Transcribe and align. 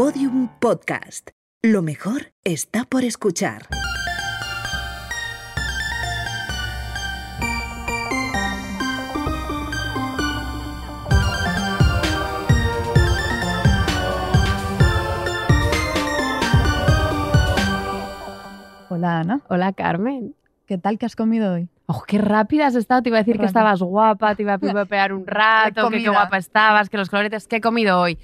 Podium 0.00 0.48
Podcast. 0.60 1.28
Lo 1.60 1.82
mejor 1.82 2.32
está 2.42 2.86
por 2.86 3.04
escuchar. 3.04 3.66
Hola 18.88 19.20
Ana, 19.20 19.42
Hola 19.48 19.74
Carmen. 19.74 20.34
¿qué 20.70 20.78
tal 20.78 20.98
que 20.98 21.06
has 21.06 21.16
comido 21.16 21.54
hoy? 21.54 21.68
Oh, 21.86 22.04
qué 22.06 22.18
rápida 22.18 22.68
has 22.68 22.76
estado. 22.76 23.02
Te 23.02 23.08
iba 23.08 23.18
a 23.18 23.22
decir 23.22 23.40
que 23.40 23.44
estabas 23.44 23.82
guapa, 23.82 24.36
te 24.36 24.42
iba 24.42 24.54
a 24.54 24.58
piropear 24.60 25.12
un 25.12 25.26
rato, 25.26 25.90
que 25.90 26.00
qué 26.00 26.08
guapa 26.08 26.38
estabas, 26.38 26.88
que 26.88 26.96
los 26.96 27.10
coloretes. 27.10 27.48
¿Qué 27.48 27.56
he 27.56 27.60
comido 27.60 28.00
hoy? 28.00 28.18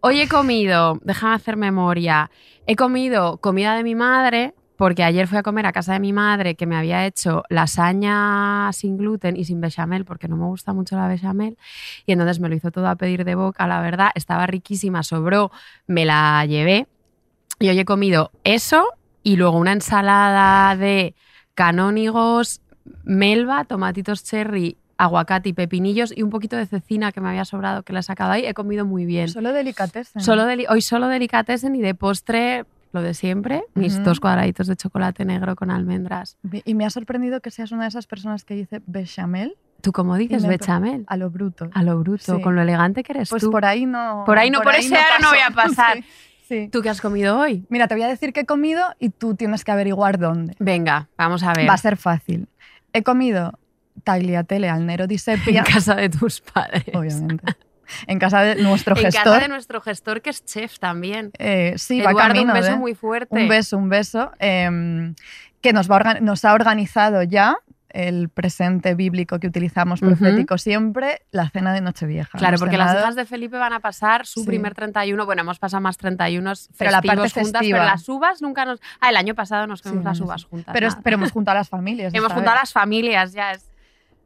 Hoy 0.00 0.20
he 0.20 0.28
comido, 0.28 1.00
déjame 1.02 1.34
hacer 1.34 1.56
memoria, 1.56 2.30
he 2.68 2.76
comido 2.76 3.38
comida 3.38 3.74
de 3.74 3.82
mi 3.82 3.96
madre, 3.96 4.54
porque 4.76 5.02
ayer 5.02 5.26
fui 5.26 5.38
a 5.38 5.42
comer 5.42 5.66
a 5.66 5.72
casa 5.72 5.94
de 5.94 5.98
mi 5.98 6.12
madre 6.12 6.54
que 6.54 6.66
me 6.66 6.76
había 6.76 7.04
hecho 7.04 7.42
lasaña 7.48 8.72
sin 8.72 8.96
gluten 8.96 9.36
y 9.36 9.44
sin 9.44 9.60
bechamel, 9.60 10.04
porque 10.04 10.28
no 10.28 10.36
me 10.36 10.44
gusta 10.44 10.72
mucho 10.72 10.94
la 10.94 11.08
bechamel, 11.08 11.58
y 12.06 12.12
entonces 12.12 12.38
me 12.38 12.48
lo 12.48 12.54
hizo 12.54 12.70
todo 12.70 12.86
a 12.86 12.94
pedir 12.94 13.24
de 13.24 13.34
boca, 13.34 13.66
la 13.66 13.80
verdad, 13.80 14.10
estaba 14.14 14.46
riquísima, 14.46 15.02
sobró, 15.02 15.50
me 15.88 16.04
la 16.04 16.46
llevé, 16.46 16.86
y 17.58 17.68
hoy 17.68 17.80
he 17.80 17.84
comido 17.84 18.30
eso 18.44 18.86
y 19.24 19.34
luego 19.34 19.58
una 19.58 19.72
ensalada 19.72 20.76
de 20.76 21.16
canónigos, 21.54 22.60
melva, 23.02 23.64
tomatitos 23.64 24.22
cherry, 24.22 24.76
aguacate 24.98 25.48
y 25.48 25.52
pepinillos 25.52 26.12
y 26.16 26.22
un 26.22 26.30
poquito 26.30 26.56
de 26.56 26.66
cecina 26.66 27.12
que 27.12 27.20
me 27.20 27.28
había 27.28 27.44
sobrado 27.44 27.82
que 27.84 27.92
la 27.92 28.00
he 28.00 28.02
sacado 28.02 28.32
ahí. 28.32 28.44
He 28.44 28.52
comido 28.54 28.84
muy 28.84 29.06
bien. 29.06 29.28
Solo 29.28 29.52
delicatessen. 29.52 30.20
Solo 30.22 30.44
deli- 30.44 30.66
hoy 30.68 30.82
solo 30.82 31.08
delicatessen 31.08 31.74
y 31.76 31.80
de 31.80 31.94
postre 31.94 32.64
lo 32.92 33.02
de 33.02 33.12
siempre, 33.14 33.64
mis 33.74 34.02
dos 34.02 34.18
cuadraditos 34.18 34.66
de 34.66 34.74
chocolate 34.74 35.24
negro 35.24 35.54
con 35.56 35.70
almendras. 35.70 36.36
Y 36.64 36.74
me 36.74 36.84
ha 36.86 36.90
sorprendido 36.90 37.40
que 37.40 37.50
seas 37.50 37.70
una 37.70 37.82
de 37.82 37.88
esas 37.88 38.06
personas 38.06 38.44
que 38.44 38.54
dice 38.54 38.80
bechamel 38.86 39.56
¿Tú 39.82 39.92
cómo 39.92 40.16
dices 40.16 40.42
me- 40.42 40.48
bechamel? 40.48 41.04
a 41.06 41.16
lo 41.16 41.30
bruto. 41.30 41.68
A 41.72 41.82
lo 41.84 41.98
bruto, 42.00 42.36
Sí. 42.36 42.42
con 42.42 42.56
lo 42.56 42.62
elegante 42.62 43.04
que 43.04 43.12
eres 43.12 43.28
Pues 43.30 43.42
tú. 43.44 43.50
por 43.50 43.64
ahí 43.64 43.86
no. 43.86 44.24
Por 44.26 44.38
ahí 44.38 44.50
no, 44.50 44.60
por 44.62 44.74
ese 44.74 44.96
aro 44.96 45.22
no 45.22 45.28
voy 45.28 45.38
a 45.38 45.50
pasar. 45.54 45.98
Sí, 45.98 46.04
sí. 46.48 46.68
¿Tú 46.72 46.80
qué 46.82 46.88
has 46.88 47.00
comido 47.00 47.38
hoy? 47.38 47.64
Mira, 47.68 47.86
te 47.86 47.94
voy 47.94 48.02
a 48.02 48.08
decir 48.08 48.32
qué 48.32 48.40
he 48.40 48.46
comido 48.46 48.82
y 48.98 49.10
tú 49.10 49.36
tienes 49.36 49.62
que 49.64 49.70
averiguar 49.70 50.18
dónde. 50.18 50.56
Venga, 50.58 51.08
vamos 51.16 51.42
a 51.44 51.52
ver. 51.52 51.68
Va 51.68 51.74
a 51.74 51.78
ser 51.78 51.96
fácil. 51.98 52.48
He 52.92 53.02
comido 53.04 53.52
tagliatelle 54.04 54.68
al 54.68 54.86
nero 54.86 55.06
di 55.06 55.16
en 55.26 55.64
casa 55.64 55.94
de 55.94 56.08
tus 56.08 56.40
padres. 56.40 56.84
obviamente. 56.94 57.44
En 58.06 58.18
casa 58.18 58.42
de 58.42 58.56
nuestro 58.62 58.94
En 58.96 59.02
gestor. 59.04 59.24
casa 59.24 59.38
de 59.40 59.48
nuestro 59.48 59.80
gestor 59.80 60.20
que 60.20 60.28
es 60.30 60.44
chef 60.44 60.78
también. 60.78 61.30
Eh, 61.38 61.72
sí, 61.78 62.00
va 62.02 62.10
Eduardo, 62.10 62.34
camino 62.34 62.52
un 62.52 62.58
beso 62.60 62.72
de- 62.72 62.76
muy 62.76 62.94
fuerte. 62.94 63.34
Un 63.34 63.48
beso, 63.48 63.78
un 63.78 63.88
beso. 63.88 64.30
em, 64.38 65.14
que 65.62 65.72
nos, 65.72 65.90
va 65.90 66.18
nos 66.20 66.44
ha 66.44 66.52
organizado 66.54 67.22
ya 67.22 67.56
el 67.88 68.28
presente 68.28 68.94
bíblico 68.94 69.40
que 69.40 69.46
utilizamos 69.46 70.00
profético 70.00 70.58
siempre, 70.58 71.22
la 71.30 71.48
cena 71.48 71.72
de 71.72 71.80
Nochevieja. 71.80 72.36
Claro, 72.38 72.58
porque 72.58 72.76
las 72.76 72.94
hijas 72.94 73.16
de 73.16 73.24
Felipe 73.24 73.56
van 73.56 73.72
a 73.72 73.80
pasar 73.80 74.26
su 74.26 74.40
Sí. 74.40 74.46
primer 74.46 74.74
31. 74.74 75.24
Bueno, 75.24 75.40
hemos 75.40 75.58
pasado 75.58 75.80
más 75.80 75.96
31 75.96 76.52
Pero 76.76 76.90
la 76.90 77.00
festivos 77.00 77.32
parte 77.32 77.40
juntas, 77.40 77.60
festiva. 77.60 77.78
pero 77.78 77.90
las 77.90 78.06
uvas 78.10 78.42
nunca 78.42 78.66
nos. 78.66 78.80
Ah, 79.00 79.08
el 79.08 79.16
año 79.16 79.34
pasado 79.34 79.66
nos 79.66 79.80
Sí, 79.80 79.84
comimos 79.84 80.04
las 80.04 80.18
el 80.18 80.22
año 80.22 80.26
uvas 80.28 80.40
sí. 80.42 80.46
juntas. 80.50 80.72
Pero, 80.74 80.88
nada. 80.88 81.00
pero 81.02 81.14
hemos 81.16 81.32
juntado 81.32 81.56
a 81.56 81.60
las 81.60 81.68
familias. 81.70 82.12
hemos 82.14 82.30
juntado 82.32 82.56
a 82.56 82.60
las 82.60 82.72
familias, 82.74 83.32
ya 83.32 83.52
es. 83.52 83.64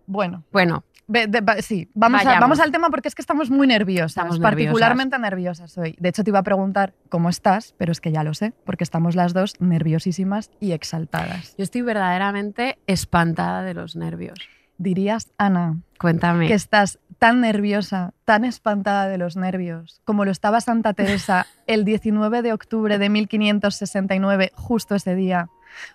Bueno, 0.07 0.45
Bueno, 0.53 0.85
de- 1.09 1.63
sí, 1.63 1.89
vamos, 1.95 2.25
a- 2.25 2.39
vamos 2.41 2.61
al 2.61 2.71
tema 2.71 2.89
porque 2.91 3.09
es 3.09 3.15
que 3.15 3.23
estamos 3.23 3.51
muy 3.51 3.67
nerviosas, 3.67 4.11
Estamos 4.11 4.39
nerviosas. 4.39 4.51
particularmente 4.73 5.19
nerviosas 5.19 5.77
hoy. 5.79 5.97
De 5.99 6.09
hecho, 6.09 6.25
te 6.25 6.31
iba 6.31 6.39
a 6.39 6.43
preguntar 6.43 6.95
cómo 7.09 7.29
estás, 7.29 7.75
pero 7.79 7.93
es 7.93 8.01
que 8.01 8.13
ya 8.13 8.25
lo 8.25 8.35
sé, 8.35 8.53
porque 8.65 8.85
estamos 8.85 9.15
las 9.17 9.33
dos 9.35 9.61
nerviosísimas 9.61 10.51
y 10.61 10.73
exaltadas. 10.73 11.55
yo 11.59 11.65
estoy 11.65 11.83
verdaderamente 11.83 12.79
espantada 12.87 13.63
de 13.63 13.75
los 13.75 13.97
nervios. 13.97 14.39
Dirías, 14.79 15.31
Ana, 15.39 15.77
Cuéntame. 15.99 16.49
que 16.49 16.55
estás 16.55 16.99
tan 17.19 17.41
nerviosa, 17.41 18.15
tan 18.25 18.45
espantada 18.45 19.07
de 19.07 19.17
los 19.19 19.37
nervios, 19.37 20.01
como 20.05 20.25
lo 20.25 20.33
estaba 20.33 20.61
Santa 20.61 20.93
Teresa 20.93 21.47
el 21.69 21.85
19 21.85 22.43
de 22.43 22.53
octubre 22.53 22.99
de 22.99 23.09
1569, 23.09 24.51
justo 24.55 24.95
ese 24.97 25.15
día, 25.15 25.49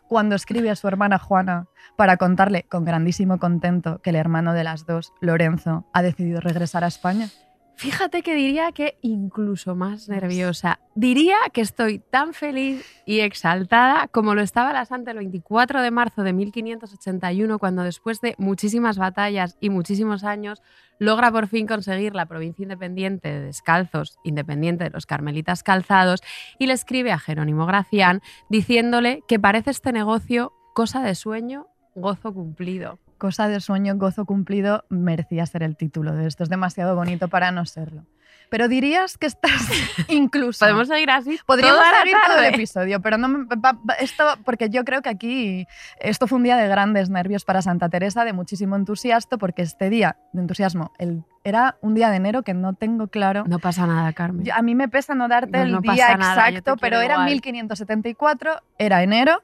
cuando 0.07 0.35
escribe 0.35 0.69
a 0.69 0.75
su 0.75 0.87
hermana 0.87 1.19
Juana 1.19 1.67
para 1.95 2.17
contarle 2.17 2.63
con 2.63 2.85
grandísimo 2.85 3.39
contento 3.39 3.99
que 4.01 4.11
el 4.11 4.15
hermano 4.15 4.53
de 4.53 4.63
las 4.63 4.85
dos, 4.85 5.13
Lorenzo, 5.19 5.85
ha 5.93 6.01
decidido 6.01 6.39
regresar 6.39 6.83
a 6.83 6.87
España. 6.87 7.29
Fíjate 7.77 8.23
que 8.23 8.33
diría 8.33 8.71
que 8.71 8.97
incluso 9.03 9.75
más 9.75 10.09
nerviosa. 10.09 10.79
Diría 10.95 11.35
que 11.53 11.61
estoy 11.61 11.99
tan 11.99 12.33
feliz 12.33 12.83
y 13.05 13.19
exaltada 13.19 14.07
como 14.07 14.33
lo 14.33 14.41
estaba 14.41 14.73
la 14.73 14.85
Santa 14.85 15.11
el 15.11 15.17
24 15.17 15.83
de 15.83 15.91
marzo 15.91 16.23
de 16.23 16.33
1581, 16.33 17.59
cuando 17.59 17.83
después 17.83 18.19
de 18.19 18.33
muchísimas 18.39 18.97
batallas 18.97 19.57
y 19.61 19.69
muchísimos 19.69 20.23
años 20.23 20.63
logra 20.97 21.31
por 21.31 21.49
fin 21.49 21.67
conseguir 21.67 22.15
la 22.15 22.25
provincia 22.25 22.63
independiente 22.63 23.29
de 23.29 23.41
Descalzos, 23.41 24.17
independiente 24.23 24.85
de 24.85 24.89
los 24.89 25.05
Carmelitas 25.05 25.61
Calzados, 25.61 26.21
y 26.57 26.65
le 26.65 26.73
escribe 26.73 27.11
a 27.11 27.19
Jerónimo 27.19 27.67
Gracián 27.67 28.23
diciéndole 28.49 29.21
que 29.27 29.39
parece 29.39 29.69
este 29.69 29.91
negocio 29.91 30.51
cosa 30.73 31.03
de 31.03 31.13
sueño, 31.13 31.67
gozo 31.93 32.33
cumplido. 32.33 32.97
Cosa 33.17 33.47
de 33.47 33.59
sueño, 33.59 33.95
gozo 33.97 34.25
cumplido, 34.25 34.85
merecía 34.89 35.45
ser 35.45 35.63
el 35.63 35.75
título 35.75 36.13
de 36.13 36.27
esto. 36.27 36.43
Es 36.43 36.49
demasiado 36.49 36.95
bonito 36.95 37.27
para 37.27 37.51
no 37.51 37.65
serlo. 37.65 38.05
Pero 38.49 38.69
dirías 38.69 39.17
que 39.17 39.25
estás 39.25 39.51
incluso... 40.07 40.63
¿Podemos 40.63 40.87
seguir 40.87 41.09
así? 41.11 41.37
Podríamos 41.45 41.81
seguir 42.01 42.15
todo 42.25 42.37
el 42.39 42.53
episodio, 42.53 43.01
pero 43.01 43.17
no 43.17 43.27
me- 43.27 43.43
va- 43.55 43.73
va- 43.73 43.95
esto 43.99 44.23
porque 44.45 44.69
yo 44.69 44.85
creo 44.85 45.01
que 45.01 45.09
aquí 45.09 45.67
esto 45.99 46.27
fue 46.27 46.37
un 46.37 46.43
día 46.43 46.55
de 46.55 46.65
grandes 46.69 47.09
nervios 47.09 47.43
para 47.43 47.61
Santa 47.61 47.89
Teresa, 47.89 48.23
de 48.23 48.31
muchísimo 48.31 48.77
entusiasmo, 48.77 49.37
porque 49.37 49.63
este 49.63 49.89
día 49.89 50.15
de 50.31 50.41
entusiasmo 50.41 50.93
el- 50.97 51.25
era 51.43 51.75
un 51.81 51.93
día 51.93 52.09
de 52.09 52.17
enero 52.17 52.43
que 52.43 52.53
no 52.53 52.73
tengo 52.73 53.07
claro. 53.07 53.43
No 53.47 53.59
pasa 53.59 53.85
nada, 53.85 54.13
Carmen. 54.13 54.45
Yo- 54.45 54.53
a 54.53 54.61
mí 54.61 54.75
me 54.75 54.87
pesa 54.87 55.13
no 55.13 55.27
darte 55.27 55.57
No, 55.57 55.63
el 55.63 55.71
no 55.73 55.81
día 55.81 55.91
pasa 56.07 56.17
nada, 56.17 56.47
exacto, 56.49 56.75
pero 56.79 57.01
era 57.01 57.15
igual. 57.15 57.29
1574, 57.31 58.61
era 58.77 59.03
enero. 59.03 59.41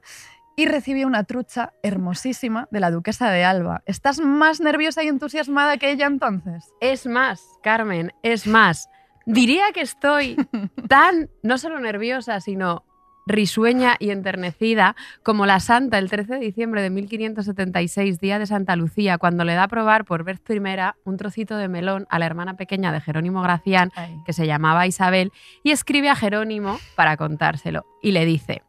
Y 0.55 0.67
recibí 0.67 1.03
una 1.03 1.23
trucha 1.23 1.73
hermosísima 1.81 2.67
de 2.71 2.79
la 2.79 2.91
duquesa 2.91 3.31
de 3.31 3.43
Alba. 3.43 3.81
¿Estás 3.85 4.19
más 4.19 4.61
nerviosa 4.61 5.03
y 5.03 5.07
entusiasmada 5.07 5.77
que 5.77 5.91
ella 5.91 6.05
entonces? 6.05 6.71
Es 6.79 7.07
más, 7.07 7.43
Carmen, 7.63 8.13
es 8.21 8.45
más. 8.45 8.89
Diría 9.25 9.71
que 9.73 9.81
estoy 9.81 10.35
tan, 10.87 11.29
no 11.41 11.57
solo 11.57 11.79
nerviosa, 11.79 12.39
sino 12.39 12.85
risueña 13.25 13.95
y 13.99 14.09
enternecida 14.09 14.95
como 15.23 15.45
la 15.45 15.59
santa 15.59 15.97
el 15.97 16.09
13 16.09 16.35
de 16.35 16.39
diciembre 16.39 16.81
de 16.81 16.89
1576, 16.89 18.19
día 18.19 18.39
de 18.39 18.45
Santa 18.45 18.75
Lucía, 18.75 19.17
cuando 19.17 19.45
le 19.45 19.53
da 19.53 19.63
a 19.63 19.67
probar 19.67 20.05
por 20.05 20.23
vez 20.23 20.39
primera 20.39 20.97
un 21.05 21.17
trocito 21.17 21.57
de 21.57 21.67
melón 21.67 22.05
a 22.09 22.19
la 22.19 22.25
hermana 22.25 22.55
pequeña 22.55 22.91
de 22.91 23.01
Jerónimo 23.01 23.41
Gracián, 23.41 23.91
Ay. 23.95 24.17
que 24.25 24.33
se 24.33 24.45
llamaba 24.45 24.87
Isabel, 24.87 25.31
y 25.63 25.71
escribe 25.71 26.09
a 26.09 26.15
Jerónimo 26.15 26.77
para 26.95 27.17
contárselo. 27.17 27.85
Y 28.01 28.11
le 28.11 28.25
dice, 28.25 28.61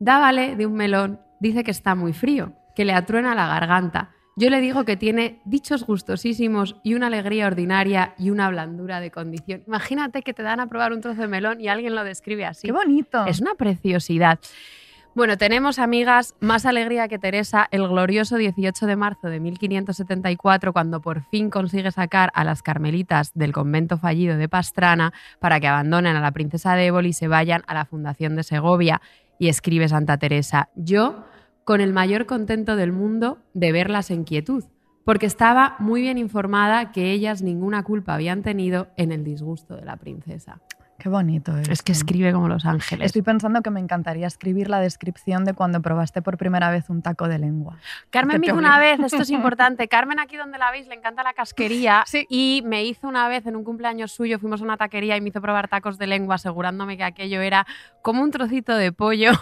Dávale 0.00 0.56
de 0.56 0.64
un 0.64 0.72
melón, 0.72 1.20
dice 1.40 1.62
que 1.62 1.70
está 1.70 1.94
muy 1.94 2.14
frío, 2.14 2.54
que 2.74 2.86
le 2.86 2.94
atruena 2.94 3.34
la 3.34 3.46
garganta. 3.46 4.12
Yo 4.34 4.48
le 4.48 4.62
digo 4.62 4.86
que 4.86 4.96
tiene 4.96 5.42
dichos 5.44 5.84
gustosísimos 5.84 6.76
y 6.82 6.94
una 6.94 7.08
alegría 7.08 7.46
ordinaria 7.46 8.14
y 8.16 8.30
una 8.30 8.48
blandura 8.48 9.00
de 9.00 9.10
condición. 9.10 9.62
Imagínate 9.66 10.22
que 10.22 10.32
te 10.32 10.42
dan 10.42 10.58
a 10.58 10.68
probar 10.68 10.94
un 10.94 11.02
trozo 11.02 11.20
de 11.20 11.28
melón 11.28 11.60
y 11.60 11.68
alguien 11.68 11.94
lo 11.94 12.02
describe 12.02 12.46
así. 12.46 12.66
¡Qué 12.66 12.72
bonito! 12.72 13.26
Es 13.26 13.42
una 13.42 13.54
preciosidad. 13.56 14.38
Bueno, 15.14 15.36
tenemos, 15.36 15.78
amigas, 15.78 16.34
más 16.40 16.64
alegría 16.64 17.06
que 17.08 17.18
Teresa 17.18 17.68
el 17.70 17.86
glorioso 17.86 18.36
18 18.36 18.86
de 18.86 18.96
marzo 18.96 19.28
de 19.28 19.38
1574, 19.38 20.72
cuando 20.72 21.02
por 21.02 21.24
fin 21.24 21.50
consigue 21.50 21.90
sacar 21.90 22.30
a 22.32 22.42
las 22.42 22.62
carmelitas 22.62 23.32
del 23.34 23.52
convento 23.52 23.98
fallido 23.98 24.38
de 24.38 24.48
Pastrana 24.48 25.12
para 25.40 25.60
que 25.60 25.66
abandonen 25.66 26.16
a 26.16 26.20
la 26.20 26.30
princesa 26.30 26.74
de 26.74 26.86
Éboli 26.86 27.10
y 27.10 27.12
se 27.12 27.28
vayan 27.28 27.64
a 27.66 27.74
la 27.74 27.84
fundación 27.84 28.34
de 28.34 28.44
Segovia. 28.44 29.02
Y 29.40 29.48
escribe 29.48 29.88
Santa 29.88 30.18
Teresa, 30.18 30.68
yo 30.76 31.24
con 31.64 31.80
el 31.80 31.94
mayor 31.94 32.26
contento 32.26 32.76
del 32.76 32.92
mundo 32.92 33.38
de 33.54 33.72
verlas 33.72 34.10
en 34.10 34.24
quietud, 34.24 34.64
porque 35.02 35.24
estaba 35.24 35.76
muy 35.78 36.02
bien 36.02 36.18
informada 36.18 36.92
que 36.92 37.10
ellas 37.10 37.40
ninguna 37.40 37.82
culpa 37.82 38.12
habían 38.12 38.42
tenido 38.42 38.88
en 38.98 39.12
el 39.12 39.24
disgusto 39.24 39.76
de 39.76 39.86
la 39.86 39.96
princesa. 39.96 40.60
Qué 41.00 41.08
bonito 41.08 41.56
es. 41.56 41.68
Es 41.70 41.82
que 41.82 41.92
escribe 41.92 42.30
como 42.30 42.46
los 42.46 42.66
ángeles. 42.66 43.06
Estoy 43.06 43.22
pensando 43.22 43.62
que 43.62 43.70
me 43.70 43.80
encantaría 43.80 44.26
escribir 44.26 44.68
la 44.68 44.80
descripción 44.80 45.46
de 45.46 45.54
cuando 45.54 45.80
probaste 45.80 46.20
por 46.20 46.36
primera 46.36 46.70
vez 46.70 46.90
un 46.90 47.00
taco 47.00 47.26
de 47.26 47.38
lengua. 47.38 47.78
Carmen 48.10 48.38
me 48.38 48.48
hizo 48.48 48.56
una 48.56 48.78
vez, 48.78 49.00
esto 49.00 49.22
es 49.22 49.30
importante, 49.30 49.88
Carmen 49.88 50.20
aquí 50.20 50.36
donde 50.36 50.58
la 50.58 50.70
veis 50.70 50.86
le 50.88 50.94
encanta 50.94 51.22
la 51.22 51.32
casquería 51.32 52.04
Sí. 52.06 52.26
y 52.28 52.62
me 52.66 52.84
hizo 52.84 53.08
una 53.08 53.28
vez 53.28 53.46
en 53.46 53.56
un 53.56 53.64
cumpleaños 53.64 54.12
suyo, 54.12 54.38
fuimos 54.38 54.60
a 54.60 54.64
una 54.64 54.76
taquería 54.76 55.16
y 55.16 55.22
me 55.22 55.30
hizo 55.30 55.40
probar 55.40 55.68
tacos 55.68 55.96
de 55.96 56.06
lengua 56.06 56.34
asegurándome 56.34 56.98
que 56.98 57.04
aquello 57.04 57.40
era 57.40 57.66
como 58.02 58.22
un 58.22 58.30
trocito 58.30 58.76
de 58.76 58.92
pollo 58.92 59.32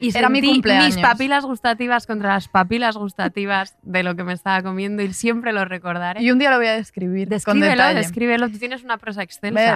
Y 0.00 0.16
Era 0.16 0.28
mi 0.30 0.40
cumpleaños. 0.40 0.96
mis 0.96 0.98
papilas 0.98 1.44
gustativas 1.44 2.06
contra 2.06 2.30
las 2.30 2.48
papilas 2.48 2.96
gustativas 2.96 3.76
de 3.82 4.02
lo 4.02 4.16
que 4.16 4.24
me 4.24 4.32
estaba 4.32 4.62
comiendo 4.62 5.02
y 5.02 5.12
siempre 5.12 5.52
lo 5.52 5.64
recordaré. 5.66 6.22
Y 6.22 6.30
un 6.30 6.38
día 6.38 6.50
lo 6.50 6.56
voy 6.56 6.68
a 6.68 6.72
describir. 6.74 7.28
con 7.28 7.36
Descríbelo, 7.36 7.70
detalle. 7.70 7.98
descríbelo. 7.98 8.48
Tú 8.48 8.58
tienes 8.58 8.82
una 8.82 8.96
prosa 8.98 9.22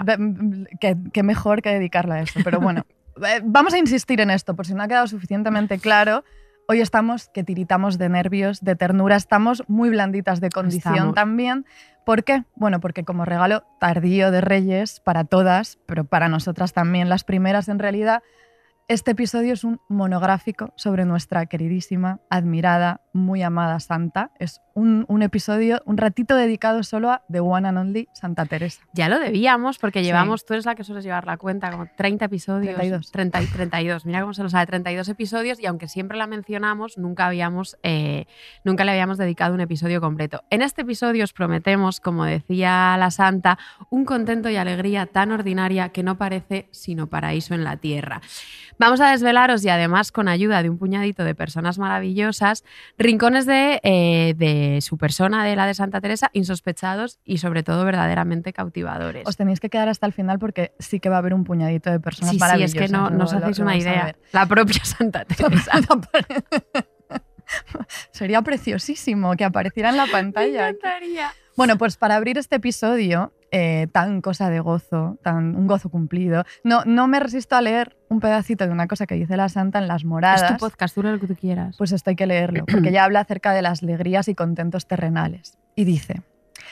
ve- 0.04 0.66
que, 0.80 0.96
que 1.12 1.22
mejor 1.22 1.60
que 1.62 1.68
dedicarla 1.70 2.14
a 2.16 2.20
eso. 2.22 2.40
Pero 2.42 2.58
bueno, 2.58 2.86
vamos 3.44 3.74
a 3.74 3.78
insistir 3.78 4.20
en 4.20 4.30
esto, 4.30 4.56
por 4.56 4.66
si 4.66 4.74
no 4.74 4.82
ha 4.82 4.88
quedado 4.88 5.06
suficientemente 5.06 5.78
claro. 5.78 6.24
Hoy 6.66 6.80
estamos 6.80 7.28
que 7.28 7.44
tiritamos 7.44 7.98
de 7.98 8.08
nervios, 8.08 8.62
de 8.64 8.74
ternura, 8.76 9.16
estamos 9.16 9.62
muy 9.68 9.90
blanditas 9.90 10.40
de 10.40 10.48
condición 10.48 10.94
Estamos. 10.94 11.14
también. 11.14 11.66
¿Por 12.06 12.24
qué? 12.24 12.44
Bueno, 12.54 12.80
porque 12.80 13.04
como 13.04 13.26
regalo 13.26 13.64
tardío 13.78 14.30
de 14.30 14.40
Reyes 14.40 15.00
para 15.00 15.24
todas, 15.24 15.78
pero 15.84 16.04
para 16.04 16.28
nosotras 16.30 16.72
también, 16.72 17.10
las 17.10 17.22
primeras 17.24 17.68
en 17.68 17.78
realidad, 17.78 18.22
este 18.86 19.12
episodio 19.12 19.54
es 19.54 19.64
un 19.64 19.80
monográfico 19.88 20.74
sobre 20.76 21.06
nuestra 21.06 21.46
queridísima, 21.46 22.20
admirada, 22.28 23.00
muy 23.14 23.42
amada 23.42 23.80
santa. 23.80 24.30
Es 24.38 24.60
un, 24.74 25.06
un 25.08 25.22
episodio, 25.22 25.80
un 25.86 25.96
ratito 25.96 26.36
dedicado 26.36 26.82
solo 26.82 27.10
a 27.10 27.22
The 27.30 27.40
One 27.40 27.68
and 27.68 27.78
Only 27.78 28.08
Santa 28.12 28.44
Teresa. 28.44 28.82
Ya 28.92 29.08
lo 29.08 29.18
debíamos 29.18 29.78
porque 29.78 30.00
Sí. 30.00 30.04
llevamos, 30.06 30.44
tú 30.44 30.52
eres 30.54 30.66
la 30.66 30.74
que 30.74 30.84
sueles 30.84 31.04
llevar 31.04 31.24
la 31.26 31.36
cuenta, 31.36 31.70
como 31.70 31.86
30 31.96 32.24
episodios. 32.26 32.74
32. 32.74 33.10
30 33.12 33.42
y 33.42 33.46
32. 33.46 34.04
Mira 34.04 34.20
cómo 34.20 34.34
se 34.34 34.42
lo 34.42 34.50
sabe, 34.50 34.66
32 34.66 35.08
episodios 35.08 35.60
y 35.60 35.66
aunque 35.66 35.88
siempre 35.88 36.18
la 36.18 36.26
mencionamos, 36.26 36.98
nunca, 36.98 37.26
habíamos, 37.26 37.76
eh, 37.84 38.26
nunca 38.64 38.84
le 38.84 38.90
habíamos 38.90 39.16
dedicado 39.16 39.54
un 39.54 39.60
episodio 39.60 40.00
completo. 40.00 40.42
En 40.50 40.60
este 40.60 40.82
episodio 40.82 41.22
os 41.24 41.32
prometemos, 41.32 42.00
como 42.00 42.24
decía 42.24 42.96
la 42.98 43.10
santa, 43.12 43.58
un 43.90 44.04
contento 44.04 44.50
y 44.50 44.56
alegría 44.56 45.06
tan 45.06 45.30
ordinaria 45.30 45.90
que 45.90 46.02
no 46.02 46.18
parece 46.18 46.68
sino 46.72 47.06
paraíso 47.06 47.54
en 47.54 47.62
la 47.62 47.76
tierra. 47.76 48.20
Vamos 48.78 49.00
a 49.00 49.10
desvelaros 49.12 49.64
y 49.64 49.68
además 49.68 50.10
con 50.10 50.26
ayuda 50.26 50.60
de 50.64 50.68
un 50.68 50.78
puñadito 50.78 51.22
de 51.22 51.36
personas 51.36 51.78
maravillosas, 51.78 52.64
rincones 53.04 53.46
de, 53.46 53.80
eh, 53.84 54.34
de 54.36 54.80
su 54.80 54.98
persona, 54.98 55.44
de 55.44 55.56
la 55.56 55.66
de 55.66 55.74
Santa 55.74 56.00
Teresa, 56.00 56.30
insospechados 56.32 57.20
y 57.24 57.38
sobre 57.38 57.62
todo 57.62 57.84
verdaderamente 57.84 58.52
cautivadores. 58.52 59.26
Os 59.26 59.36
tenéis 59.36 59.60
que 59.60 59.70
quedar 59.70 59.88
hasta 59.88 60.06
el 60.06 60.12
final 60.12 60.38
porque 60.38 60.72
sí 60.78 61.00
que 61.00 61.08
va 61.08 61.16
a 61.16 61.18
haber 61.18 61.34
un 61.34 61.44
puñadito 61.44 61.90
de 61.90 62.00
personas 62.00 62.30
Sí, 62.30 62.32
sí, 62.32 62.36
es 62.36 62.40
maravillosas. 62.40 62.80
que 62.80 62.88
no, 62.88 63.10
no 63.10 63.24
os 63.24 63.32
hacéis 63.32 63.58
lo 63.58 63.64
una 63.64 63.76
idea. 63.76 64.14
La 64.32 64.46
propia 64.46 64.84
Santa 64.84 65.24
Teresa. 65.36 65.72
Sería 68.10 68.42
preciosísimo 68.42 69.34
que 69.36 69.44
apareciera 69.44 69.90
en 69.90 69.96
la 69.96 70.06
Me 70.06 70.12
pantalla. 70.12 70.68
encantaría. 70.68 71.32
Bueno, 71.56 71.76
pues 71.78 71.96
para 71.96 72.16
abrir 72.16 72.38
este 72.38 72.56
episodio, 72.56 73.32
eh, 73.56 73.86
tan 73.92 74.20
cosa 74.20 74.50
de 74.50 74.58
gozo, 74.58 75.16
tan 75.22 75.54
un 75.54 75.68
gozo 75.68 75.88
cumplido, 75.88 76.42
no, 76.64 76.84
no 76.84 77.06
me 77.06 77.20
resisto 77.20 77.54
a 77.54 77.60
leer 77.60 77.96
un 78.08 78.18
pedacito 78.18 78.66
de 78.66 78.72
una 78.72 78.88
cosa 78.88 79.06
que 79.06 79.14
dice 79.14 79.36
la 79.36 79.48
santa 79.48 79.78
en 79.78 79.86
las 79.86 80.04
moradas. 80.04 80.42
Es 80.42 80.56
tu 80.56 80.56
podcast, 80.56 80.92
tú 80.92 81.04
lo 81.04 81.20
que 81.20 81.28
tú 81.28 81.36
quieras. 81.36 81.76
Pues 81.78 81.92
esto 81.92 82.10
hay 82.10 82.16
que 82.16 82.26
leerlo, 82.26 82.64
porque 82.70 82.90
ya 82.90 83.04
habla 83.04 83.20
acerca 83.20 83.52
de 83.52 83.62
las 83.62 83.84
alegrías 83.84 84.26
y 84.26 84.34
contentos 84.34 84.88
terrenales. 84.88 85.56
Y 85.76 85.84
dice, 85.84 86.22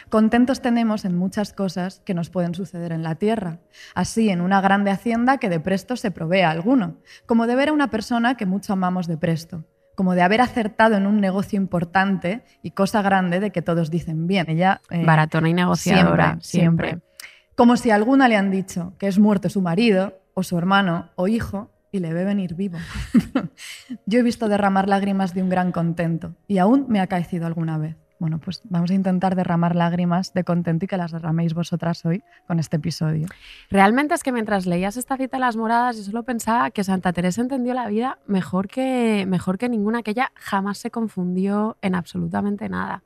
contentos 0.08 0.60
tenemos 0.60 1.04
en 1.04 1.16
muchas 1.16 1.52
cosas 1.52 2.00
que 2.04 2.14
nos 2.14 2.30
pueden 2.30 2.54
suceder 2.54 2.90
en 2.90 3.04
la 3.04 3.14
tierra, 3.14 3.60
así 3.94 4.30
en 4.30 4.40
una 4.40 4.60
grande 4.60 4.90
hacienda 4.90 5.38
que 5.38 5.48
de 5.48 5.60
presto 5.60 5.94
se 5.94 6.10
provee 6.10 6.40
a 6.40 6.50
alguno, 6.50 6.96
como 7.26 7.46
de 7.46 7.54
ver 7.54 7.68
a 7.68 7.72
una 7.72 7.90
persona 7.90 8.36
que 8.36 8.46
mucho 8.46 8.72
amamos 8.72 9.06
de 9.06 9.18
presto, 9.18 9.64
como 9.94 10.14
de 10.14 10.22
haber 10.22 10.40
acertado 10.40 10.96
en 10.96 11.06
un 11.06 11.20
negocio 11.20 11.56
importante 11.56 12.44
y 12.62 12.72
cosa 12.72 13.02
grande 13.02 13.40
de 13.40 13.50
que 13.50 13.62
todos 13.62 13.90
dicen 13.90 14.26
bien. 14.26 14.48
Ella, 14.48 14.80
eh, 14.90 15.04
Baratona 15.04 15.48
y 15.48 15.54
negociadora, 15.54 16.38
siempre. 16.40 16.90
siempre. 16.90 17.12
Como 17.54 17.76
si 17.76 17.90
a 17.90 17.94
alguna 17.94 18.28
le 18.28 18.36
han 18.36 18.50
dicho 18.50 18.94
que 18.98 19.06
es 19.06 19.18
muerto 19.18 19.48
su 19.48 19.60
marido, 19.60 20.18
o 20.34 20.42
su 20.42 20.56
hermano, 20.56 21.10
o 21.16 21.28
hijo, 21.28 21.70
y 21.90 21.98
le 21.98 22.14
ve 22.14 22.24
venir 22.24 22.54
vivo. 22.54 22.78
Yo 24.06 24.18
he 24.18 24.22
visto 24.22 24.48
derramar 24.48 24.88
lágrimas 24.88 25.34
de 25.34 25.42
un 25.42 25.50
gran 25.50 25.72
contento, 25.72 26.34
y 26.48 26.58
aún 26.58 26.86
me 26.88 27.00
ha 27.00 27.02
acaecido 27.02 27.46
alguna 27.46 27.76
vez. 27.76 27.96
Bueno, 28.22 28.38
pues 28.38 28.60
vamos 28.70 28.88
a 28.92 28.94
intentar 28.94 29.34
derramar 29.34 29.74
lágrimas 29.74 30.32
de 30.32 30.44
contento 30.44 30.84
y 30.84 30.88
que 30.88 30.96
las 30.96 31.10
derraméis 31.10 31.54
vosotras 31.54 32.04
hoy 32.04 32.22
con 32.46 32.60
este 32.60 32.76
episodio. 32.76 33.26
Realmente 33.68 34.14
es 34.14 34.22
que 34.22 34.30
mientras 34.30 34.64
leías 34.64 34.96
esta 34.96 35.16
cita 35.16 35.38
de 35.38 35.40
las 35.40 35.56
moradas, 35.56 35.96
yo 35.96 36.04
solo 36.04 36.22
pensaba 36.22 36.70
que 36.70 36.84
Santa 36.84 37.12
Teresa 37.12 37.40
entendió 37.40 37.74
la 37.74 37.88
vida 37.88 38.20
mejor 38.28 38.68
que, 38.68 39.24
mejor 39.26 39.58
que 39.58 39.68
ninguna, 39.68 40.04
que 40.04 40.12
ella 40.12 40.30
jamás 40.36 40.78
se 40.78 40.92
confundió 40.92 41.76
en 41.82 41.96
absolutamente 41.96 42.68
nada. 42.68 43.02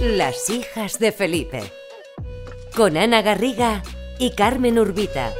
Las 0.00 0.50
hijas 0.50 0.98
de 0.98 1.12
Felipe. 1.12 1.60
Con 2.74 2.96
Ana 2.96 3.22
Garriga 3.22 3.82
y 4.22 4.30
Carmen 4.30 4.78
Urbita. 4.78 5.32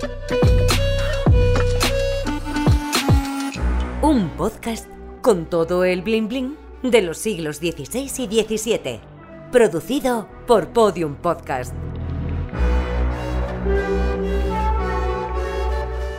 Un 4.02 4.28
podcast 4.30 4.88
con 5.20 5.46
todo 5.46 5.84
el 5.84 6.02
bling 6.02 6.26
bling 6.26 6.56
de 6.82 7.00
los 7.00 7.18
siglos 7.18 7.58
XVI 7.58 8.10
y 8.28 8.58
XVII. 8.58 9.00
Producido 9.52 10.28
por 10.48 10.70
Podium 10.70 11.14
Podcast. 11.14 11.72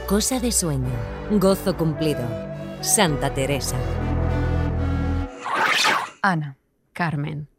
Cosa 0.08 0.40
de 0.40 0.54
sueño. 0.54 0.88
Gozo 1.32 1.76
cumplido. 1.76 2.26
Santa 2.80 3.34
Teresa. 3.34 3.76
Ana, 6.22 6.56
Carmen. 6.94 7.50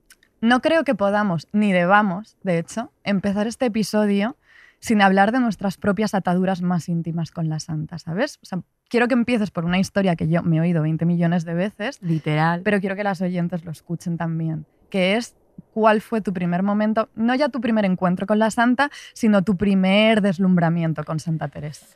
no 0.40 0.62
creo 0.62 0.82
que 0.84 0.94
podamos, 0.94 1.46
ni 1.52 1.74
debamos, 1.74 2.38
de 2.42 2.58
hecho, 2.58 2.90
empezar 3.02 3.46
este 3.46 3.66
episodio 3.66 4.38
sin 4.84 5.00
hablar 5.00 5.32
de 5.32 5.40
nuestras 5.40 5.78
propias 5.78 6.12
ataduras 6.12 6.60
más 6.60 6.90
íntimas 6.90 7.30
con 7.30 7.48
la 7.48 7.58
santa, 7.58 7.98
¿sabes? 7.98 8.38
O 8.42 8.44
sea, 8.44 8.60
quiero 8.90 9.08
que 9.08 9.14
empieces 9.14 9.50
por 9.50 9.64
una 9.64 9.78
historia 9.78 10.14
que 10.14 10.28
yo 10.28 10.42
me 10.42 10.58
he 10.58 10.60
oído 10.60 10.82
20 10.82 11.06
millones 11.06 11.46
de 11.46 11.54
veces, 11.54 12.02
Literal. 12.02 12.60
pero 12.62 12.80
quiero 12.80 12.94
que 12.94 13.02
las 13.02 13.22
oyentes 13.22 13.64
lo 13.64 13.70
escuchen 13.70 14.18
también, 14.18 14.66
que 14.90 15.16
es 15.16 15.36
cuál 15.72 16.02
fue 16.02 16.20
tu 16.20 16.34
primer 16.34 16.62
momento, 16.62 17.08
no 17.14 17.34
ya 17.34 17.48
tu 17.48 17.62
primer 17.62 17.86
encuentro 17.86 18.26
con 18.26 18.38
la 18.38 18.50
santa, 18.50 18.90
sino 19.14 19.40
tu 19.40 19.56
primer 19.56 20.20
deslumbramiento 20.20 21.02
con 21.02 21.18
Santa 21.18 21.48
Teresa. 21.48 21.86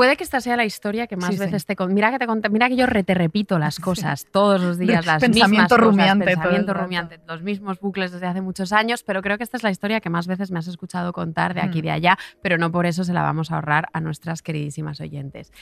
Puede 0.00 0.16
que 0.16 0.24
esta 0.24 0.40
sea 0.40 0.56
la 0.56 0.64
historia 0.64 1.06
que 1.06 1.16
más 1.16 1.28
Sí, 1.28 1.36
sí. 1.36 1.40
veces 1.40 1.66
te 1.66 1.76
con- 1.76 1.92
mira 1.92 2.10
que 2.10 2.18
te 2.18 2.48
mira 2.48 2.70
que 2.70 2.76
yo 2.76 2.86
re- 2.86 3.04
te 3.04 3.12
repito 3.12 3.58
las 3.58 3.78
cosas 3.78 4.26
todos 4.32 4.58
los 4.58 4.78
días 4.78 5.04
las 5.06 5.20
Pensamiento 5.20 5.50
mismas 5.50 5.68
cosas, 5.68 5.84
rumiante 5.84 6.24
el 6.24 6.36
pensamiento 6.36 6.72
rumiante, 6.72 7.20
los 7.26 7.42
mismos 7.42 7.78
bucles 7.80 8.10
desde 8.10 8.26
hace 8.26 8.40
muchos 8.40 8.72
años, 8.72 9.02
pero 9.02 9.20
creo 9.20 9.36
que 9.36 9.44
esta 9.44 9.58
es 9.58 9.62
la 9.62 9.70
historia 9.70 10.00
que 10.00 10.08
más 10.08 10.26
veces 10.26 10.50
me 10.50 10.58
has 10.58 10.68
escuchado 10.68 11.12
contar 11.12 11.52
de 11.52 11.60
aquí 11.60 11.80
y 11.80 11.82
Mm. 11.82 11.84
de 11.84 11.90
allá, 11.90 12.18
pero 12.40 12.56
no 12.56 12.72
por 12.72 12.86
eso 12.86 13.04
se 13.04 13.12
la 13.12 13.20
vamos 13.20 13.50
a 13.50 13.56
ahorrar 13.56 13.88
a 13.92 14.00
nuestras 14.00 14.40
queridísimas 14.40 15.02
oyentes. 15.02 15.52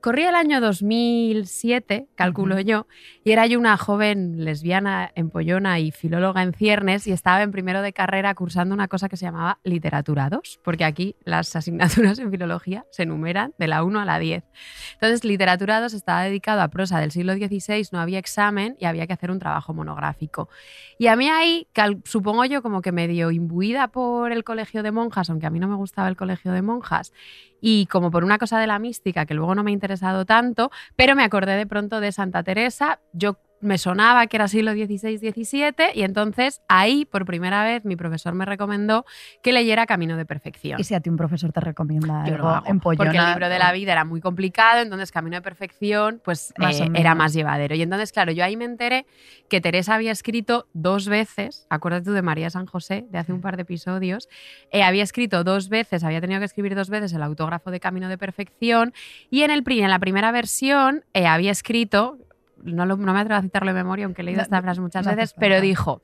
Corría 0.00 0.28
el 0.28 0.36
año 0.36 0.60
2007, 0.60 2.06
calculo 2.14 2.54
Ujú. 2.54 2.64
yo, 2.64 2.86
y 3.24 3.32
era 3.32 3.48
yo 3.48 3.58
una 3.58 3.76
joven 3.76 4.44
lesbiana, 4.44 5.10
empollona 5.16 5.80
y 5.80 5.90
filóloga 5.90 6.44
en 6.44 6.52
ciernes 6.52 7.08
y 7.08 7.12
estaba 7.12 7.42
en 7.42 7.50
primero 7.50 7.82
de 7.82 7.92
carrera 7.92 8.32
cursando 8.36 8.76
una 8.76 8.86
cosa 8.86 9.08
que 9.08 9.16
se 9.16 9.24
llamaba 9.24 9.58
literatura 9.64 10.30
2, 10.30 10.60
porque 10.62 10.84
aquí 10.84 11.16
las 11.24 11.56
asignaturas 11.56 12.20
en 12.20 12.30
filología 12.30 12.84
se 12.92 13.02
enumeran 13.02 13.54
de 13.58 13.66
la 13.66 13.82
1 13.82 13.98
a 13.98 14.04
la 14.04 14.20
10. 14.20 14.44
Entonces, 14.92 15.24
literatura 15.24 15.80
2 15.80 15.92
estaba 15.92 16.22
dedicado 16.22 16.62
a 16.62 16.68
prosa 16.68 17.00
del 17.00 17.10
siglo 17.10 17.34
XVI, 17.34 17.88
no 17.90 17.98
había 17.98 18.20
examen 18.20 18.76
y 18.78 18.84
había 18.84 19.08
que 19.08 19.14
hacer 19.14 19.32
un 19.32 19.40
trabajo 19.40 19.74
monográfico. 19.74 20.48
Y 20.96 21.08
a 21.08 21.16
mí 21.16 21.28
ahí, 21.28 21.66
supongo 22.04 22.44
yo, 22.44 22.62
como 22.62 22.82
que 22.82 22.92
medio 22.92 23.32
imbuida 23.32 23.88
por 23.88 24.30
el 24.30 24.44
colegio 24.44 24.84
de 24.84 24.92
monjas, 24.92 25.28
aunque 25.28 25.46
a 25.46 25.50
mí 25.50 25.58
no 25.58 25.66
me 25.66 25.74
gustaba 25.74 26.08
el 26.08 26.16
colegio 26.16 26.52
de 26.52 26.62
monjas, 26.62 27.12
y 27.60 27.86
como 27.86 28.12
por 28.12 28.22
una 28.22 28.38
cosa 28.38 28.60
de 28.60 28.68
la 28.68 28.78
mística 28.78 29.26
que 29.26 29.34
luego 29.34 29.56
no 29.56 29.64
me 29.64 29.72
ha 29.72 29.74
interesado 29.88 30.26
tanto, 30.26 30.70
pero 30.96 31.16
me 31.16 31.24
acordé 31.24 31.56
de 31.56 31.66
pronto 31.66 32.00
de 32.00 32.12
Santa 32.12 32.42
Teresa, 32.42 33.00
yo 33.14 33.38
me 33.60 33.76
sonaba 33.78 34.26
que 34.28 34.36
era 34.36 34.48
siglo 34.48 34.72
XVI-XVII 34.72 35.92
y 35.94 36.02
entonces 36.02 36.62
ahí 36.68 37.04
por 37.04 37.24
primera 37.24 37.64
vez 37.64 37.84
mi 37.84 37.96
profesor 37.96 38.34
me 38.34 38.44
recomendó 38.44 39.04
que 39.42 39.52
leyera 39.52 39.86
Camino 39.86 40.16
de 40.16 40.24
Perfección. 40.26 40.80
Y 40.80 40.84
si 40.84 40.94
a 40.94 41.00
ti 41.00 41.10
un 41.10 41.16
profesor 41.16 41.52
te 41.52 41.60
recomienda 41.60 42.24
Yo 42.26 42.34
algo 42.34 42.48
hago, 42.48 42.66
porque 42.96 43.16
el 43.18 43.24
libro 43.32 43.48
de 43.48 43.58
la 43.58 43.72
vida 43.72 43.92
era 43.92 44.04
muy 44.04 44.20
complicado, 44.20 44.80
entonces 44.80 45.10
Camino 45.10 45.36
de 45.36 45.42
Perfección 45.42 46.20
pues 46.24 46.52
Más 46.58 46.80
eh, 46.80 46.84
era 46.94 47.14
más 47.14 47.32
llevadero. 47.32 47.74
Y 47.74 47.82
entonces, 47.82 48.12
claro, 48.12 48.32
yo 48.32 48.44
ahí 48.44 48.56
me 48.56 48.64
enteré 48.64 49.06
que 49.48 49.60
Teresa 49.60 49.94
había 49.94 50.12
escrito 50.12 50.66
dos 50.72 51.08
veces, 51.08 51.66
acuérdate 51.70 52.04
tú 52.06 52.12
de 52.12 52.22
María 52.22 52.50
San 52.50 52.66
José, 52.66 53.06
de 53.10 53.18
hace 53.18 53.32
un 53.32 53.40
par 53.40 53.56
de 53.56 53.62
episodios, 53.62 54.28
eh, 54.70 54.82
había 54.82 55.02
escrito 55.02 55.42
dos 55.44 55.68
veces, 55.68 56.04
había 56.04 56.20
tenido 56.20 56.38
que 56.40 56.46
escribir 56.46 56.74
dos 56.74 56.90
veces 56.90 57.12
el 57.12 57.22
autógrafo 57.22 57.70
de 57.70 57.80
Camino 57.80 58.08
de 58.08 58.18
Perfección 58.18 58.92
y 59.30 59.42
en, 59.42 59.50
el, 59.50 59.62
pri- 59.64 59.80
en 59.82 59.90
la 59.90 59.98
primera 59.98 60.30
versión 60.32 61.04
eh, 61.14 61.26
había 61.26 61.50
escrito, 61.50 62.18
no, 62.62 62.86
lo- 62.86 62.96
no 62.96 63.12
me 63.12 63.20
atrevo 63.20 63.38
a 63.38 63.42
citarlo 63.42 63.68
de 63.68 63.74
memoria, 63.74 64.04
aunque 64.06 64.22
he 64.22 64.24
leído 64.24 64.38
No, 64.38 64.42
esta 64.44 64.62
frase 64.62 64.80
muchas 64.80 65.04
no 65.06 65.14
veces, 65.14 65.34
pero 65.38 65.60
dijo... 65.60 66.02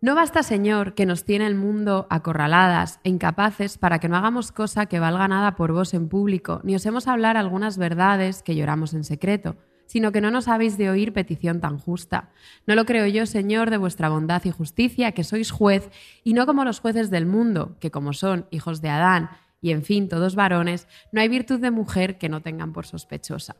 No 0.00 0.14
basta, 0.14 0.44
Señor, 0.44 0.94
que 0.94 1.06
nos 1.06 1.24
tiene 1.24 1.44
el 1.48 1.56
mundo 1.56 2.06
acorraladas 2.08 3.00
e 3.02 3.08
incapaces 3.08 3.78
para 3.78 3.98
que 3.98 4.08
no 4.08 4.16
hagamos 4.16 4.52
cosa 4.52 4.86
que 4.86 5.00
valga 5.00 5.26
nada 5.26 5.56
por 5.56 5.72
vos 5.72 5.92
en 5.92 6.08
público, 6.08 6.60
ni 6.62 6.76
osemos 6.76 7.08
hablar 7.08 7.36
algunas 7.36 7.78
verdades 7.78 8.44
que 8.44 8.54
lloramos 8.54 8.94
en 8.94 9.02
secreto. 9.04 9.56
sino 9.86 10.12
que 10.12 10.20
no 10.20 10.30
nos 10.30 10.48
habéis 10.48 10.76
de 10.76 10.90
oír 10.90 11.14
petición 11.14 11.60
tan 11.62 11.78
justa. 11.78 12.28
No 12.66 12.74
lo 12.74 12.84
creo 12.84 13.06
yo, 13.06 13.24
Señor, 13.24 13.70
de 13.70 13.78
vuestra 13.78 14.10
bondad 14.10 14.44
y 14.44 14.50
justicia, 14.50 15.12
que 15.12 15.24
sois 15.24 15.50
juez, 15.50 15.88
y 16.22 16.34
no 16.34 16.44
como 16.44 16.62
los 16.66 16.78
jueces 16.80 17.08
del 17.08 17.24
mundo, 17.24 17.78
que 17.80 17.90
como 17.90 18.12
son 18.12 18.46
hijos 18.50 18.82
de 18.82 18.90
Adán, 18.90 19.30
y 19.62 19.70
en 19.70 19.82
fin, 19.82 20.10
todos 20.10 20.34
varones, 20.34 20.86
no 21.10 21.22
hay 21.22 21.28
virtud 21.28 21.58
de 21.58 21.70
mujer 21.70 22.18
que 22.18 22.28
no 22.28 22.42
tengan 22.42 22.74
por 22.74 22.84
sospechosa. 22.84 23.56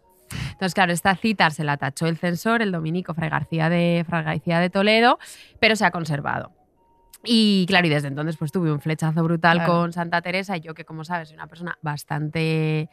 Entonces, 0.52 0.75
claro, 0.75 0.92
esta 0.92 1.14
cita 1.16 1.50
se 1.50 1.64
la 1.64 1.76
tachó 1.76 2.06
el 2.06 2.16
censor, 2.18 2.62
el 2.62 2.73
dominico 2.73 3.14
Fray 3.14 3.30
García 3.30 3.68
de, 3.68 4.04
Fray 4.08 4.25
García 4.25 4.61
de 4.61 4.70
Toledo, 4.70 5.18
pero 5.61 5.76
se 5.76 5.85
ha 5.85 5.90
conservado. 5.90 6.52
Y 7.25 7.66
claro, 7.66 7.87
y 7.87 7.90
desde 7.90 8.08
entonces 8.08 8.37
pues 8.37 8.52
tuve 8.52 8.73
un 8.73 8.80
flechazo 8.80 9.23
brutal 9.25 9.58
Claro. 9.58 9.73
con 9.73 9.92
Santa 9.92 10.23
Teresa 10.23 10.56
y 10.56 10.61
yo 10.61 10.73
que 10.75 10.85
como 10.85 11.04
sabes 11.04 11.28
soy 11.28 11.35
una 11.37 11.49
persona 11.49 11.76
bastante 11.82 12.88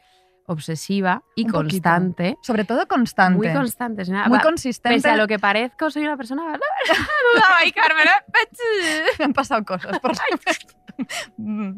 obsesiva 0.48 1.24
y 1.36 1.46
Un 1.46 1.52
poquito. 1.52 1.70
constante. 1.74 2.38
Sobre 2.42 2.66
todo 2.66 2.88
constante. 2.88 3.38
Muy 3.38 3.54
constante. 3.54 4.04
una- 4.10 4.28
Muy 4.28 4.38
va- 4.38 4.44
consistente. 4.44 4.98
Pese 4.98 5.10
a 5.10 5.16
lo 5.18 5.28
que 5.28 5.40
parezco, 5.40 5.90
soy 5.90 6.04
una 6.04 6.18
persona... 6.18 6.44
Ay, 7.60 7.72
Carmen, 7.72 8.06
¿eh? 8.08 9.04
Me 9.20 9.25
han 9.25 9.34
pasado 9.34 9.64
cosas. 9.66 10.00
Por... 10.00 10.12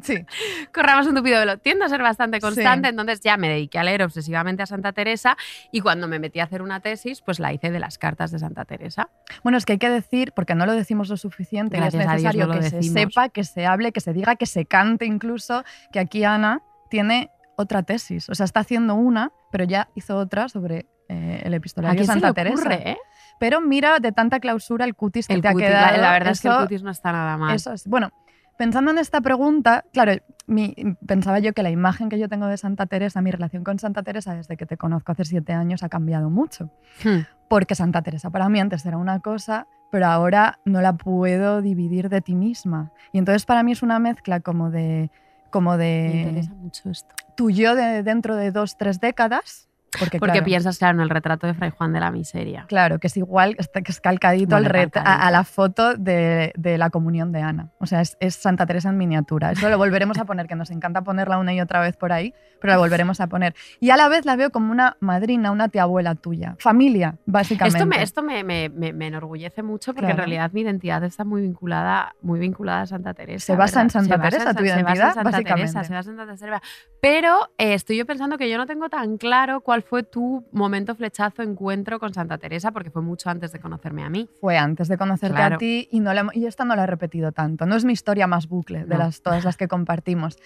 Sí. 0.04 0.26
corramos 0.72 1.08
un 1.08 1.16
tupido 1.16 1.40
velo. 1.40 1.58
Tiendo 1.58 1.86
a 1.86 1.90
ser 1.90 2.04
bastante 2.04 2.38
Sí. 2.38 2.42
constante, 2.42 2.90
entonces 2.90 3.20
ya 3.22 3.36
me 3.36 3.50
dediqué 3.50 3.80
a 3.80 3.84
leer 3.84 4.04
obsesivamente 4.04 4.62
a 4.62 4.68
Santa 4.68 4.92
Teresa 4.94 5.36
y 5.72 5.82
cuando 5.82 6.08
me 6.08 6.20
metí 6.20 6.40
a 6.40 6.44
hacer 6.44 6.62
una 6.62 6.82
tesis, 6.82 7.22
pues 7.22 7.40
la 7.40 7.52
hice 7.52 7.72
de 7.72 7.80
las 7.80 7.98
cartas 7.98 8.30
de 8.32 8.38
Santa 8.38 8.66
Teresa. 8.66 9.10
Bueno, 9.44 9.58
es 9.58 9.66
que 9.66 9.74
hay 9.74 9.80
que 9.80 9.90
decir, 9.90 10.34
porque 10.36 10.54
no 10.54 10.68
lo 10.68 10.74
decimos 10.74 11.10
lo 11.10 11.18
suficiente, 11.18 11.78
Gracias 11.78 12.04
es 12.04 12.08
necesario 12.10 12.46
no 12.46 12.54
que 12.54 12.70
se 12.70 12.84
sepa, 12.84 13.30
que 13.30 13.44
se 13.44 13.66
hable, 13.66 13.92
que 13.92 14.02
se 14.02 14.14
diga, 14.14 14.36
que 14.36 14.46
se 14.46 14.66
cante 14.68 15.06
incluso, 15.06 15.64
que 15.92 16.00
aquí 16.00 16.24
Ana 16.24 16.62
tiene 16.92 17.32
otra 17.58 17.84
tesis. 17.84 18.30
O 18.30 18.36
sea, 18.36 18.46
está 18.46 18.62
haciendo 18.62 18.96
una, 18.96 19.32
pero 19.52 19.66
ya 19.66 19.90
hizo 19.96 20.16
otra 20.18 20.48
sobre 20.48 20.86
eh, 21.10 21.42
el 21.44 21.54
¿A 21.54 21.58
epistolario 21.58 22.00
de 22.00 22.06
se 22.06 22.12
Santa 22.14 22.30
ocurre, 22.32 22.44
Teresa. 22.56 22.74
eh? 22.76 22.98
Pero 23.40 23.60
mira, 23.62 24.00
de 24.00 24.12
tanta 24.12 24.40
clausura, 24.40 24.86
el 24.86 24.96
cutis 24.96 25.28
que 25.28 25.34
El 25.34 25.42
te 25.42 25.52
cutis, 25.52 25.68
ha 25.68 25.70
quedado. 25.70 26.02
la, 26.02 26.12
verdad 26.14 26.32
es 26.32 26.42
que 26.42 26.48
el 26.48 26.54
eso- 26.54 26.64
cutis 26.64 26.84
no 26.84 26.92
está 26.92 27.12
nada 27.12 27.38
mal. 27.38 27.56
Eso 27.56 27.72
es. 27.74 27.86
Bueno, 27.88 28.10
pensando 28.58 28.92
en 28.92 28.98
esta 28.98 29.22
pregunta, 29.22 29.86
claro, 29.94 30.14
mi- 30.48 30.76
pensaba 31.06 31.40
yo 31.40 31.54
que 31.54 31.62
la 31.64 31.70
imagen 31.70 32.10
que 32.10 32.18
yo 32.20 32.28
tengo 32.30 32.48
de 32.48 32.58
Santa 32.58 32.86
Teresa, 32.88 33.22
mi 33.22 33.32
relación 33.32 33.64
con 33.64 33.78
Santa 33.80 34.02
Teresa 34.04 34.34
desde 34.34 34.58
que 34.58 34.66
te 34.66 34.78
conozco 34.78 35.12
hace 35.12 35.26
siete 35.26 35.54
años 35.54 35.84
ha 35.84 35.90
cambiado 35.90 36.30
mucho. 36.30 36.72
Hmm. 37.04 37.20
Porque 37.50 37.76
Santa 37.76 38.02
Teresa 38.02 38.30
para 38.30 38.50
mí 38.50 38.60
antes 38.60 38.86
era 38.86 38.98
una 38.98 39.20
cosa, 39.22 39.68
pero 39.92 40.08
ahora 40.08 40.60
no 40.66 40.82
la 40.82 40.94
puedo 40.94 41.62
dividir 41.62 42.10
de 42.10 42.20
ti 42.22 42.36
misma. 42.36 42.92
Y 43.14 43.20
entonces 43.20 43.46
para 43.46 43.64
mí 43.64 43.72
es 43.72 43.84
una 43.84 44.00
mezcla 44.00 44.42
como 44.42 44.70
de, 44.72 45.10
como 45.50 45.77
Me 45.77 45.84
de 45.86 46.22
interesa 46.22 46.54
mucho 46.54 46.89
esto. 46.89 47.16
tu 47.36 47.50
yo 47.50 47.75
de 47.75 48.04
dentro 48.04 48.36
de 48.36 48.51
dos, 48.51 48.77
tres 48.77 49.00
décadas. 49.00 49.68
Porque, 50.00 50.20
Porque 50.20 50.34
claro, 50.34 50.46
piensas, 50.46 50.77
claro, 50.77 50.98
en 50.98 51.01
el 51.01 51.10
retrato 51.10 51.48
de 51.48 51.54
Fray 51.54 51.72
Juan 51.72 51.94
de 51.94 52.00
la 52.00 52.12
Miseria. 52.12 52.66
Claro, 52.68 53.00
que 53.00 53.08
es 53.08 53.18
igual, 53.18 53.56
que 53.56 53.92
es 53.92 54.00
calcadito 54.01 54.56
al 54.56 54.66
ret- 54.66 54.96
a- 54.98 55.27
A, 55.27 55.32
la 55.32 55.44
foto 55.44 55.96
de, 55.96 56.54
de 56.56 56.77
la 56.77 56.89
comunión 56.89 57.32
de 57.32 57.42
Ana. 57.42 57.70
O 57.80 57.86
sea, 57.86 58.01
es, 58.01 58.18
es 58.20 58.36
Santa 58.36 58.66
Teresa 58.66 58.89
en 58.89 58.98
miniatura. 58.98 59.51
Eso 59.51 59.70
lo 59.70 59.77
volveremos 59.77 60.18
a 60.18 60.25
poner, 60.25 60.48
que 60.48 60.56
nos 60.56 60.70
encanta 60.72 61.01
ponerla 61.01 61.38
una 61.38 61.54
y 61.54 61.62
otra 61.62 61.80
vez 61.82 61.98
por 61.98 62.12
ahí, 62.12 62.34
pero 62.62 62.74
la 62.74 62.80
volveremos 62.80 63.20
a 63.22 63.27
poner. 63.27 63.56
Y 63.80 63.89
a 63.92 63.98
la 63.98 64.08
vez 64.10 64.25
la 64.25 64.36
veo 64.36 64.50
como 64.51 64.72
una 64.72 64.98
madrina, 65.00 65.51
una 65.51 65.70
tía 65.70 65.84
abuela 65.84 66.16
tuya. 66.16 66.56
Familia, 66.60 67.16
básicamente. 67.25 67.77
Esto, 67.80 67.88
me, 67.88 68.04
esto 68.04 68.24
me, 68.24 68.44
me- 68.44 68.70
me- 68.70 68.94
me 68.94 69.08
enorgullece 69.08 69.63
mucho 69.63 69.94
porque 69.94 70.06
en 70.12 70.16
Claro. 70.16 70.18
realidad 70.27 70.51
mi 70.54 70.62
identidad 70.62 71.04
está 71.04 71.24
muy 71.24 71.42
vinculada, 71.42 72.16
muy 72.22 72.39
vinculada 72.39 72.82
a 72.82 72.86
Santa 72.88 73.13
Teresa. 73.13 73.46
Se 73.48 73.56
basa 73.56 73.82
en 73.82 73.88
¿verdad? 73.88 74.01
Santa 74.01 74.16
Se 74.16 74.18
basa 74.18 74.30
Teresa, 74.30 74.50
en 74.50 74.56
tu 74.56 74.63
Sa- 74.63 74.63
se 74.63 74.70
basa 74.70 74.80
en 74.80 74.86
identidad, 74.86 75.13
Santa 75.13 75.24
básicamente. 75.32 75.72
Teresa, 75.74 75.84
se 75.84 75.94
basa 75.94 76.10
en 76.12 76.18
Santa 76.18 76.36
Teresa. 76.36 76.62
Pero 77.01 77.51
eh, 77.58 77.74
estoy 77.74 77.98
yo 77.98 78.06
pensando 78.06 78.38
que 78.38 78.50
yo 78.50 78.58
no 78.58 78.66
tengo 78.66 78.89
tan 78.89 79.18
claro 79.18 79.62
cuál 79.62 79.84
fue 79.89 80.03
tu 80.03 80.46
momento 80.51 80.96
flechazo, 80.96 81.41
encuentro 81.41 82.00
con 82.00 82.13
Santa 82.13 82.38
Teresa, 82.38 82.72
porque 82.72 82.89
fue 82.91 83.01
mucho 83.01 83.29
antes 83.29 83.51
de 83.51 83.60
conocerme 83.60 84.03
a 84.03 84.10
mí. 84.10 84.29
Fue 84.41 84.58
antes 84.58 84.88
de 84.88 84.98
conocerte 84.98 85.36
Claro. 85.36 85.56
a 85.56 85.58
ti 85.58 85.88
y, 85.91 86.00
no 86.00 86.13
la, 86.13 86.27
y 86.34 86.46
esta 86.46 86.65
no 86.65 86.75
la 86.75 86.84
he 86.84 86.88
repetido 86.88 87.32
tanto. 87.32 87.65
No 87.65 87.75
es 87.75 87.86
mi 87.86 87.94
historia 87.94 88.27
más 88.27 88.48
bucle 88.48 88.79
de 88.86 88.96
No. 88.96 88.98
las, 89.00 89.22
todas 89.22 89.44
las 89.46 89.58
que 89.58 89.67
compartimos. 89.67 90.38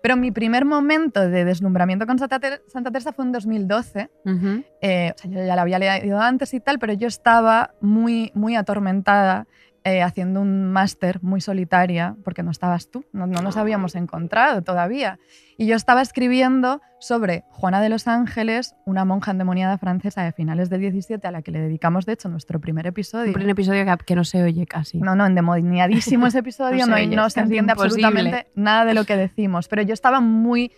Pero 0.00 0.16
mi 0.16 0.30
primer 0.30 0.64
momento 0.64 1.28
de 1.28 1.44
deslumbramiento 1.44 2.06
con 2.06 2.18
Santa, 2.20 2.38
Ter- 2.38 2.62
Santa 2.68 2.90
Teresa 2.92 3.12
fue 3.12 3.24
en 3.24 3.32
2012. 3.32 4.10
Ujú. 4.26 4.62
Eh, 4.80 5.12
o 5.14 5.18
sea, 5.18 5.30
yo 5.30 5.44
ya 5.44 5.56
la 5.56 5.62
había 5.62 5.78
leído 5.80 6.20
antes 6.20 6.54
y 6.54 6.60
tal, 6.60 6.78
pero 6.78 6.92
yo 6.92 7.08
estaba 7.08 7.74
muy, 7.80 8.30
muy 8.34 8.54
atormentada 8.54 9.46
eh, 9.88 10.02
haciendo 10.02 10.42
un 10.42 10.70
máster 10.70 11.22
muy 11.22 11.40
solitaria, 11.40 12.14
porque 12.22 12.42
no 12.42 12.50
estabas 12.50 12.90
tú, 12.90 13.06
no, 13.12 13.26
no 13.26 13.40
nos 13.40 13.56
habíamos 13.56 13.94
encontrado 13.94 14.60
todavía. 14.60 15.18
Y 15.56 15.66
yo 15.66 15.76
estaba 15.76 16.02
escribiendo 16.02 16.82
sobre 17.00 17.44
Juana 17.48 17.80
de 17.80 17.88
los 17.88 18.06
Ángeles, 18.06 18.74
una 18.84 19.06
monja 19.06 19.30
endemoniada 19.30 19.78
francesa 19.78 20.22
de 20.22 20.32
finales 20.32 20.68
del 20.68 20.82
17, 20.82 21.26
a 21.26 21.30
la 21.30 21.40
que 21.40 21.52
le 21.52 21.60
dedicamos, 21.60 22.04
de 22.04 22.12
hecho, 22.12 22.28
nuestro 22.28 22.60
primer 22.60 22.86
episodio. 22.86 23.32
Un 23.34 23.48
episodio 23.48 23.84
que, 23.84 24.04
que 24.04 24.14
no 24.14 24.24
se 24.24 24.42
oye 24.42 24.66
casi. 24.66 24.98
No, 24.98 25.16
no, 25.16 25.24
endemoniadísimo 25.24 26.26
ese 26.26 26.40
episodio, 26.40 26.86
No 26.86 26.92
no, 26.92 26.96
se 26.98 27.06
no 27.06 27.30
se 27.30 27.40
entiende 27.40 27.72
absolutamente 27.72 28.48
nada 28.54 28.84
de 28.84 28.92
lo 28.92 29.04
que 29.04 29.16
decimos. 29.16 29.68
Pero 29.68 29.82
yo 29.82 29.94
estaba 29.94 30.20
muy 30.20 30.70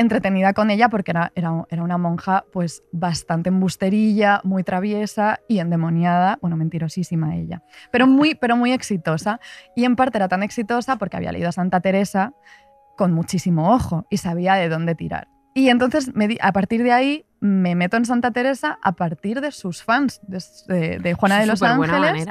entretenida 0.00 0.54
con 0.54 0.70
ella 0.70 0.88
porque 0.88 1.10
era, 1.10 1.32
era, 1.34 1.64
era 1.68 1.82
una 1.82 1.98
monja 1.98 2.44
pues 2.52 2.82
bastante 2.90 3.50
embusterilla, 3.50 4.40
muy 4.44 4.64
traviesa 4.64 5.40
y 5.46 5.58
endemoniada, 5.58 6.38
bueno, 6.40 6.56
mentirosísima 6.56 7.36
ella, 7.36 7.62
pero 7.92 8.06
muy, 8.06 8.34
pero 8.34 8.56
muy 8.56 8.72
exitosa. 8.72 9.40
Y 9.76 9.84
en 9.84 9.96
parte 9.96 10.18
era 10.18 10.28
tan 10.28 10.42
exitosa 10.42 10.96
porque 10.96 11.16
había 11.16 11.32
leído 11.32 11.48
a 11.48 11.52
Santa 11.52 11.80
Teresa 11.80 12.32
con 12.96 13.12
muchísimo 13.12 13.72
ojo 13.72 14.06
y 14.10 14.16
sabía 14.16 14.54
de 14.54 14.68
dónde 14.68 14.94
tirar. 14.94 15.28
Y 15.54 15.68
entonces 15.68 16.14
me 16.14 16.28
di- 16.28 16.38
a 16.40 16.52
partir 16.52 16.82
de 16.82 16.92
ahí 16.92 17.24
me 17.40 17.74
meto 17.74 17.96
en 17.96 18.04
Santa 18.04 18.30
Teresa 18.30 18.78
a 18.82 18.92
partir 18.92 19.40
de 19.40 19.50
sus 19.50 19.82
fans, 19.82 20.20
de, 20.28 20.38
de- 20.68 20.98
de 20.98 21.14
Juana 21.14 21.40
de 21.40 21.46
los 21.46 21.58
Ángeles 22.02 22.26
de 22.26 22.30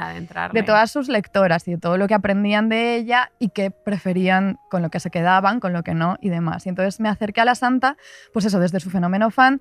de 0.54 0.62
todas 0.66 0.90
sus 0.90 1.08
lectoras 1.08 1.66
y 1.66 1.72
de 1.72 1.78
todo 1.78 1.98
lo 1.98 2.06
que 2.06 2.14
aprendían 2.14 2.68
de 2.68 2.94
ella 2.96 3.30
y 3.40 3.48
que 3.48 3.70
preferían 3.72 4.58
con 4.70 4.82
lo 4.82 4.90
que 4.90 5.00
se 5.00 5.10
quedaban, 5.10 5.58
con 5.60 5.72
lo 5.72 5.82
que 5.82 5.94
no 5.94 6.16
y 6.20 6.28
demás. 6.30 6.64
Y 6.66 6.68
entonces 6.68 7.00
me 7.00 7.08
acerqué 7.08 7.40
a 7.40 7.44
la 7.44 7.56
santa, 7.56 7.96
pues 8.32 8.44
eso, 8.44 8.60
desde 8.60 8.78
su 8.80 8.88
fenómeno 8.88 9.30
fan, 9.30 9.60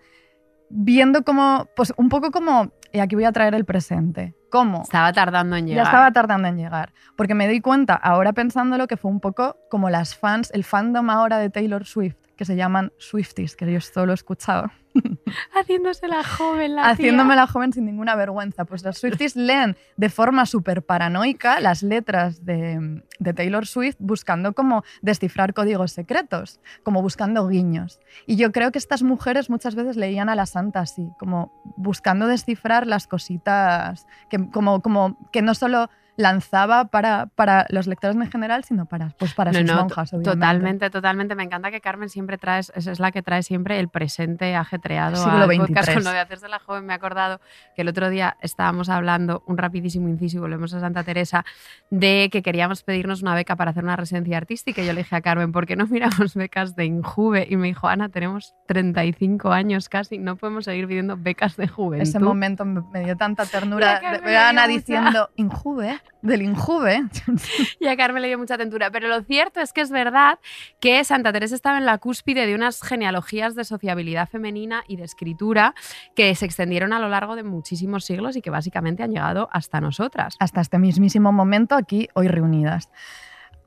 viendo 0.70 1.24
como, 1.24 1.68
pues 1.75 1.94
un 1.98 2.10
poco 2.10 2.32
como, 2.32 2.72
y 2.94 3.00
aquí 3.00 3.16
voy 3.16 3.25
a 3.25 3.32
traer 3.32 3.56
el 3.56 3.66
presente, 3.66 4.36
cómo 4.51 4.84
Estaba 4.84 5.12
tardando 5.13 5.56
en 5.56 5.66
llegar. 5.68 5.84
ya 5.84 5.89
estaba 5.89 6.12
tardando 6.12 6.48
en 6.48 6.58
llegar, 6.58 6.94
porque 7.18 7.34
me 7.34 7.48
di 7.48 7.60
cuenta, 7.60 7.96
ahora 7.96 8.34
pensándolo, 8.34 8.88
que 8.88 8.98
fue 8.98 9.10
un 9.10 9.20
poco 9.20 9.58
como 9.70 9.89
las 9.89 10.16
fans, 10.16 10.51
el 10.54 10.63
fandom 10.63 11.10
ahora 11.10 11.39
de 11.39 11.50
Taylor 11.50 11.86
Swift, 11.86 12.18
que 12.39 12.46
se 12.46 12.55
llaman 12.55 12.93
Swifties, 12.98 13.58
que 13.58 13.69
yo 13.69 13.77
esto 13.77 14.05
lo 14.05 14.13
he 14.13 14.15
escuchado 14.15 14.72
Haciéndose 15.53 16.08
la 16.08 16.24
joven, 16.24 16.75
la 16.75 16.89
haciéndome 16.89 17.34
tía. 17.34 17.41
la 17.41 17.48
joven 17.48 17.74
sin 17.74 17.86
ninguna 17.86 18.15
vergüenza. 18.15 18.63
Pues 18.63 18.81
los 18.86 18.98
Swifties 18.98 19.36
leen 19.50 19.75
de 19.98 20.10
forma 20.10 20.46
súper 20.46 20.81
paranoica 20.81 21.60
las 21.60 21.84
letras 21.84 22.46
de, 22.46 23.03
de 23.19 23.34
Taylor 23.34 23.67
Swift 23.67 23.98
buscando 24.00 24.53
como 24.53 24.84
descifrar 25.01 25.53
códigos 25.53 25.91
secretos, 25.91 26.62
como 26.84 27.01
buscando 27.01 27.46
guiños. 27.50 28.00
Y 28.25 28.38
yo 28.38 28.53
creo 28.53 28.72
que 28.72 28.79
estas 28.79 29.03
mujeres 29.03 29.50
muchas 29.50 29.75
veces 29.75 29.98
leían 29.98 30.29
a 30.29 30.36
la 30.36 30.46
santa 30.46 30.79
así, 30.79 31.10
como 31.19 31.62
buscando 31.75 32.27
descifrar 32.27 32.88
las 32.88 33.05
cositas, 33.05 34.08
que, 34.29 34.50
como, 34.50 34.81
como 34.81 35.29
que 35.34 35.41
no 35.41 35.55
solo 35.55 35.89
lanzaba 36.20 36.86
para, 36.86 37.28
para 37.28 37.66
los 37.70 37.88
lectores 37.88 38.18
en 38.18 38.30
general, 38.30 38.66
sino 38.66 38.86
para, 38.86 39.10
pues 39.18 39.34
para 39.34 39.54
No, 39.54 39.60
sus 39.60 39.68
no, 39.68 39.76
monjas, 39.84 40.12
obviamente. 40.12 40.32
Totalmente, 40.32 40.90
totalmente. 40.90 41.36
Me 41.36 41.44
encanta 41.44 41.72
que 41.72 41.80
Carmen 41.80 42.10
siempre 42.10 42.38
trae, 42.38 42.60
es, 42.60 42.72
es 42.76 43.00
la 43.00 43.12
que 43.12 43.24
trae 43.24 43.42
siempre 43.42 43.80
el 43.80 43.88
presente 43.88 44.54
ajetreado 44.54 45.16
Siglo 45.16 45.46
al 45.46 45.58
podcast. 45.58 45.94
Con 45.94 46.04
lo 46.04 46.12
de 46.12 46.20
hacerse 46.20 46.50
la 46.50 46.60
joven 46.60 46.86
me 46.86 46.92
he 46.92 46.96
acordado 46.98 47.40
que 47.74 47.84
el 47.84 47.88
otro 47.88 48.10
día 48.10 48.36
estábamos 48.42 48.90
hablando, 48.90 49.44
un 49.48 49.58
rapidísimo 49.58 50.10
inciso 50.10 50.38
y 50.38 50.40
volvemos 50.42 50.74
a 50.74 50.82
Santa 50.82 51.04
Teresa, 51.04 51.46
de 51.90 52.28
que 52.30 52.42
queríamos 52.42 52.84
pedirnos 52.84 53.22
una 53.22 53.34
beca 53.34 53.56
para 53.56 53.72
hacer 53.72 53.86
una 53.86 53.96
residencia 53.96 54.36
artística. 54.36 54.82
Y 54.82 54.86
yo 54.86 54.92
le 54.92 55.04
dije 55.04 55.16
a 55.16 55.22
Carmen, 55.22 55.54
¿por 55.54 55.66
qué 55.66 55.78
no 55.78 55.88
miramos 55.88 56.36
becas 56.36 56.76
de 56.76 56.84
Injuve? 56.84 57.48
Y 57.50 57.56
me 57.56 57.68
dijo, 57.68 57.88
Ana, 57.88 58.10
tenemos 58.10 58.56
35 58.68 59.54
años 59.54 59.88
casi, 59.88 60.18
no 60.18 60.36
podemos 60.36 60.66
seguir 60.66 60.86
pidiendo 60.86 61.16
becas 61.16 61.56
de 61.56 61.70
juventud. 61.70 62.04
Ese 62.04 62.20
momento 62.20 62.66
me, 62.66 63.06
dio 63.06 63.16
tanta 63.16 63.46
ternura. 63.46 64.02
Ana 64.50 64.68
diciendo, 64.68 65.30
Injuve, 65.38 65.98
del 66.22 66.42
Injuve. 66.42 67.04
Y 67.80 67.88
a 67.88 67.96
Carmen 67.96 68.22
le 68.22 68.28
dio 68.28 68.38
mucha 68.38 68.58
tentura. 68.58 68.92
Pero 68.92 69.08
lo 69.08 69.22
cierto 69.24 69.62
es 69.62 69.74
que 69.74 69.82
es 69.82 69.92
verdad 69.92 70.39
que 70.80 71.04
Santa 71.04 71.32
Teresa 71.32 71.56
estaba 71.56 71.78
en 71.78 71.86
la 71.86 71.98
cúspide 71.98 72.46
de 72.46 72.56
unas 72.56 72.82
genealogías 72.82 73.56
de 73.56 73.63
sociabilidad 73.63 74.28
femenina 74.28 74.84
y 74.88 74.98
de 74.98 75.04
escritura 75.04 75.75
que 76.16 76.34
se 76.36 76.46
extendieron 76.46 76.94
a 76.94 77.00
lo 77.00 77.10
largo 77.10 77.36
de 77.36 77.44
muchísimos 77.44 78.06
siglos 78.06 78.36
y 78.36 78.42
que 78.42 78.50
básicamente 78.50 79.04
han 79.04 79.12
llegado 79.12 79.50
hasta 79.51 79.82
nosotras. 79.82 80.36
hasta 80.39 80.62
este 80.62 80.80
mismísimo 80.80 81.32
momento 81.32 81.75
aquí 81.75 82.10
hoy 82.13 82.28
reunidas. 82.28 82.89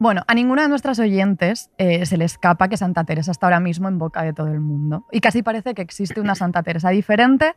Bueno, 0.02 0.22
a 0.26 0.34
ninguna 0.34 0.62
de 0.62 0.68
nuestras 0.68 0.98
oyentes 0.98 1.70
eh, 1.78 2.04
se 2.06 2.16
le 2.16 2.24
escapa 2.24 2.66
que 2.66 2.76
Santa 2.76 3.04
Teresa 3.04 3.30
está 3.30 3.46
ahora 3.46 3.60
mismo 3.60 3.86
en 3.86 3.98
boca 3.98 4.24
de 4.24 4.32
todo 4.32 4.48
el 4.48 4.58
mundo. 4.58 5.06
Y 5.12 5.20
casi 5.20 5.44
parece 5.44 5.74
que 5.74 5.82
existe 5.82 6.20
una 6.20 6.34
Santa 6.34 6.64
Teresa 6.64 6.90
diferente 6.90 7.54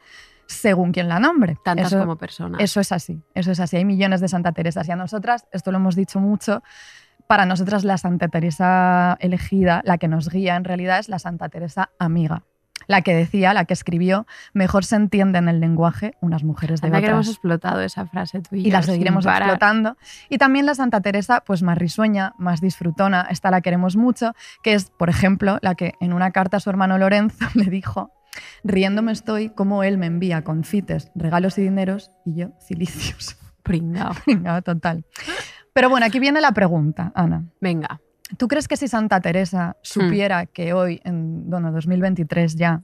según 0.48 0.92
quien 0.92 1.08
la 1.10 1.20
nombre. 1.20 1.58
Tantas 1.64 1.88
Eso- 1.88 2.00
como 2.00 2.18
personas. 2.18 2.62
Eso 2.62 2.80
es 2.80 2.92
así, 2.92 3.22
eso 3.34 3.52
es 3.52 3.60
así. 3.60 3.78
Hay 3.78 3.86
millones 3.86 4.22
de 4.22 4.28
Santa 4.28 4.52
Teresas 4.52 4.88
y 4.88 4.92
a 4.92 4.96
nosotras, 4.96 5.46
esto 5.52 5.72
lo 5.72 5.78
hemos 5.78 5.96
dicho 5.96 6.20
mucho, 6.20 6.62
para 7.28 7.46
nosotras 7.46 7.84
la 7.84 7.98
Santa 7.98 8.28
Teresa 8.28 9.18
elegida, 9.20 9.82
la 9.84 9.98
que 9.98 10.08
nos 10.08 10.30
guía 10.30 10.56
en 10.56 10.64
realidad 10.64 11.00
es 11.00 11.10
la 11.10 11.20
Santa 11.20 11.50
Teresa 11.50 11.90
amiga. 12.00 12.44
la 12.88 13.02
que 13.02 13.16
decía, 13.16 13.52
la 13.56 13.66
que 13.66 13.74
escribió, 13.74 14.28
mejor 14.54 14.86
se 14.86 14.96
entiende 14.96 15.40
en 15.40 15.48
el 15.50 15.60
lenguaje 15.60 16.14
unas 16.22 16.44
mujeres 16.44 16.82
de 16.82 16.88
Anda 16.88 17.00
que 17.00 17.08
hemos 17.08 17.22
otras. 17.26 17.30
explotado 17.36 17.82
esa 17.82 18.06
frase 18.06 18.42
tú 18.42 18.56
y, 18.58 18.70
la 18.70 18.84
seguiremos 18.84 19.26
explotando. 19.26 19.98
Y 20.30 20.38
también 20.38 20.68
la 20.68 20.76
Santa 20.76 21.02
Teresa, 21.02 21.42
pues 21.48 21.64
más 21.64 21.80
risueña, 21.80 22.34
más 22.38 22.62
disfrutona, 22.62 23.26
esta 23.32 23.50
la 23.50 23.62
queremos 23.62 23.96
mucho, 23.96 24.34
que 24.62 24.74
es, 24.74 24.92
por 24.92 25.10
ejemplo, 25.10 25.58
la 25.64 25.74
que 25.74 25.94
en 26.00 26.14
una 26.14 26.30
carta 26.30 26.58
a 26.58 26.60
su 26.60 26.70
hermano 26.70 27.00
Lorenzo 27.00 27.38
le 27.56 27.72
dijo, 27.72 28.12
riéndome 28.64 29.12
estoy 29.12 29.50
como 29.50 29.84
él 29.84 29.98
me 29.98 30.08
envía 30.08 30.44
confites, 30.44 31.12
regalos 31.16 31.58
y 31.58 31.64
dineros 31.64 32.12
y 32.26 32.36
yo 32.36 32.52
cilicios. 32.60 33.38
Pringao. 33.64 34.14
Venga, 34.28 34.62
total. 34.62 35.06
Pero 35.74 35.90
bueno, 35.90 36.06
aquí 36.06 36.20
viene 36.20 36.40
la 36.42 36.54
pregunta, 36.54 37.12
Ana. 37.16 37.44
Venga. 37.60 38.00
¿Tú 38.38 38.48
crees 38.48 38.68
que 38.68 38.78
si 38.78 38.88
Santa 38.88 39.20
Hmm. 39.20 39.22
Teresa 39.22 39.78
supiera 39.82 40.46
que 40.46 40.74
hoy, 40.74 41.02
en 41.04 41.50
bueno, 41.50 41.72
2023 41.72 42.56
ya, 42.56 42.82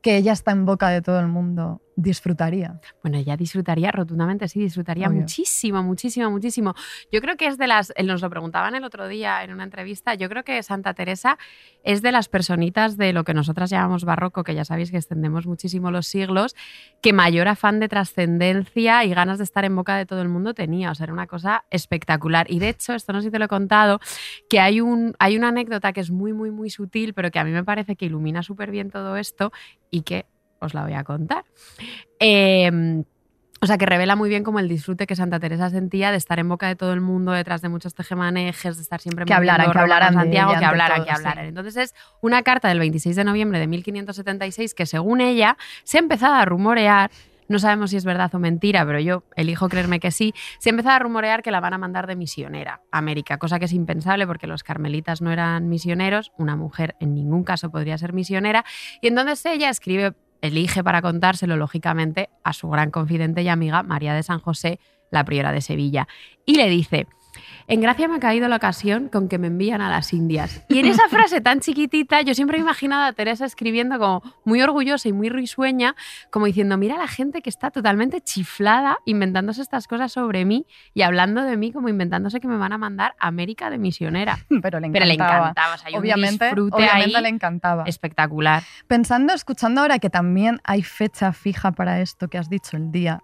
que 0.00 0.16
ella 0.16 0.32
está 0.32 0.52
en 0.52 0.64
boca 0.64 0.88
de 0.88 1.02
todo 1.02 1.20
el 1.20 1.28
mundo, 1.28 1.81
disfrutaría? 1.96 2.80
Bueno, 3.02 3.18
ella 3.18 3.36
disfrutaría 3.36 3.90
rotundamente, 3.90 4.48
sí, 4.48 4.60
disfrutaría 4.60 5.08
Obvio. 5.08 5.20
muchísimo, 5.20 5.82
muchísimo, 5.82 6.30
muchísimo. 6.30 6.74
Yo 7.10 7.20
creo 7.20 7.36
que 7.36 7.46
es 7.46 7.58
de 7.58 7.66
las, 7.66 7.92
eh, 7.96 8.02
nos 8.02 8.22
lo 8.22 8.30
preguntaban 8.30 8.74
el 8.74 8.84
otro 8.84 9.08
día 9.08 9.42
en 9.44 9.52
una 9.52 9.64
entrevista, 9.64 10.14
yo 10.14 10.28
creo 10.28 10.44
que 10.44 10.62
Santa 10.62 10.94
Teresa 10.94 11.38
es 11.84 12.02
de 12.02 12.12
las 12.12 12.28
personitas 12.28 12.96
de 12.96 13.12
lo 13.12 13.24
que 13.24 13.34
nosotras 13.34 13.70
llamamos 13.70 14.04
barroco, 14.04 14.44
que 14.44 14.54
ya 14.54 14.64
sabéis 14.64 14.90
que 14.90 14.96
extendemos 14.96 15.46
muchísimo 15.46 15.90
los 15.90 16.06
siglos, 16.06 16.54
que 17.00 17.12
mayor 17.12 17.48
afán 17.48 17.80
de 17.80 17.88
trascendencia 17.88 19.04
y 19.04 19.10
ganas 19.10 19.38
de 19.38 19.44
estar 19.44 19.64
en 19.64 19.74
boca 19.76 19.96
de 19.96 20.06
todo 20.06 20.22
el 20.22 20.28
mundo 20.28 20.54
tenía. 20.54 20.90
O 20.90 20.94
sea, 20.94 21.04
era 21.04 21.12
una 21.12 21.26
cosa 21.26 21.64
espectacular. 21.70 22.50
Y 22.50 22.58
de 22.58 22.70
hecho, 22.70 22.94
esto 22.94 23.12
no 23.12 23.20
sé 23.20 23.28
si 23.28 23.30
te 23.30 23.38
lo 23.38 23.46
he 23.46 23.48
contado, 23.48 24.00
que 24.48 24.60
hay, 24.60 24.80
un, 24.80 25.14
hay 25.18 25.36
una 25.36 25.48
anécdota 25.48 25.92
que 25.92 26.00
es 26.00 26.10
muy, 26.10 26.32
muy, 26.32 26.50
muy 26.50 26.70
sutil, 26.70 27.14
pero 27.14 27.30
que 27.30 27.38
a 27.38 27.44
mí 27.44 27.50
me 27.50 27.64
parece 27.64 27.96
que 27.96 28.06
ilumina 28.06 28.42
súper 28.42 28.70
bien 28.70 28.90
todo 28.90 29.16
esto 29.16 29.52
y 29.90 30.02
que 30.02 30.26
os 30.62 30.74
la 30.74 30.82
voy 30.82 30.94
a 30.94 31.04
contar. 31.04 31.44
Eh, 32.18 33.04
o 33.62 33.66
sea, 33.66 33.78
que 33.78 33.86
revela 33.86 34.16
muy 34.16 34.28
bien 34.28 34.42
como 34.42 34.58
el 34.58 34.68
disfrute 34.68 35.06
que 35.06 35.14
Santa 35.14 35.38
Teresa 35.38 35.70
sentía 35.70 36.10
de 36.10 36.16
estar 36.16 36.40
en 36.40 36.48
boca 36.48 36.66
de 36.66 36.74
todo 36.74 36.92
el 36.92 37.00
mundo, 37.00 37.30
detrás 37.30 37.62
de 37.62 37.68
muchos 37.68 37.94
tejemanejes, 37.94 38.76
de 38.76 38.82
estar 38.82 39.00
siempre 39.00 39.24
Que 39.24 39.34
hablaran, 39.34 39.70
que 39.70 39.78
hablaran 39.78 40.14
Santiago, 40.14 40.58
que 40.58 40.64
hablaran, 40.64 40.96
todo, 40.96 41.06
que 41.06 41.12
sí. 41.12 41.16
hablaran. 41.16 41.46
Entonces 41.46 41.76
es 41.76 41.94
una 42.20 42.42
carta 42.42 42.66
del 42.66 42.80
26 42.80 43.14
de 43.14 43.22
noviembre 43.22 43.60
de 43.60 43.68
1576 43.68 44.74
que 44.74 44.84
según 44.84 45.20
ella 45.20 45.56
se 45.84 45.98
ha 45.98 46.00
empezado 46.00 46.34
a 46.34 46.44
rumorear 46.44 47.12
no 47.52 47.58
sabemos 47.58 47.90
si 47.90 47.96
es 47.98 48.04
verdad 48.04 48.34
o 48.34 48.38
mentira, 48.38 48.84
pero 48.86 48.98
yo 48.98 49.24
elijo 49.36 49.68
creerme 49.68 50.00
que 50.00 50.10
sí. 50.10 50.32
Se 50.58 50.70
ha 50.70 50.72
empezado 50.72 50.96
a 50.96 50.98
rumorear 51.00 51.42
que 51.42 51.50
la 51.50 51.60
van 51.60 51.74
a 51.74 51.78
mandar 51.78 52.06
de 52.06 52.16
misionera 52.16 52.80
a 52.90 52.98
América, 52.98 53.36
cosa 53.38 53.58
que 53.58 53.66
es 53.66 53.72
impensable 53.72 54.26
porque 54.26 54.46
los 54.46 54.62
carmelitas 54.62 55.20
no 55.20 55.30
eran 55.30 55.68
misioneros, 55.68 56.32
una 56.38 56.56
mujer 56.56 56.96
en 56.98 57.14
ningún 57.14 57.44
caso 57.44 57.70
podría 57.70 57.98
ser 57.98 58.12
misionera. 58.12 58.64
Y 59.02 59.08
entonces 59.08 59.44
ella 59.44 59.68
escribe, 59.68 60.14
elige 60.42 60.84
para 60.84 61.00
contárselo, 61.00 61.56
lógicamente, 61.56 62.28
a 62.44 62.52
su 62.52 62.68
gran 62.68 62.90
confidente 62.90 63.42
y 63.42 63.48
amiga 63.48 63.82
María 63.82 64.12
de 64.12 64.22
San 64.22 64.40
José, 64.40 64.78
la 65.10 65.24
priora 65.24 65.52
de 65.52 65.62
Sevilla. 65.62 66.06
Y 66.44 66.56
le 66.56 66.68
dice, 66.68 67.06
en 67.66 67.80
gracia 67.80 68.08
me 68.08 68.16
ha 68.16 68.20
caído 68.20 68.48
la 68.48 68.56
ocasión 68.56 69.08
con 69.08 69.28
que 69.28 69.38
me 69.38 69.46
envían 69.46 69.80
a 69.80 69.88
las 69.88 70.12
Indias. 70.12 70.64
Y 70.68 70.78
en 70.78 70.86
esa 70.86 71.08
frase 71.08 71.40
tan 71.40 71.60
chiquitita, 71.60 72.22
yo 72.22 72.34
siempre 72.34 72.58
he 72.58 72.60
imaginado 72.60 73.04
a 73.04 73.12
Teresa 73.12 73.44
escribiendo 73.44 73.98
como 73.98 74.22
muy 74.44 74.62
orgullosa 74.62 75.08
y 75.08 75.12
muy 75.12 75.28
risueña, 75.28 75.94
como 76.30 76.46
diciendo, 76.46 76.76
mira 76.76 76.96
la 76.98 77.08
gente 77.08 77.42
que 77.42 77.50
está 77.50 77.70
totalmente 77.70 78.20
chiflada 78.20 78.98
inventándose 79.04 79.62
estas 79.62 79.86
cosas 79.86 80.12
sobre 80.12 80.44
mí 80.44 80.66
y 80.94 81.02
hablando 81.02 81.42
de 81.42 81.56
mí 81.56 81.72
como 81.72 81.88
inventándose 81.88 82.40
que 82.40 82.48
me 82.48 82.56
van 82.56 82.72
a 82.72 82.78
mandar 82.78 83.14
a 83.18 83.28
América 83.28 83.70
de 83.70 83.78
misionera. 83.78 84.38
Pero 84.62 84.80
le 84.80 84.88
encantaba. 84.88 84.92
Pero 84.92 85.06
le 85.06 85.14
encantaba, 85.14 85.74
o 85.74 85.78
sea, 85.78 85.98
obviamente, 85.98 86.50
ahí 86.92 87.10
le 87.10 87.28
encantaba. 87.28 87.84
espectacular. 87.86 88.62
Pensando, 88.86 89.32
escuchando 89.32 89.80
ahora 89.80 89.98
que 89.98 90.10
también 90.10 90.60
hay 90.64 90.82
fecha 90.82 91.32
fija 91.32 91.72
para 91.72 92.00
esto 92.00 92.28
que 92.28 92.38
has 92.38 92.50
dicho, 92.50 92.76
el 92.76 92.90
día, 92.90 93.20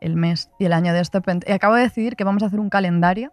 el 0.00 0.16
mes 0.16 0.50
y 0.58 0.64
el 0.64 0.72
año 0.72 0.92
de 0.92 1.00
esto, 1.00 1.22
y 1.46 1.52
acabo 1.52 1.74
de 1.74 1.82
decidir 1.82 2.16
que 2.16 2.24
vamos 2.24 2.42
a 2.42 2.46
hacer 2.46 2.58
un 2.58 2.68
calendario 2.68 3.32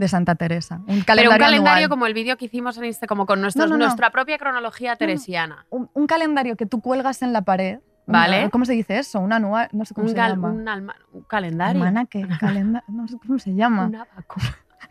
de 0.00 0.08
Santa 0.08 0.34
Teresa. 0.34 0.76
Un 0.88 1.02
calendario, 1.02 1.04
Pero 1.16 1.30
un 1.30 1.38
calendario 1.38 1.84
anual. 1.84 1.88
como 1.90 2.06
el 2.06 2.14
vídeo 2.14 2.36
que 2.36 2.46
hicimos 2.46 2.76
en 2.78 2.84
este, 2.84 3.06
como 3.06 3.26
con 3.26 3.40
nuestros- 3.40 3.66
No, 3.66 3.74
no, 3.76 3.78
no. 3.78 3.84
nuestra 3.84 4.10
propia 4.10 4.38
cronología 4.38 4.96
teresiana. 4.96 5.66
un, 5.70 5.88
un 5.94 6.06
calendario 6.06 6.56
que 6.56 6.66
tú 6.66 6.80
cuelgas 6.80 7.22
en 7.22 7.32
la 7.32 7.42
pared. 7.42 7.78
un- 8.06 8.12
Vale. 8.14 8.50
¿Cómo 8.50 8.64
se 8.64 8.72
dice 8.72 8.98
eso? 8.98 9.20
Un 9.20 9.32
anual, 9.32 9.68
no 9.72 9.84
sé 9.84 9.94
cómo 9.94 10.06
Un, 10.06 10.10
se 10.12 10.16
llama. 10.16 10.48
un 10.50 10.66
alma- 10.68 10.96
un 11.12 11.22
calendario. 11.22 11.80
¿Almanaque? 11.82 12.26
Calenda- 12.40 12.82
no 12.88 13.06
sé 13.06 13.16
cómo 13.24 13.38
se 13.38 13.54
llama. 13.54 13.86
Un 13.86 13.94
abaco. 13.96 14.40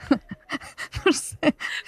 No 1.06 1.14
sé. 1.14 1.38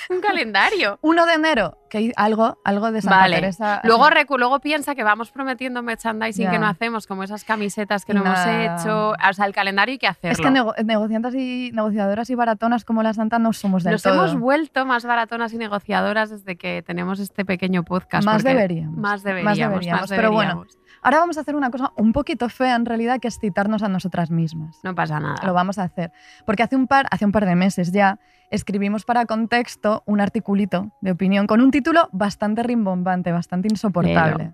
Un 0.09 0.21
calendario. 0.21 0.99
1 1.01 1.25
de 1.25 1.33
enero, 1.33 1.77
que 1.89 1.97
hay 1.97 2.11
algo, 2.15 2.59
algo 2.63 2.91
de 2.91 3.01
Santa 3.01 3.17
Vale. 3.21 3.35
Teresa. 3.37 3.81
Luego, 3.83 4.05
recu- 4.09 4.37
luego 4.37 4.59
piensa 4.59 4.93
que 4.95 5.03
vamos 5.03 5.31
prometiendo 5.31 5.81
merchandising 5.81 6.45
Ya. 6.45 6.51
que 6.51 6.59
no 6.59 6.67
hacemos, 6.67 7.07
como 7.07 7.23
esas 7.23 7.43
camisetas 7.43 8.05
que 8.05 8.13
no 8.13 8.21
hemos 8.23 8.39
hecho. 8.45 9.09
O 9.11 9.33
sea, 9.33 9.45
el 9.45 9.53
calendario 9.53 9.93
hay 9.93 9.97
que 9.97 10.07
hacerlo. 10.07 10.31
es 10.33 10.39
que 10.41 10.49
nego- 10.51 10.75
negociantes 10.83 11.33
y 11.35 11.71
negociadoras 11.73 12.29
y 12.29 12.35
baratonas 12.35 12.85
como 12.85 13.01
la 13.03 13.13
Santa 13.13 13.39
no 13.39 13.51
somos 13.51 13.83
del 13.83 13.93
Nos 13.93 14.03
todo. 14.03 14.13
hemos 14.13 14.35
vuelto 14.39 14.85
más 14.85 15.05
baratonas 15.05 15.51
y 15.53 15.57
negociadoras 15.57 16.29
desde 16.29 16.55
que 16.55 16.83
tenemos 16.85 17.19
este 17.19 17.43
pequeño 17.43 17.83
podcast. 17.83 18.25
Más 18.25 18.43
deberíamos. 18.43 18.95
Más 18.97 19.23
deberíamos. 19.23 19.57
deberíamos, 19.57 20.01
más 20.01 20.09
pero 20.09 20.31
bueno. 20.31 20.65
Ahora 21.01 21.17
vamos 21.19 21.37
a 21.37 21.41
hacer 21.41 21.55
una 21.55 21.71
cosa 21.71 21.93
un 21.97 22.13
poquito 22.13 22.47
fea 22.49 22.75
en 22.75 22.85
realidad, 22.85 23.19
que 23.19 23.27
es 23.27 23.39
citarnos 23.39 23.81
a 23.81 23.87
nosotras 23.87 24.29
mismas. 24.29 24.77
No 24.83 24.93
pasa 24.93 25.19
nada. 25.19 25.37
Lo 25.43 25.53
vamos 25.53 25.79
a 25.79 25.83
hacer. 25.83 26.11
Porque 26.45 26.63
hace 26.63 26.75
un 26.75 26.87
par, 26.87 27.07
hace 27.09 27.25
un 27.25 27.31
par 27.31 27.45
de 27.45 27.55
meses 27.55 27.91
ya 27.91 28.19
escribimos 28.51 29.05
para 29.05 29.25
contexto 29.25 30.03
un 30.05 30.21
articulito 30.21 30.91
de 31.01 31.11
opinión 31.11 31.47
con 31.47 31.61
un 31.61 31.71
título 31.71 32.09
bastante 32.11 32.61
rimbombante, 32.61 33.31
bastante 33.31 33.67
insoportable. 33.69 34.53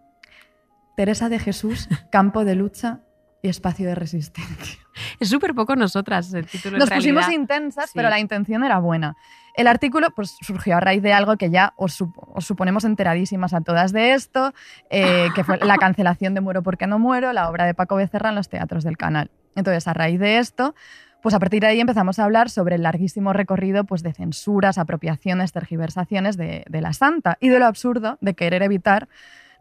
Teresa 0.96 1.30
de 1.30 1.40
Jesús, 1.40 1.90
campo 2.12 2.46
de 2.46 2.56
lucha 2.56 3.02
y 3.48 3.50
espacio 3.50 3.88
de 3.88 3.96
resistencia. 3.96 4.78
Es 5.20 5.30
súper 5.30 5.54
poco 5.54 5.76
nosotras 5.76 6.34
el 6.34 6.48
título. 6.48 6.76
en 6.76 6.80
Nos 6.80 6.90
pusimos 6.90 7.30
intensas, 7.32 7.86
Sí. 7.86 7.92
pero 7.96 8.10
la 8.10 8.20
intención 8.20 8.64
era 8.64 8.80
buena. 8.80 9.16
El 9.56 9.68
artículo 9.68 10.10
pues, 10.16 10.36
surgió 10.42 10.76
a 10.76 10.80
raíz 10.80 11.02
de 11.04 11.14
algo 11.14 11.38
que 11.38 11.50
ya 11.52 11.74
os, 11.78 12.00
sup- 12.02 12.14
os 12.34 12.46
suponemos 12.46 12.84
enteradísimas 12.84 13.54
a 13.54 13.62
todas 13.62 13.92
de 13.94 14.14
esto, 14.14 14.54
eh, 14.90 15.28
que 15.36 15.44
fue 15.44 15.58
la 15.60 15.78
cancelación 15.80 16.34
de 16.34 16.42
Muero 16.42 16.64
porque 16.64 16.88
no 16.88 16.98
muero, 16.98 17.32
la 17.34 17.48
obra 17.50 17.66
de 17.66 17.74
Paco 17.76 17.96
Becerra 17.96 18.30
en 18.30 18.36
los 18.36 18.50
teatros 18.50 18.84
del 18.84 18.98
canal. 18.98 19.30
Entonces, 19.56 19.88
a 19.88 19.94
raíz 19.94 20.20
de 20.20 20.40
esto, 20.40 20.74
pues 21.22 21.36
a 21.36 21.40
partir 21.40 21.62
de 21.62 21.68
ahí 21.68 21.80
empezamos 21.80 22.18
a 22.20 22.24
hablar 22.24 22.50
sobre 22.50 22.76
el 22.76 22.82
larguísimo 22.84 23.34
recorrido 23.34 23.84
pues, 23.84 24.02
de 24.02 24.14
censuras, 24.14 24.78
apropiaciones, 24.80 25.52
tergiversaciones 25.52 26.38
de, 26.38 26.64
de 26.68 26.82
la 26.82 26.94
santa 26.94 27.38
y 27.40 27.50
de 27.50 27.60
lo 27.60 27.66
absurdo 27.68 28.18
de 28.22 28.34
querer 28.34 28.64
evitar 28.64 29.08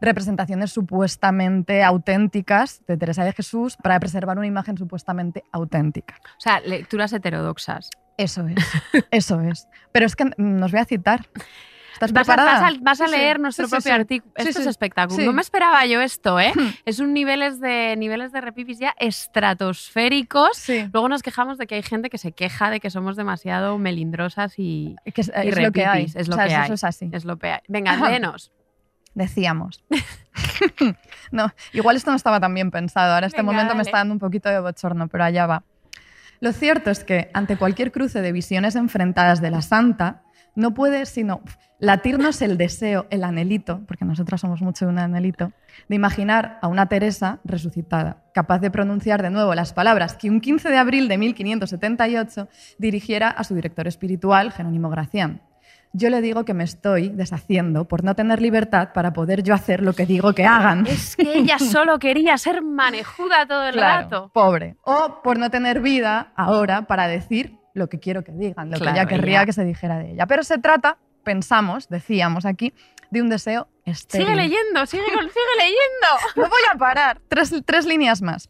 representaciones 0.01 0.71
supuestamente 0.71 1.83
auténticas 1.83 2.83
de 2.87 2.97
Teresa 2.97 3.23
de 3.23 3.33
Jesús 3.33 3.77
para 3.77 3.99
preservar 3.99 4.37
una 4.37 4.47
imagen 4.47 4.77
supuestamente 4.77 5.43
auténtica. 5.51 6.15
O 6.37 6.39
sea, 6.39 6.59
lecturas 6.61 7.13
heterodoxas. 7.13 7.89
Eso 8.17 8.47
es, 8.47 8.55
eso 9.11 9.41
es. 9.41 9.67
Pero 9.91 10.05
es 10.05 10.15
que 10.15 10.25
mm, 10.25 10.31
nos 10.37 10.71
voy 10.71 10.81
a 10.81 10.85
citar. 10.85 11.27
¿Estás 11.93 12.13
Vas 12.13 12.29
a, 12.29 12.35
preparada? 12.35 12.61
vas 12.61 12.73
a- 12.73 12.77
vas 12.81 13.01
a 13.01 13.07
Sí, 13.07 13.13
sí. 13.13 13.17
leer 13.19 13.39
nuestro 13.39 13.65
Sí, 13.65 13.71
propio 13.71 13.89
sí. 13.91 13.99
artículo. 13.99 14.33
Esto 14.35 14.59
es 14.61 14.67
espectáculo. 14.67 15.17
Sí. 15.19 15.25
No 15.25 15.33
me 15.33 15.41
esperaba 15.41 15.83
yo 15.87 15.99
esto, 15.99 16.39
¿eh? 16.39 16.51
Hmm. 16.55 16.69
es 16.85 16.99
un 16.99 17.11
niveles 17.13 17.59
de, 17.59 17.95
niveles 17.97 18.31
de 18.31 18.39
repipis 18.41 18.77
ya 18.77 18.93
estratosféricos. 18.99 20.67
Luego 20.93 21.09
nos 21.09 21.23
quejamos 21.23 21.57
de 21.57 21.65
que 21.67 21.75
hay 21.75 21.81
gente 21.83 22.09
que 22.11 22.17
se 22.17 22.33
queja 22.33 22.69
de 22.69 22.79
que 22.79 22.89
somos 22.89 23.15
demasiado 23.15 23.77
melindrosas 23.79 24.53
y 24.57 24.95
que 25.13 25.21
es, 25.21 25.31
y 25.43 25.47
es 25.47 25.57
lo 25.59 25.71
que 25.71 25.85
hay. 25.85 26.01
repipis, 26.01 26.15
es 26.15 26.27
lo 26.27 26.35
O 26.35 26.37
sea, 26.37 26.45
que 26.47 26.53
eso 26.53 26.61
hay. 26.63 26.71
es 26.73 26.83
así. 26.83 27.09
es 27.11 27.25
lo 27.25 27.37
peor. 27.37 27.61
Venga, 27.67 27.91
Ajá. 27.93 28.09
léenos. 28.09 28.51
Decíamos. 29.17 29.83
no, 31.31 31.51
igual 31.73 31.95
esto 31.95 32.11
no 32.11 32.17
estaba 32.17 32.39
tan 32.39 32.53
bien 32.53 32.69
pensado. 32.69 33.15
Ahora 33.15 33.25
este 33.25 33.41
Venga, 33.41 33.51
momento 33.51 33.73
me 33.73 33.81
está 33.81 33.97
dando 33.97 34.13
un 34.13 34.19
poquito 34.19 34.47
de 34.47 34.59
bochorno, 34.59 35.07
pero 35.07 35.23
allá 35.23 35.47
va. 35.47 35.63
Lo 36.39 36.53
cierto 36.53 36.91
es 36.91 37.03
que 37.03 37.31
ante 37.33 37.57
cualquier 37.57 37.91
cruce 37.91 38.21
de 38.21 38.31
visiones 38.31 38.75
enfrentadas 38.75 39.41
de 39.41 39.49
la 39.49 39.63
santa, 39.63 40.21
no 40.53 40.75
puede 40.75 41.07
sino 41.07 41.41
latirnos 41.79 42.43
el 42.43 42.59
deseo, 42.59 43.07
el 43.09 43.23
anhelito, 43.23 43.81
porque 43.87 44.05
nosotras 44.05 44.39
somos 44.39 44.61
mucho 44.61 44.85
de 44.85 44.91
un 44.91 44.99
anhelito, 44.99 45.51
de 45.89 45.95
imaginar 45.95 46.59
a 46.61 46.67
una 46.67 46.85
Teresa 46.85 47.39
resucitada, 47.43 48.23
capaz 48.35 48.59
de 48.59 48.69
pronunciar 48.69 49.23
de 49.23 49.31
nuevo 49.31 49.55
las 49.55 49.73
palabras 49.73 50.13
que 50.13 50.29
un 50.29 50.41
15 50.41 50.69
de 50.69 50.77
abril 50.77 51.07
de 51.07 51.17
1578 51.17 52.49
dirigiera 52.77 53.29
a 53.29 53.43
su 53.43 53.55
director 53.55 53.87
espiritual, 53.87 54.51
Jerónimo 54.51 54.91
Gracián. 54.91 55.41
Yo 55.97 56.09
le 56.11 56.21
digo 56.21 56.45
que 56.45 56.53
me 56.53 56.63
estoy 56.63 57.09
deshaciendo 57.09 57.87
por 57.87 58.03
no 58.03 58.13
tener 58.13 58.39
libertad 58.39 58.89
para 58.93 59.13
poder 59.13 59.41
yo 59.41 59.55
hacer 59.55 59.81
lo 59.81 59.93
que 59.93 60.05
digo 60.05 60.33
que 60.33 60.45
hagan. 60.45 60.85
Es 60.85 61.15
que 61.15 61.39
ella 61.39 61.57
solo 61.59 61.97
quería 61.97 62.37
ser 62.37 62.61
manejuda 62.61 63.47
todo 63.47 63.63
el 63.67 63.73
Claro, 63.73 64.01
rato. 64.03 64.31
pobre. 64.33 64.75
O 64.83 65.21
por 65.23 65.39
no 65.39 65.49
tener 65.49 65.79
vida 65.81 66.33
ahora 66.35 66.83
para 66.83 67.07
decir 67.07 67.57
lo 67.73 67.89
que 67.89 67.99
quiero 67.99 68.23
que 68.23 68.31
digan, 68.31 68.69
lo 68.69 68.77
Claro, 68.77 68.93
que 68.93 68.99
ella 68.99 69.07
querría 69.07 69.37
ella- 69.39 69.45
que 69.47 69.53
se 69.53 69.63
dijera 69.65 69.97
de 69.97 70.11
ella. 70.11 70.27
Pero 70.27 70.43
se 70.43 70.59
trata, 70.59 70.97
pensamos, 71.23 71.89
decíamos 71.89 72.45
aquí, 72.45 72.73
de 73.09 73.21
un 73.21 73.29
deseo 73.29 73.67
estéril. 73.87 74.27
Sigue 74.27 74.35
leyendo, 74.37 74.85
sigue, 74.85 75.03
sigue 75.05 75.55
leyendo. 75.57 76.07
No 76.35 76.43
voy 76.49 76.61
a 76.73 76.77
parar. 76.77 77.19
Tres, 77.27 77.53
tres 77.65 77.85
líneas 77.85 78.21
más. 78.21 78.49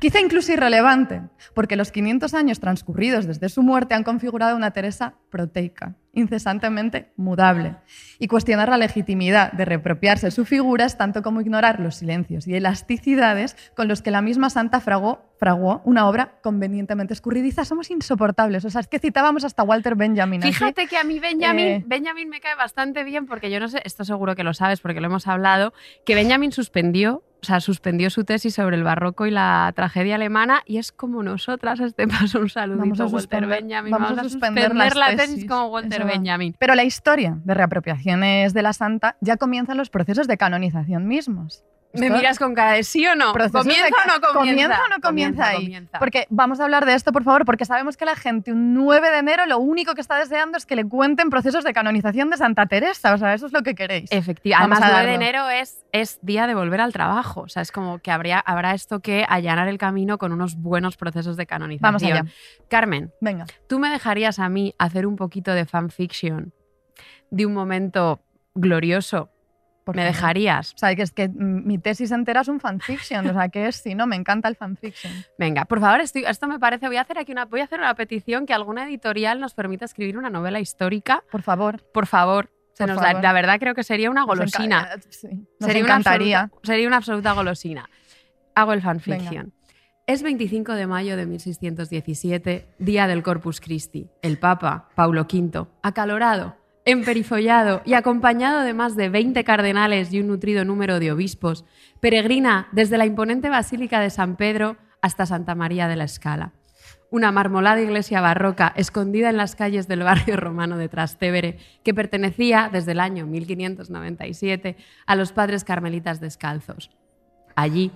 Quizá 0.00 0.20
incluso 0.20 0.52
irrelevante, 0.52 1.22
porque 1.54 1.76
los 1.76 1.92
500 1.92 2.32
años 2.34 2.60
transcurridos 2.60 3.26
desde 3.26 3.48
su 3.48 3.62
muerte 3.62 3.94
han 3.94 4.04
configurado 4.04 4.56
una 4.56 4.70
Teresa 4.70 5.14
proteica, 5.28 5.94
incesantemente 6.12 7.12
mudable. 7.16 7.76
Y 8.18 8.26
cuestionar 8.28 8.68
la 8.68 8.78
legitimidad 8.78 9.52
de 9.52 9.64
reapropiarse 9.64 10.30
su 10.30 10.44
figura 10.44 10.84
es 10.86 10.96
tanto 10.96 11.22
como 11.22 11.40
ignorar 11.40 11.80
los 11.80 11.96
silencios 11.96 12.46
y 12.48 12.54
elasticidades 12.56 13.56
con 13.76 13.88
los 13.88 14.02
que 14.02 14.10
la 14.10 14.22
misma 14.22 14.50
santa 14.50 14.80
fragó, 14.80 15.22
fraguó 15.38 15.82
una 15.84 16.08
obra 16.08 16.38
convenientemente 16.42 17.12
escurridiza. 17.14 17.64
Somos 17.64 17.90
insoportables. 17.90 18.64
O 18.64 18.70
sea, 18.70 18.80
es 18.80 18.88
que 18.88 18.98
citábamos 18.98 19.44
hasta 19.44 19.62
Walter 19.62 19.94
Benjamin. 19.94 20.42
Fíjate 20.42 20.86
que 20.86 20.96
a 20.96 21.04
mí 21.04 21.18
Benjamin, 21.20 21.66
Eh. 21.66 21.84
Benjamin 21.86 22.28
me 22.28 22.40
cae 22.40 22.54
bastante 22.54 23.04
bien 23.04 23.26
porque 23.26 23.50
yo 23.50 23.60
no 23.60 23.68
sé, 23.68 23.80
esto 23.84 24.04
seguro 24.04 24.34
que 24.34 24.44
lo 24.44 24.54
sabes 24.60 24.80
porque 24.80 25.00
lo 25.00 25.06
hemos 25.08 25.26
hablado, 25.26 25.72
que 26.06 26.14
Benjamin 26.14 26.52
suspendió, 26.52 27.22
o 27.42 27.44
sea, 27.46 27.60
suspendió 27.60 28.10
su 28.10 28.24
tesis 28.24 28.54
sobre 28.54 28.76
el 28.76 28.84
barroco 28.84 29.26
y 29.26 29.30
la 29.30 29.72
tragedia 29.74 30.14
alemana 30.16 30.62
y 30.66 30.76
es 30.76 30.92
como 30.92 31.22
nosotras, 31.22 31.80
este 31.80 32.06
paso 32.06 32.38
un 32.40 32.50
saludito 32.50 32.80
Vamos 32.82 33.00
a 33.00 33.04
Walter 33.06 33.20
suspender- 33.44 33.48
Benjamin, 33.62 33.90
vamos 33.92 34.18
a 34.18 34.22
suspender 34.22 34.74
las 34.74 34.94
la 34.94 35.06
tesis 35.16 35.34
tesis. 35.34 35.48
como 35.48 35.66
Walter. 35.68 36.04
Benjamin. 36.04 36.54
Pero 36.58 36.74
la 36.74 36.84
historia 36.84 37.38
de 37.42 37.54
reapropiaciones 37.54 38.52
de 38.54 38.62
la 38.62 38.72
santa 38.74 39.16
ya 39.20 39.36
comienzan 39.38 39.76
los 39.78 39.90
procesos 39.90 40.28
de 40.28 40.36
canonización 40.36 41.06
mismos. 41.08 41.64
Me 41.92 42.06
Esto- 42.06 42.18
miras 42.18 42.38
con 42.38 42.54
cara 42.54 42.72
de 42.72 42.84
sí 42.84 43.04
o 43.06 43.16
no. 43.16 43.32
¿Comienza 43.32 43.58
o 43.58 43.64
no 44.06 44.20
comienza? 44.20 44.32
¿Comienza 44.32 44.80
o 44.84 44.88
no 44.88 45.00
comienza 45.00 45.48
ahí? 45.48 45.64
comienza. 45.64 45.98
Porque 45.98 46.26
vamos 46.30 46.60
a 46.60 46.64
hablar 46.64 46.86
de 46.86 46.94
esto, 46.94 47.10
por 47.10 47.24
favor, 47.24 47.44
porque 47.44 47.64
sabemos 47.64 47.96
que 47.96 48.04
la 48.04 48.14
gente 48.14 48.52
un 48.52 48.74
9 48.74 49.10
de 49.10 49.18
enero 49.18 49.44
lo 49.46 49.58
único 49.58 49.94
que 49.94 50.00
está 50.00 50.16
deseando 50.16 50.56
es 50.56 50.66
que 50.66 50.76
le 50.76 50.84
cuenten 50.84 51.30
procesos 51.30 51.64
de 51.64 51.72
canonización 51.72 52.30
de 52.30 52.36
Santa 52.36 52.66
Teresa. 52.66 53.12
O 53.14 53.18
sea, 53.18 53.34
eso 53.34 53.46
es 53.46 53.52
lo 53.52 53.62
que 53.62 53.74
queréis. 53.74 54.10
Efectivamente. 54.12 54.72
Además, 54.76 54.88
a 54.88 55.02
9 55.02 55.08
de 55.08 55.14
enero 55.16 55.48
es, 55.50 55.84
es 55.90 56.20
día 56.22 56.46
de 56.46 56.54
volver 56.54 56.80
al 56.80 56.92
trabajo. 56.92 57.40
O 57.40 57.48
sea, 57.48 57.62
es 57.62 57.72
como 57.72 57.98
que 57.98 58.12
habría, 58.12 58.38
habrá 58.38 58.72
esto 58.74 59.00
que 59.00 59.26
allanar 59.28 59.66
el 59.66 59.78
camino 59.78 60.16
con 60.16 60.32
unos 60.32 60.54
buenos 60.56 60.96
procesos 60.96 61.36
de 61.36 61.46
canonización. 61.46 61.82
Vamos 61.82 62.02
allá. 62.04 62.24
Carmen, 62.68 63.12
Venga. 63.20 63.46
¿tú 63.66 63.80
me 63.80 63.88
dejarías 63.90 64.38
a 64.38 64.48
mí 64.48 64.74
hacer 64.78 65.06
un 65.06 65.16
poquito 65.16 65.50
de 65.52 65.66
fanfiction 65.66 66.52
de 67.30 67.46
un 67.46 67.52
momento 67.52 68.20
glorioso? 68.54 69.30
¿Me 69.86 70.04
dejarías? 70.04 70.72
O 70.74 70.78
sea, 70.78 70.94
que 70.94 71.02
es 71.02 71.10
que 71.10 71.28
mi 71.28 71.78
tesis 71.78 72.10
entera 72.12 72.42
es 72.42 72.48
un 72.48 72.60
fanfiction. 72.60 73.26
O 73.28 73.32
sea, 73.32 73.48
que 73.48 73.66
es 73.66 73.76
si 73.76 73.94
no, 73.94 74.06
me 74.06 74.14
encanta 74.16 74.48
el 74.48 74.54
fanfiction. 74.56 75.12
Venga, 75.38 75.64
por 75.64 75.80
favor, 75.80 76.00
estoy- 76.00 76.24
esto 76.26 76.46
me 76.46 76.58
parece. 76.60 76.86
Voy 76.86 76.96
a 76.96 77.00
hacer 77.00 77.18
aquí 77.18 77.32
una, 77.32 77.46
voy 77.46 77.60
a 77.60 77.64
hacer 77.64 77.80
una 77.80 77.94
petición 77.94 78.46
que 78.46 78.54
alguna 78.54 78.84
editorial 78.84 79.40
nos 79.40 79.54
permita 79.54 79.84
escribir 79.84 80.16
una 80.16 80.30
novela 80.30 80.60
histórica. 80.60 81.24
Por 81.32 81.42
favor. 81.42 81.82
Por 81.92 82.06
favor. 82.06 82.50
Se 82.74 82.84
Por 82.84 82.94
nos 82.94 83.00
da- 83.02 83.08
favor. 83.08 83.22
la 83.22 83.32
verdad 83.32 83.58
creo 83.58 83.74
que 83.74 83.82
sería 83.82 84.10
una 84.10 84.20
Nos 84.20 84.28
enca- 84.28 84.38
golosina. 84.38 84.88
eh, 84.94 85.00
sí, 85.10 85.28
nos 85.58 85.66
sería 85.66 85.82
una 85.84 85.92
encantaría. 85.94 86.40
absoluta- 86.42 86.66
sería 86.66 86.86
una 86.86 86.96
absoluta 86.98 87.32
golosina. 87.32 87.90
Hago 88.54 88.72
el 88.72 88.82
fanfiction. 88.82 89.52
Es 90.06 90.22
25 90.22 90.72
de 90.74 90.86
mayo 90.86 91.16
de 91.16 91.26
1617, 91.26 92.68
día 92.78 93.06
del 93.06 93.22
Corpus 93.22 93.60
Christi. 93.60 94.08
El 94.22 94.38
Papa, 94.38 94.88
Paulo 94.94 95.22
V, 95.22 95.66
acalorado, 95.82 96.56
emperifollado 96.90 97.82
y 97.84 97.94
acompañado 97.94 98.60
de 98.60 98.74
más 98.74 98.96
de 98.96 99.08
20 99.08 99.42
cardenales 99.44 100.12
y 100.12 100.20
un 100.20 100.28
nutrido 100.28 100.64
número 100.64 101.00
de 101.00 101.12
obispos, 101.12 101.64
peregrina 102.00 102.68
desde 102.72 102.98
la 102.98 103.06
imponente 103.06 103.48
Basílica 103.48 104.00
de 104.00 104.10
San 104.10 104.36
Pedro 104.36 104.76
hasta 105.02 105.26
Santa 105.26 105.54
María 105.54 105.88
de 105.88 105.96
la 105.96 106.04
Escala. 106.04 106.52
Una 107.10 107.32
marmolada 107.32 107.80
iglesia 107.80 108.20
barroca 108.20 108.72
escondida 108.76 109.30
en 109.30 109.36
las 109.36 109.56
calles 109.56 109.88
del 109.88 110.04
barrio 110.04 110.36
romano 110.36 110.76
de 110.76 110.88
Trastevere, 110.88 111.58
que 111.82 111.94
pertenecía 111.94 112.70
desde 112.72 112.92
el 112.92 113.00
año 113.00 113.26
1597 113.26 114.76
a 115.06 115.16
los 115.16 115.32
padres 115.32 115.64
carmelitas 115.64 116.20
descalzos. 116.20 116.90
Allí, 117.56 117.90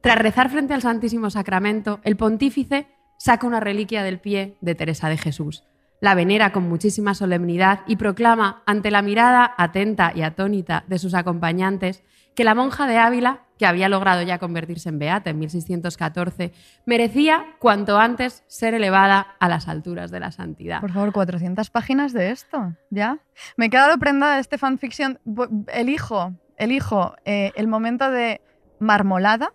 tras 0.00 0.18
rezar 0.18 0.50
frente 0.50 0.74
al 0.74 0.82
Santísimo 0.82 1.30
Sacramento, 1.30 2.00
el 2.02 2.16
pontífice 2.16 2.88
saca 3.18 3.46
una 3.46 3.60
reliquia 3.60 4.02
del 4.02 4.18
pie 4.18 4.56
de 4.60 4.74
Teresa 4.74 5.08
de 5.08 5.16
Jesús. 5.16 5.64
La 6.00 6.14
venera 6.14 6.50
con 6.50 6.68
muchísima 6.68 7.14
solemnidad 7.14 7.80
y 7.86 7.96
proclama, 7.96 8.62
ante 8.66 8.90
la 8.90 9.02
mirada 9.02 9.54
atenta 9.56 10.12
y 10.14 10.22
atónita 10.22 10.84
de 10.88 10.98
sus 10.98 11.14
acompañantes, 11.14 12.02
que 12.34 12.44
la 12.44 12.54
monja 12.54 12.86
de 12.86 12.96
Ávila, 12.96 13.42
que 13.58 13.66
había 13.66 13.90
logrado 13.90 14.22
ya 14.22 14.38
convertirse 14.38 14.88
en 14.88 14.98
beata 14.98 15.28
en 15.28 15.38
1614, 15.38 16.52
merecía 16.86 17.44
cuanto 17.58 17.98
antes 17.98 18.44
ser 18.46 18.72
elevada 18.72 19.36
a 19.38 19.48
las 19.50 19.68
alturas 19.68 20.10
de 20.10 20.20
la 20.20 20.32
santidad. 20.32 20.80
Por 20.80 20.92
favor, 20.92 21.12
400 21.12 21.68
páginas 21.68 22.14
de 22.14 22.30
esto, 22.30 22.74
¿ya? 22.88 23.18
Me 23.56 23.66
he 23.66 23.70
quedado 23.70 23.98
prendada 23.98 24.36
de 24.36 24.40
este 24.40 24.56
fanfiction. 24.56 25.18
Elijo, 25.68 26.32
elijo 26.56 27.14
eh, 27.26 27.52
el 27.56 27.68
momento 27.68 28.10
de 28.10 28.40
marmolada. 28.78 29.52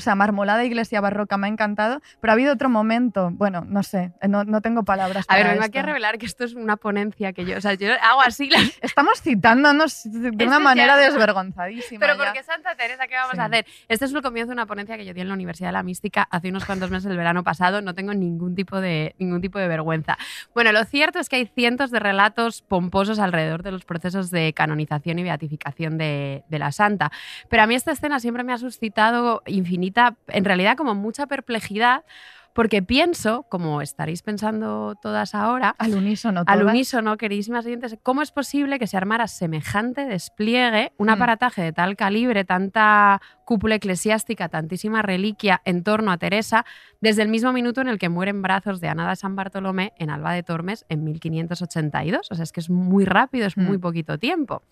O 0.00 0.02
sea, 0.02 0.14
marmolada 0.14 0.64
iglesia 0.64 0.98
barroca 1.02 1.36
me 1.36 1.46
ha 1.46 1.50
encantado, 1.50 2.00
pero 2.22 2.32
ha 2.32 2.34
habido 2.34 2.54
otro 2.54 2.70
momento, 2.70 3.30
bueno, 3.32 3.64
no 3.68 3.82
sé, 3.82 4.12
no, 4.26 4.44
no 4.44 4.62
tengo 4.62 4.82
palabras 4.82 5.26
A 5.28 5.36
ver, 5.36 5.44
para 5.46 5.64
aquí 5.66 5.76
a 5.76 5.80
esto. 5.80 5.86
revelar 5.88 6.16
que 6.16 6.24
esto 6.24 6.44
es 6.44 6.54
una 6.54 6.76
ponencia 6.78 7.34
que 7.34 7.44
yo, 7.44 7.58
o 7.58 7.60
sea, 7.60 7.74
yo 7.74 7.88
hago 8.02 8.22
así 8.22 8.48
las 8.48 8.62
Estamos 8.80 9.20
citándonos 9.20 10.04
de 10.04 10.28
Este 10.30 10.46
una 10.46 10.56
ya- 10.56 10.64
manera 10.64 10.96
desvergonzadísima. 10.96 12.00
Pero 12.00 12.16
ya. 12.16 12.24
porque 12.24 12.42
Santa 12.42 12.74
Teresa, 12.76 13.06
¿qué 13.06 13.14
vamos 13.16 13.34
Sí. 13.34 13.40
a 13.40 13.44
hacer? 13.44 13.66
Este 13.88 14.04
es 14.06 14.12
el 14.14 14.22
comienzo 14.22 14.48
de 14.48 14.54
una 14.54 14.66
ponencia 14.66 14.96
que 14.96 15.04
yo 15.04 15.12
di 15.12 15.20
en 15.20 15.28
la 15.28 15.34
Universidad 15.34 15.68
de 15.68 15.72
la 15.72 15.82
Mística 15.82 16.26
hace 16.30 16.48
unos 16.48 16.64
cuantos 16.64 16.90
meses, 16.90 17.10
el 17.10 17.16
verano 17.18 17.44
pasado. 17.44 17.82
No 17.82 17.94
tengo 17.94 18.14
ningún 18.14 18.54
tipo 18.54 18.80
de, 18.80 19.14
ningún 19.18 19.40
tipo 19.42 19.58
de 19.58 19.68
vergüenza. 19.68 20.16
Bueno, 20.54 20.72
lo 20.72 20.84
cierto 20.84 21.18
es 21.18 21.28
que 21.28 21.36
hay 21.36 21.46
cientos 21.46 21.90
de 21.90 21.98
relatos 22.00 22.62
pomposos 22.62 23.18
alrededor 23.18 23.62
de 23.62 23.72
los 23.72 23.84
procesos 23.84 24.30
de 24.30 24.52
canonización 24.54 25.18
y 25.18 25.22
beatificación 25.24 25.98
de, 25.98 26.42
de 26.48 26.58
la 26.58 26.72
Santa. 26.72 27.10
Pero 27.48 27.62
a 27.62 27.66
mí 27.66 27.74
esta 27.74 27.92
escena 27.92 28.18
siempre 28.20 28.44
me 28.44 28.52
ha 28.52 28.58
suscitado 28.58 29.42
en 30.28 30.44
realidad 30.44 30.76
como 30.76 30.94
mucha 30.94 31.26
perplejidad, 31.26 32.04
porque 32.52 32.82
pienso, 32.82 33.44
como 33.48 33.80
estaréis 33.80 34.22
pensando 34.22 34.96
todas 35.00 35.36
ahora, 35.36 35.76
Al 35.78 35.94
unísono, 35.94 36.40
al 36.40 36.58
todas. 36.58 36.72
unísono, 36.74 37.16
queridísimas 37.16 37.64
oyentes, 37.64 37.96
¿cómo 38.02 38.22
es 38.22 38.32
posible 38.32 38.80
que 38.80 38.88
se 38.88 38.96
armara 38.96 39.28
semejante 39.28 40.04
despliegue, 40.04 40.90
un 40.98 41.06
Mm. 41.06 41.10
aparataje 41.10 41.62
de 41.62 41.72
tal 41.72 41.94
calibre, 41.96 42.44
tanta 42.44 43.20
cúpula 43.44 43.76
eclesiástica, 43.76 44.48
tantísima 44.48 45.00
reliquia 45.00 45.62
en 45.64 45.84
torno 45.84 46.10
a 46.10 46.18
Teresa, 46.18 46.64
desde 47.00 47.22
el 47.22 47.28
mismo 47.28 47.52
minuto 47.52 47.82
en 47.82 47.88
el 47.88 48.00
que 48.00 48.08
muere 48.08 48.30
en 48.30 48.42
brazos 48.42 48.80
de 48.80 48.88
Ana 48.88 49.08
de 49.08 49.14
San 49.14 49.36
Bartolomé 49.36 49.92
en 49.96 50.10
Alba 50.10 50.32
de 50.32 50.42
Tormes 50.42 50.84
en 50.88 51.04
1582? 51.04 52.26
O 52.32 52.34
sea, 52.34 52.42
es 52.42 52.50
que 52.52 52.58
es 52.60 52.68
muy 52.68 53.04
rápido, 53.04 53.46
es 53.46 53.56
Mm. 53.56 53.62
muy 53.64 53.78
poquito 53.78 54.18
tiempo. 54.18 54.62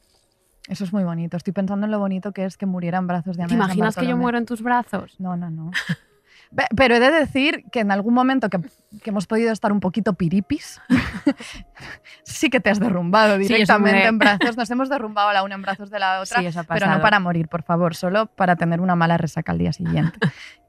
Eso 0.68 0.85
es 0.85 0.92
muy 0.92 1.02
bonito. 1.04 1.37
Estoy 1.37 1.52
pensando 1.52 1.87
en 1.87 1.90
lo 1.90 1.98
bonito 1.98 2.33
que 2.33 2.44
es 2.44 2.57
que 2.57 2.66
muriera 2.66 2.98
en 2.98 3.07
brazos 3.07 3.37
de 3.37 3.42
Ana 3.42 3.48
¿Te 3.48 3.54
imaginas 3.54 3.96
que 3.96 4.07
yo 4.07 4.16
muero 4.16 4.38
en 4.38 4.46
tus 4.46 4.62
brazos? 4.62 5.16
No, 5.18 5.37
no, 5.37 5.50
no. 5.50 5.70
Pe- 6.54 6.66
Pero 6.76 6.94
he 6.96 7.00
de 7.00 7.11
decir 7.11 7.64
que 7.70 7.81
en 7.81 7.90
algún 7.90 8.14
momento 8.14 8.48
que, 8.48 8.59
que 9.02 9.11
hemos 9.11 9.26
podido 9.26 9.52
estar 9.52 9.70
un 9.70 9.81
poquito 9.81 10.14
piripis, 10.14 10.81
sí 12.22 12.48
que 12.50 12.61
te 12.61 12.70
has 12.70 12.81
derrumbado 12.81 13.37
Sí, 13.37 13.48
directamente 13.48 14.00
me- 14.00 14.07
en 14.09 14.18
brazos. 14.18 14.57
Nos 14.57 14.70
hemos 14.70 14.88
derrumbado 14.88 15.33
la 15.33 15.42
una 15.42 15.54
en 15.57 15.62
brazos 15.62 15.90
de 15.90 15.98
la 15.98 16.20
otra, 16.20 16.40
Sí, 16.40 16.59
pero 16.68 16.87
no 16.87 17.00
para 17.00 17.20
morir, 17.20 17.48
por 17.48 17.62
favor, 17.62 17.94
solo 17.94 18.26
para 18.26 18.57
tener 18.57 18.81
una 18.81 18.94
mala 18.94 19.16
resaca 19.18 19.52
al 19.52 19.59
día 19.59 19.72
siguiente. 19.72 20.18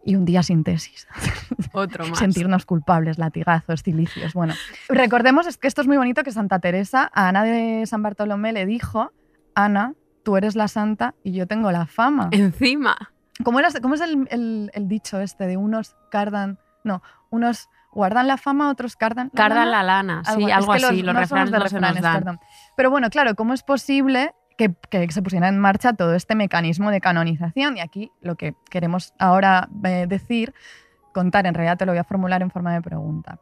Y 0.05 0.15
un 0.15 0.25
día 0.25 0.43
sin 0.43 0.63
tesis. 0.63 1.07
Otro 1.73 2.07
más. 2.07 2.19
Sentirnos 2.19 2.65
culpables, 2.65 3.17
latigazos, 3.17 3.83
cilicios. 3.83 4.33
Bueno, 4.33 4.53
recordemos 4.87 5.45
es 5.47 5.57
que 5.57 5.67
esto 5.67 5.81
es 5.81 5.87
muy 5.87 5.97
bonito 5.97 6.23
que 6.23 6.31
Santa 6.31 6.59
Teresa 6.59 7.09
a 7.13 7.27
Ana 7.29 7.43
de 7.43 7.85
San 7.85 8.01
Bartolomé 8.01 8.53
le 8.53 8.65
dijo, 8.65 9.11
Ana, 9.65 9.93
tú 10.23 10.37
eres 10.37 10.55
la 10.55 10.67
santa 10.67 11.15
y 11.23 11.31
yo 11.33 11.47
tengo 11.47 11.71
la 11.71 11.85
fama. 11.85 12.29
Encima. 12.31 12.95
¿Cómo, 13.43 13.59
era- 13.59 13.69
cómo 13.81 13.95
es 13.95 14.01
el, 14.01 14.27
el- 14.31 14.71
el 14.73 14.87
dicho 14.87 15.19
este 15.19 15.47
de 15.47 15.57
unos 15.57 15.95
cardan, 16.11 16.59
no, 16.83 17.01
unos 17.29 17.69
guardan 17.91 18.27
la 18.27 18.37
fama, 18.37 18.69
otros 18.69 18.95
cardan 18.95 19.31
la 19.33 19.37
Cardan 19.37 19.71
lana? 19.71 19.71
la 19.71 19.83
lana, 19.83 20.23
sí, 20.25 20.51
algo 20.51 20.71
que 20.73 20.77
así. 20.85 21.01
Los, 21.01 21.15
refranes 21.15 21.51
no 21.51 21.57
nos 21.59 21.71
refranes, 21.71 22.01
dan. 22.01 22.13
perdón. 22.19 22.39
Pero 22.75 22.89
bueno, 22.91 23.09
claro, 23.09 23.35
¿cómo 23.35 23.53
es 23.53 23.63
posible 23.63 24.33
que, 24.57 24.73
que 24.89 25.09
se 25.11 25.21
pusiera 25.21 25.47
en 25.47 25.57
marcha 25.57 25.93
todo 25.93 26.13
este 26.15 26.35
mecanismo 26.35 26.91
de 26.91 26.99
canonización? 27.01 27.77
Y 27.77 27.79
aquí 27.81 28.11
lo 28.21 28.35
que 28.35 28.53
queremos 28.69 29.13
ahora 29.19 29.69
eh, 29.85 30.05
decir, 30.07 30.53
contar, 31.13 31.47
en 31.47 31.53
realidad 31.53 31.77
te 31.77 31.85
lo 31.85 31.93
voy 31.93 31.99
a 31.99 32.03
formular 32.03 32.41
en 32.41 32.51
forma 32.51 32.73
de 32.73 32.81
pregunta. 32.81 33.39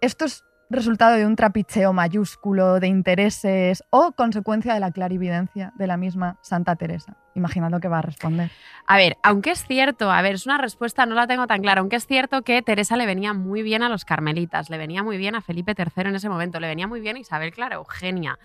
¿Esto 0.00 0.24
es 0.26 0.44
resultado 0.70 1.16
de 1.16 1.26
un 1.26 1.36
trapicheo 1.36 1.92
mayúsculo 1.92 2.80
de 2.80 2.88
intereses 2.88 3.84
o 3.90 4.12
consecuencia 4.12 4.74
de 4.74 4.80
la 4.80 4.90
clarividencia 4.90 5.72
de 5.76 5.86
la 5.86 5.96
misma 5.96 6.38
Santa 6.42 6.76
Teresa? 6.76 7.16
Imaginad 7.34 7.70
lo 7.70 7.80
que 7.80 7.88
va 7.88 7.98
a 7.98 8.02
responder. 8.02 8.50
A 8.86 8.96
ver, 8.96 9.16
aunque 9.22 9.50
es 9.50 9.64
cierto, 9.66 10.10
a 10.10 10.22
ver, 10.22 10.36
es 10.36 10.46
una 10.46 10.58
respuesta, 10.58 11.04
no 11.06 11.14
la 11.14 11.26
tengo 11.26 11.46
tan 11.46 11.60
clara, 11.60 11.80
aunque 11.80 11.96
es 11.96 12.06
cierto 12.06 12.42
que 12.42 12.62
Teresa 12.62 12.96
le 12.96 13.06
venía 13.06 13.34
muy 13.34 13.62
bien 13.62 13.82
a 13.82 13.88
los 13.88 14.04
carmelitas, 14.04 14.70
le 14.70 14.78
venía 14.78 15.02
muy 15.02 15.18
bien 15.18 15.34
a 15.34 15.42
Felipe 15.42 15.74
III 15.76 16.08
en 16.08 16.16
ese 16.16 16.28
momento, 16.28 16.60
le 16.60 16.68
venía 16.68 16.86
muy 16.86 17.00
bien 17.00 17.16
a 17.16 17.20
Isabel 17.20 17.52
Clara 17.52 17.76
Eugenia. 17.76 18.38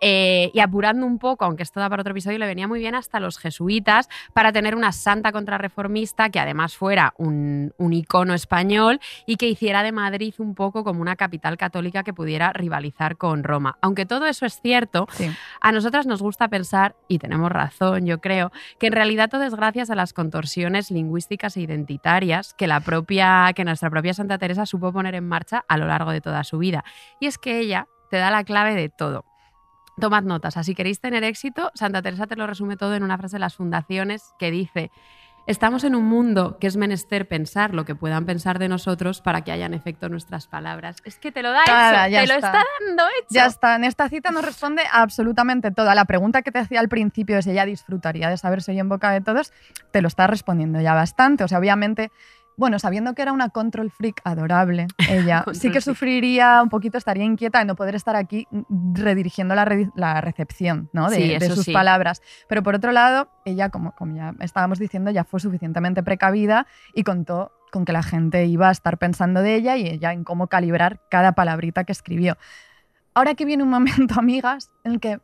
Eh, 0.00 0.50
y 0.54 0.60
apurando 0.60 1.06
un 1.06 1.18
poco, 1.18 1.44
aunque 1.44 1.62
esto 1.62 1.80
da 1.80 1.88
para 1.88 2.02
otro 2.02 2.12
episodio, 2.12 2.38
le 2.38 2.46
venía 2.46 2.68
muy 2.68 2.80
bien 2.80 2.94
hasta 2.94 3.20
los 3.20 3.38
jesuitas 3.38 4.08
para 4.32 4.52
tener 4.52 4.74
una 4.74 4.92
santa 4.92 5.32
contrarreformista 5.32 6.30
que 6.30 6.40
además 6.40 6.76
fuera 6.76 7.14
un, 7.16 7.72
un 7.78 7.92
icono 7.92 8.34
español 8.34 9.00
y 9.26 9.36
que 9.36 9.48
hiciera 9.48 9.82
de 9.82 9.92
Madrid 9.92 10.34
un 10.38 10.54
poco 10.54 10.84
como 10.84 11.00
una 11.00 11.16
capital 11.16 11.56
católica 11.56 12.02
que 12.02 12.12
pudiera 12.14 12.52
rivalizar 12.52 13.16
con 13.16 13.44
Roma. 13.44 13.76
Aunque 13.80 14.06
todo 14.06 14.26
eso 14.26 14.46
es 14.46 14.60
cierto, 14.60 15.06
Sí. 15.12 15.30
a 15.60 15.72
nosotras 15.72 16.06
nos 16.06 16.22
gusta 16.22 16.48
pensar, 16.48 16.94
y 17.08 17.18
tenemos 17.18 17.50
razón, 17.50 18.06
yo 18.06 18.20
creo, 18.20 18.52
que 18.78 18.86
en 18.88 18.92
realidad 18.92 19.28
todo 19.30 19.42
es 19.42 19.54
gracias 19.54 19.90
a 19.90 19.94
las 19.94 20.12
contorsiones 20.12 20.90
lingüísticas 20.90 21.56
e 21.56 21.60
identitarias 21.62 22.54
que, 22.54 22.66
la 22.66 22.80
propia, 22.80 23.50
que 23.54 23.64
nuestra 23.64 23.90
propia 23.90 24.14
Santa 24.14 24.38
Teresa 24.38 24.66
supo 24.66 24.92
poner 24.92 25.14
en 25.14 25.26
marcha 25.26 25.64
a 25.68 25.76
lo 25.76 25.86
largo 25.86 26.12
de 26.12 26.20
toda 26.20 26.44
su 26.44 26.58
vida. 26.58 26.84
Y 27.20 27.26
es 27.26 27.38
que 27.38 27.58
ella 27.58 27.88
te 28.10 28.16
da 28.16 28.30
la 28.30 28.44
clave 28.44 28.74
de 28.74 28.88
todo. 28.88 29.24
Tomad 30.00 30.22
notas, 30.22 30.56
así 30.56 30.74
queréis 30.74 31.00
tener 31.00 31.24
éxito, 31.24 31.72
Santa 31.74 32.02
Teresa 32.02 32.26
te 32.26 32.36
lo 32.36 32.46
resume 32.46 32.76
todo 32.76 32.94
en 32.94 33.02
una 33.02 33.18
frase 33.18 33.36
de 33.36 33.40
las 33.40 33.56
fundaciones 33.56 34.32
que 34.38 34.50
dice, 34.50 34.90
estamos 35.48 35.82
en 35.82 35.94
un 35.94 36.04
mundo 36.04 36.58
que 36.60 36.68
es 36.68 36.76
menester 36.76 37.26
pensar 37.26 37.74
lo 37.74 37.84
que 37.84 37.96
puedan 37.96 38.24
pensar 38.26 38.58
de 38.58 38.68
nosotros 38.68 39.20
para 39.20 39.42
que 39.42 39.50
hayan 39.50 39.74
efecto 39.74 40.08
nuestras 40.08 40.46
palabras. 40.46 40.98
Es 41.04 41.18
que 41.18 41.32
te 41.32 41.42
lo 41.42 41.50
da 41.50 41.62
hecho, 41.62 42.10
ya 42.12 42.20
te 42.20 42.26
lo 42.28 42.34
está. 42.34 42.52
dando 42.86 43.02
hecho. 43.18 43.26
Ya 43.30 43.46
está, 43.46 43.74
en 43.74 43.84
esta 43.84 44.08
cita 44.08 44.30
nos 44.30 44.44
responde 44.44 44.82
a 44.92 45.02
absolutamente 45.02 45.70
toda. 45.70 45.94
La 45.94 46.04
pregunta 46.04 46.42
que 46.42 46.52
te 46.52 46.60
hacía 46.60 46.80
al 46.80 46.88
principio 46.88 47.36
de 47.36 47.42
si 47.42 47.50
ella 47.50 47.64
disfrutaría 47.64 48.28
de 48.28 48.36
saberse 48.36 48.72
hoy 48.72 48.78
en 48.78 48.88
boca 48.88 49.10
de 49.10 49.20
todos, 49.20 49.52
te 49.90 50.00
lo 50.00 50.08
está 50.08 50.26
respondiendo 50.26 50.80
ya 50.80 50.94
bastante. 50.94 51.44
O 51.44 51.48
sea, 51.48 51.58
obviamente, 51.58 52.12
bueno, 52.58 52.78
sabiendo 52.78 53.14
que 53.14 53.22
era 53.22 53.32
una 53.32 53.48
control 53.48 53.90
freak 53.90 54.20
adorable, 54.24 54.86
ella 55.08 55.44
sí 55.52 55.70
que 55.70 55.80
sufriría 55.80 56.60
un 56.62 56.68
poquito, 56.68 56.98
estaría 56.98 57.24
inquieta 57.24 57.60
de 57.60 57.64
no 57.64 57.74
poder 57.76 57.94
estar 57.94 58.16
aquí 58.16 58.46
mm, 58.50 58.94
redirigiendo 58.96 59.54
la, 59.54 59.64
re- 59.64 59.90
la 59.94 60.20
recepción 60.20 60.90
¿no? 60.92 61.08
de, 61.08 61.16
Sí, 61.16 61.28
de 61.28 61.36
eso 61.36 61.54
sus 61.54 61.64
sí. 61.64 61.72
palabras. 61.72 62.20
Pero 62.48 62.62
por 62.62 62.74
otro 62.74 62.92
lado, 62.92 63.30
ella, 63.46 63.70
como, 63.70 63.92
como 63.92 64.14
ya 64.16 64.34
estábamos 64.40 64.78
diciendo, 64.78 65.10
ya 65.10 65.24
fue 65.24 65.40
suficientemente 65.40 66.02
precavida 66.02 66.66
y 66.94 67.04
contó 67.04 67.52
con 67.70 67.84
que 67.84 67.92
la 67.92 68.02
gente 68.02 68.44
iba 68.46 68.68
a 68.68 68.72
estar 68.72 68.98
pensando 68.98 69.40
de 69.40 69.54
ella 69.54 69.76
y 69.76 69.86
ella 69.86 70.12
en 70.12 70.24
cómo 70.24 70.48
calibrar 70.48 71.00
cada 71.10 71.32
palabrita 71.32 71.84
que 71.84 71.92
escribió. 71.92 72.36
Ahora 73.14 73.34
que 73.34 73.44
viene 73.44 73.62
un 73.62 73.70
momento, 73.70 74.14
amigas, 74.18 74.70
en 74.84 74.92
el 74.92 75.00
que 75.00 75.20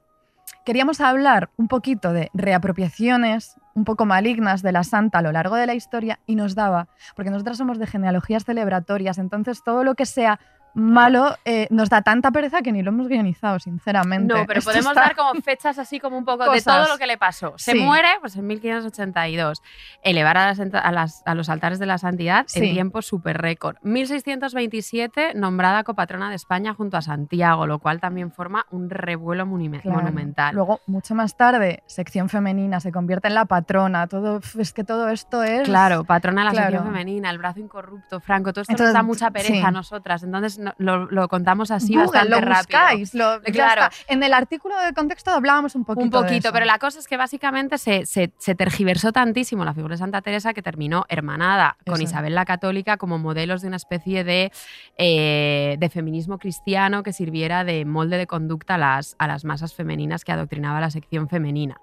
queríamos 0.65 1.01
hablar 1.01 1.51
un 1.57 1.69
poquito 1.69 2.13
de 2.13 2.31
reapropiaciones 2.35 3.57
un 3.75 3.85
poco 3.85 4.07
malignas 4.07 4.63
de 4.63 4.73
la 4.73 4.85
santa 4.85 5.19
a 5.19 5.23
lo 5.23 5.33
largo 5.33 5.57
de 5.57 5.67
la 5.67 5.75
historia 5.75 6.21
y 6.27 6.37
nos 6.37 6.55
daba, 6.55 6.89
porque 7.17 7.31
nosotras 7.31 7.59
somos 7.59 7.79
de 7.79 7.87
genealogías 7.87 8.45
celebratorias, 8.45 9.19
entonces 9.19 9.63
todo 9.65 9.85
lo 9.85 9.95
que 9.95 10.07
sea 10.07 10.41
malo 10.75 11.37
eh, 11.45 11.67
nos 11.71 11.89
da 11.89 12.03
tanta 12.03 12.31
pereza 12.31 12.61
que 12.63 12.73
ni 12.73 12.83
lo 12.83 12.91
hemos 12.91 13.09
guionizado, 13.09 13.59
sinceramente. 13.59 14.35
No, 14.35 14.45
pero 14.47 14.59
Esto 14.59 14.71
podemos 14.73 14.91
está- 14.93 15.01
dar 15.03 15.17
como 15.17 15.41
fechas 15.41 15.79
así 15.79 16.01
como 16.01 16.19
un 16.19 16.25
poco 16.25 16.51
de 16.51 16.61
todo 16.61 16.89
lo 16.89 16.99
que 16.99 17.07
le 17.07 17.17
pasó. 17.17 17.55
Se 17.57 17.73
Sí. 17.73 17.79
muere 17.81 18.09
pues 18.21 18.37
en 18.37 18.47
1582. 18.47 19.63
Elevar 20.03 20.37
a, 20.37 20.47
las 20.53 20.61
a 20.61 20.93
las- 20.93 21.23
a 21.27 21.35
los 21.35 21.49
altares 21.49 21.79
de 21.79 21.87
la 21.87 21.99
santidad 21.99 22.45
Sí. 22.49 22.59
en 22.65 22.75
tiempo 22.75 23.03
súper 23.03 23.39
récord. 23.41 23.77
1627 23.83 25.33
nombrada 25.35 25.85
copatrona 25.85 26.29
de 26.31 26.37
España 26.37 26.75
junto 26.75 26.97
a 26.97 27.03
Santiago, 27.03 27.67
lo 27.67 27.79
cual 27.79 28.01
también 28.01 28.31
forma 28.31 28.67
un 28.71 28.91
revuelo 28.91 29.45
Claro. 29.45 30.01
monumental. 30.01 30.55
Luego, 30.55 30.81
mucho 30.87 31.15
más 31.15 31.37
tarde, 31.37 31.83
sección 31.87 32.29
femenina, 32.29 32.81
se 32.81 32.93
convierte 32.93 33.29
en 33.29 33.35
la 33.35 33.45
patrona, 33.45 34.07
todo, 34.07 34.41
es 34.59 34.73
que 34.73 34.85
todo 34.85 35.09
esto 35.09 35.43
es... 35.43 35.63
Claro, 35.63 36.05
patrona 36.05 36.43
de 36.43 36.55
la 36.55 36.63
sección 36.63 36.85
femenina, 36.85 37.31
el 37.31 37.39
brazo 37.39 37.61
incorrupto, 37.61 38.21
Franco, 38.21 38.53
todo 38.53 38.63
esto 38.63 38.73
Entonces, 38.73 38.93
nos 38.95 39.01
da 39.01 39.03
mucha 39.03 39.31
pereza 39.31 39.53
sí. 39.55 39.61
a 39.63 39.71
nosotras. 39.71 40.23
Entonces 40.23 40.59
no- 40.65 40.75
lo, 40.79 41.07
lo 41.07 41.29
contamos 41.29 41.71
así 41.71 41.93
Google, 41.95 42.05
bastante 42.07 42.29
lo 42.31 42.37
rápido. 42.41 42.57
buscáis, 42.59 43.15
lo- 43.15 43.41
Claro. 43.43 43.83
está. 43.85 44.13
En 44.13 44.23
el 44.23 44.33
artículo 44.35 44.77
de 44.81 44.93
contexto 44.93 45.31
hablábamos 45.31 45.75
un 45.75 45.85
poquito 45.85 46.05
Un 46.05 46.11
de 46.11 46.19
poquito, 46.19 46.49
eso. 46.49 46.53
pero 46.53 46.65
la 46.67 46.79
cosa 46.79 46.99
es 46.99 47.07
que 47.07 47.17
básicamente 47.17 47.79
se, 47.79 48.07
se- 48.07 48.33
se 48.39 48.55
tergiversó 48.55 49.13
tantísimo 49.13 49.65
la 49.65 49.75
figura 49.75 49.95
de 49.95 49.99
Santa 49.99 50.23
Teresa 50.23 50.55
que 50.55 50.63
terminó 50.63 51.05
hermanada 51.09 51.77
con 51.87 51.95
Eso. 51.95 52.03
Isabel 52.05 52.35
la 52.35 52.45
Católica 52.45 52.97
como 52.97 53.19
modelos 53.19 53.63
de 53.63 53.69
una 53.69 53.77
especie 53.77 54.25
de, 54.25 54.51
eh, 54.99 55.77
de 55.79 55.89
feminismo 55.91 56.39
cristiano 56.39 57.03
que 57.03 57.13
sirviera 57.13 57.65
de 57.65 57.85
molde 57.85 58.17
de 58.19 58.27
conducta 58.27 58.77
a 58.77 58.79
las, 58.79 59.17
a 59.19 59.27
las 59.27 59.45
masas 59.45 59.75
femeninas 59.75 60.25
que 60.25 60.33
adoctrinaba 60.33 60.81
la 60.81 60.91
sección 60.91 61.29
femenina. 61.29 61.77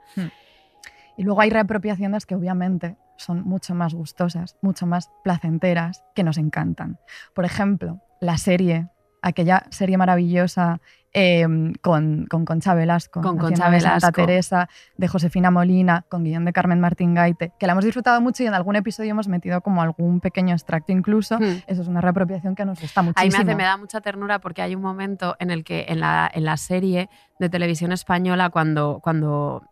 Y 1.18 1.24
luego 1.24 1.42
hay 1.42 1.50
reapropiaciones 1.50 2.26
que 2.26 2.36
obviamente 2.36 2.96
son 3.18 3.44
mucho 3.44 3.76
más 3.76 3.94
gustosas, 3.94 4.56
mucho 4.62 4.88
más 4.88 5.12
placenteras, 5.24 6.04
que 6.16 6.24
nos 6.24 6.38
encantan. 6.38 6.98
Por 7.36 7.46
ejemplo, 7.46 8.00
la 8.22 8.38
serie, 8.38 8.88
aquella 9.22 9.66
serie 9.70 9.98
maravillosa 9.98 10.80
eh, 11.14 11.46
con, 11.82 12.26
con 12.28 12.46
Concha 12.46 12.74
Velasco, 12.74 13.22
Con 13.22 13.38
Concha 13.38 13.70
de 13.70 13.82
Santa 13.82 13.96
Velasco. 13.98 14.12
Teresa, 14.14 14.70
de 14.96 15.08
Josefina 15.10 15.52
Molina, 15.52 16.06
con 16.08 16.24
guion 16.24 16.46
de 16.46 16.54
Carmen 16.54 16.80
Martín 16.80 17.14
Gaite, 17.14 17.52
que 17.60 17.66
la 17.68 17.74
hemos 17.74 17.84
disfrutado 17.84 18.22
mucho 18.22 18.44
y 18.44 18.46
en 18.46 18.54
algún 18.54 18.78
episodio 18.78 19.12
hemos 19.12 19.28
metido 19.28 19.60
como 19.60 19.82
algún 19.82 20.22
pequeño 20.22 20.54
extracto 20.54 20.94
incluso. 20.94 21.38
Hmm. 21.38 21.64
Eso 21.68 21.82
es 21.82 21.88
una 21.88 22.00
reapropiación 22.00 22.56
que 22.56 22.64
nos 22.64 22.80
gusta 22.80 23.02
Ahí 23.02 23.08
muchísimo. 23.08 23.44
me, 23.44 23.52
hace, 23.52 23.58
me 23.58 23.64
da 23.64 23.76
mucha 23.76 24.00
ternura 24.00 24.40
porque 24.40 24.62
hay 24.62 24.74
un 24.74 24.82
momento 24.82 25.36
en 25.40 25.52
el 25.52 25.66
que 25.66 25.88
en 25.90 26.00
la, 26.00 26.32
en 26.34 26.46
la 26.46 26.56
serie 26.56 27.10
de 27.40 27.50
televisión 27.50 27.92
española, 27.92 28.50
cuando, 28.50 29.00
cuando 29.04 29.64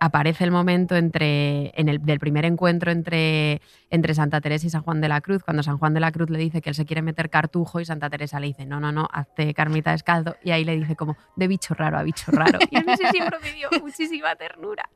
aparece 0.00 0.44
el 0.44 0.50
momento 0.50 0.96
entre, 0.96 1.72
en 1.80 1.88
el, 1.88 2.04
del 2.04 2.18
primer 2.18 2.44
encuentro 2.44 2.90
entre, 2.90 3.60
entre 3.90 4.14
Santa 4.14 4.40
Teresa 4.40 4.66
y 4.66 4.70
San 4.70 4.82
Juan 4.82 5.00
de 5.00 5.08
la 5.08 5.20
Cruz, 5.20 5.42
cuando 5.42 5.62
San 5.62 5.78
Juan 5.78 5.94
de 5.94 6.00
la 6.00 6.12
Cruz 6.12 6.30
le 6.30 6.38
dice 6.38 6.60
que 6.60 6.70
él 6.70 6.74
se 6.74 6.84
quiere 6.84 7.02
meter 7.02 7.30
cartujo 7.30 7.80
y 7.80 7.84
Santa 7.84 8.10
Teresa 8.10 8.40
le 8.40 8.48
dice, 8.48 8.66
no, 8.66 8.80
no, 8.80 8.92
no, 8.92 9.08
hazte 9.12 9.54
carmita 9.54 9.92
descalzo. 9.92 10.36
Y 10.42 10.50
ahí 10.50 10.64
le 10.64 10.76
dice 10.76 10.96
como, 10.96 11.16
de 11.36 11.48
bicho 11.48 11.74
raro 11.74 11.98
a 11.98 12.02
bicho 12.02 12.30
raro. 12.32 12.58
Y 12.70 12.76
a 12.76 12.96
siempre 12.96 13.38
me 13.42 13.52
dio 13.52 13.68
muchísima 13.80 14.34
ternura. 14.36 14.88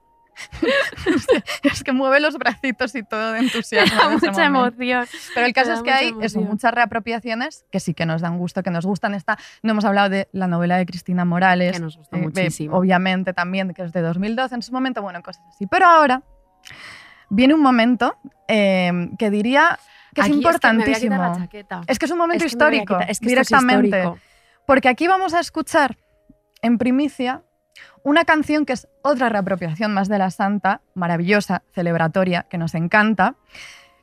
es 1.62 1.84
que 1.84 1.92
mueve 1.92 2.20
los 2.20 2.36
bracitos 2.36 2.94
y 2.94 3.02
todo 3.02 3.32
de 3.32 3.40
entusiasmo. 3.40 3.96
da 4.00 4.06
en 4.10 4.16
ese 4.16 4.28
mucha 4.30 4.44
emoción. 4.46 5.06
Pero 5.34 5.46
el 5.46 5.52
caso 5.52 5.72
es 5.72 5.82
que 5.82 5.90
hay 5.90 6.14
eso, 6.20 6.40
muchas 6.40 6.72
reapropiaciones 6.72 7.64
que 7.70 7.80
sí 7.80 7.94
que 7.94 8.06
nos 8.06 8.20
dan 8.22 8.38
gusto, 8.38 8.62
que 8.62 8.70
nos 8.70 8.86
gustan. 8.86 9.14
Esta, 9.14 9.38
no 9.62 9.72
hemos 9.72 9.84
hablado 9.84 10.08
de 10.08 10.28
la 10.32 10.46
novela 10.46 10.76
de 10.76 10.86
Cristina 10.86 11.24
Morales, 11.24 11.72
Que 11.72 11.80
nos 11.80 11.96
gustó 11.96 12.16
eh, 12.16 12.20
muchísimo. 12.20 12.76
obviamente 12.76 13.32
también, 13.32 13.72
que 13.74 13.82
es 13.82 13.92
de 13.92 14.00
2012 14.00 14.54
en 14.54 14.62
su 14.62 14.72
momento, 14.72 15.02
bueno, 15.02 15.22
cosas 15.22 15.42
así. 15.48 15.66
Pero 15.66 15.86
ahora 15.86 16.22
viene 17.28 17.54
un 17.54 17.60
momento 17.60 18.16
eh, 18.48 19.10
que 19.18 19.30
diría 19.30 19.78
que 20.14 20.20
es 20.20 20.26
Aquí 20.26 20.32
que 20.32 20.36
importantísimo. 20.38 21.16
la 21.16 21.32
chaqueta. 21.36 21.80
Es 21.86 21.98
que 21.98 22.04
es 22.04 22.10
un 22.10 22.18
momento 22.18 22.44
Es 22.44 22.50
que 22.52 22.54
histórico, 22.56 22.98
es 23.00 23.06
que 23.06 23.12
es 23.12 23.20
directamente. 23.20 23.86
histórico. 23.98 24.18
Porque 24.66 24.88
aquí 24.88 25.08
vamos 25.08 25.32
a 25.34 25.40
escuchar 25.40 25.96
en 26.60 26.78
primicia 26.78 27.42
una 28.04 28.24
canción 28.24 28.66
que 28.66 28.72
es 28.72 28.88
otra 29.02 29.28
reapropiación 29.28 29.92
más 29.94 30.08
de 30.08 30.18
la 30.18 30.30
Santa, 30.30 30.80
maravillosa, 30.94 31.62
celebratoria, 31.72 32.46
que 32.48 32.58
nos 32.58 32.74
encanta. 32.74 33.36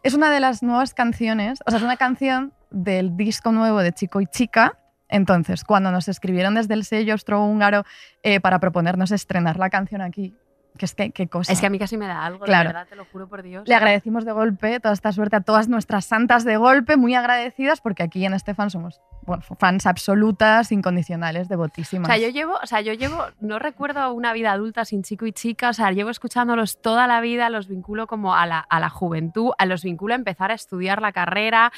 Es 0.03 0.13
una 0.13 0.31
de 0.31 0.39
las 0.39 0.63
nuevas 0.63 0.93
canciones, 0.93 1.59
o 1.65 1.71
sea, 1.71 1.79
es 1.79 1.83
una 1.83 1.97
canción 1.97 2.53
del 2.71 3.17
disco 3.17 3.51
nuevo 3.51 3.79
de 3.79 3.91
Chico 3.91 4.21
y 4.21 4.27
Chica. 4.27 4.77
Entonces, 5.09 5.63
cuando 5.63 5.91
nos 5.91 6.07
escribieron 6.07 6.55
desde 6.55 6.75
el 6.75 6.85
sello 6.85 7.13
austrohúngaro 7.13 7.83
eh, 8.23 8.39
para 8.39 8.59
proponernos 8.59 9.11
estrenar 9.11 9.57
la 9.57 9.69
canción 9.69 10.01
aquí, 10.01 10.35
que 10.79 10.85
es 10.85 10.95
que 10.95 11.11
qué 11.11 11.27
cosa. 11.27 11.51
Es 11.53 11.59
que 11.59 11.67
a 11.67 11.69
mí 11.69 11.77
casi 11.77 11.95
me 11.97 12.07
da 12.07 12.25
algo, 12.25 12.45
Claro. 12.45 12.69
de 12.69 12.73
verdad, 12.73 12.87
te 12.89 12.95
lo 12.95 13.05
juro 13.05 13.27
por 13.29 13.43
Dios. 13.43 13.67
Le 13.67 13.75
agradecimos 13.75 14.25
de 14.25 14.31
golpe 14.31 14.79
toda 14.79 14.95
esta 14.95 15.11
suerte 15.11 15.35
a 15.35 15.41
todas 15.41 15.67
nuestras 15.67 16.05
santas 16.05 16.43
de 16.43 16.57
golpe, 16.57 16.97
muy 16.97 17.13
agradecidas, 17.13 17.81
porque 17.81 18.01
aquí 18.01 18.25
en 18.25 18.33
este 18.33 18.55
fan 18.55 18.71
somos 18.71 18.99
bueno, 19.21 19.43
fans 19.59 19.85
absolutas, 19.85 20.71
incondicionales, 20.71 21.45
O 21.45 21.49
devotísimas. 21.49 22.07
sea, 22.07 22.17
yo 22.17 22.29
llevo, 22.29 22.55
o 22.63 22.65
sea, 22.65 22.81
yo 22.81 22.93
llevo, 22.93 23.23
no 23.39 23.59
recuerdo 23.59 24.11
una 24.13 24.33
vida 24.33 24.51
adulta 24.53 24.85
sin 24.85 25.03
chico 25.03 25.27
y 25.27 25.33
chica, 25.33 25.69
o 25.69 25.73
sea, 25.73 25.91
llevo 25.91 26.09
escuchándolos 26.09 26.81
toda 26.81 27.05
la 27.05 27.21
vida, 27.21 27.49
los 27.51 27.67
vinculo 27.67 28.07
como 28.07 28.33
a 28.35 28.47
la, 28.47 28.59
a 28.59 28.79
la 28.79 28.89
juventud, 28.89 29.51
a 29.59 29.65
los 29.67 29.83
vinculo 29.83 30.13
a 30.13 30.17
empezar 30.17 30.49
a 30.49 30.55
estudiar 30.55 31.01
la 31.01 31.11
carrera. 31.11 31.71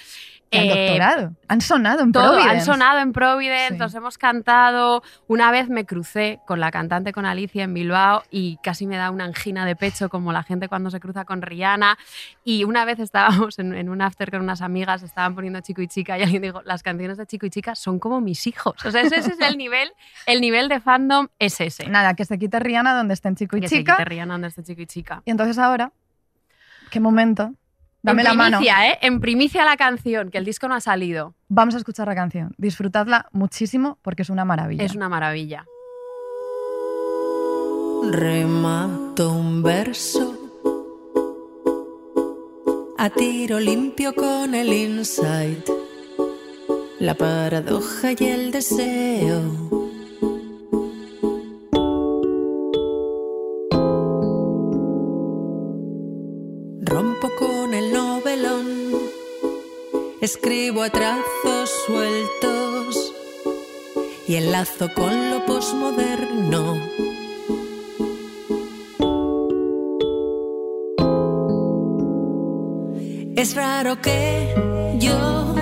Al 0.54 0.60
eh, 0.60 0.86
doctorado. 0.88 1.34
Han 1.48 1.62
sonado 1.62 2.02
en 2.02 2.12
todo, 2.12 2.24
han 2.24 2.32
Providence. 2.42 2.66
sonado 2.66 3.00
en 3.00 3.14
Providence, 3.14 3.74
Sí. 3.76 3.78
los 3.80 3.96
hemos 3.96 4.18
cantado. 4.18 5.02
Una 5.28 5.50
vez 5.50 5.70
me 5.70 5.86
crucé 5.86 6.40
con 6.46 6.60
la 6.60 6.72
cantante 6.72 7.14
con 7.14 7.26
Alicia 7.26 7.64
en 7.64 7.74
Bilbao 7.74 8.24
y 8.32 8.58
casi 8.62 8.86
me 8.86 8.98
da 8.98 9.12
una 9.12 9.24
angina 9.26 9.66
de 9.66 9.78
pecho 9.78 10.10
como 10.10 10.34
la 10.34 10.44
gente 10.44 10.68
cuando 10.68 10.90
se 10.92 11.00
cruza 11.00 11.24
con 11.24 11.42
Rihanna. 11.42 11.98
Y 12.44 12.66
una 12.66 12.84
vez 12.84 13.00
estábamos 13.00 13.60
en, 13.60 13.74
en 13.74 13.88
un 13.88 14.02
after 14.02 14.30
con 14.30 14.42
unas 14.42 14.62
amigas, 14.62 15.04
estaban 15.04 15.36
poniendo 15.36 15.62
Chico 15.62 15.82
y 15.82 15.88
Chica 15.88 16.18
y 16.20 16.24
alguien 16.24 16.42
dijo, 16.42 16.62
las 16.64 16.84
canciones 16.84 17.18
de 17.18 17.26
Chico 17.26 17.46
y 17.46 17.50
Chica 17.50 17.76
son 17.76 17.98
como 18.00 18.20
mis 18.20 18.46
hijos. 18.48 18.76
O 18.86 18.92
sea, 18.92 19.02
ese, 19.02 19.16
ese 19.20 19.32
es 19.32 19.40
el 19.40 19.58
nivel, 19.58 19.94
el 20.26 20.42
nivel 20.42 20.68
de 20.68 20.82
fandom 20.82 21.28
es 21.40 21.62
ese. 21.62 21.88
Nada, 21.88 22.14
que 22.14 22.26
se 22.26 22.38
quite 22.38 22.60
Rihanna 22.60 22.94
donde 22.94 23.14
estén 23.14 23.36
chico 23.38 23.56
y 23.56 23.62
que 23.62 23.70
se 23.70 23.78
chica. 23.78 23.94
quite 23.96 24.06
Rihanna 24.06 24.34
donde 24.34 24.50
esté 24.50 24.64
Chico 24.64 24.82
y 24.82 24.86
Chica. 24.88 25.22
Y 25.26 25.32
entonces 25.32 25.58
ahora, 25.58 25.92
¿qué 26.90 27.00
momento? 27.00 27.54
Dame 28.04 28.22
en 28.22 28.28
la 28.28 28.34
mano. 28.34 28.58
primicia, 28.58 28.90
¿eh? 28.90 28.98
En 29.02 29.20
primicia 29.20 29.64
la 29.64 29.78
canción, 29.78 30.32
que 30.32 30.38
el 30.38 30.46
disco 30.46 30.68
no 30.68 30.76
ha 30.76 30.82
salido. 30.82 31.36
Vamos 31.50 31.76
a 31.76 31.78
escuchar 31.78 32.08
la 32.08 32.16
canción. 32.16 32.54
Disfrutadla 32.58 33.28
muchísimo 33.32 34.00
porque 34.02 34.24
es 34.24 34.30
una 34.30 34.46
maravilla. 34.46 34.84
Es 34.84 34.96
una 34.96 35.10
maravilla. 35.10 35.66
Remato 38.12 39.32
un 39.32 39.62
verso 39.62 40.38
a 42.98 43.10
tiro 43.10 43.60
limpio 43.60 44.14
con 44.14 44.54
el 44.54 44.72
insight, 44.74 45.68
la 47.00 47.14
paradoja 47.14 48.12
y 48.18 48.26
el 48.26 48.52
deseo. 48.52 50.01
Escribo 60.22 60.84
a 60.84 60.90
trazos 60.92 61.72
sueltos 61.88 63.14
y 64.28 64.36
enlazo 64.36 64.94
con 64.94 65.32
lo 65.32 65.46
posmoderno. 65.48 66.80
Es 73.36 73.56
raro 73.56 74.00
que 74.00 74.54
yo 75.00 75.56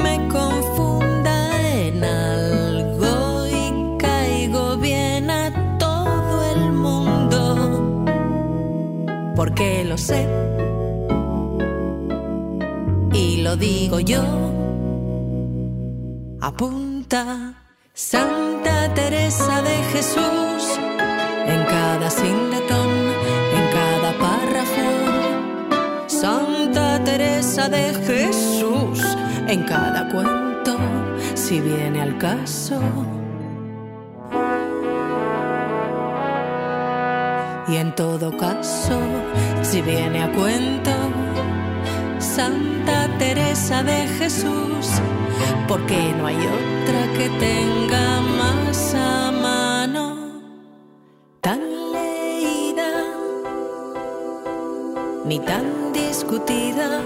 me 0.00 0.28
confunda 0.28 1.60
en 1.72 2.04
algo 2.04 3.46
y 3.48 3.98
caigo 3.98 4.76
bien 4.76 5.28
a 5.28 5.76
todo 5.78 6.52
el 6.52 6.72
mundo, 6.72 8.14
porque 9.34 9.84
lo 9.84 9.98
sé 9.98 10.43
digo 13.56 14.00
yo. 14.00 14.22
Apunta 16.40 17.54
Santa 17.92 18.92
Teresa 18.94 19.62
de 19.62 19.76
Jesús 19.92 20.78
en 21.46 21.64
cada 21.64 22.10
singletón, 22.10 22.90
en 23.58 23.64
cada 23.78 24.10
párrafo. 24.18 24.88
Santa 26.06 27.02
Teresa 27.04 27.68
de 27.68 27.94
Jesús 28.06 29.00
en 29.46 29.62
cada 29.64 30.08
cuento, 30.10 30.76
si 31.34 31.60
viene 31.60 32.02
al 32.02 32.18
caso. 32.18 32.80
Y 37.68 37.76
en 37.76 37.94
todo 37.94 38.36
caso, 38.36 38.98
si 39.62 39.80
viene 39.80 40.22
a 40.22 40.32
cuento, 40.32 40.90
Santa 42.34 43.08
Teresa 43.16 43.84
de 43.84 44.08
Jesús, 44.18 44.88
porque 45.68 46.12
no 46.18 46.26
hay 46.26 46.36
otra 46.36 47.12
que 47.16 47.28
tenga 47.38 48.20
más 48.22 48.92
a 48.96 49.30
mano, 49.30 50.42
tan 51.40 51.60
leída, 51.92 52.90
ni 55.24 55.38
tan 55.38 55.92
discutida. 55.92 57.00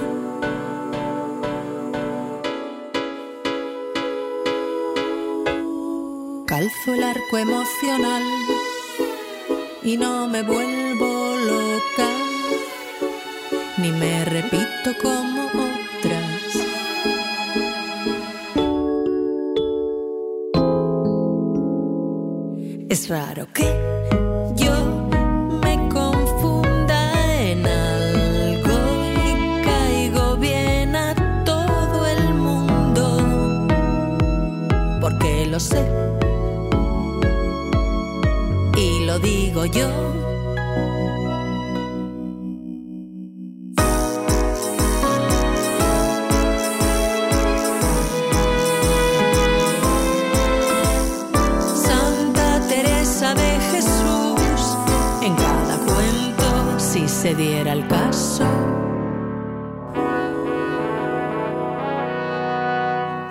Calzo 6.46 6.94
el 6.94 7.04
arco 7.04 7.36
emocional 7.36 8.22
y 9.82 9.98
no 9.98 10.26
me 10.26 10.42
vuelvo 10.42 11.36
loca, 11.36 12.08
ni 13.78 13.92
me 13.92 14.24
repito 14.24 14.92
como 15.00 15.46
otras. 15.46 16.42
Es 22.88 23.08
raro 23.08 23.46
que 23.52 23.68
yo 24.56 24.74
me 25.62 25.88
confunda 25.88 27.00
en 27.40 27.66
algo 27.66 28.78
y 29.24 29.62
caigo 29.62 30.36
bien 30.36 30.96
a 30.96 31.14
todo 31.44 32.06
el 32.06 32.34
mundo, 32.34 33.02
porque 35.00 35.46
lo 35.46 35.60
sé 35.60 35.86
y 38.76 39.04
lo 39.04 39.18
digo 39.20 39.64
yo. 39.66 40.17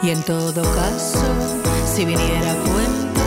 Y 0.08 0.12
en 0.12 0.24
todo 0.24 0.62
caso, 0.74 1.20
si 1.86 2.06
viniera 2.06 2.52
a 2.54 2.56
cuento, 2.56 3.22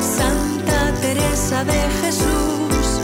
Santa 0.00 0.94
Teresa 1.00 1.64
de 1.64 1.80
Jesús, 2.00 3.00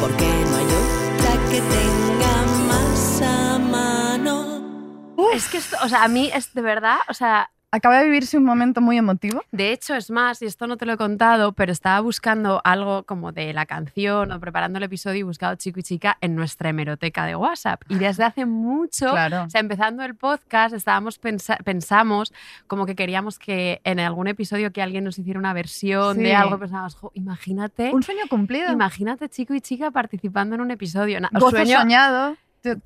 porque 0.00 0.24
no 0.24 0.56
hay 0.56 0.66
otra 0.66 1.50
que 1.50 1.60
tenga 1.60 2.34
más 2.68 3.22
a 3.22 3.58
mano. 3.58 5.16
Es 5.32 5.48
que 5.48 5.58
esto, 5.58 5.78
o 5.82 5.88
sea, 5.88 6.04
a 6.04 6.08
mí 6.08 6.30
es 6.32 6.54
de 6.54 6.62
verdad, 6.62 6.98
o 7.08 7.14
sea, 7.14 7.50
Acaba 7.72 7.98
de 7.98 8.04
vivirse 8.06 8.38
un 8.38 8.44
momento 8.44 8.80
muy 8.80 8.96
emotivo. 8.96 9.42
de 9.50 9.72
hecho 9.72 9.94
es 9.96 10.10
más, 10.10 10.40
y 10.40 10.46
esto 10.46 10.66
no 10.66 10.76
te 10.76 10.86
lo 10.86 10.92
he 10.92 10.96
contado, 10.96 11.52
pero 11.52 11.72
estaba 11.72 11.98
buscando 12.00 12.60
algo 12.64 13.02
como 13.02 13.32
de 13.32 13.52
la 13.52 13.66
canción 13.66 14.30
o 14.30 14.40
preparando 14.40 14.78
el 14.78 14.84
episodio 14.84 15.18
y 15.20 15.22
buscado 15.24 15.56
chico 15.56 15.80
y 15.80 15.82
chica 15.82 16.16
en 16.20 16.36
nuestra 16.36 16.70
hemeroteca 16.70 17.26
de 17.26 17.34
WhatsApp. 17.34 17.82
Y 17.88 17.96
desde 17.96 18.22
hace 18.24 18.46
mucho, 18.46 19.10
Claro. 19.10 19.44
o 19.44 19.50
sea, 19.50 19.60
empezando 19.60 20.04
el 20.04 20.14
podcast, 20.14 20.74
estábamos 20.74 21.18
pensa- 21.18 21.58
pensamos 21.64 22.32
como 22.68 22.86
que 22.86 22.94
queríamos 22.94 23.38
que 23.38 23.80
en 23.84 23.98
algún 23.98 24.28
episodio 24.28 24.72
que 24.72 24.80
alguien 24.80 25.02
nos 25.04 25.18
hiciera 25.18 25.38
una 25.38 25.52
versión 25.52 26.16
Sí. 26.16 26.22
de 26.22 26.34
algo, 26.36 26.58
pensábamos, 26.58 26.94
"Jo, 26.94 27.10
imagínate, 27.14 27.90
Un 27.92 28.02
sueño 28.04 28.22
cumplido. 28.30 28.72
imagínate 28.72 29.28
chico 29.28 29.54
y 29.54 29.60
chica 29.60 29.90
participando 29.90 30.54
en 30.54 30.60
un 30.60 30.70
episodio. 30.70 31.20
Na- 31.20 31.30
Gozo 31.32 31.50
sueño- 31.50 31.78
soñado. 31.80 32.36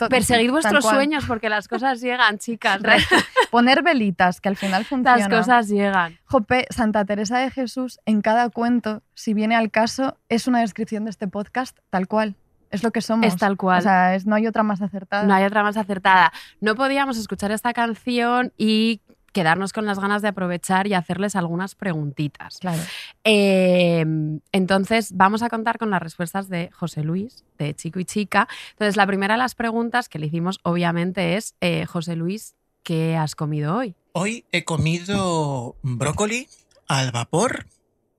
Perseguid 0.09 0.51
vuestros 0.51 0.85
sueños 0.85 1.25
porque 1.27 1.49
las 1.49 1.69
cosas 1.69 2.01
llegan, 2.01 2.39
chicas. 2.39 2.81
Poner 3.51 3.83
velitas, 3.83 4.41
que 4.41 4.49
al 4.49 4.57
final 4.57 4.85
funciona. 4.85 5.17
Las 5.19 5.29
cosas 5.29 5.69
llegan. 5.69 6.19
Jope, 6.25 6.67
Santa 6.71 7.05
Teresa 7.05 7.39
de 7.39 7.51
Jesús, 7.51 8.01
en 8.07 8.21
cada 8.21 8.51
cuento, 8.51 9.03
si 9.15 9.35
viene 9.35 9.57
al 9.57 9.71
caso, 9.71 10.17
es 10.29 10.47
una 10.47 10.61
descripción 10.61 11.05
de 11.05 11.11
este 11.11 11.27
podcast 11.29 11.79
tal 11.91 12.07
cual. 12.07 12.37
Es 12.71 12.85
lo 12.85 12.93
que 12.93 13.01
somos. 13.01 13.27
Es 13.27 13.37
tal 13.37 13.57
cual. 13.57 13.81
O 13.81 13.83
sea, 13.83 14.15
es- 14.15 14.27
no 14.27 14.37
hay 14.37 14.47
otra 14.47 14.63
más 14.63 14.81
acertada. 14.81 15.25
No 15.25 15.35
hay 15.35 15.45
otra 15.45 15.65
más 15.65 15.77
acertada. 15.77 16.33
No 16.61 16.77
podíamos 16.77 17.19
escuchar 17.19 17.51
esta 17.51 17.73
canción 17.73 18.53
y 18.57 19.01
quedarnos 19.33 19.73
con 19.73 19.87
las 19.87 19.99
ganas 19.99 20.23
de 20.23 20.29
aprovechar 20.29 20.87
y 20.87 20.95
hacerles 20.95 21.37
algunas 21.37 21.75
preguntitas. 21.75 22.59
Claro. 22.59 22.83
Eh, 23.25 24.05
entonces, 24.53 25.13
vamos 25.15 25.43
a 25.43 25.49
contar 25.49 25.79
con 25.79 25.91
las 25.91 26.03
respuestas 26.03 26.49
de 26.49 26.71
José 26.73 27.03
Luis, 27.03 27.45
de 27.59 27.75
Chico 27.75 28.01
y 28.01 28.05
Chica. 28.05 28.49
Entonces, 28.73 28.97
la 28.97 29.07
primera 29.07 29.35
de 29.35 29.39
las 29.39 29.55
preguntas 29.55 30.09
que 30.09 30.19
le 30.19 30.27
hicimos, 30.27 30.61
obviamente, 30.63 31.37
es, 31.37 31.55
eh, 31.61 31.87
José 31.87 32.17
Luis, 32.17 32.55
¿qué 32.83 33.17
has 33.17 33.35
comido 33.35 33.77
hoy? 33.77 33.95
Hoy 34.13 34.45
he 34.51 34.65
comido 34.65 35.77
brócoli 35.83 36.49
al 36.89 37.13
vapor 37.13 37.67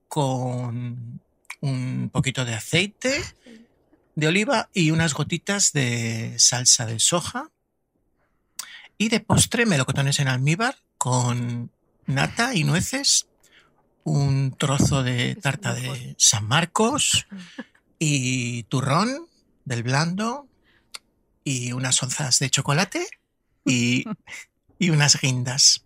con 0.08 1.20
un 1.60 2.10
poquito 2.10 2.44
de 2.44 2.54
aceite 2.54 3.22
de 4.14 4.26
oliva 4.26 4.68
y 4.72 4.90
unas 4.90 5.14
gotitas 5.14 5.72
de 5.72 6.34
salsa 6.38 6.86
de 6.86 6.98
soja. 6.98 7.50
Y 8.98 9.08
de 9.08 9.20
postre 9.20 9.66
melocotones 9.66 10.20
en 10.20 10.28
almíbar 10.28 10.76
con 11.02 11.72
nata 12.06 12.54
y 12.54 12.62
nueces, 12.62 13.26
un 14.04 14.54
trozo 14.56 15.02
de 15.02 15.34
tarta 15.34 15.74
de 15.74 16.14
San 16.16 16.46
Marcos 16.46 17.26
y 17.98 18.62
turrón 18.64 19.26
del 19.64 19.82
blando 19.82 20.46
y 21.42 21.72
unas 21.72 22.00
onzas 22.04 22.38
de 22.38 22.50
chocolate 22.50 23.04
y, 23.64 24.04
y 24.78 24.90
unas 24.90 25.20
guindas. 25.20 25.84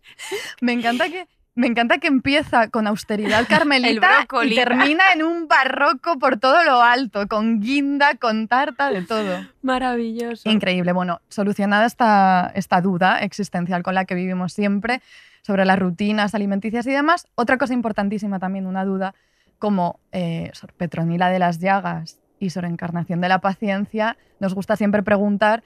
Me 0.60 0.74
encanta 0.74 1.08
que. 1.08 1.26
Me 1.56 1.66
encanta 1.66 1.96
que 1.96 2.06
empieza 2.06 2.68
con 2.68 2.86
austeridad 2.86 3.46
carmelita 3.48 4.26
y 4.44 4.54
termina 4.54 5.04
en 5.14 5.22
un 5.22 5.48
barroco 5.48 6.18
por 6.18 6.38
todo 6.38 6.62
lo 6.64 6.82
alto, 6.82 7.26
con 7.28 7.60
guinda, 7.60 8.14
con 8.16 8.46
tarta, 8.46 8.90
de 8.90 9.02
todo. 9.02 9.38
Maravilloso. 9.62 10.48
Increíble. 10.48 10.92
Bueno, 10.92 11.22
solucionada 11.28 11.86
esta, 11.86 12.52
esta 12.54 12.82
duda 12.82 13.20
existencial 13.20 13.82
con 13.82 13.94
la 13.94 14.04
que 14.04 14.14
vivimos 14.14 14.52
siempre 14.52 15.00
sobre 15.40 15.64
las 15.64 15.78
rutinas 15.78 16.34
alimenticias 16.34 16.86
y 16.86 16.90
demás, 16.90 17.26
otra 17.36 17.56
cosa 17.56 17.72
importantísima 17.72 18.38
también, 18.38 18.66
una 18.66 18.84
duda, 18.84 19.14
como 19.58 20.00
eh, 20.12 20.50
Sor 20.52 20.74
Petronila 20.74 21.30
de 21.30 21.38
las 21.38 21.58
Llagas 21.58 22.18
y 22.38 22.50
Sor 22.50 22.66
Encarnación 22.66 23.22
de 23.22 23.28
la 23.28 23.40
Paciencia, 23.40 24.18
nos 24.40 24.54
gusta 24.54 24.76
siempre 24.76 25.02
preguntar 25.02 25.62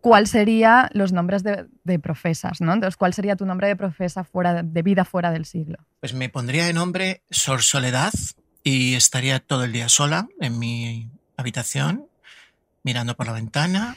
cuál 0.00 0.26
sería 0.26 0.90
los 0.92 1.12
nombres 1.12 1.42
de, 1.42 1.66
de 1.84 1.98
profesas, 1.98 2.60
¿no? 2.60 2.72
Entonces, 2.72 2.96
¿cuál 2.96 3.14
sería 3.14 3.36
tu 3.36 3.46
nombre 3.46 3.68
de 3.68 3.76
profesa 3.76 4.24
fuera 4.24 4.54
de, 4.54 4.62
de 4.62 4.82
vida 4.82 5.04
fuera 5.04 5.30
del 5.30 5.44
siglo? 5.44 5.78
Pues 6.00 6.14
me 6.14 6.28
pondría 6.28 6.66
de 6.66 6.72
nombre 6.72 7.22
Sor 7.30 7.62
Soledad 7.62 8.12
y 8.62 8.94
estaría 8.94 9.40
todo 9.40 9.64
el 9.64 9.72
día 9.72 9.88
sola 9.88 10.28
en 10.40 10.58
mi 10.58 11.10
habitación, 11.36 12.06
mirando 12.82 13.16
por 13.16 13.26
la 13.26 13.32
ventana, 13.32 13.96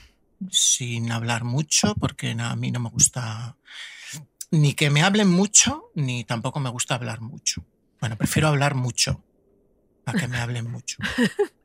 sin 0.51 1.11
hablar 1.11 1.43
mucho, 1.43 1.95
porque 1.95 2.35
a 2.37 2.55
mí 2.55 2.71
no 2.71 2.79
me 2.79 2.89
gusta 2.89 3.55
ni 4.51 4.73
que 4.73 4.89
me 4.89 5.01
hablen 5.01 5.29
mucho, 5.29 5.89
ni 5.95 6.23
tampoco 6.25 6.59
me 6.59 6.69
gusta 6.69 6.95
hablar 6.95 7.21
mucho. 7.21 7.65
Bueno, 7.99 8.17
prefiero 8.17 8.47
hablar 8.49 8.75
mucho 8.75 9.23
a 10.05 10.13
que 10.13 10.27
me 10.27 10.37
hablen 10.37 10.69
mucho. 10.69 10.97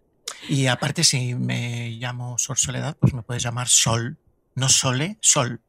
Y 0.49 0.67
aparte, 0.67 1.05
si 1.05 1.35
me 1.35 1.91
llamo 1.91 2.39
Sor 2.39 2.59
Soledad, 2.59 2.97
pues 2.99 3.13
me 3.13 3.23
puedes 3.23 3.43
llamar 3.43 3.69
Sol, 3.69 4.19
No 4.59 4.69
sole, 4.69 5.19
sol. 5.21 5.61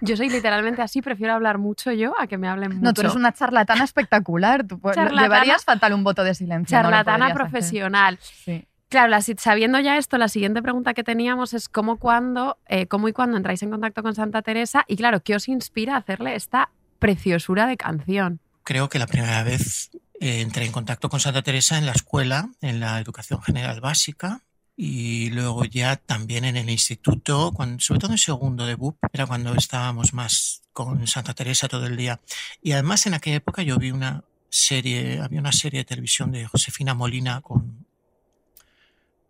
Yo 0.00 0.16
soy 0.16 0.30
literalmente 0.30 0.80
así, 0.82 1.02
prefiero 1.02 1.34
hablar 1.34 1.58
mucho 1.58 1.92
yo 1.92 2.14
a 2.18 2.26
que 2.26 2.38
me 2.38 2.48
hablen 2.48 2.70
mucho. 2.70 2.82
No, 2.84 2.94
tú 2.94 3.02
eres 3.02 3.14
una 3.14 3.32
charlatana 3.32 3.84
espectacular. 3.84 4.66
Tú 4.66 4.78
puedes- 4.80 4.96
Charlatana- 4.96 5.22
Deberías 5.34 5.64
faltar 5.64 5.92
un 5.92 6.02
voto 6.04 6.24
de 6.24 6.34
silencio. 6.34 6.76
charlatana 6.76 7.34
profesional. 7.34 8.18
Sí. 8.22 8.66
Claro, 8.88 9.08
la 9.08 9.20
sabiendo 9.20 9.78
ya 9.78 9.98
esto, 9.98 10.18
la 10.18 10.28
siguiente 10.28 10.62
pregunta 10.62 10.94
que 10.94 11.04
teníamos 11.04 11.54
es 11.54 11.68
cómo, 11.68 11.98
cuándo, 11.98 12.58
eh, 12.66 12.86
cómo 12.86 13.06
y 13.08 13.12
cuándo 13.12 13.36
entráis 13.36 13.62
en 13.62 13.70
contacto 13.70 14.02
con 14.02 14.14
Santa 14.16 14.42
Teresa 14.42 14.84
y 14.88 14.96
claro, 14.96 15.20
¿qué 15.22 15.36
os 15.36 15.46
inspira 15.48 15.94
a 15.94 15.98
hacerle 15.98 16.34
esta 16.34 16.70
preciosura 16.98 17.66
de 17.66 17.76
canción? 17.76 18.40
Creo 18.64 18.88
que 18.88 18.98
la 18.98 19.06
primera 19.06 19.42
vez 19.44 19.90
eh, 20.20 20.40
entré 20.40 20.64
en 20.66 20.72
contacto 20.72 21.08
con 21.08 21.20
Santa 21.20 21.42
Teresa 21.42 21.78
en 21.78 21.86
la 21.86 21.92
escuela, 21.92 22.48
en 22.60 22.80
la 22.80 22.98
educación 22.98 23.40
general 23.42 23.80
básica, 23.80 24.40
y 24.82 25.28
luego 25.28 25.66
ya 25.66 25.96
también 25.96 26.46
en 26.46 26.56
el 26.56 26.70
instituto, 26.70 27.52
sobre 27.80 28.00
todo 28.00 28.12
en 28.12 28.16
segundo 28.16 28.64
de 28.64 28.76
BUP, 28.76 28.96
era 29.12 29.26
cuando 29.26 29.54
estábamos 29.54 30.14
más 30.14 30.62
con 30.72 31.06
Santa 31.06 31.34
Teresa 31.34 31.68
todo 31.68 31.84
el 31.84 31.98
día. 31.98 32.18
Y 32.62 32.72
además 32.72 33.04
en 33.04 33.12
aquella 33.12 33.36
época 33.36 33.62
yo 33.62 33.76
vi 33.76 33.90
una 33.90 34.24
serie, 34.48 35.20
había 35.20 35.40
una 35.40 35.52
serie 35.52 35.80
de 35.80 35.84
televisión 35.84 36.32
de 36.32 36.46
Josefina 36.46 36.94
Molina 36.94 37.42
con, 37.42 37.84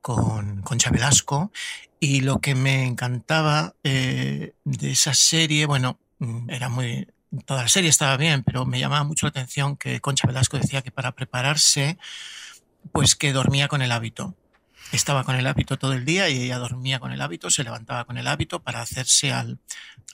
con 0.01 0.63
Concha 0.63 0.91
Velasco, 0.91 1.51
y 1.99 2.21
lo 2.21 2.41
que 2.41 2.55
me 2.55 2.87
encantaba 2.87 3.75
eh, 3.83 4.53
de 4.63 4.91
esa 4.93 5.15
serie, 5.15 5.67
bueno, 5.67 5.99
mm, 6.21 6.49
era 6.49 6.69
muy... 6.69 7.09
Toda 7.45 7.63
la 7.63 7.69
serie 7.69 7.91
estaba 7.91 8.17
bien, 8.17 8.45
pero 8.45 8.67
me 8.67 8.79
llamaba 8.79 9.03
mucho 9.03 9.27
la 9.27 9.31
atención 9.31 9.77
que 9.77 10.01
Concha 10.01 10.29
Velasco 10.29 10.59
decía 10.59 10.83
que 10.83 10.93
para 10.93 11.11
prepararse, 11.11 11.99
pues 12.93 13.17
que 13.17 13.33
dormía 13.33 13.67
con 13.67 13.83
el 13.83 13.91
hábito. 13.91 14.37
Estaba 14.93 15.25
con 15.25 15.37
el 15.37 15.47
hábito 15.47 15.79
todo 15.79 15.93
el 15.93 16.05
día 16.05 16.29
y 16.29 16.43
ella 16.43 16.59
dormía 16.59 16.99
con 16.99 17.13
el 17.13 17.21
hábito, 17.21 17.51
se 17.51 17.63
levantaba 17.65 18.05
con 18.05 18.19
el 18.19 18.27
hábito 18.27 18.61
para 18.61 18.81
hacerse 18.81 19.33
al, 19.33 19.59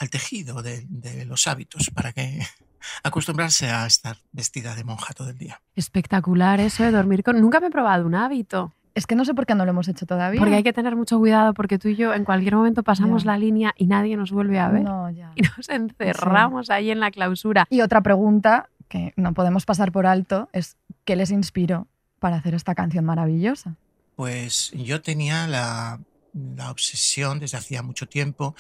al 0.01 0.11
tejido 0.11 0.63
de, 0.63 0.85
de 0.89 1.25
los 1.25 1.47
hábitos, 1.47 1.91
para 1.95 2.13
que 2.13 2.41
acostumbrarse 3.03 3.71
a 3.71 3.87
estar 3.87 4.17
vestida 4.33 4.75
de 4.75 4.85
monja 4.85 5.15
todo 5.15 5.31
el 5.31 5.39
día. 5.39 5.61
Espectacular 5.75 6.61
eso 6.61 6.83
de 6.85 6.91
dormir 6.91 7.23
con... 7.23 7.41
Nunca 7.41 7.61
me 7.61 7.69
he 7.69 7.71
probado 7.71 8.07
un 8.07 8.15
hábito, 8.15 8.73
Es 8.95 9.07
que 9.07 9.15
no 9.17 9.25
sé 9.25 9.35
por 9.35 9.47
qué 9.47 9.55
no 9.55 9.65
lo 9.65 9.71
hemos 9.71 9.89
hecho 9.89 10.05
todavía. 10.07 10.39
porque 10.41 10.57
hay 10.57 10.63
que 10.63 10.73
tener 10.73 10.95
mucho 10.95 11.19
cuidado 11.19 11.53
porque 11.55 11.79
tú 11.79 11.89
y 11.89 11.97
yo 11.97 12.13
en 12.15 12.25
cualquier 12.25 12.55
momento 12.57 12.83
pasamos 12.83 13.25
Ya. 13.25 13.33
la 13.33 13.39
línea 13.39 13.73
y 13.77 13.87
nadie 13.87 14.17
nos 14.17 14.31
vuelve 14.31 14.59
a 14.59 14.69
ver. 14.69 14.83
No, 14.85 15.11
ya. 15.11 15.33
Y 15.37 15.43
nos 15.43 15.69
encerramos 15.69 16.71
ahí 16.71 16.91
en 16.91 17.01
la 17.01 17.11
clausura. 17.11 17.67
Y 17.71 17.81
otra 17.81 18.03
pregunta 18.03 18.69
que 18.89 19.13
no 19.17 19.33
podemos 19.35 19.65
pasar 19.65 19.91
por 19.91 20.07
alto 20.07 20.49
es 20.53 20.77
¿qué 21.05 21.17
les 21.17 21.31
inspiró 21.31 21.87
para 22.21 22.37
hacer 22.37 22.55
esta 22.55 22.75
canción 22.75 23.05
maravillosa? 23.05 23.77
Pues 24.17 24.73
yo 24.73 25.01
tenía 25.03 25.47
la, 25.47 26.01
la 26.33 26.71
obsesión 26.71 27.39
desde 27.39 27.59
hacía 27.59 27.83
mucho 27.83 28.09
tiempo 28.09 28.57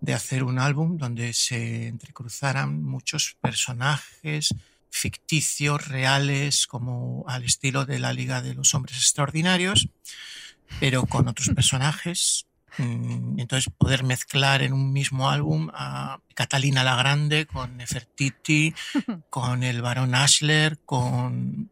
de 0.00 0.14
hacer 0.14 0.44
un 0.44 0.58
álbum 0.58 0.96
donde 0.96 1.32
se 1.32 1.88
entrecruzaran 1.88 2.82
muchos 2.82 3.36
personajes 3.40 4.54
ficticios, 4.90 5.88
reales, 5.88 6.66
como 6.66 7.24
al 7.28 7.44
estilo 7.44 7.86
de 7.86 7.98
la 7.98 8.12
Liga 8.12 8.42
de 8.42 8.54
los 8.54 8.74
Hombres 8.74 8.96
Extraordinarios, 8.96 9.88
pero 10.78 11.06
con 11.06 11.28
otros 11.28 11.48
personajes. 11.54 12.46
Mm, 12.78 13.40
Entonces 13.40 13.72
poder 13.76 14.04
mezclar 14.04 14.62
en 14.62 14.72
un 14.72 14.92
mismo 14.92 15.30
álbum 15.30 15.70
a 15.74 16.20
Catalina 16.34 16.84
la 16.84 16.96
Grande 16.96 17.46
con 17.46 17.76
Nefertiti, 17.76 18.74
con 19.30 19.62
el 19.62 19.82
barón 19.82 20.14
Ashler, 20.14 20.78
con 20.84 21.70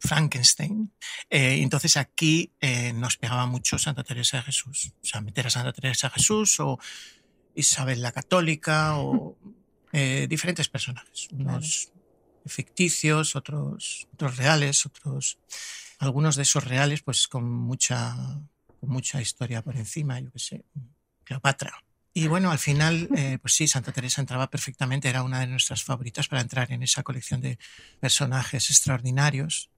Frankenstein. 0.00 0.92
Eh, 1.28 1.62
entonces 1.62 1.96
aquí 1.96 2.52
eh, 2.60 2.92
nos 2.92 3.16
pegaba 3.16 3.46
mucho 3.46 3.78
Santa 3.78 4.04
Teresa 4.04 4.38
de 4.38 4.44
Jesús. 4.44 4.92
O 5.02 5.04
sea, 5.04 5.20
meter 5.20 5.46
a 5.46 5.50
Santa 5.50 5.72
Teresa 5.72 6.08
de 6.08 6.14
Jesús 6.14 6.60
o 6.60 6.78
Isabel 7.54 8.02
la 8.02 8.12
Católica 8.12 8.96
o 8.98 9.36
eh, 9.92 10.26
diferentes 10.28 10.68
personajes. 10.68 11.28
Unos 11.32 11.92
ficticios, 12.46 13.36
otros, 13.36 14.08
otros 14.14 14.36
reales, 14.36 14.86
otros... 14.86 15.38
Algunos 15.98 16.34
de 16.34 16.42
esos 16.42 16.64
reales 16.64 17.02
pues 17.02 17.28
con 17.28 17.48
mucha, 17.48 18.16
con 18.80 18.90
mucha 18.90 19.20
historia 19.20 19.62
por 19.62 19.76
encima, 19.76 20.18
yo 20.18 20.32
qué 20.32 20.38
sé, 20.40 20.64
Cleopatra. 21.22 21.72
Y 22.14 22.26
bueno, 22.28 22.50
al 22.50 22.58
final, 22.58 23.08
eh, 23.16 23.38
pues 23.40 23.54
sí, 23.54 23.66
Santa 23.66 23.90
Teresa 23.92 24.20
entraba 24.20 24.50
perfectamente, 24.50 25.08
era 25.08 25.22
una 25.22 25.40
de 25.40 25.46
nuestras 25.46 25.82
favoritas 25.82 26.28
para 26.28 26.42
entrar 26.42 26.70
en 26.70 26.82
esa 26.82 27.02
colección 27.02 27.40
de 27.40 27.58
personajes 28.00 28.68
extraordinarios 28.70 29.70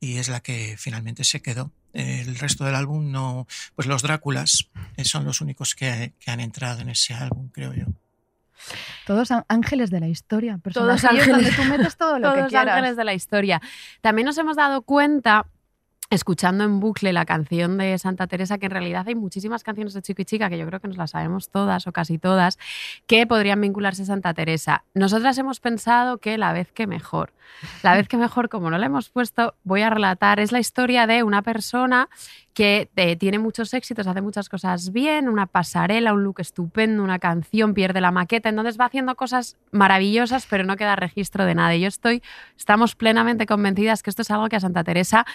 y 0.00 0.16
es 0.16 0.28
la 0.28 0.40
que 0.40 0.76
finalmente 0.78 1.24
se 1.24 1.42
quedó. 1.42 1.70
El 1.92 2.36
resto 2.38 2.64
del 2.64 2.74
álbum 2.74 3.12
no, 3.12 3.46
pues 3.76 3.86
los 3.86 4.02
Dráculas 4.02 4.68
eh, 4.96 5.04
son 5.04 5.24
los 5.24 5.40
únicos 5.40 5.74
que, 5.74 6.12
que 6.18 6.30
han 6.30 6.40
entrado 6.40 6.80
en 6.80 6.88
ese 6.88 7.14
álbum, 7.14 7.48
creo 7.48 7.72
yo. 7.74 7.84
Todos 9.06 9.28
ángeles 9.48 9.90
de 9.90 10.00
la 10.00 10.08
historia, 10.08 10.58
Todos 10.72 11.04
ángeles. 11.04 11.28
donde 11.28 11.52
tú 11.52 11.64
metes 11.64 11.96
todo 11.96 12.18
lo 12.18 12.32
que 12.32 12.38
Todos 12.38 12.50
quieras. 12.50 12.76
ángeles 12.76 12.96
de 12.96 13.04
la 13.04 13.12
historia. 13.14 13.60
También 14.00 14.24
nos 14.26 14.38
hemos 14.38 14.56
dado 14.56 14.82
cuenta, 14.82 15.46
escuchando 16.10 16.64
en 16.64 16.80
bucle 16.80 17.12
la 17.12 17.24
canción 17.24 17.78
de 17.78 17.98
Santa 17.98 18.26
Teresa, 18.26 18.58
que 18.58 18.66
en 18.66 18.72
realidad 18.72 19.04
hay 19.06 19.14
muchísimas 19.14 19.62
canciones 19.62 19.94
de 19.94 20.02
Chico 20.02 20.22
y 20.22 20.24
Chica, 20.24 20.48
que 20.48 20.58
yo 20.58 20.66
creo 20.66 20.80
que 20.80 20.88
nos 20.88 20.96
las 20.96 21.10
sabemos 21.10 21.48
todas 21.48 21.86
o 21.86 21.92
casi 21.92 22.18
todas, 22.18 22.58
que 23.06 23.26
podrían 23.26 23.60
vincularse 23.60 24.02
a 24.02 24.06
Santa 24.06 24.34
Teresa. 24.34 24.84
Nosotras 24.94 25.36
hemos 25.38 25.60
pensado 25.60 26.18
que 26.18 26.38
la 26.38 26.52
vez 26.52 26.70
que 26.72 26.86
mejor. 26.86 27.32
La 27.82 27.94
vez 27.94 28.08
que 28.08 28.16
mejor, 28.16 28.48
como 28.48 28.70
no 28.70 28.78
la 28.78 28.86
hemos 28.86 29.10
puesto, 29.10 29.54
voy 29.64 29.82
a 29.82 29.90
relatar, 29.90 30.40
es 30.40 30.52
la 30.52 30.60
historia 30.60 31.06
de 31.06 31.22
una 31.22 31.42
persona 31.42 32.08
que 32.52 32.88
eh, 32.96 33.16
tiene 33.16 33.38
muchos 33.38 33.74
éxitos, 33.74 34.06
hace 34.06 34.20
muchas 34.22 34.48
cosas 34.48 34.92
bien, 34.92 35.28
una 35.28 35.46
pasarela, 35.46 36.12
un 36.12 36.22
look 36.22 36.36
estupendo, 36.38 37.02
una 37.02 37.18
canción, 37.18 37.74
pierde 37.74 38.00
la 38.00 38.12
maqueta, 38.12 38.48
entonces 38.48 38.78
va 38.78 38.86
haciendo 38.86 39.16
cosas 39.16 39.56
maravillosas, 39.72 40.46
pero 40.48 40.64
no 40.64 40.76
queda 40.76 40.94
registro 40.94 41.44
de 41.44 41.54
nada. 41.54 41.74
Y 41.74 41.80
yo 41.80 41.88
estoy, 41.88 42.22
estamos 42.56 42.94
plenamente 42.94 43.46
convencidas 43.46 44.02
que 44.02 44.10
esto 44.10 44.22
es 44.22 44.30
algo 44.30 44.48
que 44.48 44.56
a 44.56 44.60
Santa 44.60 44.84
Teresa 44.84 45.26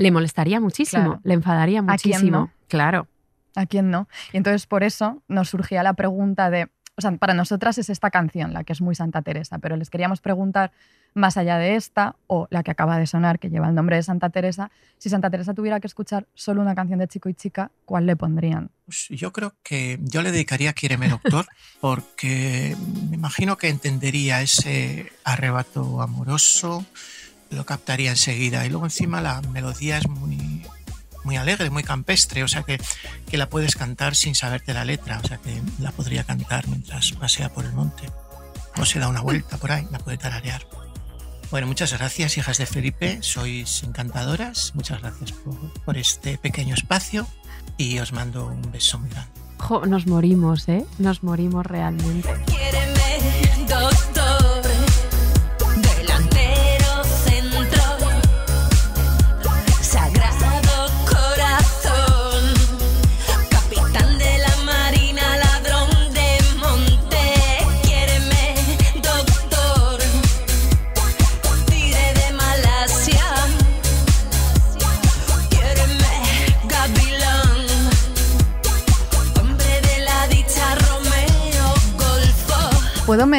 le 0.00 0.10
molestaría 0.10 0.60
muchísimo, 0.60 1.02
Claro. 1.04 1.20
le 1.24 1.34
enfadaría 1.34 1.80
¿A 1.80 1.96
quién 1.96 2.12
muchísimo. 2.16 2.30
no? 2.38 2.50
Claro. 2.68 3.06
¿A 3.54 3.66
quién 3.66 3.90
no? 3.90 4.08
Y 4.32 4.38
entonces 4.38 4.66
por 4.66 4.82
eso 4.82 5.22
nos 5.28 5.50
surgía 5.50 5.82
la 5.82 5.92
pregunta 5.92 6.48
de, 6.50 6.68
o 6.96 7.00
sea, 7.00 7.12
para 7.16 7.34
nosotras 7.34 7.76
es 7.78 7.90
esta 7.90 8.10
canción 8.10 8.52
la 8.54 8.64
que 8.64 8.72
es 8.72 8.80
muy 8.80 8.94
Santa 8.94 9.22
Teresa, 9.22 9.58
pero 9.58 9.76
les 9.76 9.90
queríamos 9.90 10.20
preguntar 10.20 10.72
más 11.12 11.36
allá 11.36 11.58
de 11.58 11.74
esta 11.74 12.14
o 12.28 12.46
la 12.50 12.62
que 12.62 12.70
acaba 12.70 12.96
de 12.96 13.06
sonar, 13.06 13.40
que 13.40 13.50
lleva 13.50 13.68
el 13.68 13.74
nombre 13.74 13.96
de 13.96 14.02
Santa 14.04 14.30
Teresa, 14.30 14.70
si 14.96 15.08
Santa 15.10 15.28
Teresa 15.28 15.54
tuviera 15.54 15.80
que 15.80 15.88
escuchar 15.88 16.26
solo 16.34 16.62
una 16.62 16.74
canción 16.76 17.00
de 17.00 17.08
chico 17.08 17.28
y 17.28 17.34
chica, 17.34 17.72
¿cuál 17.84 18.06
le 18.06 18.14
pondrían? 18.14 18.70
Pues 18.86 19.08
yo 19.10 19.32
creo 19.32 19.54
que 19.64 19.98
yo 20.02 20.22
le 20.22 20.30
dedicaría 20.30 20.70
a 20.70 20.72
Quiéreme 20.72 21.08
Doctor 21.08 21.46
porque 21.80 22.76
me 23.10 23.16
imagino 23.16 23.56
que 23.56 23.68
entendería 23.68 24.40
ese 24.40 25.10
arrebato 25.24 26.00
amoroso, 26.00 26.86
lo 27.50 27.66
captaría 27.66 28.10
enseguida 28.10 28.64
y 28.64 28.70
luego 28.70 28.86
encima 28.86 29.20
la 29.20 29.40
melodía 29.42 29.98
es 29.98 30.08
muy, 30.08 30.64
muy 31.24 31.36
alegre, 31.36 31.70
muy 31.70 31.82
campestre, 31.82 32.42
o 32.44 32.48
sea 32.48 32.62
que, 32.62 32.80
que 33.28 33.36
la 33.36 33.48
puedes 33.48 33.76
cantar 33.76 34.14
sin 34.14 34.34
saberte 34.34 34.74
la 34.74 34.84
letra, 34.84 35.20
o 35.22 35.26
sea 35.26 35.38
que 35.38 35.60
la 35.78 35.92
podría 35.92 36.24
cantar 36.24 36.68
mientras 36.68 37.12
pasea 37.12 37.52
por 37.52 37.64
el 37.64 37.72
monte 37.72 38.08
o 38.76 38.84
se 38.84 38.98
da 38.98 39.08
una 39.08 39.20
vuelta 39.20 39.56
por 39.56 39.72
ahí, 39.72 39.86
la 39.90 39.98
puede 39.98 40.18
tararear. 40.18 40.66
Bueno, 41.50 41.66
muchas 41.66 41.92
gracias, 41.92 42.38
hijas 42.38 42.58
de 42.58 42.66
Felipe. 42.66 43.18
Sois 43.22 43.82
encantadoras. 43.82 44.72
Muchas 44.74 45.00
gracias 45.00 45.32
por, 45.32 45.72
por 45.84 45.98
este 45.98 46.38
pequeño 46.38 46.74
espacio 46.74 47.26
y 47.76 47.98
os 47.98 48.12
mando 48.12 48.46
un 48.46 48.70
beso 48.70 49.00
muy 49.00 49.10
grande. 49.10 49.32
Jo, 49.58 49.84
nos 49.84 50.06
morimos, 50.06 50.68
¿eh? 50.68 50.86
Nos 50.98 51.22
morimos 51.24 51.66
realmente. 51.66 52.28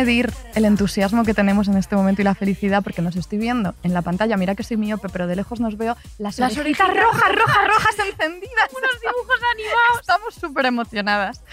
Medir 0.01 0.33
el 0.55 0.65
entusiasmo 0.65 1.23
que 1.23 1.35
tenemos 1.35 1.67
en 1.67 1.77
este 1.77 1.95
momento 1.95 2.23
y 2.23 2.25
la 2.25 2.33
felicidad 2.33 2.81
porque 2.81 3.03
nos 3.03 3.15
estoy 3.15 3.37
viendo 3.37 3.75
en 3.83 3.93
la 3.93 4.01
pantalla. 4.01 4.35
Mira 4.35 4.55
que 4.55 4.63
soy 4.63 4.77
miope, 4.77 5.09
pero 5.09 5.27
de 5.27 5.35
lejos 5.35 5.59
nos 5.59 5.77
veo 5.77 5.95
las, 6.17 6.39
Las 6.39 6.57
orejitas 6.57 6.89
orejitas 6.89 7.13
rojas, 7.13 7.35
rojas, 7.35 7.67
rojas 7.67 7.95
encendidas. 7.99 8.69
Unos 8.71 8.91
dibujos 8.99 9.39
animados. 9.53 9.99
Estamos 10.01 10.33
súper 10.33 10.65
emocionadas. 10.65 11.43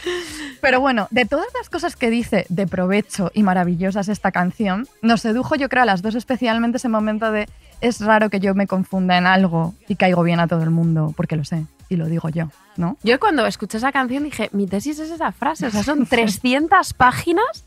Pero 0.62 0.80
bueno, 0.80 1.08
de 1.10 1.26
todas 1.26 1.48
las 1.58 1.68
cosas 1.68 1.94
que 1.94 2.08
dice 2.08 2.46
de 2.48 2.66
provecho 2.66 3.30
y 3.34 3.42
maravillosas 3.42 4.08
esta 4.08 4.32
canción, 4.32 4.88
nos 5.02 5.20
sedujo 5.20 5.54
yo 5.54 5.68
creo 5.68 5.82
a 5.82 5.86
las 5.86 6.00
dos 6.00 6.14
especialmente 6.14 6.78
ese 6.78 6.88
momento 6.88 7.30
de 7.30 7.48
es 7.82 8.00
raro 8.00 8.30
que 8.30 8.40
yo 8.40 8.54
me 8.54 8.66
confunda 8.66 9.18
en 9.18 9.26
algo 9.26 9.74
y 9.88 9.96
caigo 9.96 10.22
bien 10.22 10.40
a 10.40 10.48
todo 10.48 10.62
el 10.62 10.70
mundo, 10.70 11.12
porque 11.16 11.36
lo 11.36 11.44
sé. 11.44 11.66
y 11.90 11.96
lo 11.96 12.06
digo 12.06 12.28
yo, 12.28 12.50
¿no? 12.76 12.98
Yo 13.02 13.18
cuando 13.18 13.46
escuché 13.46 13.78
esa 13.78 13.92
canción 13.92 14.24
dije, 14.24 14.50
mi 14.52 14.66
tesis 14.66 14.98
es 14.98 15.10
esa 15.10 15.32
frase, 15.32 15.66
o 15.66 15.70
sea, 15.70 15.82
son 15.82 16.04
300 16.10 16.92
páginas 16.92 17.64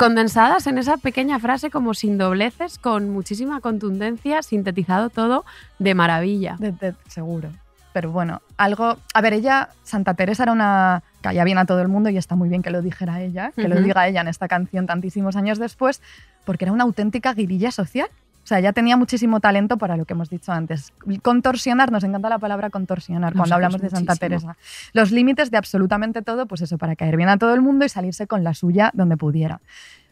condensadas 0.00 0.66
en 0.66 0.78
esa 0.78 0.96
pequeña 0.96 1.38
frase 1.38 1.70
como 1.70 1.92
sin 1.94 2.16
dobleces, 2.16 2.78
con 2.78 3.10
muchísima 3.10 3.60
contundencia, 3.60 4.42
sintetizado 4.42 5.10
todo 5.10 5.44
de 5.78 5.94
maravilla. 5.94 6.56
De- 6.58 6.72
de- 6.72 6.94
seguro. 7.06 7.50
Pero 7.92 8.10
bueno, 8.10 8.40
algo. 8.56 8.96
A 9.14 9.20
ver, 9.20 9.34
ella, 9.34 9.68
Santa 9.84 10.14
Teresa 10.14 10.44
era 10.44 10.52
una. 10.52 11.02
caía 11.22 11.44
bien 11.44 11.58
a 11.58 11.66
todo 11.66 11.82
el 11.82 11.88
mundo 11.88 12.08
y 12.08 12.16
está 12.16 12.34
muy 12.34 12.48
bien 12.48 12.62
que 12.62 12.70
lo 12.70 12.80
dijera 12.82 13.20
ella, 13.20 13.52
que 13.54 13.68
lo 13.68 13.76
diga 13.82 14.08
ella 14.08 14.22
en 14.22 14.28
esta 14.28 14.48
canción 14.48 14.86
tantísimos 14.86 15.36
años 15.36 15.58
después, 15.58 16.00
porque 16.46 16.64
era 16.64 16.72
una 16.72 16.84
auténtica 16.84 17.34
guirilla 17.34 17.70
social. 17.70 18.08
O 18.42 18.46
sea, 18.50 18.58
ella 18.58 18.72
tenía 18.72 18.96
muchísimo 18.96 19.40
talento 19.40 19.78
para 19.78 19.96
lo 19.96 20.04
que 20.04 20.14
hemos 20.14 20.30
dicho 20.30 20.50
antes. 20.52 20.92
Contorsionar, 21.22 21.92
nos 21.92 22.04
encanta 22.04 22.28
la 22.28 22.38
palabra 22.38 22.70
contorsionar 22.70 23.34
cuando 23.34 23.54
hablamos 23.54 23.80
de 23.80 23.90
Santa 23.90 24.12
muchísimo. 24.12 24.40
Teresa. 24.40 24.56
Los 24.92 25.12
límites 25.12 25.50
de 25.50 25.58
absolutamente 25.58 26.22
todo, 26.22 26.46
pues 26.46 26.62
eso, 26.62 26.78
para 26.78 26.96
caer 26.96 27.16
bien 27.16 27.28
a 27.28 27.36
todo 27.36 27.54
el 27.54 27.60
mundo 27.60 27.84
y 27.84 27.88
salirse 27.88 28.26
con 28.26 28.42
la 28.42 28.54
suya 28.54 28.90
donde 28.94 29.16
pudiera. 29.16 29.60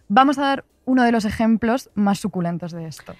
Vamos 0.09 0.39
a 0.39 0.43
dar 0.43 0.64
uno 0.85 1.03
de 1.03 1.12
los 1.12 1.24
ejemplos 1.24 1.91
más 1.95 2.18
suculentos 2.18 2.72
de 2.72 2.87
esto. 2.87 3.14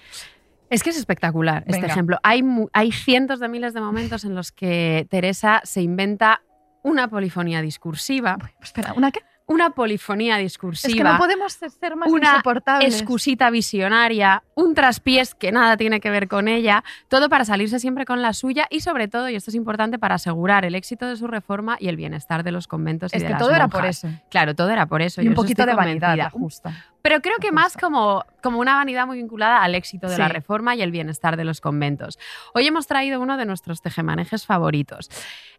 Es 0.69 0.83
que 0.83 0.91
es 0.91 0.97
espectacular 0.97 1.63
este 1.67 1.85
ejemplo. 1.85 2.19
Hay, 2.23 2.43
hay 2.73 2.91
cientos 2.91 3.39
de 3.39 3.47
miles 3.47 3.73
de 3.73 3.81
momentos 3.81 4.23
en 4.23 4.35
los 4.35 4.51
que 4.51 5.07
Teresa 5.09 5.61
se 5.63 5.81
inventa 5.81 6.41
una 6.83 7.07
polifonía 7.07 7.61
discursiva. 7.61 8.37
Espera, 8.61 8.93
¿una 8.93 9.11
qué? 9.11 9.21
Una 9.49 9.71
polifonía 9.71 10.35
Es 10.35 10.39
que 10.39 10.43
discursiva. 10.43 11.13
no 11.13 11.17
podemos 11.17 11.53
ser 11.53 11.95
más 11.95 12.09
una 12.11 12.29
insoportables. 12.29 12.93
excusita 12.93 13.49
visionaria, 13.49 14.43
un 14.53 14.75
traspiés 14.75 15.33
que 15.33 15.51
nada 15.51 15.75
tiene 15.75 15.99
que 15.99 16.11
ver 16.11 16.27
con 16.27 16.47
ella, 16.47 16.83
todo 17.07 17.29
para 17.29 17.45
salirse 17.45 17.79
siempre 17.79 18.05
con 18.05 18.21
la 18.21 18.33
suya 18.33 18.67
y 18.69 18.81
sobre 18.81 19.07
todo, 19.07 19.27
y 19.27 19.35
esto 19.35 19.49
es 19.49 19.55
importante, 19.55 19.97
para 19.97 20.15
asegurar 20.15 20.65
el 20.65 20.75
éxito 20.75 21.07
de 21.07 21.15
su 21.15 21.25
reforma 21.25 21.77
y 21.79 21.87
el 21.87 21.95
bienestar 21.95 22.43
de 22.43 22.51
los 22.51 22.67
conventos 22.67 23.11
y 23.11 23.17
Es 23.17 23.23
de 23.23 23.27
que 23.27 23.33
las 23.33 23.41
todo 23.41 23.51
era 23.51 23.67
por 23.67 23.85
eso. 23.85 24.07
Claro, 24.29 24.55
todo 24.55 24.69
era 24.69 24.85
por 24.85 25.01
eso. 25.01 25.21
Y 25.21 25.27
un 25.27 25.33
poquito 25.33 25.65
de 25.65 25.73
vanidad, 25.73 26.31
justa. 26.31 26.85
Pero 27.01 27.21
creo 27.21 27.37
que 27.39 27.51
más 27.51 27.77
como, 27.77 28.23
como 28.41 28.59
una 28.59 28.75
vanidad 28.75 29.07
muy 29.07 29.17
vinculada 29.17 29.63
al 29.63 29.75
éxito 29.75 30.07
de 30.09 30.17
la 30.17 30.27
reforma 30.27 30.75
y 30.75 30.81
el 30.81 30.91
bienestar 30.91 31.37
de 31.37 31.45
los 31.45 31.61
conventos. 31.61 32.19
Hoy 32.53 32.67
hemos 32.67 32.87
traído 32.87 33.21
uno 33.21 33.37
de 33.37 33.45
nuestros 33.45 33.81
tejemanejes 33.81 34.45
favoritos. 34.45 35.09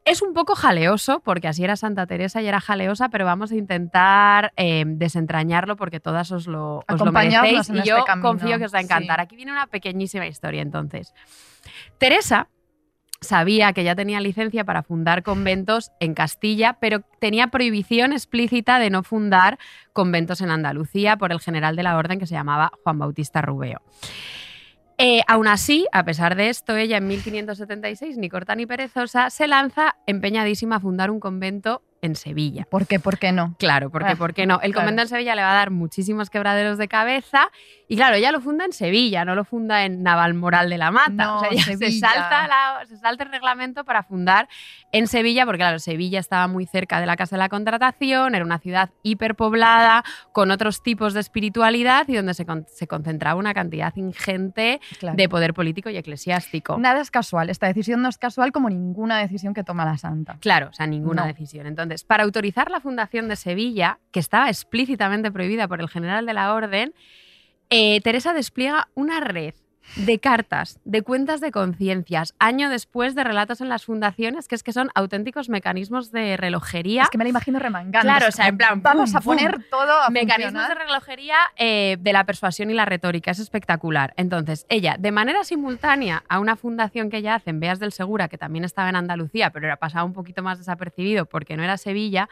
Es 0.04 0.22
un 0.22 0.32
poco 0.32 0.54
jaleoso, 0.54 1.20
porque 1.20 1.48
así 1.48 1.62
era 1.64 1.76
Santa 1.76 2.06
Teresa 2.06 2.40
y 2.42 2.46
era 2.46 2.60
jaleosa, 2.60 3.10
pero 3.10 3.24
vamos 3.24 3.52
a 3.52 3.56
intentar 3.56 4.52
eh, 4.56 4.84
desentrañarlo 4.86 5.76
porque 5.76 6.00
todas 6.00 6.30
os 6.32 6.46
lo, 6.46 6.84
os 6.88 7.00
lo 7.00 7.12
merecéis 7.12 7.68
y 7.68 7.78
este 7.78 7.88
yo 7.88 8.04
confío 8.22 8.58
que 8.58 8.64
os 8.64 8.74
va 8.74 8.78
a 8.78 8.82
encantar. 8.82 9.18
sí. 9.20 9.22
Aquí 9.22 9.36
viene 9.36 9.52
una 9.52 9.66
pequeñísima 9.66 10.26
historia 10.26 10.62
entonces. 10.62 11.14
Teresa 11.98 12.48
sabía 13.20 13.72
que 13.72 13.84
ya 13.84 13.94
tenía 13.94 14.20
licencia 14.20 14.64
para 14.64 14.82
fundar 14.82 15.22
conventos 15.22 15.92
en 16.00 16.14
Castilla, 16.14 16.78
pero 16.80 17.00
tenía 17.20 17.48
prohibición 17.48 18.12
explícita 18.12 18.78
de 18.78 18.90
no 18.90 19.02
fundar 19.02 19.58
conventos 19.92 20.40
en 20.40 20.50
Andalucía 20.50 21.16
por 21.16 21.32
el 21.32 21.40
general 21.40 21.76
de 21.76 21.82
la 21.82 21.96
orden 21.96 22.18
que 22.18 22.26
se 22.26 22.34
llamaba 22.34 22.72
Juan 22.82 22.98
Bautista 22.98 23.42
Rubeo. 23.42 23.80
Eh, 25.02 25.22
aún 25.26 25.48
así, 25.48 25.86
a 25.92 26.04
pesar 26.04 26.36
de 26.36 26.50
esto, 26.50 26.76
ella 26.76 26.98
en 26.98 27.06
1576, 27.06 28.18
ni 28.18 28.28
corta 28.28 28.54
ni 28.54 28.66
perezosa, 28.66 29.30
se 29.30 29.46
lanza 29.46 29.96
empeñadísima 30.06 30.76
a 30.76 30.80
fundar 30.80 31.10
un 31.10 31.20
convento 31.20 31.82
en 32.02 32.14
Sevilla. 32.16 32.66
¿Por 32.70 32.86
qué? 32.86 32.98
¿Por 32.98 33.18
qué 33.18 33.30
no? 33.32 33.54
Claro, 33.58 33.90
porque 33.90 34.12
Ah, 34.12 34.16
¿por 34.16 34.32
qué 34.34 34.46
no? 34.46 34.54
El 34.62 34.72
claro. 34.72 34.86
convento 34.86 35.02
en 35.02 35.08
Sevilla 35.08 35.34
le 35.34 35.42
va 35.42 35.50
a 35.52 35.54
dar 35.54 35.70
muchísimos 35.70 36.30
quebraderos 36.30 36.78
de 36.78 36.88
cabeza 36.88 37.50
y 37.88 37.96
claro, 37.96 38.16
ella 38.16 38.32
lo 38.32 38.40
funda 38.40 38.64
en 38.64 38.72
Sevilla, 38.72 39.24
no 39.24 39.34
lo 39.34 39.44
funda 39.44 39.84
en 39.84 40.02
Navalmoral 40.02 40.70
de 40.70 40.78
la 40.78 40.90
Mata. 40.90 41.10
No, 41.10 41.36
o 41.36 41.40
sea, 41.40 41.48
ella 41.50 41.62
se 41.76 41.90
salta, 41.98 42.46
la- 42.48 42.86
se 42.86 42.96
salta 42.96 43.24
el 43.24 43.30
reglamento 43.30 43.84
para 43.84 44.02
fundar 44.02 44.48
en 44.92 45.06
Sevilla, 45.08 45.44
porque 45.44 45.58
claro, 45.58 45.78
Sevilla 45.78 46.20
estaba 46.20 46.46
muy 46.46 46.66
cerca 46.66 47.00
de 47.00 47.06
la 47.06 47.16
Casa 47.16 47.36
de 47.36 47.40
la 47.40 47.48
Contratación, 47.48 48.34
era 48.34 48.44
una 48.44 48.58
ciudad 48.58 48.90
hiperpoblada, 49.02 50.04
con 50.32 50.50
otros 50.50 50.82
tipos 50.82 51.14
de 51.14 51.20
espiritualidad 51.20 52.06
y 52.08 52.16
donde 52.16 52.34
se, 52.34 52.46
con- 52.46 52.66
se 52.68 52.86
concentraba 52.86 53.38
una 53.38 53.54
cantidad 53.54 53.94
ingente 53.96 54.80
Claro. 54.98 55.16
de 55.16 55.28
poder 55.28 55.54
político 55.54 55.90
y 55.90 55.96
eclesiástico. 55.96 56.78
Nada 56.78 57.00
es 57.00 57.10
casual. 57.10 57.50
Esta 57.50 57.66
decisión 57.66 58.02
no 58.02 58.08
es 58.08 58.18
casual 58.18 58.52
como 58.52 58.68
ninguna 58.70 59.18
decisión 59.18 59.54
que 59.54 59.64
toma 59.64 59.84
la 59.84 59.98
santa. 59.98 60.36
Claro, 60.40 60.68
o 60.70 60.72
sea, 60.72 60.86
ninguna 60.86 61.22
No. 61.22 61.28
decisión. 61.28 61.66
Entonces, 61.66 61.89
para 62.06 62.24
autorizar 62.24 62.70
la 62.70 62.80
fundación 62.80 63.28
de 63.28 63.36
Sevilla, 63.36 63.98
que 64.10 64.20
estaba 64.20 64.48
explícitamente 64.48 65.30
prohibida 65.30 65.68
por 65.68 65.80
el 65.80 65.88
general 65.88 66.26
de 66.26 66.34
la 66.34 66.54
Orden, 66.54 66.94
eh, 67.70 68.00
Teresa 68.00 68.32
despliega 68.32 68.88
una 68.94 69.20
red 69.20 69.54
de 69.96 70.18
cartas, 70.18 70.80
de 70.84 71.02
cuentas 71.02 71.40
de 71.40 71.50
conciencias, 71.50 72.34
año 72.38 72.70
después 72.70 73.14
de 73.14 73.24
relatos 73.24 73.60
en 73.60 73.68
las 73.68 73.84
fundaciones, 73.84 74.48
que 74.48 74.54
es 74.54 74.62
que 74.62 74.72
son 74.72 74.90
auténticos 74.94 75.48
mecanismos 75.48 76.12
de 76.12 76.36
relojería. 76.36 77.04
Es 77.04 77.10
que 77.10 77.18
me 77.18 77.24
la 77.24 77.30
imagino 77.30 77.58
remangando. 77.58 78.00
Claro, 78.00 78.28
o 78.28 78.32
sea, 78.32 78.48
en 78.48 78.56
plan, 78.56 78.82
Vamos 78.82 79.14
a 79.14 79.20
poner 79.20 79.64
todo 79.70 79.92
a 80.02 80.10
Mecanismos 80.10 80.68
de 80.68 80.74
relojería 80.74 81.36
eh, 81.56 81.96
de 82.00 82.12
la 82.12 82.24
persuasión 82.24 82.70
y 82.70 82.74
la 82.74 82.84
retórica, 82.84 83.30
es 83.30 83.38
espectacular. 83.38 84.14
Entonces, 84.16 84.66
ella, 84.68 84.96
de 84.98 85.12
manera 85.12 85.44
simultánea 85.44 86.24
a 86.28 86.40
una 86.40 86.56
fundación 86.56 87.10
que 87.10 87.18
ella 87.18 87.36
hace 87.36 87.50
en 87.50 87.60
Beas 87.60 87.78
del 87.78 87.92
Segura, 87.92 88.28
que 88.28 88.38
también 88.38 88.64
estaba 88.64 88.88
en 88.88 88.96
Andalucía, 88.96 89.50
pero 89.50 89.66
era 89.66 89.76
pasado 89.76 90.06
un 90.06 90.12
poquito 90.12 90.42
más 90.42 90.58
desapercibido 90.58 91.26
porque 91.26 91.56
no 91.56 91.62
era 91.62 91.76
Sevilla, 91.76 92.28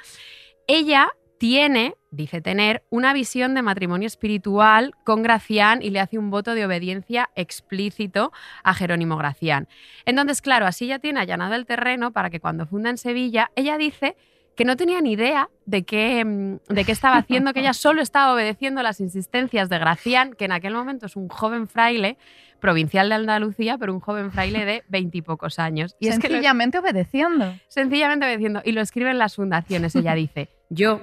ella 0.67 1.11
tiene, 1.39 1.95
dice 2.11 2.41
tener, 2.41 2.83
una 2.91 3.13
visión 3.13 3.55
de 3.55 3.63
matrimonio 3.63 4.07
espiritual 4.07 4.95
con 5.05 5.23
Gracián 5.23 5.83
y 5.83 5.91
le 5.91 6.01
hace 6.01 6.19
un 6.19 6.31
voto 6.31 6.55
de 6.55 6.67
obediencia 6.67 7.31
explícito 7.37 8.33
a 8.65 8.75
Jerónimo 8.75 9.17
Gracián. 9.17 9.69
Entonces, 10.05 10.43
claro, 10.43 10.67
así 10.67 10.87
ya 10.89 10.99
tiene 10.99 11.21
allanado 11.21 11.55
el 11.55 11.67
terreno 11.67 12.13
para 12.13 12.31
que 12.31 12.41
cuando 12.41 12.67
funda 12.67 12.91
en 12.91 12.99
Sevilla, 12.99 13.51
ella 13.55 13.79
dice 13.79 14.17
que 14.57 14.65
no 14.65 14.77
tenía 14.77 15.01
ni 15.01 15.13
idea 15.13 15.49
de 15.67 15.85
qué, 15.85 16.25
mm, 16.25 16.57
de 16.75 16.85
qué 16.85 16.91
estaba 16.91 17.19
haciendo, 17.19 17.53
que 17.53 17.61
ella 17.61 17.73
solo 17.75 18.03
estaba 18.03 18.35
obedeciendo 18.35 18.83
las 18.83 18.99
insistencias 19.01 19.69
de 19.69 19.79
Gracián, 19.79 20.33
que 20.35 20.47
en 20.47 20.53
aquel 20.53 20.75
momento 20.75 21.07
es 21.07 21.15
un 21.15 21.29
joven 21.29 21.69
fraile 21.69 22.19
provincial 22.59 23.09
de 23.09 23.15
Andalucía, 23.15 23.79
pero 23.79 23.95
un 23.95 24.01
joven 24.01 24.33
fraile 24.33 24.65
de 24.65 24.83
veintipocos 24.89 25.61
años. 25.61 25.95
Y 26.01 26.09
es 26.09 26.19
que 26.19 26.27
lo- 26.29 26.35
Sencillamente 26.35 26.79
obedeciendo. 26.81 27.55
sencillamente 27.69 28.27
obedeciendo, 28.27 28.61
y 28.65 28.73
lo 28.73 28.81
escribe 28.81 29.11
en 29.13 29.19
las 29.19 29.37
fundaciones, 29.37 29.95
ella 29.95 30.15
dice, 30.15 30.49
yo, 30.69 31.01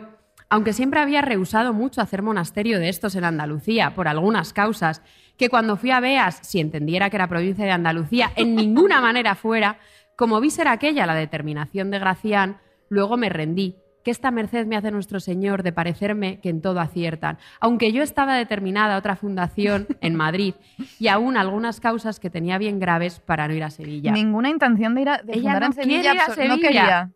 aunque 0.50 0.74
siempre 0.74 1.00
había 1.00 1.22
rehusado 1.22 1.74
mucho 1.74 2.02
hacer 2.02 2.22
monasterio 2.22 2.80
de 2.80 2.90
estos 2.90 3.16
en 3.16 3.24
Andalucía 3.24 3.94
por 3.96 4.08
algunas 4.08 4.54
causas, 4.54 5.02
que 5.38 5.50
cuando 5.50 5.76
fui 5.78 5.92
a 5.92 6.00
Beas, 6.00 6.40
si 6.44 6.60
entendiera 6.60 7.10
que 7.10 7.18
era 7.18 7.28
provincia 7.28 7.66
de 7.66 7.72
Andalucía, 7.72 8.32
en 8.36 8.56
ninguna 8.56 9.02
manera 9.02 9.36
fuera, 9.36 9.80
como 10.16 10.40
vi 10.40 10.50
ser 10.50 10.68
aquella 10.68 11.06
la 11.06 11.16
determinación 11.16 11.92
de 11.92 12.00
Gracián, 12.00 12.58
luego 12.90 13.18
me 13.18 13.30
rendí. 13.30 13.76
Que 14.04 14.12
esta 14.12 14.30
merced 14.30 14.68
me 14.68 14.78
hace 14.78 14.92
nuestro 14.92 15.20
Señor 15.20 15.64
de 15.64 15.74
parecerme 15.74 16.40
que 16.40 16.50
en 16.50 16.62
todo 16.62 16.80
aciertan. 16.80 17.40
Aunque 17.60 17.92
yo 17.92 18.04
estaba 18.04 18.38
determinada 18.38 18.94
a 18.94 18.98
otra 19.00 19.16
fundación 19.16 19.88
en 20.00 20.14
Madrid 20.14 20.54
y 21.00 21.08
aún 21.08 21.38
algunas 21.38 21.80
causas 21.80 22.20
que 22.20 22.30
tenía 22.30 22.60
bien 22.60 22.78
graves 22.80 23.20
para 23.20 23.48
no 23.48 23.56
ir 23.56 23.64
a 23.64 23.72
Sevilla. 23.72 24.12
Ninguna 24.12 24.50
intención 24.50 24.94
de 24.94 25.02
ir 25.02 25.10
a 25.10 25.18
de 25.24 25.34
Ella 25.34 25.60
no 25.60 25.66
en 25.66 25.74
Sevilla. 25.74 26.14
ir 26.14 26.20
a 26.22 26.28
No 26.28 26.34
Sevilla. 26.36 26.56
quería. 26.58 27.12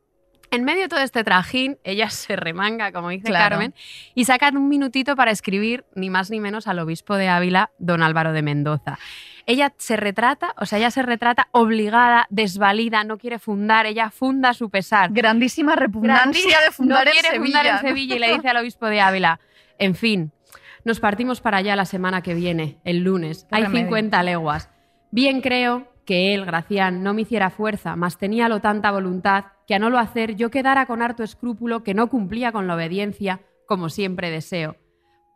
En 0.52 0.64
medio 0.64 0.84
de 0.84 0.88
todo 0.90 1.00
este 1.02 1.24
trajín, 1.24 1.78
ella 1.84 2.10
se 2.10 2.36
remanga, 2.36 2.92
como 2.92 3.10
dice 3.10 3.28
Claro. 3.28 3.56
Carmen, 3.56 3.74
y 4.16 4.26
saca 4.26 4.50
un 4.50 4.68
minutito 4.68 5.16
para 5.16 5.32
escribir 5.32 5.86
ni 5.96 6.10
más 6.10 6.32
ni 6.32 6.40
menos 6.40 6.68
al 6.68 6.80
obispo 6.80 7.16
de 7.16 7.28
Ávila, 7.30 7.72
don 7.78 8.02
Álvaro 8.02 8.34
de 8.34 8.42
Mendoza. 8.42 8.98
Ella 9.46 9.74
se 9.78 9.96
retrata, 9.96 10.54
o 10.58 10.66
sea, 10.68 10.78
ella 10.78 10.92
se 10.92 11.02
retrata 11.02 11.48
obligada, 11.52 12.28
desvalida, 12.30 13.04
no 13.04 13.18
quiere 13.18 13.40
fundar, 13.40 13.88
ella 13.88 14.12
funda 14.12 14.50
a 14.50 14.54
su 14.54 14.70
pesar. 14.70 15.12
Grandísima 15.12 15.76
repugnancia 15.76 16.62
de 16.62 16.72
fundar 16.72 17.06
no 17.06 17.12
en 17.12 17.14
quiere 17.14 17.30
Sevilla. 17.30 17.46
fundar 17.46 17.66
en 17.66 17.80
Sevilla 17.80 18.16
y 18.16 18.20
le 18.20 18.34
dice 18.36 18.50
al 18.50 18.58
obispo 18.58 18.86
de 18.86 19.02
Ávila, 19.02 19.40
en 19.80 19.96
fin, 19.96 20.32
nos 20.84 21.00
partimos 21.00 21.42
para 21.42 21.58
allá 21.58 21.76
la 21.76 21.86
semana 21.86 22.22
que 22.22 22.36
viene, 22.36 22.78
el 22.84 23.00
lunes. 23.00 23.48
Hay 23.50 23.64
remedio. 23.64 23.88
50 23.88 24.22
leguas. 24.24 24.70
Bien 25.12 25.42
creo 25.42 25.92
que 26.10 26.34
él, 26.34 26.44
Gracián, 26.44 27.04
no 27.04 27.14
me 27.14 27.22
hiciera 27.22 27.52
fuerza, 27.52 27.96
mas 27.96 28.18
tenía 28.18 28.50
lo 28.50 28.62
tanta 28.62 28.90
voluntad 28.90 29.46
que 29.68 29.76
a 29.76 29.80
no 29.80 29.92
lo 29.92 30.00
hacer 30.00 30.36
yo 30.36 30.50
quedara 30.50 30.88
con 30.88 31.04
harto 31.04 31.22
escrúpulo 31.22 31.84
que 31.84 31.94
no 31.94 32.10
cumplía 32.10 32.52
con 32.52 32.66
la 32.66 32.74
obediencia, 32.74 33.42
como 33.68 33.90
siempre 33.90 34.32
deseo. 34.32 34.76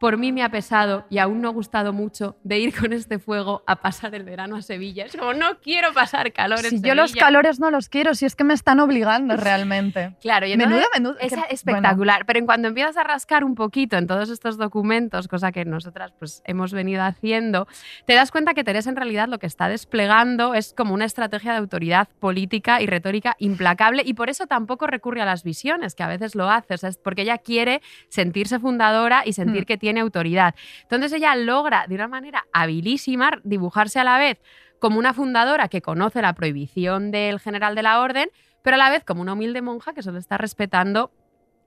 Por 0.03 0.17
mí 0.17 0.33
me 0.33 0.43
ha 0.43 0.49
pesado 0.49 1.05
y 1.09 1.19
aún 1.19 1.39
no 1.41 1.47
ha 1.47 1.51
gustado 1.53 1.93
mucho 1.93 2.35
de 2.43 2.59
ir 2.59 2.77
con 2.77 2.91
este 2.91 3.19
fuego 3.19 3.63
a 3.65 3.77
pasar 3.77 4.13
el 4.15 4.23
verano 4.25 4.57
a 4.57 4.61
Sevilla. 4.61 5.05
Es 5.05 5.15
como, 5.15 5.33
no 5.33 5.59
quiero 5.61 5.93
pasar 5.93 6.33
calor 6.33 6.59
en 6.59 6.65
Si 6.65 6.75
yo 6.75 6.81
Sevilla. 6.81 6.95
los 6.95 7.13
calores 7.15 7.61
no 7.61 7.71
los 7.71 7.87
quiero, 7.87 8.13
si 8.13 8.25
es 8.25 8.35
que 8.35 8.43
me 8.43 8.53
están 8.53 8.81
obligando 8.81 9.37
realmente. 9.37 10.13
Claro, 10.21 10.45
y 10.45 10.57
Menuda, 10.57 10.83
menuda. 10.93 11.15
es 11.21 11.31
que- 11.33 11.41
espectacular, 11.53 12.25
pero 12.25 12.37
en 12.37 12.45
cuanto 12.45 12.67
empiezas 12.67 12.97
a 12.97 13.03
rascar 13.05 13.45
un 13.45 13.55
poquito 13.55 13.95
en 13.95 14.05
todos 14.05 14.29
estos 14.29 14.57
documentos, 14.57 15.29
cosa 15.29 15.53
que 15.53 15.63
nosotras 15.63 16.11
pues 16.19 16.41
hemos 16.45 16.73
venido 16.73 17.01
haciendo, 17.03 17.65
te 18.05 18.13
das 18.13 18.29
cuenta 18.29 18.53
que 18.53 18.65
Teresa 18.65 18.89
en 18.89 18.97
realidad 18.97 19.29
lo 19.29 19.39
que 19.39 19.47
está 19.47 19.69
desplegando 19.69 20.53
es 20.53 20.73
como 20.73 20.93
una 20.93 21.05
estrategia 21.05 21.53
de 21.53 21.59
autoridad 21.59 22.09
política 22.19 22.81
y 22.81 22.87
retórica 22.87 23.37
implacable 23.39 24.01
y 24.05 24.15
por 24.15 24.29
eso 24.29 24.47
tampoco 24.47 24.85
recurre 24.85 25.21
a 25.21 25.25
las 25.25 25.43
visiones, 25.45 25.95
que 25.95 26.03
a 26.03 26.07
veces 26.09 26.35
lo 26.35 26.49
hace, 26.49 26.73
o 26.73 26.77
sea, 26.77 26.89
es 26.89 26.97
porque 26.97 27.21
ella 27.21 27.37
quiere 27.37 27.81
sentirse 28.09 28.59
fundadora 28.59 29.21
y 29.25 29.31
sentir 29.31 29.61
Mm. 29.61 29.65
que 29.65 29.77
tiene 29.77 29.92
autoridad. 30.01 30.55
Entonces 30.83 31.11
ella 31.13 31.35
logra 31.35 31.85
de 31.87 31.95
una 31.95 32.07
manera 32.07 32.45
habilísima 32.53 33.31
dibujarse 33.43 33.99
a 33.99 34.03
la 34.03 34.17
vez 34.17 34.39
como 34.79 34.99
una 34.99 35.13
fundadora 35.13 35.67
que 35.69 35.81
conoce 35.81 36.21
la 36.21 36.33
prohibición 36.33 37.11
del 37.11 37.39
general 37.39 37.75
de 37.75 37.83
la 37.83 37.99
orden, 38.01 38.29
pero 38.63 38.75
a 38.75 38.77
la 38.77 38.89
vez 38.89 39.03
como 39.03 39.21
una 39.21 39.33
humilde 39.33 39.61
monja 39.61 39.93
que 39.93 40.01
solo 40.03 40.17
está 40.19 40.37
respetando 40.37 41.11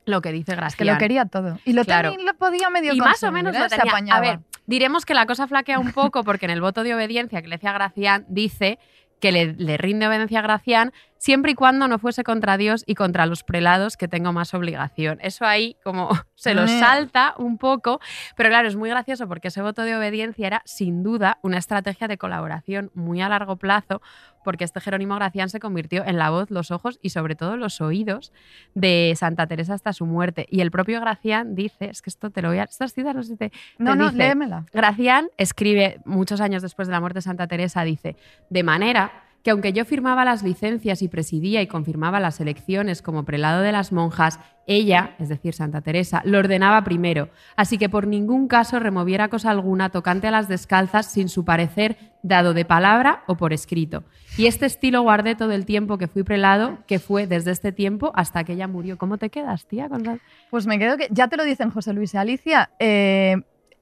lo 0.05 0.21
que 0.21 0.31
dice 0.33 0.53
Gracián. 0.55 0.69
Es 0.69 0.77
que 0.77 0.85
lo 0.85 0.99
quería 0.99 1.25
todo. 1.25 1.59
Y 1.65 1.73
lo 1.73 1.85
Claro. 1.85 2.11
también 2.11 2.27
lo 2.27 2.35
podía 2.35 2.71
medio 2.71 2.93
y 2.93 2.99
más 2.99 3.23
o 3.25 3.33
menos 3.33 3.55
¿eh? 3.57 3.59
lo 3.59 3.69
Se 3.69 3.77
tenía. 3.77 3.91
apañaba. 3.91 4.19
A 4.19 4.21
ver, 4.21 4.39
diremos 4.67 5.05
que 5.05 5.15
la 5.15 5.27
cosa 5.27 5.47
flaquea 5.49 5.79
un 5.79 5.93
poco 5.93 6.23
porque 6.25 6.45
en 6.45 6.51
el 6.53 6.61
voto 6.61 6.83
de 6.85 6.95
obediencia 6.95 7.43
que 7.43 7.49
le 7.49 7.57
decía 7.57 7.73
Gracián 7.73 8.25
dice 8.29 8.79
que 9.21 9.33
le, 9.33 9.55
le 9.55 9.79
rinde 9.79 10.07
obediencia 10.07 10.39
a 10.41 10.43
Gracián 10.43 10.93
siempre 11.19 11.53
y 11.53 11.55
cuando 11.55 11.89
no 11.89 11.99
fuese 11.99 12.25
contra 12.25 12.57
Dios 12.57 12.85
y 12.87 12.95
contra 12.95 13.27
los 13.27 13.43
prelados 13.43 13.97
que 13.97 14.09
tengo 14.09 14.33
más 14.33 14.55
obligación. 14.55 15.19
Eso 15.23 15.45
ahí 15.45 15.77
como 15.83 16.11
se 16.35 16.55
lo 16.55 16.67
salta 16.67 17.35
un 17.39 17.59
poco, 17.59 18.01
pero 18.37 18.49
claro, 18.49 18.69
es 18.69 18.77
muy 18.77 18.91
gracioso 18.91 19.29
porque 19.29 19.49
ese 19.49 19.63
voto 19.63 19.83
de 19.83 19.97
obediencia 19.97 20.47
era 20.47 20.63
sin 20.65 21.03
duda 21.03 21.39
una 21.43 21.59
estrategia 21.59 22.09
de 22.09 22.19
colaboración 22.19 22.91
muy 22.95 23.21
a 23.21 23.29
largo 23.29 23.57
plazo 23.57 24.01
porque 24.47 24.63
este 24.63 24.81
Jerónimo 24.81 25.17
Gracián 25.17 25.49
se 25.49 25.59
convirtió 25.59 26.05
en 26.07 26.19
la 26.19 26.31
voz, 26.31 26.53
los 26.53 26.71
ojos 26.71 27.01
y 27.03 27.11
sobre 27.11 27.35
todo 27.35 27.57
los 27.57 27.81
oídos 27.81 28.33
de 28.75 29.13
Santa 29.17 29.49
Teresa 29.49 29.75
hasta 29.75 29.93
su 29.93 30.07
muerte. 30.07 30.47
Y 30.49 30.61
el 30.61 30.71
propio 30.71 31.01
Gracián 31.01 31.57
dice, 31.57 31.91
es 31.91 32.01
que 32.01 32.11
esto 32.11 32.31
te 32.31 32.43
lo 32.43 32.51
voy 32.51 32.59
a... 32.59 32.63
Estas 32.63 32.93
citas 32.93 33.17
no 33.17 33.25
sé 33.25 33.31
si 33.31 33.37
te, 33.37 33.53
No, 33.77 33.93
te 33.93 33.99
no, 33.99 34.05
dice, 34.05 34.19
léemela. 34.19 34.65
Gracián 34.73 35.31
escribe 35.37 35.99
muchos 36.05 36.41
años 36.41 36.63
después 36.63 36.87
de 36.87 36.93
la 36.93 37.01
muerte 37.01 37.19
de 37.19 37.23
Santa 37.23 37.49
Teresa, 37.49 37.83
dice, 37.83 38.15
de 38.49 38.63
manera 38.63 39.26
que 39.47 39.53
aunque 39.53 39.73
yo 39.73 39.85
firmaba 39.85 40.25
las 40.25 40.43
licencias 40.43 41.03
y 41.03 41.09
presidía 41.09 41.63
y 41.63 41.69
confirmaba 41.69 42.19
las 42.19 42.41
elecciones 42.41 43.01
como 43.01 43.25
prelado 43.25 43.63
de 43.63 43.71
las 43.71 43.93
monjas, 43.93 44.41
ella, 44.67 45.15
es 45.21 45.29
decir, 45.29 45.55
Santa 45.55 45.83
Teresa, 45.83 46.21
lo 46.25 46.41
ordenaba 46.41 46.83
primero, 46.83 47.29
así 47.55 47.79
que 47.79 47.89
por 47.89 48.09
ningún 48.09 48.49
caso 48.49 48.81
removiera 48.81 49.29
cosa 49.29 49.53
alguna 49.53 49.91
tocante 49.91 50.27
a 50.27 50.33
las 50.33 50.49
descalzas 50.49 51.13
sin 51.13 51.29
su 51.29 51.45
parecer 51.45 51.97
dado 52.25 52.55
de 52.55 52.65
palabra 52.65 53.23
o 53.29 53.37
por 53.37 53.53
escrito. 53.53 54.03
Y 54.37 54.47
este 54.47 54.67
estilo 54.67 55.03
guardé 55.03 55.37
todo 55.37 55.53
el 55.53 55.65
tiempo 55.65 55.97
que 55.97 56.09
fui 56.09 56.25
prelado, 56.25 56.79
que 56.89 56.99
fue 56.99 57.29
desde 57.29 57.53
este 57.53 57.71
tiempo 57.71 58.11
hasta 58.17 58.43
que 58.43 58.55
ella 58.55 58.67
murió. 58.67 58.99
¿Cómo 58.99 59.17
te 59.17 59.31
quedas, 59.31 59.69
tía? 59.69 59.89
Con 59.89 60.21
Pues 60.51 60.67
me 60.67 60.81
quedo 60.81 60.97
que. 60.97 61.07
Ya 61.13 61.29
te 61.29 61.37
lo 61.37 61.45
dicen 61.45 61.71
José 61.71 61.93
Luis 61.93 62.15
y 62.15 62.17
Alicia. 62.17 62.71
eh, 62.81 63.37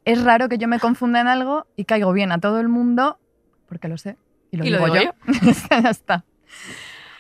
es 0.05 0.23
raro 0.23 0.51
que 0.51 0.59
yo 0.59 0.69
me 0.69 0.79
confunda 0.79 1.23
en 1.23 1.29
algo 1.29 1.67
y 1.75 1.87
caigo 1.87 2.12
bien 2.12 2.33
a 2.33 2.39
todo 2.39 2.61
el 2.61 2.69
mundo 2.69 3.19
porque 3.67 3.89
lo 3.89 3.97
sé. 3.97 4.19
Y 4.51 4.57
lo, 4.59 4.65
Y 4.65 4.71
lo 4.71 4.79
digo, 4.85 4.95
digo 4.95 5.13
yo. 5.27 5.53
ya 5.83 5.91
está. 5.91 6.25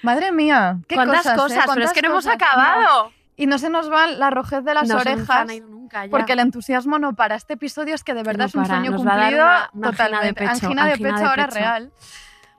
Madre 0.02 0.32
mía, 0.32 0.78
qué 0.86 0.94
¿Cuántas 0.96 1.22
cosas, 1.22 1.36
cosas? 1.36 1.50
¿eh? 1.52 1.54
Pero 1.54 1.62
es 1.62 1.74
¿Cuántas 1.74 1.92
que 1.94 2.02
no 2.02 2.08
hemos 2.08 2.26
acabado. 2.26 3.12
Y 3.36 3.46
no 3.46 3.58
se 3.58 3.68
nos 3.70 3.90
va 3.90 4.06
la 4.06 4.30
rojez 4.30 4.62
de 4.64 4.74
las 4.74 4.84
No 4.88 5.00
se 5.00 5.10
nos 5.10 5.16
orejas. 5.16 5.30
han 5.30 5.50
ido 5.50 5.68
nunca 5.68 6.04
ya. 6.04 6.10
Porque 6.10 6.34
el 6.34 6.38
entusiasmo 6.40 6.98
no 6.98 7.14
para. 7.14 7.34
Este 7.34 7.54
episodio 7.54 7.94
es 7.94 8.04
que 8.04 8.14
de 8.14 8.22
verdad 8.22 8.44
No 8.44 8.46
es 8.46 8.54
un 8.54 8.62
para, 8.62 8.74
sueño 8.76 8.90
nos 8.92 9.00
cumplido 9.02 9.44
una- 9.44 9.70
una 9.72 9.88
angina 9.88 9.90
de 9.90 9.96
totalmente. 9.96 10.34
pecho, 10.40 10.50
angina 10.66 10.84
de 10.86 10.92
angina 10.92 11.08
pecho 11.10 11.20
de 11.22 11.28
ahora 11.28 11.46
pecho. 11.46 11.58
real. 11.58 11.92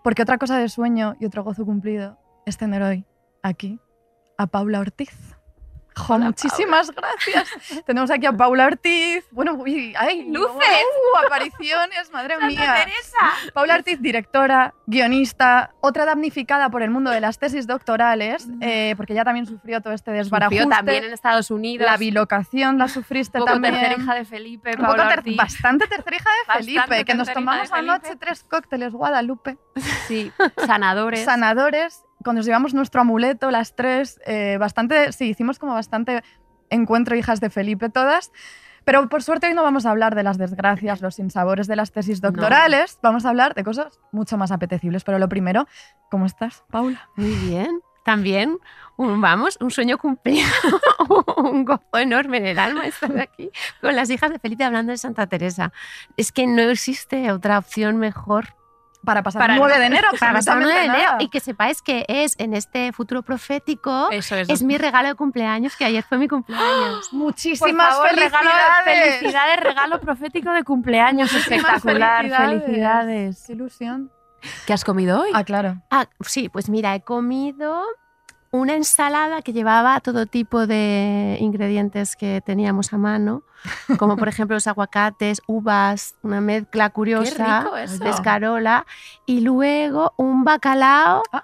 Porque 0.04 0.22
otra 0.24 0.38
cosa 0.38 0.58
de 0.58 0.68
sueño 0.70 1.16
y 1.20 1.26
otro 1.26 1.44
gozo 1.44 1.64
cumplido 1.66 2.20
es 2.46 2.58
tener 2.58 2.82
hoy 2.84 3.06
aquí 3.42 3.80
a 4.38 4.48
Paula 4.48 4.80
Ortiz. 4.82 5.35
Jo, 5.98 6.20
muchísimas 6.20 6.92
gracias. 6.92 7.50
Tenemos 7.86 8.12
aquí 8.12 8.26
a 8.26 8.34
Paula 8.34 8.66
Ortiz. 8.66 9.26
Bueno, 9.32 9.54
uy, 9.54 9.94
ay, 9.98 10.26
¡Luces! 10.30 10.58
uh, 10.58 11.26
apariciones, 11.26 12.12
madre 12.12 12.38
mía. 12.46 12.86
Paula 13.54 13.76
Ortiz, 13.76 14.02
directora, 14.02 14.74
guionista, 14.86 15.72
otra 15.82 16.06
damnificada 16.06 16.70
por 16.70 16.82
el 16.84 16.90
mundo 16.90 17.12
de 17.12 17.22
las 17.22 17.40
tesis 17.40 17.66
doctorales, 17.68 18.48
eh, 18.62 18.94
porque 18.98 19.14
ella 19.14 19.24
también 19.24 19.46
sufrió 19.46 19.82
todo 19.82 19.94
este 19.94 20.12
desbarajuste. 20.12 20.64
Sufrió 20.64 20.76
también 20.78 21.04
en 21.06 21.14
Estados 21.14 21.50
Unidos. 21.52 21.86
La 21.86 21.98
bilocación 21.98 22.78
la 22.78 22.88
sufriste 22.88 23.38
un 23.38 23.46
poco 23.46 23.54
también. 23.54 23.76
tercera 23.76 24.02
hija 24.02 24.14
de 24.16 24.26
Felipe, 24.26 24.70
Un 24.72 24.76
poco 24.78 24.88
Paula 24.88 25.10
ter- 25.10 25.20
Ortiz. 25.20 25.38
bastante 25.38 25.88
tercera 25.88 26.16
hija 26.16 26.30
de 26.30 26.48
Bastante 26.48 26.64
Felipe, 26.82 27.06
que 27.06 27.14
nos 27.16 27.32
tomamos 27.34 27.72
anoche 27.72 28.16
tres 28.18 28.44
cócteles 28.44 28.92
Guadalupe, 28.94 29.58
Sí, 30.08 30.32
sanadores. 30.66 31.26
sanadores, 31.26 32.04
cuando 32.26 32.40
nos 32.40 32.46
llevamos 32.48 32.74
nuestro 32.74 33.02
amuleto, 33.02 33.52
las 33.52 33.76
tres, 33.76 34.20
eh, 34.26 34.58
bastante, 34.60 35.14
sí, 35.14 35.30
hicimos 35.30 35.60
como 35.60 35.76
bastante 35.76 36.24
encuentro 36.72 37.16
hijas 37.16 37.40
de 37.40 37.52
Felipe 37.52 37.90
todas. 37.90 38.32
Pero 38.84 39.08
por 39.10 39.22
suerte 39.24 39.48
hoy 39.48 39.54
no 39.54 39.62
vamos 39.64 39.86
a 39.86 39.92
hablar 39.92 40.16
de 40.16 40.24
las 40.24 40.38
desgracias, 40.40 41.02
los 41.02 41.16
sinsabores 41.16 41.68
de 41.68 41.76
las 41.76 41.92
tesis 41.92 42.22
No. 42.22 42.32
doctorales, 42.32 42.98
vamos 43.04 43.26
a 43.26 43.30
hablar 43.30 43.54
de 43.54 43.64
cosas 43.64 44.00
mucho 44.12 44.38
más 44.38 44.52
apetecibles. 44.52 45.04
Pero 45.04 45.20
lo 45.20 45.30
primero, 45.30 45.68
¿cómo 46.10 46.26
estás, 46.26 46.64
Paula? 46.72 47.10
Muy 47.16 47.30
bien. 47.48 47.80
También, 48.04 48.58
un, 48.98 49.22
vamos, 49.22 49.58
un 49.62 49.72
sueño 49.72 49.98
cumplido, 49.98 50.48
un 51.38 51.66
gozo 51.66 51.98
enorme 51.98 52.38
en 52.38 52.46
el 52.48 52.60
alma 52.60 52.86
estar 52.86 53.20
aquí 53.20 53.50
con 53.82 53.96
las 53.96 54.10
hijas 54.12 54.32
de 54.32 54.40
Felipe 54.40 54.64
hablando 54.64 54.92
de 54.92 54.98
Santa 54.98 55.26
Teresa. 55.28 55.74
Es 56.18 56.32
que 56.32 56.46
no 56.46 56.62
existe 56.64 57.32
otra 57.32 57.58
opción 57.58 57.98
mejor 57.98 58.56
Para 59.06 59.24
pasar 59.24 59.40
Para 59.42 59.54
el 59.54 59.60
9 59.60 59.80
de 59.80 59.86
enero. 59.86 60.08
para 60.20 60.34
pasar 60.34 60.58
el 60.58 60.64
9 60.64 60.80
de 60.80 60.86
enero 60.86 61.12
y 61.20 61.30
que 61.30 61.40
sepáis 61.40 61.82
que 61.82 62.06
es 62.08 62.36
en 62.40 62.54
este 62.54 62.92
futuro 62.92 63.22
profético, 63.24 64.10
Eso 64.12 64.36
es. 64.36 64.50
es 64.50 64.64
mi 64.64 64.78
regalo 64.78 65.08
de 65.10 65.16
cumpleaños, 65.16 65.76
que 65.76 65.86
ayer 65.86 66.04
fue 66.04 66.18
mi 66.18 66.28
cumpleaños. 66.28 67.08
Por 67.12 67.20
Muchísimas 67.20 67.94
favor, 67.96 68.10
regalo, 68.10 68.50
felicidades. 68.50 69.16
felicidades, 69.20 69.60
regalo 69.62 70.00
profético 70.02 70.52
de 70.52 70.64
cumpleaños. 70.64 71.32
Espectacular. 71.34 72.18
felicidades. 72.24 72.64
Felicidades. 72.66 73.44
Qué 73.48 73.54
ilusión. 73.54 74.12
¿Qué 74.68 74.74
has 74.74 74.84
comido 74.84 75.22
hoy? 75.22 75.30
Ah, 75.34 75.44
claro. 75.44 75.82
Ah, 75.90 76.06
sí, 76.22 76.50
pues 76.50 76.70
mira, 76.70 76.94
he 76.96 77.02
comido 77.02 77.82
una 78.56 78.76
ensalada 78.76 79.42
que 79.42 79.54
llevaba 79.54 80.00
todo 80.02 80.26
tipo 80.26 80.66
de 80.68 81.38
ingredientes 81.40 82.16
que 82.16 82.42
teníamos 82.46 82.94
a 82.94 82.98
mano, 82.98 83.44
como 83.98 84.16
por 84.18 84.28
ejemplo 84.30 84.56
los 84.56 84.68
aguacates, 84.68 85.42
uvas, 85.48 86.16
una 86.24 86.42
mezcla 86.42 86.90
curiosa 86.92 87.66
de 88.02 88.10
escarola 88.10 88.86
y 89.26 89.42
luego 89.42 90.14
un 90.18 90.44
bacalao 90.44 91.22
Ah. 91.32 91.44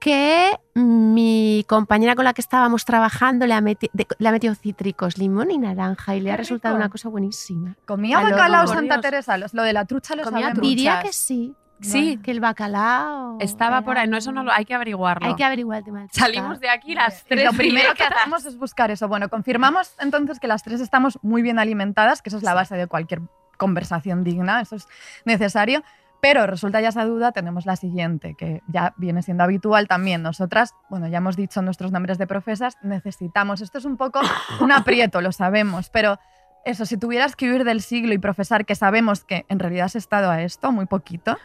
que 0.00 0.50
mi 0.74 1.64
compañera 1.68 2.16
con 2.16 2.24
la 2.24 2.32
que 2.34 2.40
estábamos 2.40 2.84
trabajando 2.84 3.46
le 3.46 3.54
ha, 3.54 3.60
meti- 3.60 3.90
de- 3.92 4.06
le 4.18 4.28
ha 4.28 4.32
metido 4.32 4.54
cítricos, 4.56 5.16
limón 5.16 5.50
y 5.52 5.58
naranja 5.58 6.16
y 6.16 6.20
le 6.20 6.24
Qué 6.30 6.32
ha 6.32 6.36
resultado 6.36 6.74
rico. 6.74 6.82
una 6.84 6.90
cosa 6.90 7.08
buenísima. 7.08 7.76
Comía 7.86 8.20
bacalao 8.20 8.66
Santa 8.66 8.94
Dios. 8.96 9.00
Teresa. 9.02 9.38
Los- 9.38 9.54
Lo 9.54 9.62
de 9.62 9.72
la 9.72 9.84
trucha 9.84 10.16
lo 10.16 10.24
Comía 10.24 10.48
sabemos. 10.48 10.68
Diría 10.68 11.00
que 11.02 11.12
sí, 11.12 11.54
Sí, 11.82 12.18
que 12.22 12.30
el 12.30 12.40
bacalao... 12.40 13.38
estaba 13.40 13.78
era 13.78 13.84
por 13.84 13.98
ahí. 13.98 14.08
No, 14.08 14.16
eso 14.16 14.32
no 14.32 14.42
lo 14.42 14.52
hay 14.52 14.64
que 14.64 14.74
averiguarlo. 14.74 15.26
Hay 15.28 15.34
que 15.34 15.44
averiguar 15.44 15.78
el 15.78 15.84
tema 15.84 16.00
del 16.00 16.10
Salimos 16.10 16.60
de 16.60 16.70
aquí 16.70 16.94
las 16.94 17.22
Y 17.22 17.28
tres. 17.28 17.44
Lo 17.44 17.52
primero 17.52 17.94
que 17.94 18.04
hacemos 18.04 18.46
es 18.46 18.56
buscar 18.56 18.90
eso. 18.90 19.08
Bueno, 19.08 19.28
confirmamos 19.28 19.94
entonces 20.00 20.40
que 20.40 20.46
las 20.46 20.62
tres 20.62 20.80
estamos 20.80 21.18
muy 21.22 21.42
bien 21.42 21.58
alimentadas, 21.58 22.22
que 22.22 22.30
eso 22.30 22.38
es 22.38 22.42
la 22.42 22.54
base 22.54 22.76
de 22.76 22.86
cualquier 22.86 23.22
conversación 23.58 24.24
digna, 24.24 24.60
eso 24.60 24.76
es 24.76 24.88
necesario. 25.24 25.82
Pero 26.20 26.46
resulta 26.46 26.80
ya 26.80 26.90
esa 26.90 27.04
duda, 27.04 27.32
tenemos 27.32 27.66
la 27.66 27.74
siguiente, 27.74 28.36
que 28.38 28.62
ya 28.68 28.94
viene 28.96 29.22
siendo 29.22 29.42
habitual 29.42 29.88
también. 29.88 30.22
Nosotras, 30.22 30.72
bueno, 30.88 31.08
ya 31.08 31.18
hemos 31.18 31.34
dicho 31.34 31.62
nuestros 31.62 31.90
nombres 31.90 32.16
de 32.16 32.28
profesas, 32.28 32.78
necesitamos. 32.80 33.60
Esto 33.60 33.78
es 33.78 33.84
un 33.84 33.96
poco 33.96 34.20
un 34.60 34.70
aprieto, 34.70 35.20
lo 35.20 35.32
sabemos, 35.32 35.90
pero 35.90 36.20
eso, 36.64 36.86
si 36.86 36.96
tuvieras 36.96 37.34
que 37.34 37.50
huir 37.50 37.64
del 37.64 37.80
siglo 37.82 38.14
y 38.14 38.18
profesar 38.18 38.64
que 38.64 38.76
sabemos 38.76 39.24
que 39.24 39.46
en 39.48 39.58
realidad 39.58 39.86
has 39.86 39.96
estado 39.96 40.30
a 40.30 40.42
esto 40.42 40.70
muy 40.70 40.86
poquito, 40.86 41.38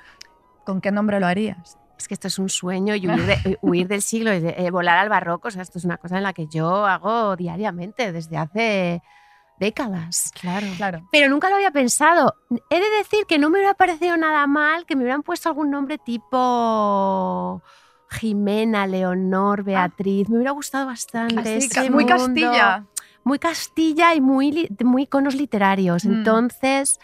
¿con 0.68 0.82
qué 0.82 0.92
nombre 0.92 1.20
lo 1.20 1.26
harías? 1.26 1.78
Es 1.98 2.08
que 2.08 2.14
esto 2.14 2.28
es 2.28 2.38
un 2.38 2.50
sueño 2.50 2.94
y 2.94 3.08
huir, 3.08 3.26
de- 3.26 3.58
huir 3.64 3.88
del 3.88 4.02
siglo 4.04 4.32
y 4.34 4.40
de- 4.40 4.54
eh, 4.58 4.70
volar 4.70 4.98
al 5.00 5.10
barroco, 5.10 5.48
o 5.48 5.52
sea, 5.52 5.64
esto 5.64 5.80
es 5.80 5.86
una 5.86 5.98
cosa 5.98 6.18
en 6.18 6.24
la 6.24 6.34
que 6.34 6.46
yo 6.48 6.86
hago 6.86 7.36
diariamente 7.36 8.12
desde 8.12 8.38
hace 8.38 9.02
décadas. 9.60 10.32
Claro. 10.40 10.68
Claro. 10.78 11.08
Pero 11.12 11.30
nunca 11.30 11.50
lo 11.50 11.56
había 11.56 11.72
pensado. 11.72 12.36
He 12.70 12.80
de 12.80 12.90
decir 12.98 13.26
que 13.28 13.40
no 13.40 13.50
me 13.50 13.58
hubiera 13.58 13.74
parecido 13.74 14.16
nada 14.18 14.46
mal 14.46 14.86
que 14.86 14.96
me 14.96 15.02
hubieran 15.02 15.24
puesto 15.24 15.50
algún 15.50 15.72
nombre 15.72 15.98
tipo 15.98 17.64
Jimena, 18.10 18.86
Leonor, 18.88 19.64
Beatriz. 19.64 20.30
Me 20.30 20.36
hubiera 20.36 20.52
gustado 20.52 20.86
bastante. 20.86 21.40
Así, 21.40 21.50
ese 21.68 21.90
muy 21.90 22.06
mundo. 22.06 22.18
Castilla. 22.18 22.86
Muy 23.24 23.40
Castilla 23.40 24.14
y 24.16 24.22
muy, 24.22 24.70
muy 24.84 25.04
iconos 25.04 25.34
literarios. 25.36 26.06
Mm. 26.06 26.14
Entonces, 26.14 27.00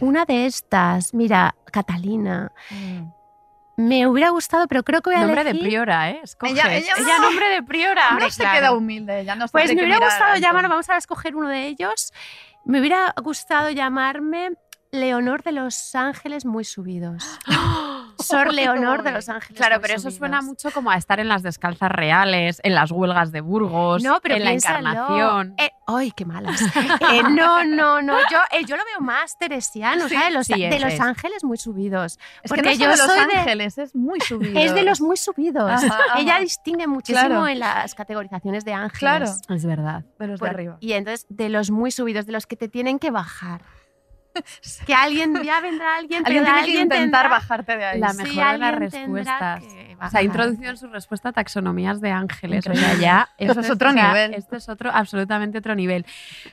una 0.00 0.24
de 0.24 0.46
estas, 0.46 1.12
mira, 1.14 1.54
Catalina, 1.72 2.52
me 3.76 4.06
hubiera 4.06 4.30
gustado, 4.30 4.66
pero 4.66 4.82
creo 4.82 5.00
que 5.02 5.10
voy 5.10 5.16
a 5.18 5.22
Nombre 5.22 5.44
de 5.44 5.54
priora, 5.54 6.10
¿eh? 6.10 6.20
Escoges. 6.22 6.52
Ella- 6.58 6.74
ella- 6.74 7.18
nombre 7.20 7.48
de 7.48 7.62
priora. 7.62 8.10
No 8.18 8.28
se 8.30 8.42
queda 8.42 8.72
humilde 8.72 9.20
ella, 9.20 9.34
no 9.36 9.46
se 9.46 9.52
Pues 9.52 9.72
me 9.74 9.82
hubiera 9.84 10.04
gustado 10.04 10.36
llamarlo, 10.36 10.68
vamos 10.68 10.88
a 10.90 10.96
escoger 10.96 11.36
uno 11.36 11.48
de 11.48 11.66
ellos. 11.66 12.12
Me 12.64 12.80
hubiera 12.80 13.14
gustado 13.22 13.70
llamarme 13.70 14.50
Leonor 14.90 15.42
de 15.42 15.52
los 15.52 15.94
Ángeles 15.94 16.44
Muy 16.44 16.64
Subidos. 16.64 17.38
Sor 18.18 18.52
Leonor 18.54 19.02
de 19.02 19.12
los 19.12 19.28
Ángeles 19.28 19.56
Claro, 19.58 19.80
pero 19.80 19.94
eso 19.94 20.10
suena 20.10 20.42
mucho 20.42 20.70
como 20.70 20.90
a 20.90 20.96
estar 20.96 21.20
en 21.20 21.28
las 21.28 21.42
descalzas 21.42 21.90
reales, 21.90 22.60
en 22.64 22.74
las 22.74 22.90
huelgas 22.90 23.32
de 23.32 23.40
Burgos, 23.40 24.02
No, 24.02 24.20
pero 24.20 24.34
en 24.36 24.44
la 24.44 24.52
encarnación. 24.52 25.54
Eh, 25.58 25.70
¡Ay, 25.86 26.12
qué 26.12 26.24
malas! 26.24 26.60
Eh, 27.12 27.22
no, 27.30 27.64
no, 27.64 28.02
no. 28.02 28.18
Yo, 28.30 28.38
eh, 28.52 28.64
yo 28.66 28.76
lo 28.76 28.84
veo 28.84 29.00
más 29.00 29.38
teresiano, 29.38 30.08
Sí, 30.08 30.14
¿sabes? 30.16 30.34
Los, 30.34 30.46
sí, 30.46 30.54
de 30.60 30.68
es, 30.76 30.82
los 30.82 30.92
es. 30.94 31.00
ángeles 31.00 31.44
muy 31.44 31.56
subidos. 31.56 32.18
Es 32.42 32.48
Porque 32.50 32.62
que 32.62 32.68
no 32.70 32.84
yo 32.84 32.90
de 32.90 32.96
Los 32.96 33.06
soy 33.06 33.26
de- 33.26 33.36
Ángeles, 33.36 33.78
es 33.78 33.94
muy 33.94 34.20
subido. 34.20 34.58
Es 34.60 34.74
de 34.74 34.82
los 34.82 35.00
muy 35.00 35.16
subidos. 35.16 35.70
Ajá, 35.70 35.86
ajá. 36.10 36.18
Ella 36.20 36.38
distingue 36.40 36.86
muchísimo 36.86 37.26
Claro. 37.26 37.48
en 37.48 37.58
las 37.60 37.94
categorizaciones 37.94 38.64
de 38.64 38.72
ángeles. 38.74 38.98
Claro. 38.98 39.26
Es 39.48 39.64
verdad. 39.64 40.04
de 40.18 40.26
los 40.26 40.40
de 40.40 40.48
arriba. 40.48 40.76
Y 40.80 40.92
entonces, 40.92 41.26
de 41.28 41.48
los 41.48 41.70
muy 41.70 41.90
subidos, 41.90 42.26
de 42.26 42.32
los 42.32 42.46
que 42.46 42.56
te 42.56 42.68
tienen 42.68 42.98
que 42.98 43.10
bajar. 43.10 43.62
Que 44.86 44.94
alguien, 44.94 45.34
ya 45.42 45.60
vendrá 45.60 45.96
alguien, 45.96 46.22
Alguien 46.24 46.44
tiene 46.44 46.44
que 46.44 46.60
alguien 46.64 46.82
intentar 46.82 47.22
tendrá- 47.24 47.28
bajarte 47.28 47.76
de 47.76 47.84
ahí. 47.84 48.00
La 48.00 48.10
Sí, 48.10 48.22
mejor 48.22 48.52
de 48.52 48.58
las 48.58 48.74
respuestas. 48.74 49.60
que 49.64 49.96
baja. 49.96 50.10
Se 50.10 50.18
ha 50.18 50.22
introducido 50.22 50.70
en 50.70 50.76
su 50.76 50.86
respuesta 50.88 51.30
a 51.30 51.32
taxonomías 51.32 52.00
de 52.00 52.10
ángeles. 52.12 52.66
O 52.66 52.74
sea, 52.74 52.94
ya. 52.94 53.28
Eso 53.38 53.52
esto 53.52 53.60
es 53.62 53.70
otro 53.70 53.90
o 53.90 53.92
sea, 53.92 54.08
nivel. 54.08 54.34
Esto 54.34 54.56
es 54.56 54.68
otro, 54.68 54.90
absolutamente 54.92 55.58
otro 55.58 55.74
nivel. 55.74 56.06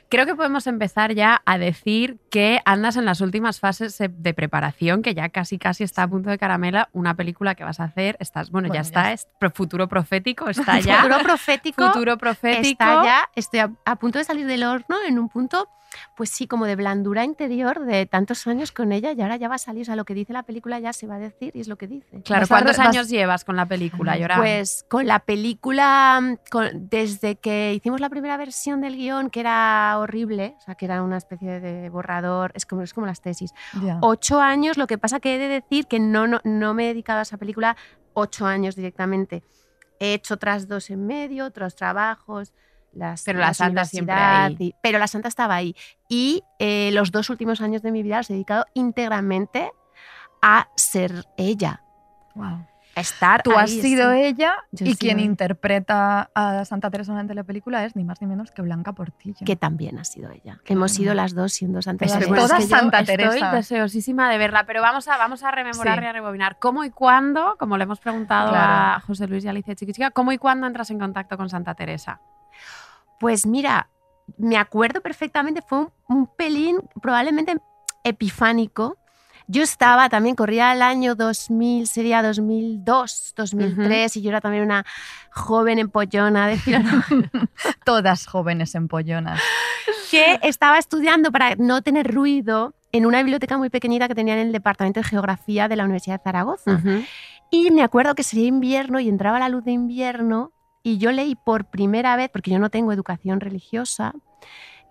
Creo 0.09 0.25
que 0.25 0.35
podemos 0.35 0.67
empezar 0.67 1.13
ya 1.13 1.41
a 1.45 1.57
decir 1.57 2.19
que 2.31 2.59
andas 2.65 2.95
en 2.97 3.05
las 3.05 3.21
últimas 3.21 3.59
fases 3.59 3.99
eh, 4.01 4.09
de 4.11 4.33
preparación, 4.33 5.01
que 5.01 5.13
ya 5.13 5.29
casi 5.29 5.57
casi 5.59 5.83
está 5.83 6.03
a 6.03 6.07
punto 6.07 6.29
de 6.29 6.37
caramela, 6.37 6.89
una 6.91 7.13
película 7.15 7.55
que 7.55 7.63
vas 7.63 7.79
a 7.79 7.85
hacer. 7.85 8.17
Estás, 8.19 8.49
bueno, 8.51 8.67
Bueno, 8.69 8.73
ya 8.73 8.81
ya 8.81 8.87
está, 8.87 9.11
es 9.13 9.27
futuro 9.53 9.87
profético, 9.87 10.49
está 10.49 10.79
ya. 10.79 11.01
Futuro 11.01 11.19
profético. 11.19 11.87
Futuro 11.87 12.17
profético. 12.17 12.83
Está 12.83 13.03
ya, 13.03 13.29
estoy 13.35 13.59
a, 13.59 13.69
a 13.85 13.95
punto 13.97 14.17
de 14.17 14.23
salir 14.25 14.47
del 14.47 14.63
horno 14.63 14.97
en 15.07 15.19
un 15.19 15.29
punto, 15.29 15.69
pues 16.15 16.29
sí, 16.29 16.47
como 16.47 16.65
de 16.65 16.75
blandura 16.75 17.23
interior 17.23 17.85
de 17.85 18.05
tantos 18.05 18.45
años 18.47 18.71
con 18.71 18.91
ella 18.91 19.11
y 19.13 19.21
ahora 19.21 19.35
ya 19.37 19.47
va 19.47 19.55
a 19.55 19.59
salir, 19.59 19.83
o 19.83 19.85
sea, 19.85 19.95
lo 19.95 20.05
que 20.05 20.13
dice 20.13 20.33
la 20.33 20.43
película 20.43 20.79
ya 20.79 20.93
se 20.93 21.07
va 21.07 21.15
a 21.15 21.19
decir 21.19 21.51
y 21.55 21.61
es 21.61 21.67
lo 21.67 21.77
que 21.77 21.87
dice. 21.87 22.21
Claro, 22.23 22.47
¿cuántos 22.47 22.77
vas- 22.77 22.87
años 22.87 23.09
llevas 23.09 23.43
con 23.45 23.55
la 23.55 23.65
película, 23.65 24.17
Llora? 24.17 24.37
Pues 24.37 24.85
con 24.89 25.05
la 25.07 25.19
película, 25.19 26.19
mm, 26.21 26.35
con- 26.51 26.89
desde 26.89 27.35
que 27.37 27.73
hicimos 27.73 27.99
la 28.01 28.09
primera 28.09 28.37
versión 28.37 28.81
del 28.81 28.95
guion, 28.95 29.29
que 29.29 29.39
era 29.39 29.95
horrible, 29.99 30.55
o 30.57 30.61
sea, 30.61 30.75
que 30.75 30.85
era 30.85 31.01
una 31.03 31.17
especie 31.17 31.59
de 31.59 31.89
borrador, 31.89 32.51
es 32.55 32.65
como, 32.65 32.81
es 32.81 32.93
como 32.93 33.07
las 33.07 33.21
tesis, 33.21 33.51
ocho 34.01 34.39
años, 34.41 34.77
lo 34.77 34.87
que 34.87 34.97
pasa 34.97 35.19
que 35.19 35.35
he 35.35 35.37
de 35.39 35.47
decir 35.47 35.87
que 35.87 35.99
no, 35.99 36.27
no, 36.27 36.39
no 36.43 36.73
me 36.73 36.85
he 36.85 36.87
dedicado 36.87 37.19
a 37.19 37.21
esa 37.23 37.37
película 37.37 37.75
ocho 38.13 38.45
años 38.45 38.75
directamente. 38.75 39.43
He 39.99 40.13
hecho 40.13 40.33
otras 40.35 40.67
dos 40.67 40.89
en 40.89 41.05
medio, 41.07 41.45
otros 41.45 41.75
trabajos. 41.75 42.53
Las, 42.95 43.23
Pero 43.23 43.39
la 43.39 43.53
santa 43.53 43.85
siempre 43.85 44.15
ahí. 44.15 44.55
y- 44.57 44.75
pero 44.81 44.97
la 44.99 45.07
santa 45.07 45.27
estaba 45.27 45.53
ahí. 45.55 45.75
Y 46.09 46.43
eh, 46.59 46.89
los 46.93 47.11
dos 47.11 47.29
últimos 47.29 47.59
años 47.61 47.81
de 47.81 47.91
mi 47.91 48.01
vida 48.03 48.17
los 48.17 48.29
he 48.29 48.33
dedicado 48.33 48.65
íntegramente 48.73 49.71
a 50.41 50.69
ser 50.75 51.25
ella, 51.37 51.81
Wow. 52.35 52.65
a 52.95 53.01
estar 53.01 53.41
Tú 53.43 53.51
ahí, 53.51 53.57
has 53.65 53.69
sido 53.71 54.13
sí. 54.13 54.19
ella 54.21 54.55
Yo 54.71 54.85
y 54.85 54.95
quien 54.95 55.19
interpreta 55.19 56.29
a 56.33 56.63
Santa 56.65 56.89
Teresa 56.89 57.11
en 57.11 57.17
la 57.17 57.27
telepelícula 57.27 57.83
es 57.83 57.95
ni 57.97 58.03
más 58.05 58.21
ni 58.21 58.27
menos 58.27 58.51
que 58.51 58.61
Blanca 58.61 58.93
Portillo. 58.93 59.45
que 59.45 59.55
también 59.55 59.97
ha 59.99 60.03
sido 60.05 60.31
ella. 60.31 60.59
Hemos 60.65 60.91
sido 60.93 61.13
las 61.13 61.33
dos 61.35 61.51
siendo 61.53 61.81
Santa 61.81 62.05
Teresa. 62.05 62.19
Es 62.19 62.27
todas 62.27 62.51
que 62.53 62.61
yo 62.63 62.67
Santa 62.77 62.99
estoy 62.99 63.17
Teresa. 63.17 63.51
deseosísima 63.51 64.29
de 64.29 64.37
verla, 64.37 64.65
pero 64.65 64.81
vamos 64.81 65.07
a, 65.09 65.17
vamos 65.17 65.43
a 65.43 65.51
rememorar 65.51 65.99
Sí. 65.99 66.05
y 66.05 66.07
a 66.07 66.13
rebobinar. 66.13 66.57
¿Cómo 66.59 66.83
y 66.85 66.89
cuándo, 66.91 67.55
como 67.59 67.77
le 67.77 67.83
hemos 67.83 67.99
preguntado 67.99 68.51
a. 68.55 69.01
José 69.05 69.27
Luis 69.27 69.43
y 69.43 69.47
Alicia 69.49 69.75
Chiquichica, 69.75 70.11
cómo 70.11 70.31
y 70.31 70.37
cuándo 70.37 70.65
entras 70.67 70.89
en 70.91 70.99
contacto 70.99 71.35
con 71.37 71.49
Santa 71.49 71.73
Teresa? 71.75 72.19
Pues 73.19 73.45
mira, 73.45 73.89
me 74.37 74.57
acuerdo 74.57 75.01
perfectamente, 75.01 75.61
fue 75.61 75.79
un, 75.79 75.91
un 76.07 76.27
pelín 76.27 76.77
probablemente 77.01 77.57
epifánico. 78.03 78.97
Yo 79.47 79.61
estaba 79.61 80.09
también, 80.09 80.35
corría 80.35 80.73
el 80.73 80.81
año 80.81 81.13
2000, 81.13 81.85
sería 81.85 82.23
2002, 82.23 83.33
2003, 83.35 84.17
y 84.17 84.21
yo 84.23 84.29
era 84.29 84.41
también 84.41 84.63
una 84.63 84.85
joven 85.31 85.77
empollona 85.77 86.47
de 86.47 86.57
filología 86.57 87.29
Todas 87.85 88.25
jóvenes 88.25 88.73
empollonas. 88.73 89.39
que 90.09 90.39
estaba 90.41 90.79
estudiando 90.79 91.31
para 91.31 91.55
no 91.57 91.83
tener 91.83 92.11
ruido 92.11 92.73
en 92.91 93.05
una 93.05 93.19
biblioteca 93.19 93.57
muy 93.57 93.69
pequeñita 93.69 94.07
que 94.07 94.15
tenía 94.15 94.33
en 94.33 94.47
el 94.47 94.51
departamento 94.51 95.01
de 95.01 95.03
geografía 95.03 95.67
de 95.67 95.75
la 95.75 95.83
Universidad 95.83 96.17
de 96.19 96.23
Zaragoza. 96.23 96.81
Y 97.51 97.69
me 97.69 97.83
acuerdo 97.83 98.15
que 98.15 98.23
sería 98.23 98.47
invierno 98.47 98.99
y 98.99 99.09
entraba 99.09 99.37
la 99.37 99.49
luz 99.49 99.63
de 99.63 99.71
invierno 99.71 100.53
y 100.85 100.99
yo 100.99 101.11
leí 101.11 101.33
por 101.33 101.65
primera 101.65 102.15
vez, 102.15 102.29
porque 102.29 102.51
yo 102.51 102.59
no 102.59 102.69
tengo 102.69 102.93
educación 102.93 103.39
religiosa, 103.39 104.13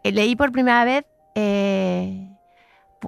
eh, 0.02 0.10
leí 0.10 0.34
por 0.34 0.50
primera 0.50 0.84
vez 0.84 1.04
eh, 1.36 2.33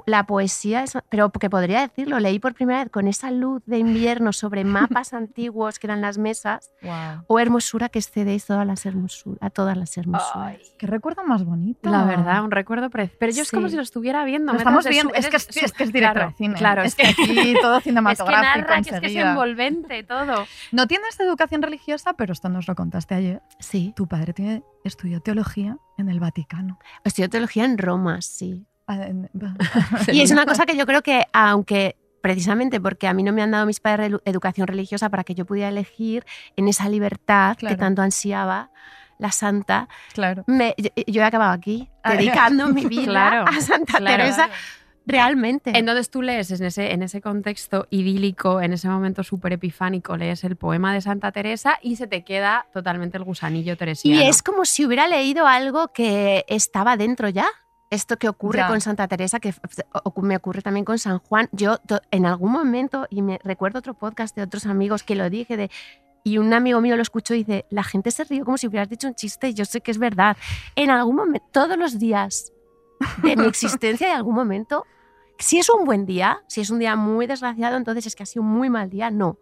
la 0.06 0.24
poesía, 0.26 0.82
esa- 0.82 1.04
pero 1.08 1.30
que 1.30 1.48
podría 1.50 1.80
decirlo, 1.80 2.18
leí 2.20 2.38
por 2.38 2.54
primera 2.54 2.80
vez 2.84 2.90
con 2.92 3.08
esa 3.08 3.30
luz 3.30 3.62
de 3.66 3.78
invierno 3.78 4.32
sobre 4.32 4.64
mapas 4.64 5.12
antiguos 5.14 5.78
que 5.78 5.86
eran 5.86 6.00
las 6.00 6.18
mesas, 6.18 6.70
Wow. 6.82 7.24
o 7.26 7.38
hermosura 7.40 7.88
que 7.88 7.98
excedéis 7.98 8.44
todas 8.46 8.66
las 8.66 8.84
hermosuras, 8.86 9.38
a 9.42 9.50
todas 9.50 9.76
las 9.76 9.96
hermosuras. 9.96 10.58
Qué 10.78 10.86
recuerdo 10.86 11.24
más 11.24 11.44
bonito. 11.44 11.90
La 11.90 12.04
verdad, 12.04 12.44
un 12.44 12.50
recuerdo 12.50 12.90
precioso. 12.90 13.16
Pero 13.20 13.32
yo 13.32 13.42
es 13.42 13.50
como 13.50 13.68
si 13.68 13.76
lo 13.76 13.82
estuviera 13.82 14.24
viendo. 14.24 14.52
Lo 14.52 14.58
estamos 14.58 14.86
viendo. 14.86 15.14
Es 15.14 15.28
que 15.28 15.36
es, 15.36 15.48
es 15.56 15.72
que 15.72 15.84
es 15.84 15.92
director 15.92 16.16
claro, 16.16 16.34
cine. 16.36 16.54
Claro, 16.54 16.82
es 16.82 16.94
que 16.94 17.06
aquí 17.06 17.54
todo 17.62 17.76
Es 17.78 17.82
que 17.84 17.90
cinematográfico 17.90 18.58
narra, 18.68 18.82
que 18.82 18.90
es 18.94 19.00
que 19.00 19.06
es 19.06 19.16
envolvente 19.16 20.02
todo. 20.04 20.46
No 20.72 20.86
tienes 20.86 21.18
educación 21.20 21.62
religiosa, 21.62 22.12
pero 22.14 22.32
esto 22.32 22.48
nos 22.48 22.66
lo 22.68 22.74
contaste 22.74 23.14
ayer. 23.14 23.42
Sí, 23.58 23.92
Tu 23.96 24.06
padre 24.06 24.32
tiene, 24.32 24.62
estudió 24.84 25.20
teología 25.20 25.78
en 25.98 26.08
el 26.08 26.20
Vaticano. 26.20 26.78
estudió 27.04 27.28
teología 27.30 27.64
en 27.64 27.78
Roma, 27.78 28.20
sí. 28.22 28.66
Y 30.12 30.20
es 30.20 30.30
una 30.30 30.46
cosa 30.46 30.66
que 30.66 30.76
yo 30.76 30.86
creo 30.86 31.02
que, 31.02 31.24
aunque 31.32 31.96
precisamente 32.20 32.80
porque 32.80 33.06
a 33.06 33.14
mí 33.14 33.22
no 33.22 33.32
me 33.32 33.42
han 33.42 33.50
dado 33.52 33.66
mis 33.66 33.80
padres 33.80 34.12
educación 34.24 34.66
religiosa 34.66 35.08
para 35.10 35.22
que 35.24 35.34
yo 35.34 35.44
pudiera 35.46 35.68
elegir 35.68 36.24
en 36.56 36.66
esa 36.68 36.88
libertad 36.88 37.56
Claro. 37.56 37.74
que 37.76 37.78
tanto 37.78 38.02
ansiaba 38.02 38.70
la 39.18 39.30
santa, 39.32 39.88
Claro. 40.12 40.44
me- 40.46 40.74
yo, 40.76 40.90
yo 41.06 41.22
he 41.22 41.24
acabado 41.24 41.52
aquí, 41.52 41.88
Ah, 42.02 42.12
dedicando 42.14 42.68
mi 42.68 42.84
vida 42.86 43.04
Claro, 43.06 43.44
a 43.48 43.60
Santa 43.60 43.98
claro. 43.98 44.16
Teresa, 44.24 44.50
realmente. 45.06 45.70
Entonces 45.78 46.10
tú 46.10 46.20
lees 46.20 46.50
en 46.50 46.64
ese, 46.64 46.92
en 46.92 47.02
ese 47.02 47.20
contexto 47.20 47.86
idílico, 47.90 48.60
en 48.60 48.72
ese 48.72 48.88
momento 48.88 49.22
súper 49.22 49.52
epifánico, 49.52 50.16
lees 50.16 50.42
el 50.44 50.56
poema 50.56 50.92
de 50.92 51.00
Santa 51.00 51.30
Teresa 51.32 51.78
y 51.80 51.94
se 51.96 52.06
te 52.08 52.24
queda 52.24 52.66
totalmente 52.72 53.16
el 53.16 53.22
gusanillo 53.24 53.76
teresiano. 53.76 54.20
y 54.20 54.26
es 54.26 54.42
como 54.42 54.64
si 54.64 54.84
hubiera 54.84 55.06
leído 55.06 55.46
algo 55.46 55.88
que 55.92 56.44
estaba 56.48 56.96
dentro 56.96 57.28
ya. 57.28 57.46
Esto 57.90 58.16
que 58.16 58.28
ocurre 58.28 58.58
Ya. 58.58 58.68
con 58.68 58.80
Santa 58.80 59.06
Teresa, 59.06 59.38
que 59.38 59.54
me 60.22 60.36
ocurre 60.36 60.60
también 60.62 60.84
con 60.84 60.98
San 60.98 61.18
Juan. 61.20 61.48
Yo 61.52 61.78
en 62.10 62.26
algún 62.26 62.50
momento, 62.52 63.06
y 63.10 63.22
me 63.22 63.38
recuerdo 63.44 63.78
otro 63.78 63.94
podcast 63.94 64.34
de 64.34 64.42
otros 64.42 64.66
amigos 64.66 65.02
que 65.04 65.14
lo 65.14 65.30
dije, 65.30 65.56
de, 65.56 65.70
y 66.24 66.38
un 66.38 66.52
amigo 66.52 66.80
mío 66.80 66.96
lo 66.96 67.02
escuchó 67.02 67.34
y 67.34 67.44
dice, 67.44 67.64
la 67.70 67.84
gente 67.84 68.10
se 68.10 68.24
rió 68.24 68.44
como 68.44 68.58
si 68.58 68.66
hubieras 68.66 68.88
dicho 68.88 69.06
un 69.06 69.14
chiste 69.14 69.48
y 69.50 69.54
yo 69.54 69.64
sé 69.64 69.80
que 69.80 69.92
es 69.92 69.98
verdad. 69.98 70.36
En 70.74 70.90
algún 70.90 71.14
momento, 71.14 71.46
todos 71.52 71.78
los 71.78 71.98
días 72.00 72.52
de 73.22 73.36
mi 73.36 73.46
existencia, 73.46 74.10
en 74.10 74.16
algún 74.16 74.34
momento, 74.34 74.84
si 75.38 75.58
es 75.58 75.68
un 75.70 75.84
buen 75.84 76.06
día, 76.06 76.42
si 76.48 76.62
es 76.62 76.70
un 76.70 76.80
día 76.80 76.96
muy 76.96 77.26
desgraciado, 77.28 77.76
entonces 77.76 78.06
es 78.06 78.16
que 78.16 78.24
ha 78.24 78.26
sido 78.26 78.42
un 78.42 78.50
muy 78.50 78.70
mal 78.70 78.90
día, 78.90 79.10
no. 79.12 79.38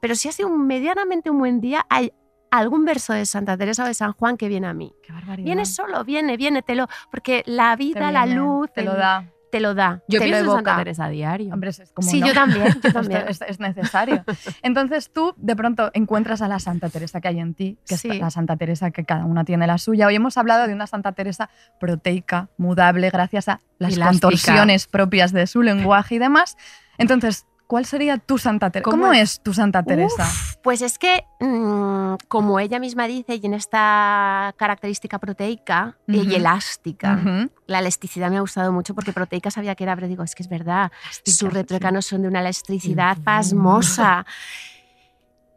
Pero 0.00 0.14
si 0.14 0.28
ha 0.28 0.32
sido 0.32 0.48
un 0.48 0.66
medianamente 0.66 1.30
un 1.30 1.38
buen 1.38 1.60
día, 1.60 1.84
hay 1.90 2.12
algún 2.50 2.84
verso 2.84 3.12
de 3.12 3.26
Santa 3.26 3.56
Teresa 3.56 3.84
o 3.84 3.86
de 3.86 3.94
San 3.94 4.12
Juan 4.12 4.36
que 4.36 4.48
viene 4.48 4.66
a 4.66 4.72
mí. 4.74 4.92
Qué 5.02 5.12
barbaridad. 5.12 5.44
Viene 5.44 5.66
solo, 5.66 6.04
viene, 6.04 6.36
viene, 6.36 6.62
te 6.62 6.74
lo, 6.74 6.86
porque 7.10 7.42
la 7.46 7.74
vida, 7.76 8.10
la 8.10 8.26
luz, 8.26 8.70
Te 8.72 8.82
lo 8.82 8.94
da. 8.94 9.26
te 9.50 9.60
lo 9.60 9.74
da. 9.74 10.02
Yo 10.08 10.18
te 10.18 10.26
pienso 10.26 10.44
lo 10.44 10.50
en 10.52 10.56
Santa. 10.58 10.76
Teresa 10.76 11.04
a 11.06 11.08
diario. 11.08 11.52
Hombre, 11.54 11.70
es 11.70 11.90
como 11.94 12.08
Sí, 12.08 12.20
no. 12.20 12.26
yo 12.28 12.34
también, 12.34 12.64
yo 12.64 12.70
Esto 12.74 12.92
también. 12.92 13.24
Es, 13.28 13.40
es 13.42 13.58
necesario. 13.60 14.24
Entonces 14.62 15.10
tú 15.12 15.34
de 15.36 15.56
pronto 15.56 15.90
encuentras 15.94 16.42
a 16.42 16.48
la 16.48 16.58
Santa 16.58 16.88
Teresa 16.90 17.20
que 17.20 17.28
hay 17.28 17.40
en 17.40 17.54
ti, 17.54 17.78
que 17.86 17.96
Sí. 17.96 18.08
es 18.10 18.18
la 18.20 18.30
Santa 18.30 18.56
Teresa 18.56 18.90
que 18.90 19.04
cada 19.04 19.24
una 19.24 19.44
tiene 19.44 19.66
la 19.66 19.78
suya. 19.78 20.06
Hoy 20.06 20.14
hemos 20.16 20.36
hablado 20.36 20.66
de 20.66 20.74
una 20.74 20.86
Santa 20.86 21.12
Teresa 21.12 21.48
proteica, 21.80 22.48
mudable, 22.58 23.08
gracias 23.10 23.48
a 23.48 23.60
las 23.78 23.94
Elástica. 23.94 24.10
contorsiones 24.28 24.86
propias 24.86 25.32
de 25.32 25.46
su 25.46 25.62
lenguaje 25.62 26.16
y 26.16 26.18
demás. 26.18 26.56
Entonces, 26.98 27.46
¿cuál 27.68 27.84
sería 27.84 28.18
tu 28.18 28.38
Santa 28.38 28.70
Teresa? 28.70 28.90
¿Cómo 28.90 29.04
¿Cómo, 29.04 29.12
es 29.12 29.40
tu 29.40 29.54
Santa 29.54 29.84
Teresa? 29.84 30.26
Pues 30.62 30.82
es 30.82 30.98
que, 30.98 31.24
mm, 31.38 32.14
como 32.26 32.58
ella 32.58 32.80
misma 32.80 33.06
dice, 33.06 33.36
y 33.36 33.46
en 33.46 33.54
esta 33.54 34.52
característica 34.56 35.20
proteica 35.20 35.96
y- 36.08 36.34
elástica, 36.34 37.48
la 37.66 37.78
elasticidad 37.78 38.30
me 38.30 38.38
ha 38.38 38.40
gustado 38.40 38.72
mucho 38.72 38.94
porque 38.94 39.12
proteica 39.12 39.50
sabía 39.52 39.76
que 39.76 39.84
era, 39.84 39.94
pero 39.94 40.08
digo, 40.08 40.24
es 40.24 40.34
que 40.34 40.42
es 40.42 40.48
verdad, 40.48 40.90
sus 41.24 41.36
sí. 41.36 41.48
retroecanos 41.48 42.06
son 42.06 42.22
de 42.22 42.28
una 42.28 42.40
elasticidad 42.40 43.18
pasmosa. 43.22 44.26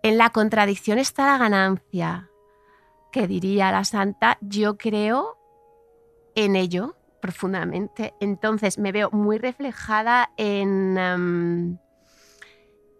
En 0.03 0.17
la 0.17 0.29
contradicción 0.31 0.99
está 0.99 1.25
la 1.25 1.37
ganancia, 1.37 2.29
que 3.11 3.27
diría 3.27 3.71
la 3.71 3.85
santa, 3.85 4.37
yo 4.41 4.77
creo 4.77 5.37
en 6.35 6.55
ello 6.55 6.95
profundamente. 7.21 8.13
Entonces 8.19 8.77
me 8.77 8.91
veo 8.91 9.09
muy 9.11 9.37
reflejada 9.37 10.31
en... 10.37 10.97
em, 10.97 11.77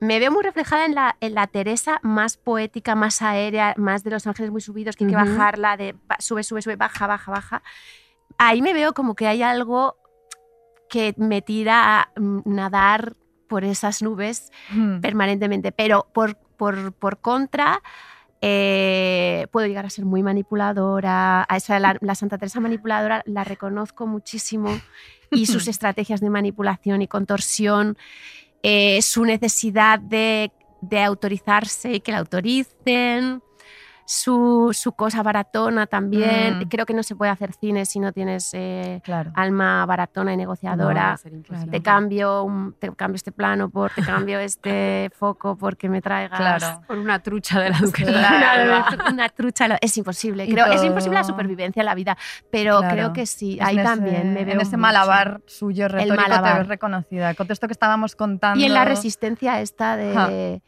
me 0.02 0.20
veo 0.20 0.32
muy 0.32 0.44
reflejada 0.44 0.86
en 0.86 0.96
la, 0.96 1.16
en 1.22 1.36
la 1.36 1.46
Teresa 1.46 2.00
más 2.02 2.36
poética, 2.36 2.96
más 2.96 3.22
aérea, 3.22 3.76
más 3.78 4.04
de 4.04 4.10
los 4.10 4.26
ángeles 4.26 4.52
muy 4.52 4.60
subidos, 4.60 4.96
que 4.96 5.06
hay 5.06 5.12
que 5.12 5.16
bajarla, 5.16 5.78
de 5.78 5.96
sube, 6.18 6.44
sube, 6.44 6.64
sube, 6.64 6.76
baja, 6.76 7.06
baja, 7.06 7.32
baja. 7.32 7.64
Ahí 8.40 8.64
me 8.64 8.74
veo 8.74 8.94
como 8.94 9.14
que 9.16 9.28
hay 9.28 9.44
algo 9.44 9.96
que 10.90 11.14
me 11.18 11.44
tira 11.44 12.02
a 12.02 12.12
mm, 12.20 12.42
nadar 12.46 13.16
por 13.48 13.64
esas 13.64 14.02
nubes 14.02 14.50
Ujú. 14.72 15.02
permanentemente, 15.02 15.72
pero 15.72 16.08
por, 16.14 16.36
por, 16.58 16.94
por 16.94 17.20
contra, 17.20 17.84
eh, 18.42 19.46
puedo 19.52 19.68
llegar 19.68 19.86
a 19.86 19.92
ser 19.92 20.06
muy 20.06 20.24
manipuladora. 20.24 21.46
A 21.48 21.58
esa, 21.58 21.80
la, 21.80 21.96
la 22.02 22.16
Santa 22.16 22.40
Teresa 22.40 22.60
manipuladora 22.60 23.22
la 23.28 23.44
reconozco 23.44 24.08
muchísimo 24.08 24.82
y 25.30 25.46
sus 25.46 25.68
estrategias 25.68 26.22
de 26.22 26.32
manipulación 26.32 27.04
y 27.04 27.08
contorsión, 27.08 27.98
eh, 28.64 29.02
su 29.02 29.26
necesidad 29.26 30.00
de, 30.00 30.52
de 30.82 31.02
autorizarse 31.02 31.94
y 31.94 32.00
que 32.00 32.12
la 32.12 32.20
autoricen. 32.20 33.42
Su, 34.06 34.70
su 34.74 34.92
cosa 34.94 35.24
baratona 35.24 35.88
también. 35.88 36.60
Mm. 36.60 36.64
Creo 36.70 36.86
que 36.86 36.94
no 36.94 37.04
se 37.04 37.16
puede 37.16 37.32
hacer 37.32 37.54
cine 37.54 37.86
si 37.86 38.00
no 38.00 38.12
tienes 38.12 38.50
eh, 38.54 39.02
Claro. 39.04 39.32
alma 39.36 39.86
baratona 39.86 40.34
y 40.34 40.38
negociadora. 40.38 41.18
No, 41.50 41.66
te 41.72 41.82
cambio, 41.82 42.44
un- 42.44 42.74
te 42.74 42.92
cambio 42.94 43.16
este 43.16 43.32
plano 43.32 43.70
por, 43.70 43.92
te 43.92 44.02
cambio 44.02 44.40
este 44.40 45.10
foco 45.18 45.56
porque 45.56 45.90
me 45.90 46.02
traigas 46.02 46.38
Claro. 46.40 46.82
Por 46.88 46.98
una 46.98 47.20
trucha 47.20 47.60
de 47.60 47.70
la 47.70 47.80
duquesa 47.80 48.12
de 48.12 48.18
Claro, 48.18 48.86
una 49.12 49.30
trucha 49.30 49.66
es 49.82 49.98
imposible. 49.98 50.48
Creo, 50.50 50.66
es 50.68 50.84
imposible 50.84 51.16
la 51.18 51.24
supervivencia 51.24 51.82
en 51.82 51.86
la 51.86 51.96
vida, 51.96 52.18
pero 52.52 52.80
Claro. 52.80 52.94
creo 52.96 53.14
que 53.14 53.26
sí. 53.26 53.58
Ahí 53.62 53.76
ese- 53.76 53.84
también 53.84 54.34
me 54.34 54.44
veo 54.46 54.56
En 54.56 54.62
ese 54.62 54.72
mucho. 54.78 54.78
malabar 54.80 55.42
suyo 55.46 55.88
retórico 55.88 56.16
te 56.16 56.22
malabar. 56.30 56.58
ves 56.60 56.68
reconocida. 56.68 57.34
Con 57.36 57.48
todo 57.48 57.54
esto 57.54 57.68
que 57.68 57.74
estábamos 57.74 58.16
contando. 58.16 58.60
Y 58.60 58.66
en 58.66 58.74
la 58.74 58.86
resistencia 58.86 59.62
esta 59.62 59.96
de... 59.96 60.62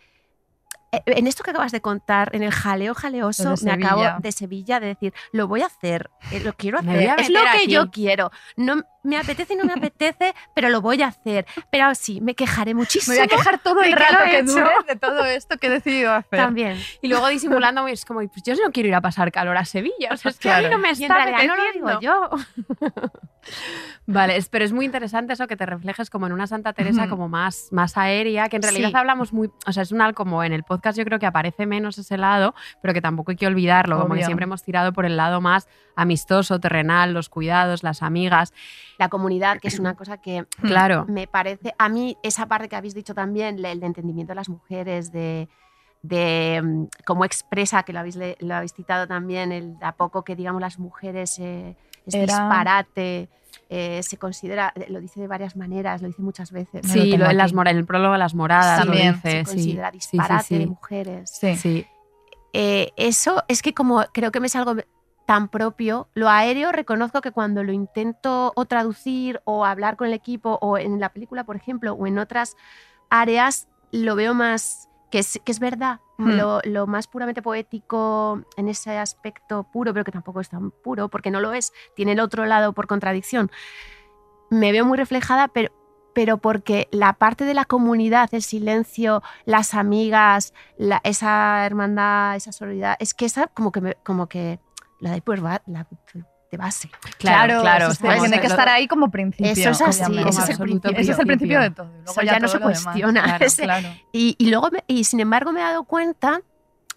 Eh, 0.94 1.02
En 1.08 1.28
esto 1.28 1.44
que 1.44 1.50
acabas 1.52 1.72
de 1.72 1.82
contar, 1.82 2.36
en 2.36 2.44
el 2.44 2.52
jaleo 2.52 2.94
jaleoso, 2.94 3.56
me 3.64 3.72
acabo 3.72 4.04
de 4.20 4.32
Sevilla 4.32 4.80
de 4.80 4.88
decir, 4.88 5.14
lo 5.32 5.48
voy 5.48 5.62
a 5.62 5.66
hacer, 5.66 6.10
eh, 6.32 6.40
lo 6.40 6.54
quiero 6.54 6.80
hacer, 6.80 7.16
es 7.20 7.30
lo 7.30 7.42
que 7.42 7.48
aquí. 7.50 7.68
yo 7.72 7.90
quiero. 7.92 8.32
No 8.56 8.84
me 9.04 9.18
apetece 9.18 9.54
y 9.54 9.58
no 9.58 9.66
me 9.66 9.74
apetece, 9.74 10.34
pero 10.56 10.70
lo 10.70 10.82
voy 10.82 11.02
a 11.02 11.08
hacer. 11.08 11.46
Pero 11.70 11.94
sí, 11.96 12.22
me 12.22 12.36
quejaré 12.36 12.74
muchísimo. 12.74 13.14
Me 13.14 13.20
voy 13.20 13.26
a 13.26 13.38
quejar 13.38 13.60
todo 13.60 13.82
el 13.84 13.92
rato 13.94 14.18
que 14.30 14.44
dure 14.44 14.70
de 14.88 14.96
todo 14.96 15.26
esto 15.26 15.58
que 15.58 15.68
he 15.68 15.70
decidido 15.70 16.14
hacer. 16.14 16.40
También. 16.40 16.78
Y 17.02 17.08
luego 17.10 17.28
disimulando, 17.28 17.88
es 17.88 18.06
como, 18.06 18.20
pues 18.28 18.44
yo 18.44 18.54
no 18.56 18.72
quiero 18.72 18.90
ir 18.90 18.96
a 18.96 19.02
pasar 19.02 19.32
calor 19.32 19.58
a 19.58 19.66
Sevilla. 19.66 20.10
O 20.12 20.18
sea, 20.18 20.32
es 20.32 20.40
que 20.40 20.50
a 20.52 20.60
mí 20.62 20.68
no 20.70 20.78
me 20.78 20.90
Y 20.90 20.92
en 20.92 21.02
está 21.04 21.26
realidad 21.26 21.46
no 21.48 21.56
lo 21.56 21.72
digo 21.74 22.00
yo. 22.02 22.30
Vale, 24.06 24.38
es- 24.38 24.50
pero 24.50 24.64
es 24.66 24.72
muy 24.74 24.86
interesante 24.86 25.34
eso 25.34 25.48
que 25.48 25.56
te 25.58 25.66
reflejes 25.66 26.10
como 26.10 26.28
en 26.28 26.34
una 26.34 26.48
Santa 26.48 26.74
Teresa 26.74 27.08
como 27.10 27.28
más, 27.30 27.68
más 27.72 27.98
aérea, 27.98 28.48
que 28.50 28.56
en 28.58 28.62
realidad 28.64 28.90
Sí. 28.90 28.96
hablamos 28.96 29.34
muy, 29.34 29.50
o 29.66 29.72
sea, 29.74 29.84
es 29.84 29.92
una 29.92 30.14
como 30.14 30.44
en 30.44 30.54
el 30.54 30.64
podcast 30.64 30.98
yo 30.98 31.06
creo 31.06 31.20
que 31.20 31.26
aparece 31.26 31.66
menos 31.66 31.98
ese 31.98 32.18
lado, 32.18 32.54
pero 32.82 32.94
que 32.94 33.02
tampoco 33.02 33.32
hay 33.32 33.38
que 33.38 33.48
olvidarlo, 33.48 34.00
como 34.00 34.16
que 34.16 34.24
siempre 34.26 34.46
hemos 34.46 34.64
tirado 34.64 34.94
por 34.94 35.06
el 35.06 35.18
lado 35.18 35.42
más 35.42 35.68
amistoso, 35.96 36.60
terrenal, 36.60 37.14
los 37.14 37.30
cuidados, 37.30 37.84
las 37.84 38.02
amigas. 38.02 38.54
La 39.04 39.10
comunidad, 39.10 39.60
que 39.60 39.68
es 39.68 39.80
una 39.80 39.96
cosa 40.02 40.18
que 40.18 40.46
Claro. 40.62 41.06
me 41.08 41.28
parece, 41.28 41.74
a 41.78 41.90
mí 41.90 42.18
esa 42.24 42.46
parte 42.48 42.70
que 42.70 42.76
habéis 42.76 42.94
dicho 42.94 43.14
también, 43.14 43.64
el 43.66 43.80
de 43.80 43.86
entendimiento 43.86 44.32
de 44.32 44.36
las 44.36 44.50
mujeres, 44.50 45.12
de, 45.12 45.50
de 46.02 46.62
mm, 46.64 46.86
cómo 47.06 47.26
expresa, 47.26 47.84
que 47.84 47.94
lo 47.94 48.00
habéis, 48.00 48.16
le- 48.16 48.38
lo 48.40 48.56
habéis 48.56 48.74
citado 48.74 49.08
también, 49.08 49.52
el 49.52 49.76
a 49.82 49.94
poco 49.94 50.24
que 50.24 50.36
digamos 50.36 50.62
las 50.62 50.80
mujeres 50.80 51.38
eh, 51.40 51.76
es 52.06 52.14
Era- 52.16 52.26
disparate, 52.26 53.30
eh, 53.70 54.02
se 54.04 54.18
considera, 54.18 54.74
lo 54.90 55.00
dice 55.00 55.20
de 55.22 55.28
varias 55.28 55.56
maneras, 55.56 56.02
lo 56.02 56.08
dice 56.08 56.22
muchas 56.22 56.52
veces. 56.52 56.86
No 56.88 56.96
lo 56.96 57.02
Sí, 57.02 57.18
lo, 57.18 57.30
en, 57.30 57.38
las 57.38 57.52
en 57.54 57.68
el 57.68 57.86
prólogo 57.86 58.14
de 58.14 58.20
las 58.20 58.34
moradas 58.36 58.80
También, 58.86 59.08
lo 59.08 59.14
dice. 59.14 59.30
se 59.32 59.38
sí. 59.40 59.44
considera 59.46 59.92
Sí, 59.92 60.00
sí, 60.02 60.18
disparate 60.18 60.60
de 60.60 60.66
mujeres. 60.68 61.30
Sí. 61.40 61.56
Sí. 61.56 61.86
Eh, 62.56 62.92
eso 62.98 63.44
es 63.48 63.62
que 63.64 63.74
como 63.74 64.04
creo 64.14 64.32
que 64.32 64.40
me 64.40 64.46
es 64.48 64.56
algo 64.56 64.76
tan 65.34 65.48
propio, 65.48 66.10
lo 66.14 66.30
aéreo 66.30 66.72
reconozco 66.72 67.20
que 67.22 67.32
cuando 67.32 67.64
lo 67.64 67.72
intento 67.72 68.54
o 68.56 68.66
traducir 68.66 69.42
o 69.46 69.66
hablar 69.66 69.96
con 69.98 70.06
el 70.06 70.14
equipo 70.14 70.60
o 70.62 70.78
en 70.78 71.00
la 71.00 71.10
película, 71.10 71.44
por 71.44 71.56
ejemplo, 71.56 71.94
o 71.94 72.06
en 72.06 72.20
otras 72.20 72.56
áreas, 73.10 73.68
lo 73.92 74.16
veo 74.16 74.36
más 74.36 74.90
que 75.10 75.18
es, 75.18 75.42
que 75.44 75.52
es 75.52 75.60
verdad, 75.60 76.00
Hmm. 76.20 76.38
lo, 76.38 76.62
lo 76.66 76.86
más 76.86 77.08
puramente 77.08 77.42
poético 77.42 78.44
en 78.58 78.68
ese 78.68 79.00
aspecto 79.00 79.64
puro, 79.64 79.92
pero 79.92 80.06
que 80.06 80.12
tampoco 80.12 80.40
es 80.40 80.50
tan 80.50 80.70
puro, 80.70 81.10
porque 81.10 81.32
no 81.32 81.40
lo 81.40 81.52
es, 81.54 81.74
tiene 81.96 82.12
el 82.12 82.20
otro 82.20 82.46
lado 82.46 82.74
por 82.74 82.86
contradicción. 82.86 83.50
Me 84.52 84.72
veo 84.72 84.86
muy 84.86 85.00
reflejada, 85.00 85.48
pero, 85.48 85.72
pero 86.14 86.38
porque 86.38 86.88
la 86.92 87.14
parte 87.14 87.44
de 87.44 87.56
la 87.56 87.66
comunidad, 87.66 88.30
el 88.34 88.44
silencio, 88.44 89.24
las 89.46 89.74
amigas, 89.74 90.54
la- 90.78 91.02
esa 91.04 91.66
hermandad, 91.66 92.36
esa 92.36 92.52
solidaridad, 92.52 92.98
es 93.00 93.16
que 93.16 93.26
esa 93.26 93.48
como 93.48 93.72
que, 93.72 93.82
me- 93.82 93.96
como 94.04 94.28
que 94.28 94.60
la 95.04 95.12
de, 95.12 95.22
pues, 95.22 95.44
va- 95.44 95.62
la 95.68 95.86
de 96.52 96.58
base. 96.58 96.90
Claro, 97.18 97.62
claro. 97.62 97.88
eso 97.88 98.08
tiene 98.22 98.40
que 98.40 98.48
estar 98.48 98.70
ahí 98.70 98.88
como 98.88 99.10
principio. 99.10 99.52
Eso 99.52 99.70
es 99.72 99.82
así, 99.82 100.04
obviamente. 100.04 100.30
ese 100.30 100.42
es 100.44 100.50
el 100.50 100.58
principio. 100.60 100.98
Ese 101.00 101.12
es 101.12 101.20
el 101.20 101.26
principio 101.26 101.60
de 101.60 101.70
todo. 101.72 101.88
Luego 101.88 102.12
Eso 102.12 102.22
ya, 102.22 102.34
ya 102.34 102.40
no 102.40 102.48
se 102.48 102.60
cuestiona. 102.60 103.24
Claro, 103.24 103.46
Ese- 103.46 103.64
claro. 103.64 103.88
Y, 104.12 104.36
y 104.38 104.50
luego, 104.50 104.70
me- 104.72 104.84
y 104.88 105.04
sin 105.06 105.20
embargo, 105.20 105.52
me 105.52 105.60
he 105.62 105.64
dado 105.64 105.84
cuenta 105.86 106.42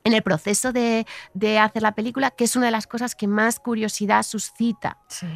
en 0.05 0.13
el 0.13 0.23
proceso 0.23 0.73
de, 0.73 1.07
de 1.35 1.59
hacer 1.59 1.83
la 1.83 1.93
película 1.93 2.31
que 2.31 2.45
es 2.45 2.55
una 2.55 2.67
de 2.67 2.73
las 2.73 2.87
cosas 2.87 3.15
que 3.17 3.27
más 3.27 3.59
curiosidad 3.59 4.23
suscita. 4.23 4.99
Sí. 5.09 5.27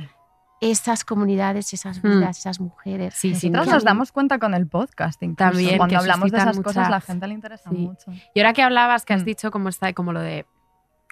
Esas 0.60 1.04
comunidades, 1.06 1.72
esas 1.72 2.02
Hmm. 2.04 2.18
vidas, 2.20 2.38
esas 2.38 2.60
mujeres. 2.60 3.14
Sí, 3.14 3.34
sí, 3.34 3.48
Nosotros 3.48 3.68
no. 3.68 3.74
nos 3.76 3.84
damos 3.84 4.12
cuenta 4.12 4.38
con 4.38 4.52
el 4.52 4.66
podcast 4.66 5.22
incluso. 5.22 5.52
También, 5.52 5.78
Cuando 5.78 5.96
hablamos 5.98 6.30
de 6.30 6.36
esas 6.36 6.60
cosas, 6.60 6.90
la 6.90 7.00
gente 7.00 7.26
le 7.26 7.32
interesa 7.32 7.70
Sí. 7.70 7.76
mucho. 7.76 8.12
Y 8.34 8.40
ahora 8.40 8.52
que 8.52 8.62
hablabas, 8.62 9.06
que 9.06 9.14
has 9.14 9.22
Mm. 9.22 9.24
dicho 9.24 9.50
como 9.50 9.70
está, 9.70 9.94
como 9.94 10.12
lo 10.12 10.20
de 10.20 10.44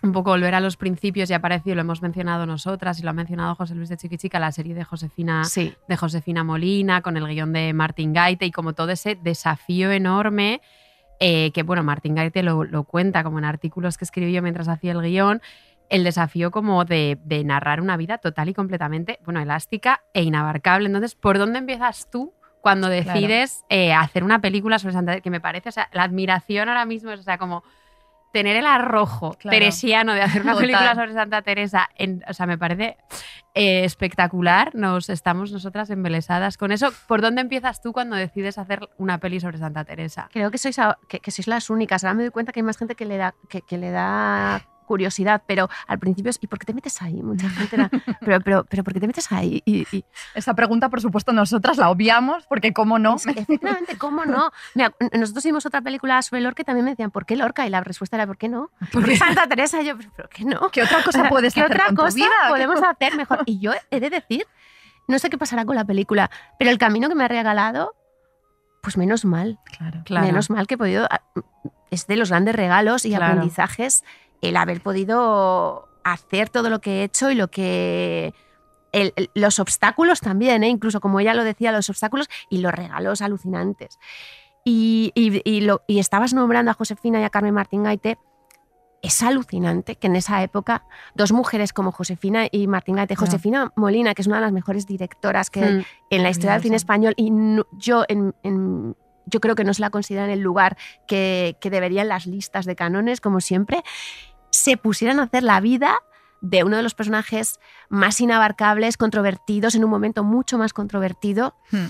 un 0.02 0.12
poco 0.12 0.30
volver 0.30 0.54
a 0.54 0.60
los 0.60 0.76
principios 0.76 1.28
y 1.28 1.34
ha 1.34 1.40
parecido, 1.40 1.74
lo 1.74 1.80
hemos 1.80 2.02
mencionado 2.02 2.46
nosotras 2.46 3.00
y 3.00 3.02
lo 3.02 3.10
ha 3.10 3.12
mencionado 3.12 3.54
José 3.56 3.74
Luis 3.74 3.88
de 3.88 3.96
Chiquichica, 3.96 4.38
la 4.38 4.52
serie 4.52 4.74
de 4.74 4.84
Josefina, 4.84 5.44
Sí. 5.44 5.74
de 5.88 5.96
Josefina 5.96 6.44
Molina, 6.44 7.02
con 7.02 7.16
el 7.16 7.26
guion 7.26 7.52
de 7.52 7.72
Martín 7.72 8.12
Gaite 8.12 8.46
y 8.46 8.52
como 8.52 8.74
todo 8.74 8.90
ese 8.92 9.16
desafío 9.16 9.90
enorme 9.90 10.60
eh, 11.20 11.50
que, 11.52 11.64
bueno, 11.64 11.82
Martín 11.82 12.14
Gaite 12.14 12.44
lo, 12.44 12.62
lo 12.62 12.84
cuenta 12.84 13.24
como 13.24 13.38
en 13.40 13.44
artículos 13.44 13.98
que 13.98 14.04
escribió 14.04 14.40
mientras 14.40 14.68
hacía 14.68 14.92
el 14.92 15.02
guion, 15.02 15.42
el 15.90 16.04
desafío 16.04 16.52
como 16.52 16.84
de, 16.84 17.18
de 17.24 17.42
narrar 17.42 17.80
una 17.80 17.96
vida 17.96 18.18
total 18.18 18.48
y 18.50 18.54
completamente, 18.54 19.18
bueno, 19.24 19.40
elástica 19.40 20.04
e 20.14 20.22
inabarcable. 20.22 20.86
Entonces, 20.86 21.16
¿por 21.16 21.38
dónde 21.38 21.58
empiezas 21.58 22.08
tú 22.08 22.34
cuando 22.60 22.86
Claro. 22.86 23.04
decides 23.04 23.64
eh, 23.68 23.92
hacer 23.92 24.22
una 24.22 24.40
película 24.40 24.78
sobre 24.78 24.92
Santa? 24.94 25.20
Que 25.20 25.30
me 25.30 25.40
parece, 25.40 25.70
o 25.70 25.72
sea, 25.72 25.88
la 25.92 26.04
admiración 26.04 26.68
ahora 26.68 26.84
mismo 26.84 27.10
es, 27.10 27.18
o 27.18 27.22
sea, 27.24 27.36
como 27.36 27.64
tener 28.32 28.56
el 28.56 28.66
arrojo 28.66 29.32
Claro. 29.38 29.54
teresiano 29.56 30.12
de 30.14 30.22
hacer 30.22 30.42
una 30.42 30.52
Total. 30.52 30.66
película 30.66 30.94
sobre 30.94 31.12
Santa 31.14 31.42
Teresa, 31.42 31.88
en- 31.96 32.22
o 32.28 32.32
sea, 32.34 32.46
me 32.46 32.58
parece 32.58 32.96
eh, 33.54 33.84
espectacular. 33.84 34.74
Nos 34.74 35.08
estamos 35.10 35.50
nosotras 35.50 35.90
embelesadas 35.90 36.56
con 36.56 36.70
eso. 36.70 36.90
¿Por 37.06 37.20
dónde 37.22 37.40
empiezas 37.40 37.80
tú 37.80 37.92
cuando 37.92 38.14
decides 38.16 38.58
hacer 38.58 38.88
una 38.98 39.18
peli 39.18 39.40
sobre 39.40 39.58
Santa 39.58 39.84
Teresa? 39.84 40.28
Creo 40.32 40.50
que 40.50 40.58
sois, 40.58 40.78
a- 40.78 40.98
que, 41.08 41.20
que 41.20 41.30
sois 41.30 41.48
las 41.48 41.70
únicas. 41.70 42.04
Ahora 42.04 42.14
me 42.14 42.22
doy 42.22 42.30
cuenta 42.30 42.52
que 42.52 42.60
hay 42.60 42.64
más 42.64 42.76
gente 42.78 42.94
que 42.94 43.04
le 43.06 43.16
da, 43.16 43.34
que, 43.48 43.62
que 43.62 43.78
le 43.78 43.90
da 43.90 44.62
curiosidad, 44.88 45.42
pero 45.46 45.68
al 45.86 46.00
principio 46.00 46.30
es, 46.30 46.38
¿y 46.42 46.48
por 46.48 46.58
qué 46.58 46.66
te 46.66 46.74
metes 46.74 47.00
ahí? 47.00 47.22
Mucha 47.22 47.48
gente 47.48 47.76
era, 47.76 47.88
pero, 48.20 48.40
pero, 48.40 48.64
pero 48.64 48.82
¿por 48.82 48.92
qué 48.92 48.98
te 49.00 49.06
metes 49.06 49.30
ahí? 49.30 49.62
Y, 49.64 49.86
y- 49.96 50.04
Esa 50.34 50.54
pregunta, 50.54 50.88
por 50.88 51.00
supuesto, 51.00 51.32
nosotras 51.32 51.76
la 51.76 51.90
obviamos, 51.90 52.44
porque 52.48 52.72
cómo 52.72 52.98
no. 52.98 53.14
es 53.14 53.24
que, 53.26 53.38
efectivamente, 53.40 53.96
¿cómo 53.98 54.24
no? 54.24 54.50
Mira, 54.74 54.92
nosotros 55.12 55.44
vimos 55.44 55.64
otra 55.66 55.80
película 55.82 56.20
sobre 56.22 56.40
Lorca 56.42 56.62
y 56.62 56.64
también 56.64 56.86
me 56.86 56.90
decían, 56.90 57.12
¿por 57.12 57.24
qué 57.26 57.36
Lorca? 57.36 57.64
Y 57.66 57.70
la 57.70 57.80
respuesta 57.82 58.16
era, 58.16 58.26
¿por 58.26 58.36
qué 58.38 58.48
no? 58.48 58.70
Porque 58.92 59.16
Santa 59.16 59.46
Teresa, 59.46 59.80
y 59.82 59.86
yo, 59.86 59.96
¿pero 59.96 60.10
por 60.16 60.28
qué 60.28 60.44
no? 60.44 60.68
¿Qué 60.70 60.82
otra 60.82 61.02
cosa 61.04 61.28
puedes 61.28 61.54
¿Qué 61.54 61.60
hacer 61.60 61.72
otra 61.76 61.86
con 61.86 61.94
tu 61.96 62.02
cosa 62.02 62.14
vida? 62.16 62.28
podemos 62.48 62.82
hacer 62.82 63.14
mejor? 63.16 63.42
Y 63.46 63.60
yo 63.60 63.72
he 63.90 64.00
de 64.00 64.10
decir, 64.10 64.46
no 65.06 65.18
sé 65.18 65.30
qué 65.30 65.38
pasará 65.38 65.64
con 65.64 65.76
la 65.76 65.84
película, 65.84 66.30
pero 66.58 66.70
el 66.70 66.78
camino 66.78 67.08
que 67.08 67.14
me 67.14 67.24
ha 67.24 67.28
regalado, 67.28 67.94
pues 68.82 68.96
menos 68.96 69.24
mal. 69.24 69.58
Claro. 69.76 70.02
Claro. 70.04 70.26
Menos 70.26 70.50
mal 70.50 70.66
que 70.66 70.74
he 70.74 70.78
podido. 70.78 71.08
Es 71.90 72.06
de 72.06 72.16
los 72.16 72.30
grandes 72.30 72.54
regalos 72.54 73.04
y 73.04 73.10
Claro. 73.10 73.26
aprendizajes 73.26 74.04
el 74.42 74.56
haber 74.56 74.80
podido 74.82 75.88
hacer 76.04 76.48
todo 76.48 76.70
lo 76.70 76.80
que 76.80 77.00
he 77.00 77.04
hecho 77.04 77.30
y 77.30 77.34
lo 77.34 77.48
que. 77.48 78.34
el- 78.92 79.12
el- 79.16 79.30
los 79.34 79.58
obstáculos 79.58 80.20
también, 80.20 80.64
¿eh? 80.64 80.68
incluso 80.68 81.00
como 81.00 81.20
ella 81.20 81.34
lo 81.34 81.44
decía, 81.44 81.72
los 81.72 81.90
obstáculos 81.90 82.26
y 82.48 82.58
los 82.58 82.72
regalos 82.72 83.20
alucinantes. 83.20 83.98
Y, 84.64 85.12
y- 85.14 85.42
y 85.44 85.60
lo- 85.60 85.82
y 85.86 85.98
estabas 85.98 86.32
nombrando 86.32 86.70
a 86.70 86.74
Josefina 86.74 87.20
y 87.20 87.24
a 87.24 87.28
Carmen 87.30 87.52
Martín 87.52 87.82
Gaite. 87.82 88.16
Es 89.02 89.22
alucinante 89.22 89.96
que 89.96 90.06
en 90.08 90.16
esa 90.16 90.42
época 90.42 90.84
dos 91.14 91.32
mujeres 91.32 91.72
como 91.74 91.92
Josefina 91.92 92.48
y 92.50 92.66
Martín 92.66 92.96
Gaite. 92.96 93.14
Josefina 93.14 93.72
Molina, 93.76 94.14
que 94.14 94.22
es 94.22 94.26
una 94.26 94.36
de 94.36 94.42
las 94.42 94.52
mejores 94.52 94.86
directoras 94.86 95.50
que, 95.50 95.60
Mm, 95.60 95.84
en 96.10 96.22
la 96.22 96.30
historia 96.30 96.54
del 96.54 96.62
cine 96.62 96.76
español 96.76 97.12
y 97.18 97.30
no- 97.30 97.66
yo 97.72 98.04
en, 98.08 98.34
en- 98.42 98.96
yo 99.26 99.40
creo 99.40 99.54
que 99.54 99.64
no 99.64 99.74
se 99.74 99.82
la 99.82 99.90
considera 99.90 100.24
en 100.24 100.30
el 100.30 100.40
lugar 100.40 100.78
que, 101.06 101.58
que 101.60 101.68
debería 101.68 102.00
en 102.00 102.08
las 102.08 102.26
listas 102.26 102.64
de 102.64 102.74
canones, 102.74 103.20
como 103.20 103.40
siempre, 103.42 103.82
se 104.58 104.76
pusieran 104.76 105.20
a 105.20 105.24
hacer 105.24 105.42
la 105.42 105.60
vida 105.60 105.96
de 106.40 106.64
uno 106.64 106.76
de 106.76 106.82
los 106.82 106.94
personajes 106.94 107.58
más 107.88 108.20
inabarcables, 108.20 108.96
controvertidos, 108.96 109.74
en 109.74 109.84
un 109.84 109.90
momento 109.90 110.24
mucho 110.24 110.58
más 110.58 110.72
controvertido. 110.72 111.56
Hmm. 111.70 111.86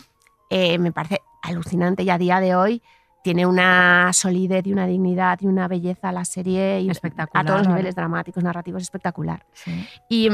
Eh, 0.51 0.79
me 0.79 0.93
parece 0.93 1.21
alucinante 1.43 2.03
y 2.03 2.11
a 2.11 2.19
día 2.19 2.41
de 2.41 2.55
hoy 2.55 2.83
tiene 3.23 3.47
una 3.47 4.13
solidez 4.13 4.67
y 4.67 4.73
una 4.73 4.87
dignidad 4.87 5.39
y 5.43 5.47
una 5.47 5.69
belleza 5.69 6.13
la 6.13 6.25
serie 6.25 6.81
y 6.81 6.89
Espectacular, 6.89 7.45
a 7.45 7.47
todos 7.47 7.59
los 7.61 7.69
niveles 7.69 7.95
dramáticos, 7.95 8.43
narrativos, 8.43 8.83
espectacular. 8.83 9.45
Sí. 9.53 9.87
Y 10.09 10.31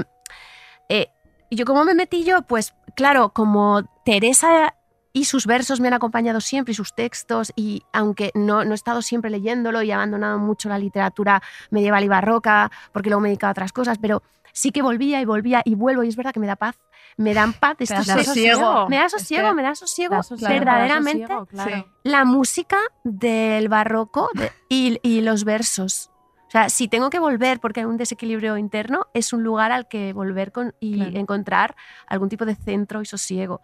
eh, 0.89 1.09
yo 1.51 1.65
como 1.65 1.85
me 1.85 1.95
metí 1.95 2.25
yo, 2.25 2.43
pues 2.43 2.75
claro, 2.95 3.31
como 3.31 3.83
Teresa 4.05 4.77
y 5.15 5.25
sus 5.25 5.47
versos 5.47 5.81
me 5.81 5.89
han 5.89 5.95
acompañado 5.95 6.43
siempre 6.43 6.73
y 6.73 6.75
sus 6.75 6.93
textos, 6.95 7.53
y 7.57 7.85
aunque 7.95 8.31
no, 8.35 8.65
no 8.65 8.73
he 8.73 8.75
estado 8.75 9.01
siempre 9.01 9.31
leyéndolo 9.31 9.81
y 9.83 9.91
he 9.91 9.95
abandonado 9.95 10.39
mucho 10.39 10.69
la 10.69 10.77
literatura 10.79 11.41
medieval 11.71 12.05
y 12.05 12.09
barroca, 12.09 12.71
porque 12.93 13.09
luego 13.09 13.23
me 13.23 13.29
he 13.29 13.31
dedicado 13.31 13.51
a 13.51 13.53
otras 13.53 13.73
cosas, 13.73 13.97
pero 13.99 14.23
sí 14.53 14.71
que 14.73 14.83
volvía 14.83 15.21
y 15.21 15.25
volvía 15.25 15.63
y 15.65 15.75
vuelvo 15.77 16.03
y 16.05 16.09
es 16.09 16.17
verdad 16.17 16.33
que 16.33 16.41
me 16.41 16.47
da 16.47 16.57
paz, 16.57 16.77
me 17.17 17.33
dan 17.33 17.53
paz 17.55 17.77
da 17.79 17.97
textos. 18.05 18.25
sosiego. 18.27 18.89
Me 18.89 18.97
da 18.97 19.07
Es 19.07 19.13
sosiego, 19.13 19.55
me 19.55 19.63
da 19.63 19.75
sosiego, 19.75 20.17
da 20.17 20.23
sosiego, 20.25 20.53
verdaderamente. 20.53 21.23
da 21.33 21.39
sosiego, 21.39 21.47
claro. 21.47 21.89
La 22.03 22.25
música 22.25 22.79
del 23.05 23.69
barroco 23.69 24.29
de- 24.35 24.51
y, 24.69 24.99
y 25.03 25.21
los 25.21 25.45
versos. 25.45 26.11
O 26.49 26.51
sea, 26.51 26.69
si 26.69 26.87
tengo 26.89 27.11
que 27.11 27.19
volver 27.19 27.59
porque 27.61 27.81
hay 27.81 27.87
un 27.87 27.97
desequilibrio 27.97 28.57
interno, 28.57 29.07
es 29.15 29.33
un 29.33 29.43
lugar 29.43 29.73
al 29.73 29.89
que 29.89 30.13
volver 30.13 30.53
con, 30.53 30.75
y 30.81 30.97
Claro. 30.97 31.19
encontrar 31.19 31.77
algún 32.07 32.29
tipo 32.29 32.45
de 32.45 32.55
centro 32.55 33.01
y 33.03 33.07
sosiego. 33.07 33.61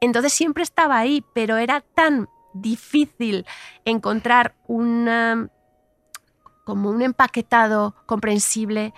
Entonces 0.00 0.32
siempre 0.32 0.62
estaba 0.62 0.98
ahí, 0.98 1.24
pero 1.34 1.56
era 1.56 1.80
tan 1.80 2.28
difícil 2.52 3.46
encontrar 3.84 4.54
una, 4.66 5.48
como 6.64 6.90
un 6.90 7.02
empaquetado 7.02 7.94
comprensible, 8.06 8.92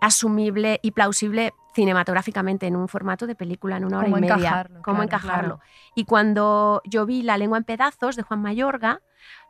asumible 0.00 0.80
y 0.82 0.92
plausible 0.92 1.52
cinematográficamente 1.74 2.66
en 2.66 2.76
un 2.76 2.88
formato 2.88 3.26
de 3.26 3.34
película, 3.34 3.76
en 3.76 3.84
una 3.84 3.98
hora 3.98 4.08
y 4.08 4.12
media. 4.12 4.34
encajarlo, 4.34 4.82
Cómo 4.82 4.98
claro, 4.98 5.04
encajarlo. 5.04 5.60
Y 5.94 6.04
cuando 6.04 6.82
yo 6.84 7.06
vi 7.06 7.22
La 7.22 7.38
lengua 7.38 7.58
en 7.58 7.64
pedazos 7.64 8.16
de 8.16 8.22
Juan 8.22 8.42
Mayorga, 8.42 9.00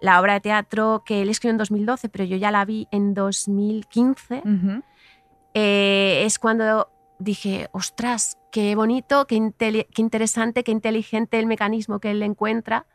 la 0.00 0.20
obra 0.20 0.34
de 0.34 0.40
teatro 0.40 1.02
que 1.04 1.22
él 1.22 1.30
escribió 1.30 1.52
en 1.52 1.58
2012, 1.58 2.08
pero 2.08 2.24
yo 2.24 2.36
ya 2.36 2.50
la 2.50 2.64
vi 2.64 2.86
en 2.90 3.14
2015, 3.14 4.42
Ujú. 4.44 4.82
eh, 5.54 6.22
es 6.24 6.38
cuando 6.38 6.88
dije, 7.18 7.68
ostras, 7.72 8.38
qué 8.50 8.74
bonito, 8.74 9.26
qué, 9.26 9.52
qué 9.58 10.02
interesante, 10.02 10.64
qué 10.64 10.72
inteligente 10.72 11.38
el 11.38 11.46
mecanismo 11.46 12.00
que 12.00 12.10
él 12.10 12.22
encuentra, 12.22 12.86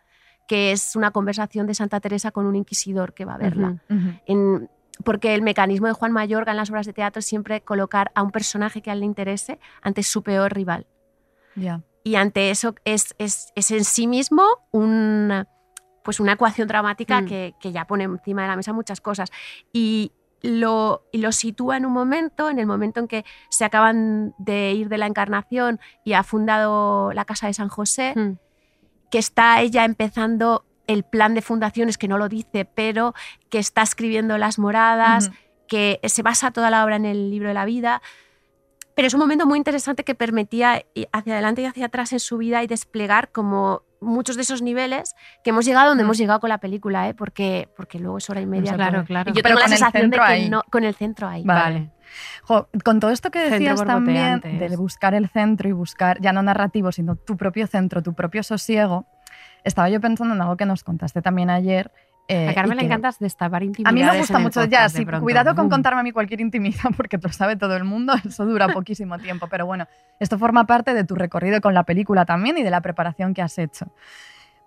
que 0.47 0.71
es 0.71 0.95
una 0.95 1.11
conversación 1.11 1.67
de 1.67 1.73
Santa 1.75 1.99
Teresa 1.99 2.31
con 2.31 2.45
un 2.45 2.55
inquisidor 2.55 3.13
que 3.13 3.25
va 3.25 3.35
a 3.35 3.37
verla. 3.37 3.77
Ujú. 3.89 3.99
Ujú. 3.99 4.09
En- 4.25 4.69
porque 5.03 5.35
el 5.35 5.43
mecanismo 5.43 5.85
de 5.87 5.93
Juan 5.93 6.11
Mayorga 6.11 6.51
en 6.51 6.57
las 6.57 6.71
obras 6.71 6.87
de 6.87 6.93
teatro 6.93 7.19
es 7.19 7.25
siempre 7.25 7.61
colocar 7.61 8.11
a 8.15 8.23
un 8.23 8.31
personaje 8.31 8.81
que 8.81 8.89
a 8.89 8.93
él 8.93 9.01
le 9.01 9.05
interese 9.05 9.59
ante 9.83 10.01
su 10.01 10.23
peor 10.23 10.51
rival. 10.53 10.87
Ya. 11.55 11.81
Y 12.03 12.15
ante 12.15 12.49
eso 12.49 12.73
es, 12.83 13.13
es, 13.19 13.51
es 13.55 13.69
en 13.69 13.83
sí 13.83 14.07
mismo 14.07 14.43
una, 14.71 15.47
pues 16.03 16.19
una 16.19 16.31
ecuación 16.31 16.67
dramática 16.67 17.21
Mm. 17.21 17.25
que, 17.27 17.53
que 17.59 17.71
ya 17.71 17.85
pone 17.85 18.05
encima 18.05 18.41
de 18.41 18.47
la 18.47 18.55
mesa 18.55 18.73
muchas 18.73 18.99
cosas. 18.99 19.29
Y 19.71 20.13
lo, 20.41 21.03
y 21.11 21.17
lo 21.17 21.31
sitúa 21.31 21.77
en 21.77 21.85
un 21.85 21.93
momento, 21.93 22.49
en 22.49 22.59
el 22.59 22.65
momento 22.65 22.99
en 22.99 23.07
que 23.07 23.25
se 23.49 23.65
acaban 23.65 24.33
de 24.37 24.73
ir 24.73 24.89
de 24.89 24.97
la 24.97 25.07
encarnación 25.07 25.79
y 26.03 26.13
ha 26.13 26.23
fundado 26.23 27.11
la 27.13 27.25
Casa 27.25 27.47
de 27.47 27.53
San 27.53 27.69
José, 27.69 28.13
Mm. 28.15 28.37
que 29.09 29.17
está 29.19 29.61
ella 29.61 29.85
empezando 29.85 30.65
el 30.85 31.03
plan 31.03 31.33
de 31.33 31.41
fundaciones, 31.41 31.97
que 31.97 32.07
no 32.07 32.17
lo 32.17 32.29
dice, 32.29 32.65
pero 32.65 33.13
que 33.49 33.59
está 33.59 33.81
escribiendo 33.81 34.37
las 34.37 34.57
moradas, 34.57 35.31
que 35.67 35.99
se 36.03 36.21
basa 36.21 36.51
toda 36.51 36.69
la 36.69 36.85
obra 36.85 36.95
en 36.95 37.05
el 37.05 37.29
libro 37.29 37.49
de 37.49 37.53
la 37.53 37.65
vida. 37.65 38.01
Pero 38.95 39.07
es 39.07 39.13
un 39.13 39.19
momento 39.19 39.45
muy 39.45 39.57
interesante 39.57 40.03
que 40.03 40.15
permitía 40.15 40.85
ir 40.93 41.09
hacia 41.11 41.33
adelante 41.33 41.61
y 41.61 41.65
hacia 41.65 41.85
atrás 41.87 42.13
en 42.13 42.19
su 42.19 42.37
vida 42.37 42.63
y 42.63 42.67
desplegar 42.67 43.31
como 43.31 43.83
muchos 44.01 44.35
de 44.35 44.41
esos 44.43 44.61
niveles 44.61 45.15
que 45.43 45.49
hemos 45.51 45.65
llegado 45.65 45.89
donde 45.89 46.03
Mm. 46.03 46.07
hemos 46.07 46.17
llegado 46.17 46.39
con 46.39 46.49
la 46.49 46.59
película, 46.59 47.07
¿eh? 47.09 47.13
porque, 47.13 47.69
porque 47.75 47.99
luego 47.99 48.17
es 48.17 48.29
hora 48.29 48.41
y 48.41 48.45
media. 48.45 48.73
Claro, 48.73 49.03
claro. 49.05 49.31
Y 49.31 49.33
yo 49.33 49.41
Pero 49.43 49.55
tengo 49.55 49.59
la 49.61 49.67
sensación 49.77 50.09
de 50.09 50.17
que 50.17 50.23
ahí. 50.23 50.49
no, 50.49 50.63
con 50.71 50.83
el 50.83 50.95
centro 50.95 51.27
ahí. 51.27 51.43
Vale. 51.43 51.61
Vale. 51.61 51.91
Jo, 52.43 52.69
con 52.85 52.99
todo 53.01 53.11
esto 53.11 53.31
que 53.31 53.49
decías 53.49 53.83
también 53.83 54.39
de 54.41 54.75
buscar 54.77 55.13
el 55.13 55.27
centro 55.29 55.67
y 55.67 55.73
buscar 55.73 56.21
ya 56.21 56.31
no 56.31 56.41
narrativo, 56.41 56.91
sino 56.93 57.15
tu 57.17 57.35
propio 57.35 57.67
centro, 57.67 58.01
tu 58.01 58.13
propio 58.13 58.43
sosiego, 58.43 59.05
estaba 59.65 59.89
yo 59.89 59.99
pensando 59.99 60.33
en 60.33 60.41
algo 60.41 60.55
que 60.55 60.65
nos 60.65 60.83
contaste 60.85 61.21
también 61.21 61.49
ayer. 61.49 61.91
Eh, 62.27 62.49
A 62.49 62.53
Carmen 62.53 62.77
le 62.77 62.83
encanta 62.85 63.11
destapar 63.19 63.61
A 63.61 63.65
intimidades. 63.65 63.95
mí 63.95 64.03
me 64.03 64.17
gusta 64.17 64.37
el 64.37 64.43
mucho, 64.43 64.65
ya, 64.65 64.89
sí, 64.89 65.05
cuidado 65.05 65.55
con 65.55 65.69
contarme 65.69 66.01
a 66.01 66.03
mí 66.03 66.11
cualquier 66.11 66.41
intimidad 66.41 66.89
porque 66.97 67.17
lo 67.17 67.29
sabe 67.29 67.55
todo 67.55 67.75
el 67.75 67.83
mundo, 67.83 68.13
eso 68.27 68.45
dura 68.45 68.67
poquísimo 68.67 69.17
tiempo, 69.17 69.47
pero 69.49 69.65
bueno, 69.65 69.87
esto 70.19 70.37
forma 70.37 70.65
parte 70.65 70.93
de 70.93 71.03
tu 71.03 71.15
recorrido 71.15 71.61
con 71.61 71.73
la 71.73 71.83
película 71.83 72.25
también 72.25 72.57
y 72.57 72.63
de 72.63 72.69
la 72.69 72.81
preparación 72.81 73.33
que 73.33 73.41
has 73.41 73.57
hecho. 73.57 73.87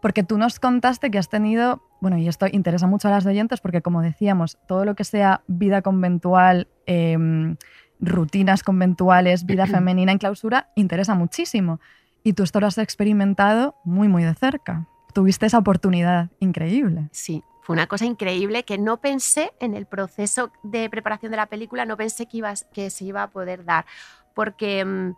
Porque 0.01 0.23
tú 0.23 0.39
nos 0.39 0.59
contaste 0.59 1.11
que 1.11 1.19
has 1.19 1.29
tenido, 1.29 1.83
bueno, 2.01 2.17
y 2.17 2.27
esto 2.27 2.47
interesa 2.51 2.87
mucho 2.87 3.09
a 3.09 3.11
las 3.11 3.27
oyentes 3.27 3.61
porque 3.61 3.83
como 3.83 4.01
decíamos, 4.01 4.57
todo 4.67 4.87
lo 4.87 4.95
que 4.95 5.05
sea 5.05 5.43
vida 5.47 5.83
conventual, 5.83 6.69
em, 6.87 7.57
rutinas 8.01 8.63
conventuales, 8.63 9.45
vida 9.45 9.67
femenina 9.67 10.13
en 10.13 10.19
clausura, 10.19 10.69
interesa 10.75 11.15
muchísimo. 11.15 11.81
Y 12.23 12.33
tú 12.33 12.43
esto 12.43 12.61
lo 12.61 12.67
has 12.67 12.79
experimentado 12.79 13.75
muy, 13.85 14.09
muy 14.09 14.25
de 14.25 14.35
cerca. 14.35 14.87
Tuviste 15.13 15.47
esa 15.47 15.59
oportunidad 15.59 16.31
increíble. 16.39 17.09
Sí, 17.13 17.43
fue 17.71 17.75
una 17.75 17.87
cosa 17.87 18.05
increíble 18.05 18.65
que 18.65 18.79
no 18.79 18.97
pensé 18.97 19.53
en 19.61 19.75
el 19.75 19.87
proceso 19.87 20.51
de 20.65 20.91
preparación 20.91 21.31
de 21.31 21.37
la 21.37 21.47
película, 21.47 21.85
no 21.85 21.97
pensé 21.97 22.27
que, 22.27 22.39
ibas, 22.39 22.67
que 22.73 22.91
se 22.91 23.05
iba 23.05 23.23
a 23.23 23.31
poder 23.31 23.65
dar, 23.65 23.87
porque 24.35 24.85
mm, 24.85 25.15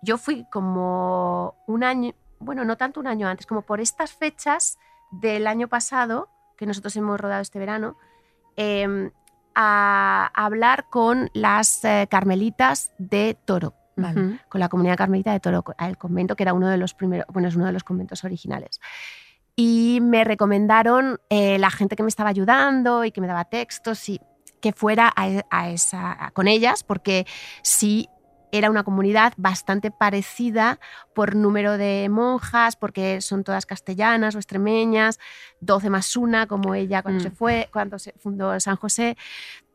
yo 0.00 0.16
fui 0.16 0.46
como 0.52 1.56
un 1.66 1.82
año, 1.82 2.12
bueno, 2.38 2.64
no 2.64 2.76
tanto 2.76 3.00
un 3.00 3.08
año 3.08 3.26
antes, 3.26 3.44
como 3.44 3.62
por 3.62 3.80
estas 3.80 4.12
fechas 4.12 4.78
del 5.10 5.48
año 5.48 5.66
pasado, 5.66 6.28
que 6.56 6.64
nosotros 6.64 6.94
hemos 6.94 7.18
rodado 7.18 7.42
este 7.42 7.58
verano, 7.58 7.96
em, 8.54 9.10
a, 9.56 10.30
hablar 10.32 10.86
con 10.90 11.28
las 11.34 11.84
eh, 11.84 12.06
carmelitas 12.08 12.92
de 12.98 13.36
Toro, 13.44 13.74
Vale. 13.96 14.38
Con 14.48 14.60
la 14.60 14.68
comunidad 14.68 14.96
carmelita 14.96 15.32
de 15.32 15.40
Toro, 15.40 15.64
el 15.76 15.98
convento 15.98 16.36
que 16.36 16.44
era 16.44 16.54
uno 16.54 16.68
de 16.68 16.76
los 16.76 16.94
primeros, 16.94 17.26
bueno, 17.32 17.48
es 17.48 17.56
uno 17.56 17.66
de 17.66 17.72
los 17.72 17.82
conventos 17.82 18.22
originales. 18.22 18.80
Y 19.56 19.98
me 20.02 20.24
recomendaron 20.24 21.20
eh, 21.28 21.58
la 21.58 21.70
gente 21.70 21.96
que 21.96 22.02
me 22.02 22.08
estaba 22.08 22.30
ayudando 22.30 23.04
y 23.04 23.10
que 23.12 23.20
me 23.20 23.26
daba 23.26 23.44
textos 23.44 24.08
y 24.08 24.20
que 24.60 24.72
fuera 24.72 25.12
a, 25.14 25.42
a 25.50 25.70
esa, 25.70 26.26
a- 26.26 26.30
con 26.30 26.48
ellas, 26.48 26.82
porque 26.82 27.26
sí 27.62 28.08
era 28.52 28.68
una 28.68 28.82
comunidad 28.82 29.32
bastante 29.36 29.90
parecida 29.92 30.80
por 31.14 31.36
número 31.36 31.78
de 31.78 32.08
monjas, 32.10 32.74
porque 32.74 33.20
son 33.20 33.44
todas 33.44 33.64
castellanas 33.64 34.34
o 34.34 34.38
extremeñas, 34.38 35.20
12 35.60 35.88
más 35.88 36.16
una, 36.16 36.46
como 36.48 36.74
ella 36.74 37.02
cuando 37.02 37.20
Mm. 37.20 37.22
se 37.22 37.30
fue, 37.30 37.68
cuando 37.72 37.98
se 38.00 38.12
fundó 38.18 38.58
San 38.58 38.74
José, 38.76 39.16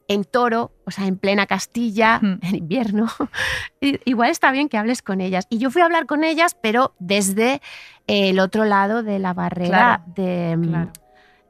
en 0.08 0.24
Toro, 0.24 0.72
o 0.86 0.91
sea, 0.91 1.08
en 1.08 1.18
plena 1.18 1.47
Castilla, 1.47 2.20
Mm. 2.22 2.39
en 2.41 2.56
invierno. 2.56 3.08
Igual 3.82 4.30
está 4.30 4.51
bien 4.51 4.70
que 4.70 4.78
hables 4.78 5.01
con 5.01 5.22
ellas. 5.22 5.47
Y 5.49 5.58
yo 5.58 5.72
fui 5.72 5.82
a 5.82 5.86
hablar 5.86 6.06
con 6.06 6.24
ellas, 6.24 6.56
pero 6.62 6.93
desde 6.99 7.62
el 8.08 8.39
otro 8.39 8.66
lado 8.66 9.03
de 9.03 9.20
la 9.20 9.34
barrera 9.34 9.70
Claro, 9.70 10.03
de, 10.16 10.58
mm, 10.58 10.64
claro. 10.70 10.91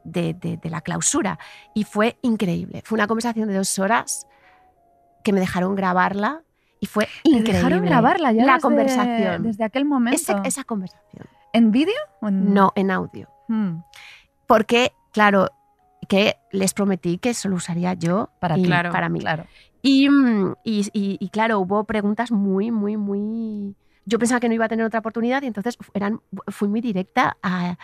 de, 0.04 0.34
de- 0.34 0.56
de 0.56 0.70
la 0.70 0.80
clausura. 0.80 1.38
Y 1.74 1.84
fue 1.84 2.16
increíble. 2.22 2.82
Fue 2.84 2.96
una 2.96 3.06
conversación 3.06 3.48
de 3.48 3.54
dos 3.54 3.78
horas 3.78 4.26
que 5.22 5.32
me 5.32 5.40
dejaron 5.40 5.74
grabarla 5.74 6.42
y 6.80 6.86
fue 6.86 7.06
¿Te 7.24 7.30
increíble. 7.30 7.52
dejaron 7.54 7.84
grabarla 7.84 8.32
ya 8.32 8.44
La 8.46 8.52
desde, 8.54 8.62
conversación. 8.62 9.42
desde 9.42 9.64
aquel 9.64 9.84
momento? 9.84 10.16
Ese- 10.20 10.36
esa 10.44 10.64
conversación. 10.64 11.26
¿En 11.52 11.70
vídeo? 11.72 11.94
o 12.22 12.28
en- 12.28 12.54
No 12.54 12.72
en 12.76 12.90
audio. 12.90 13.28
Mm, 13.48 13.80
Porque, 14.46 14.92
claro, 15.12 15.48
que 16.06 16.36
les 16.52 16.72
prometí 16.74 17.18
que 17.18 17.30
eso 17.30 17.48
lo 17.48 17.56
usaría 17.56 17.94
yo 17.94 18.30
Para 18.40 18.56
y. 18.58 18.64
Claro, 18.64 18.90
para 18.92 19.08
mí. 19.08 19.20
Claro. 19.20 19.46
Y, 19.82 20.08
y- 20.64 20.90
y- 21.20 21.28
claro, 21.30 21.60
hubo 21.60 21.84
preguntas 21.84 22.30
muy, 22.32 22.70
muy, 22.70 22.96
muy... 22.96 23.76
Yo 24.04 24.18
pensaba 24.18 24.40
que 24.40 24.48
no 24.48 24.54
iba 24.54 24.64
a 24.64 24.68
tener 24.68 24.84
otra 24.86 25.00
oportunidad 25.00 25.42
y 25.42 25.46
entonces 25.46 25.76
eran, 25.94 26.20
fui 26.48 26.68
muy 26.68 26.80
directa 26.80 27.36
a, 27.42 27.76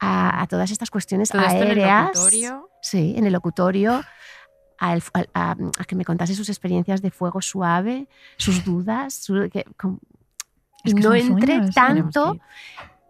a- 0.00 0.42
a 0.42 0.46
todas 0.46 0.70
estas 0.70 0.90
cuestiones 0.90 1.28
Todo 1.30 1.42
esto 1.42 1.54
en 1.56 1.62
el 1.62 1.68
aéreas. 1.68 2.06
locutorio. 2.08 2.68
Sí, 2.82 3.14
en 3.16 3.26
el 3.26 3.32
locutorio. 3.32 4.02
al- 4.78 5.02
al- 5.14 5.30
a, 5.32 5.52
a 5.78 5.84
que 5.86 5.96
me 5.96 6.04
contase 6.04 6.34
sus 6.34 6.48
experiencias 6.50 7.00
de 7.00 7.10
fuego 7.10 7.40
suave, 7.40 8.08
sus 8.36 8.62
dudas. 8.64 9.14
su- 9.14 9.48
que- 9.50 9.64
com- 9.78 9.98
Es 10.84 10.94
que 10.94 11.00
no 11.00 11.14
entré 11.14 11.56
eso. 11.56 11.72
tanto 11.74 12.38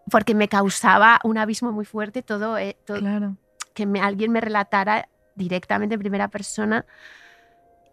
porque 0.09 0.33
me 0.35 0.47
causaba 0.47 1.19
un 1.25 1.37
abismo 1.37 1.73
muy 1.73 1.83
fuerte 1.83 2.21
todo, 2.23 2.57
eh, 2.57 2.77
todo- 2.85 2.99
Claro. 2.99 3.35
Que 3.77 3.85
me- 3.85 4.01
alguien 4.01 4.31
me 4.31 4.41
relatara 4.41 5.07
directamente 5.35 5.93
en 5.93 5.99
primera 5.99 6.29
persona 6.29 6.83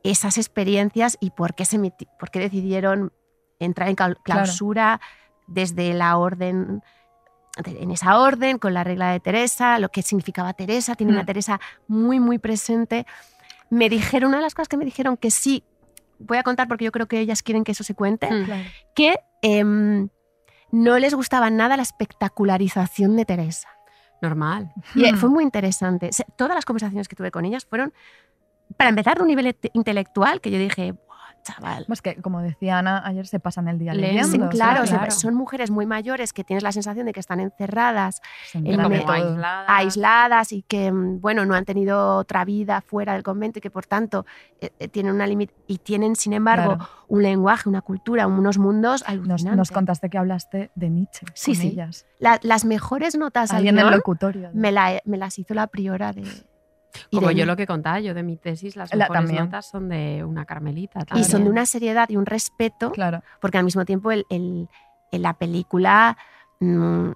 esas 0.02 0.38
experiencias 0.38 1.18
y 1.20 1.30
por 1.30 1.54
qué, 1.54 1.66
se 1.66 1.78
por 2.18 2.30
qué 2.30 2.38
decidieron 2.40 3.12
entrar 3.58 3.88
en 3.90 3.96
clau- 3.96 4.16
clausura 4.22 5.00
desde 5.46 5.92
la 5.92 6.16
orden, 6.16 6.82
de- 7.62 7.82
en 7.82 7.90
esa 7.90 8.18
orden, 8.18 8.58
con 8.58 8.72
la 8.72 8.82
regla 8.82 9.12
de 9.12 9.20
Teresa, 9.20 9.78
lo 9.78 9.90
que 9.90 10.00
significaba 10.02 10.54
Teresa, 10.54 10.94
tienen 10.94 11.18
a 11.18 11.22
Mm. 11.22 11.26
Teresa 11.26 11.60
muy, 11.86 12.18
muy 12.18 12.38
presente. 12.38 13.06
Me 13.70 13.88
dijeron, 13.90 14.28
una 14.28 14.38
de 14.38 14.42
las 14.44 14.54
cosas 14.54 14.68
que 14.68 14.76
me 14.78 14.84
dijeron 14.86 15.16
que 15.18 15.30
sí, 15.30 15.64
voy 16.18 16.38
a 16.38 16.42
contar 16.42 16.66
porque 16.66 16.84
yo 16.86 16.92
creo 16.92 17.06
que 17.08 17.18
ellas 17.20 17.42
quieren 17.42 17.62
que 17.64 17.72
eso 17.72 17.84
se 17.84 17.94
cuente, 17.94 18.30
Mm. 18.30 18.46
que 18.94 19.16
em, 19.42 20.08
no 20.72 20.98
les 20.98 21.14
gustaba 21.14 21.50
nada 21.50 21.76
la 21.76 21.82
espectacularización 21.82 23.14
de 23.16 23.24
Teresa. 23.26 23.68
Normal. 24.28 24.72
Y 24.94 25.04
eh, 25.04 25.12
Mm. 25.12 25.16
fue 25.16 25.28
muy 25.28 25.44
interesante. 25.44 26.10
Todas 26.36 26.54
las 26.54 26.64
conversaciones 26.64 27.08
que 27.08 27.16
tuve 27.16 27.30
con 27.30 27.44
ellas 27.44 27.64
fueron, 27.66 27.92
para 28.78 28.88
empezar, 28.90 29.16
de 29.16 29.22
un 29.22 29.28
nivel 29.28 29.46
inte- 29.48 29.70
intelectual 29.74 30.40
que 30.40 30.50
yo 30.50 30.58
dije, 30.58 30.92
"Buah, 30.92 31.03
chaval. 31.44 31.84
Pues 31.86 32.02
que, 32.02 32.16
como 32.16 32.40
decía 32.40 32.78
Ana, 32.78 33.02
ayer 33.06 33.26
se 33.26 33.38
pasan 33.38 33.68
el 33.68 33.78
día 33.78 33.94
Leen, 33.94 34.24
Sí, 34.24 34.32
leyendo. 34.32 34.48
claro, 34.48 34.82
o 34.82 34.86
sea, 34.86 34.98
claro. 34.98 35.12
son 35.12 35.34
mujeres 35.34 35.70
muy 35.70 35.86
mayores 35.86 36.32
que 36.32 36.42
tienes 36.42 36.62
la 36.64 36.72
sensación 36.72 37.06
de 37.06 37.12
que 37.12 37.20
están 37.20 37.38
encerradas, 37.38 38.20
en 38.54 38.64
como 38.82 38.94
aisladas. 39.12 39.64
aisladas 39.68 40.52
y 40.52 40.62
que, 40.62 40.90
mm, 40.90 41.20
bueno, 41.20 41.44
no 41.46 41.54
han 41.54 41.64
tenido 41.64 42.16
otra 42.16 42.44
vida 42.44 42.80
fuera 42.80 43.12
del 43.12 43.22
convento 43.22 43.58
y 43.60 43.62
que, 43.62 43.70
por 43.70 43.86
tanto, 43.86 44.26
eh, 44.60 44.70
eh, 44.78 44.88
tienen 44.88 45.14
una 45.14 45.26
limit 45.26 45.52
y 45.68 45.78
tienen, 45.78 46.16
sin 46.16 46.32
embargo, 46.32 46.76
Claro. 46.76 46.90
un 47.08 47.22
lenguaje, 47.22 47.68
una 47.68 47.82
cultura, 47.82 48.26
unos 48.26 48.58
mundos 48.58 49.02
Nos, 49.02 49.08
alucinantes. 49.08 49.56
nos 49.56 49.70
contaste 49.70 50.10
que 50.10 50.18
hablaste 50.18 50.70
de 50.74 50.90
Nietzsche 50.90 51.26
Sí, 51.34 51.52
con 51.52 51.60
sí. 51.60 51.66
ellas. 51.68 52.06
La- 52.18 52.40
las 52.42 52.64
mejores 52.64 53.16
notas 53.16 53.52
al 53.52 53.66
en 53.66 53.76
el 53.78 53.84
guion 53.84 53.96
locutorio. 53.96 54.50
me, 54.54 54.72
la- 54.72 55.00
me 55.04 55.18
las 55.18 55.38
hizo 55.38 55.52
la 55.54 55.66
priora 55.66 56.12
de, 56.12 56.24
Como 57.12 57.30
yo 57.30 57.46
lo 57.46 57.56
que 57.56 57.66
contaba, 57.66 58.00
yo 58.00 58.14
de 58.14 58.22
mi 58.22 58.36
tesis, 58.36 58.76
las 58.76 58.90
La- 58.94 59.04
mejores 59.06 59.20
también. 59.24 59.44
notas 59.44 59.66
son 59.66 59.88
de 59.88 60.24
una 60.24 60.44
carmelita. 60.44 61.00
y 61.00 61.04
también. 61.04 61.28
son 61.28 61.44
de 61.44 61.50
una 61.50 61.66
seriedad 61.66 62.08
y 62.08 62.16
un 62.16 62.26
respeto, 62.26 62.92
Claro. 62.92 63.22
porque 63.40 63.58
al 63.58 63.64
mismo 63.64 63.84
tiempo 63.84 64.10
el, 64.12 64.24
el- 64.30 64.68
la 65.12 65.34
película 65.34 66.16
mm, 66.60 67.10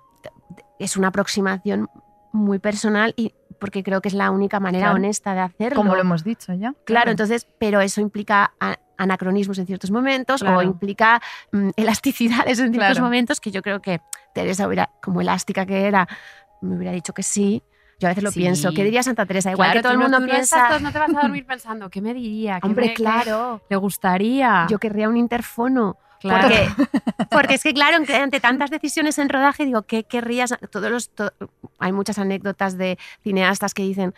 es 0.79 0.97
una 0.97 1.09
aproximación 1.09 1.89
muy 2.33 2.59
personal 2.59 3.15
y 3.17 3.35
porque 3.59 3.83
creo 3.83 4.01
que 4.01 4.09
es 4.09 4.15
la 4.15 4.31
única 4.31 4.61
manera 4.61 4.87
Claro. 4.87 4.97
honesta 4.97 5.35
de 5.35 5.41
hacerlo. 5.41 5.77
Como 5.77 5.95
lo 5.95 6.01
hemos 6.03 6.23
dicho 6.23 6.53
ya. 6.55 6.75
Claro, 6.85 7.11
entonces, 7.11 7.49
pero 7.59 7.81
eso 7.81 8.01
implica 8.01 8.53
anacronismos 8.97 9.59
en 9.59 9.67
ciertos 9.67 9.91
momentos 9.91 10.43
Claro. 10.43 10.59
o 10.59 10.63
implica 10.63 11.21
mm, 11.53 11.71
elasticidades 11.77 12.59
en 12.61 12.71
ciertos 12.73 12.93
Claro. 12.93 13.03
momentos 13.05 13.41
que 13.41 13.51
yo 13.51 13.63
creo 13.63 13.81
que 13.81 14.01
Teresa 14.35 14.67
hubiera, 14.67 14.91
como 15.03 15.21
elástica 15.21 15.67
que 15.67 15.87
era, 15.87 16.07
me 16.61 16.77
hubiera 16.77 16.93
dicho 16.93 17.13
que 17.15 17.23
sí. 17.23 17.63
Yo 17.99 18.07
a 18.07 18.11
veces 18.11 18.23
lo 18.25 18.31
Sí. 18.31 18.41
pienso. 18.41 18.71
¿Qué 18.73 18.85
diría 18.85 19.03
Santa 19.03 19.27
Teresa? 19.27 19.51
Igual 19.51 19.69
Claro, 19.73 19.79
que 19.79 19.83
todo 19.83 19.93
el 19.93 19.99
mundo 19.99 20.21
no 20.21 20.27
piensa. 20.27 20.63
estás- 20.65 20.83
no 20.83 20.93
te 20.93 20.99
vas 20.99 21.11
a 21.17 21.21
dormir 21.23 21.45
pensando, 21.47 21.91
¿qué 21.91 22.01
me 22.01 22.15
diría? 22.15 22.61
¿Qué 22.61 22.67
Hombre, 22.67 22.87
me- 22.89 22.95
claro. 22.95 23.61
¿Le 23.69 23.77
gustaría? 23.77 24.67
Yo 24.71 24.79
querría 24.79 25.09
un 25.09 25.17
interfono. 25.17 25.97
Claro. 26.21 26.49
Porque, 26.49 26.69
porque 27.31 27.55
es 27.55 27.63
que, 27.63 27.73
claro, 27.75 27.97
ante- 27.97 28.41
tantas 28.41 28.71
decisiones 28.71 29.19
en 29.19 29.29
rodaje, 29.29 29.65
digo, 29.65 29.83
¿qué 29.83 30.05
querrías? 30.05 30.55
Todos 30.71 30.91
los, 30.91 31.11
to- 31.15 31.33
hay 31.79 31.93
muchas 31.93 32.19
anécdotas 32.19 32.77
de 32.77 32.99
cineastas 33.23 33.73
que 33.75 33.83
dicen, 33.83 34.15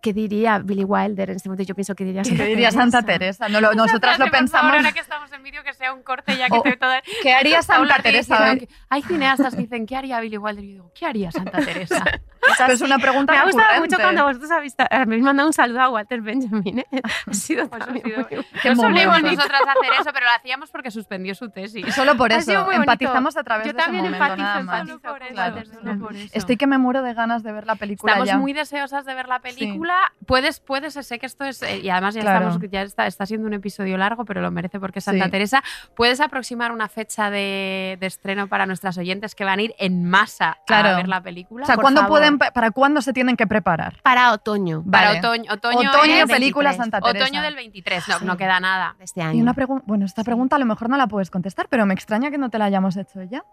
¿qué 0.00 0.12
diría 0.12 0.58
Billy 0.60 0.84
Wilder? 0.84 1.30
En 1.30 1.36
este 1.36 1.48
momento 1.48 1.64
yo 1.64 1.74
pienso 1.74 1.94
que 1.96 2.04
diría 2.04 2.24
Santa 2.24 2.44
¿Qué 2.44 2.48
diría 2.50 2.70
Santa 2.70 3.02
Teresa? 3.02 3.48
No 3.48 3.60
lo- 3.60 3.74
nosotras 3.74 4.18
lo 4.18 4.26
favor, 4.26 4.38
pensamos. 4.38 4.72
ahora 4.76 4.92
que 4.92 5.00
estamos 5.00 5.30
en 5.32 5.42
vídeo, 5.42 5.62
que 5.64 5.74
sea 5.74 5.92
un 5.92 6.02
corte 6.04 6.36
ya 6.38 6.48
que 6.48 6.56
O- 6.58 6.62
te 6.62 6.76
toda... 6.76 7.02
¿Qué 7.22 7.32
haría 7.32 7.62
Santa 7.62 7.98
Teresa 8.00 8.36
diciendo 8.54 8.72
Hay 8.88 9.02
cineastas 9.02 9.54
que 9.56 9.62
dicen, 9.62 9.86
¿qué 9.86 9.96
haría 9.96 10.20
Billy 10.20 10.38
Wilder? 10.38 10.64
Y 10.64 10.68
yo 10.68 10.72
digo, 10.74 10.92
¿qué 10.94 11.06
haría 11.06 11.30
Santa 11.32 11.58
Teresa? 11.58 12.04
Pero 12.58 12.72
es 12.72 12.80
una 12.80 12.98
pregunta 12.98 13.32
Me 13.32 13.38
ha 13.38 13.44
gustado 13.44 13.68
recurrente. 13.68 13.96
mucho 13.96 14.02
cuando 14.02 14.24
vosotros 14.24 14.50
habéis, 14.50 14.74
habéis 14.90 15.22
mandado 15.22 15.48
un 15.48 15.52
saludo 15.52 15.80
a 15.82 15.88
Walter 15.90 16.20
Benjamin. 16.20 16.78
¿eh? 16.80 16.86
Ha 17.26 17.32
sido 17.34 17.68
Pues 17.68 17.82
ha 17.82 17.84
también 17.86 18.04
sido- 18.06 18.18
muy- 18.30 18.44
Qué 18.62 18.68
no 18.70 18.76
solemos 18.76 19.16
momento. 19.18 19.36
nosotras 19.36 19.60
hacer 19.62 19.92
eso, 20.00 20.10
pero 20.12 20.26
lo 20.26 20.32
hacíamos 20.36 20.70
porque 20.70 20.90
suspendió 20.90 21.34
su 21.34 21.50
tesis. 21.50 21.86
Y 21.86 21.92
solo 21.92 22.16
por 22.16 22.32
Ha 22.32 22.36
eso, 22.36 22.70
empatizamos 22.72 23.36
a 23.36 23.44
través 23.44 23.66
Yo 23.66 23.72
de 23.72 23.78
ese 23.78 23.84
también 23.86 24.04
momento, 24.04 24.24
empatizo, 24.24 24.46
nada 24.46 24.62
más. 24.62 24.80
empatizo 24.88 25.00
con 25.00 25.28
Claro. 25.34 25.54
Walter, 25.56 25.74
solo 25.74 25.98
por 25.98 26.16
eso. 26.16 26.30
Estoy 26.32 26.56
que 26.56 26.66
me 26.66 26.78
muero 26.78 27.02
de 27.02 27.14
ganas 27.14 27.42
de 27.42 27.52
ver 27.52 27.66
la 27.66 27.76
película 27.76 28.12
Estamos 28.12 28.28
ya. 28.28 28.38
muy 28.38 28.52
deseosas 28.52 29.04
de 29.04 29.14
ver 29.14 29.28
la 29.28 29.40
película. 29.40 29.94
Puedes, 30.26 30.60
puedes, 30.60 30.94
sé 30.94 31.18
que 31.18 31.26
esto 31.26 31.44
es, 31.44 31.62
eh, 31.62 31.78
y 31.80 31.90
además 31.90 32.14
ya, 32.14 32.22
Claro. 32.22 32.48
estamos, 32.48 32.70
ya 32.70 32.82
está, 32.82 33.06
está 33.06 33.26
siendo 33.26 33.46
un 33.46 33.54
episodio 33.54 33.96
largo, 33.98 34.24
pero 34.24 34.40
lo 34.40 34.50
merece 34.50 34.80
porque 34.80 34.98
es 35.00 35.04
Santa 35.04 35.26
Sí. 35.26 35.30
Teresa. 35.30 35.62
¿Puedes 35.94 36.20
aproximar 36.20 36.72
una 36.72 36.88
fecha 36.88 37.30
de, 37.30 37.96
de 38.00 38.06
estreno 38.06 38.48
para 38.48 38.66
nuestras 38.66 38.96
oyentes 38.98 39.34
que 39.34 39.44
van 39.44 39.58
a 39.58 39.62
ir 39.62 39.74
en 39.78 40.08
masa 40.08 40.58
Claro. 40.66 40.90
a 40.90 40.96
ver 40.96 41.08
la 41.08 41.22
película? 41.22 41.64
O 41.64 41.66
sea, 41.66 41.74
Por 41.76 41.82
¿cuándo 41.82 42.00
favor. 42.02 42.18
Para 42.38 42.70
cuándo 42.70 43.02
se 43.02 43.12
tienen 43.12 43.36
que 43.36 43.46
preparar? 43.46 44.00
Para 44.02 44.32
otoño 44.32 44.82
para 44.90 45.18
otoño, 45.18 45.52
otoño, 45.52 45.90
película 46.26 46.70
23. 46.70 46.76
Santa 46.76 47.00
Teresa. 47.00 47.24
otoño 47.26 47.42
del 47.42 47.54
23, 47.56 48.08
no, 48.08 48.18
Sí. 48.18 48.24
no 48.24 48.36
queda 48.36 48.60
nada. 48.60 48.94
de 48.98 49.04
este 49.04 49.22
año. 49.22 49.38
Y 49.38 49.42
una 49.42 49.54
pregunta, 49.54 49.84
bueno, 49.86 50.04
esta 50.04 50.24
pregunta 50.24 50.56
a 50.56 50.58
lo 50.58 50.66
mejor 50.66 50.88
no 50.88 50.96
la 50.96 51.06
puedes 51.06 51.30
contestar, 51.30 51.68
pero 51.68 51.86
me 51.86 51.94
extraña 51.94 52.30
que 52.30 52.38
no 52.38 52.50
te 52.50 52.58
la 52.58 52.66
hayamos 52.66 52.96
hecho 52.96 53.22
ya. 53.22 53.44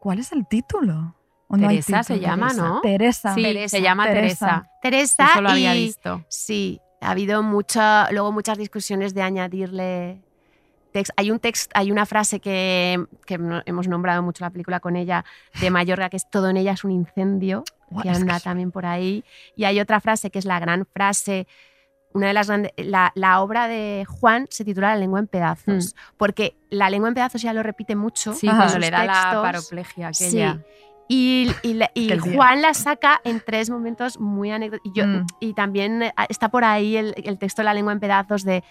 ¿Cuál 0.00 0.18
es 0.18 0.32
el 0.32 0.46
título? 0.46 1.14
¿O 1.48 1.56
no 1.56 1.68
hay 1.68 1.80
Teresa 1.80 2.02
se 2.04 2.20
llama, 2.20 2.48
Teresa. 2.48 2.68
¿no? 2.68 2.80
Teresa. 2.80 3.34
Sí, 3.34 3.42
Teresa. 3.42 3.68
se 3.76 3.82
llama 3.82 4.06
Teresa. 4.06 4.70
Teresa. 4.80 5.26
Eso 5.32 5.40
lo 5.42 5.50
había 5.50 5.74
y- 5.74 5.86
visto. 5.86 6.24
Sí, 6.28 6.80
ha 7.00 7.10
habido 7.10 7.42
mucha, 7.42 8.10
luego 8.12 8.30
muchas 8.32 8.56
discusiones 8.56 9.14
de 9.14 9.22
añadirle 9.22 10.22
text. 10.92 11.12
Hay 11.16 11.30
un 11.30 11.38
text, 11.40 11.70
hay 11.74 11.90
una 11.90 12.06
frase 12.06 12.40
que, 12.40 13.04
que 13.26 13.38
hemos 13.66 13.88
nombrado 13.88 14.22
mucho 14.22 14.44
la 14.44 14.50
película 14.50 14.80
con 14.80 14.96
ella 14.96 15.24
de 15.60 15.70
Mayorga, 15.70 16.08
que 16.08 16.16
es 16.16 16.28
todo 16.30 16.48
en 16.48 16.56
ella 16.56 16.72
es 16.72 16.84
un 16.84 16.90
incendio, 16.92 17.64
que 18.02 18.08
es 18.08 18.16
que 18.16 18.20
anda 18.22 18.36
es- 18.36 18.42
también 18.42 18.70
por 18.70 18.86
ahí. 18.86 19.24
Y 19.56 19.64
hay 19.64 19.80
otra 19.80 20.00
frase 20.00 20.30
que 20.30 20.38
es 20.38 20.44
la 20.44 20.58
gran 20.60 20.86
frase. 20.86 21.46
Una 22.12 22.26
de 22.28 22.32
las 22.32 22.48
grandes, 22.48 22.72
la, 22.76 23.12
la 23.14 23.40
obra 23.40 23.68
de 23.68 24.04
Juan 24.08 24.46
se 24.50 24.64
titula 24.64 24.88
La 24.88 24.96
lengua 24.96 25.20
en 25.20 25.28
pedazos, 25.28 25.94
porque 26.16 26.56
la 26.68 26.90
lengua 26.90 27.08
en 27.08 27.14
pedazos 27.14 27.40
ya 27.40 27.52
lo 27.52 27.62
repite 27.62 27.94
mucho. 27.94 28.34
Sí, 28.34 28.48
cuando 28.48 28.78
le 28.78 28.90
da 28.90 29.04
la 29.04 29.12
textos. 29.12 29.42
paraplegia 29.42 30.12
Sí. 30.14 30.24
aquella. 30.42 30.64
Y, 31.08 31.50
y 31.62 31.74
la- 31.74 31.90
y 31.94 32.08
que 32.08 32.16
día. 32.18 32.34
Juan 32.34 32.62
la 32.62 32.74
saca 32.74 33.20
en 33.24 33.40
tres 33.44 33.70
momentos 33.70 34.18
muy 34.18 34.50
anecdóticos. 34.50 34.96
Y, 34.96 35.02
Mm. 35.06 35.26
y 35.40 35.54
también 35.54 36.02
eh, 36.02 36.12
está 36.28 36.48
por 36.48 36.64
ahí 36.64 36.96
el, 36.96 37.14
el 37.24 37.38
texto 37.38 37.62
de 37.62 37.66
la 37.66 37.74
lengua 37.74 37.92
en 37.92 38.00
pedazos 38.00 38.44
de 38.44 38.64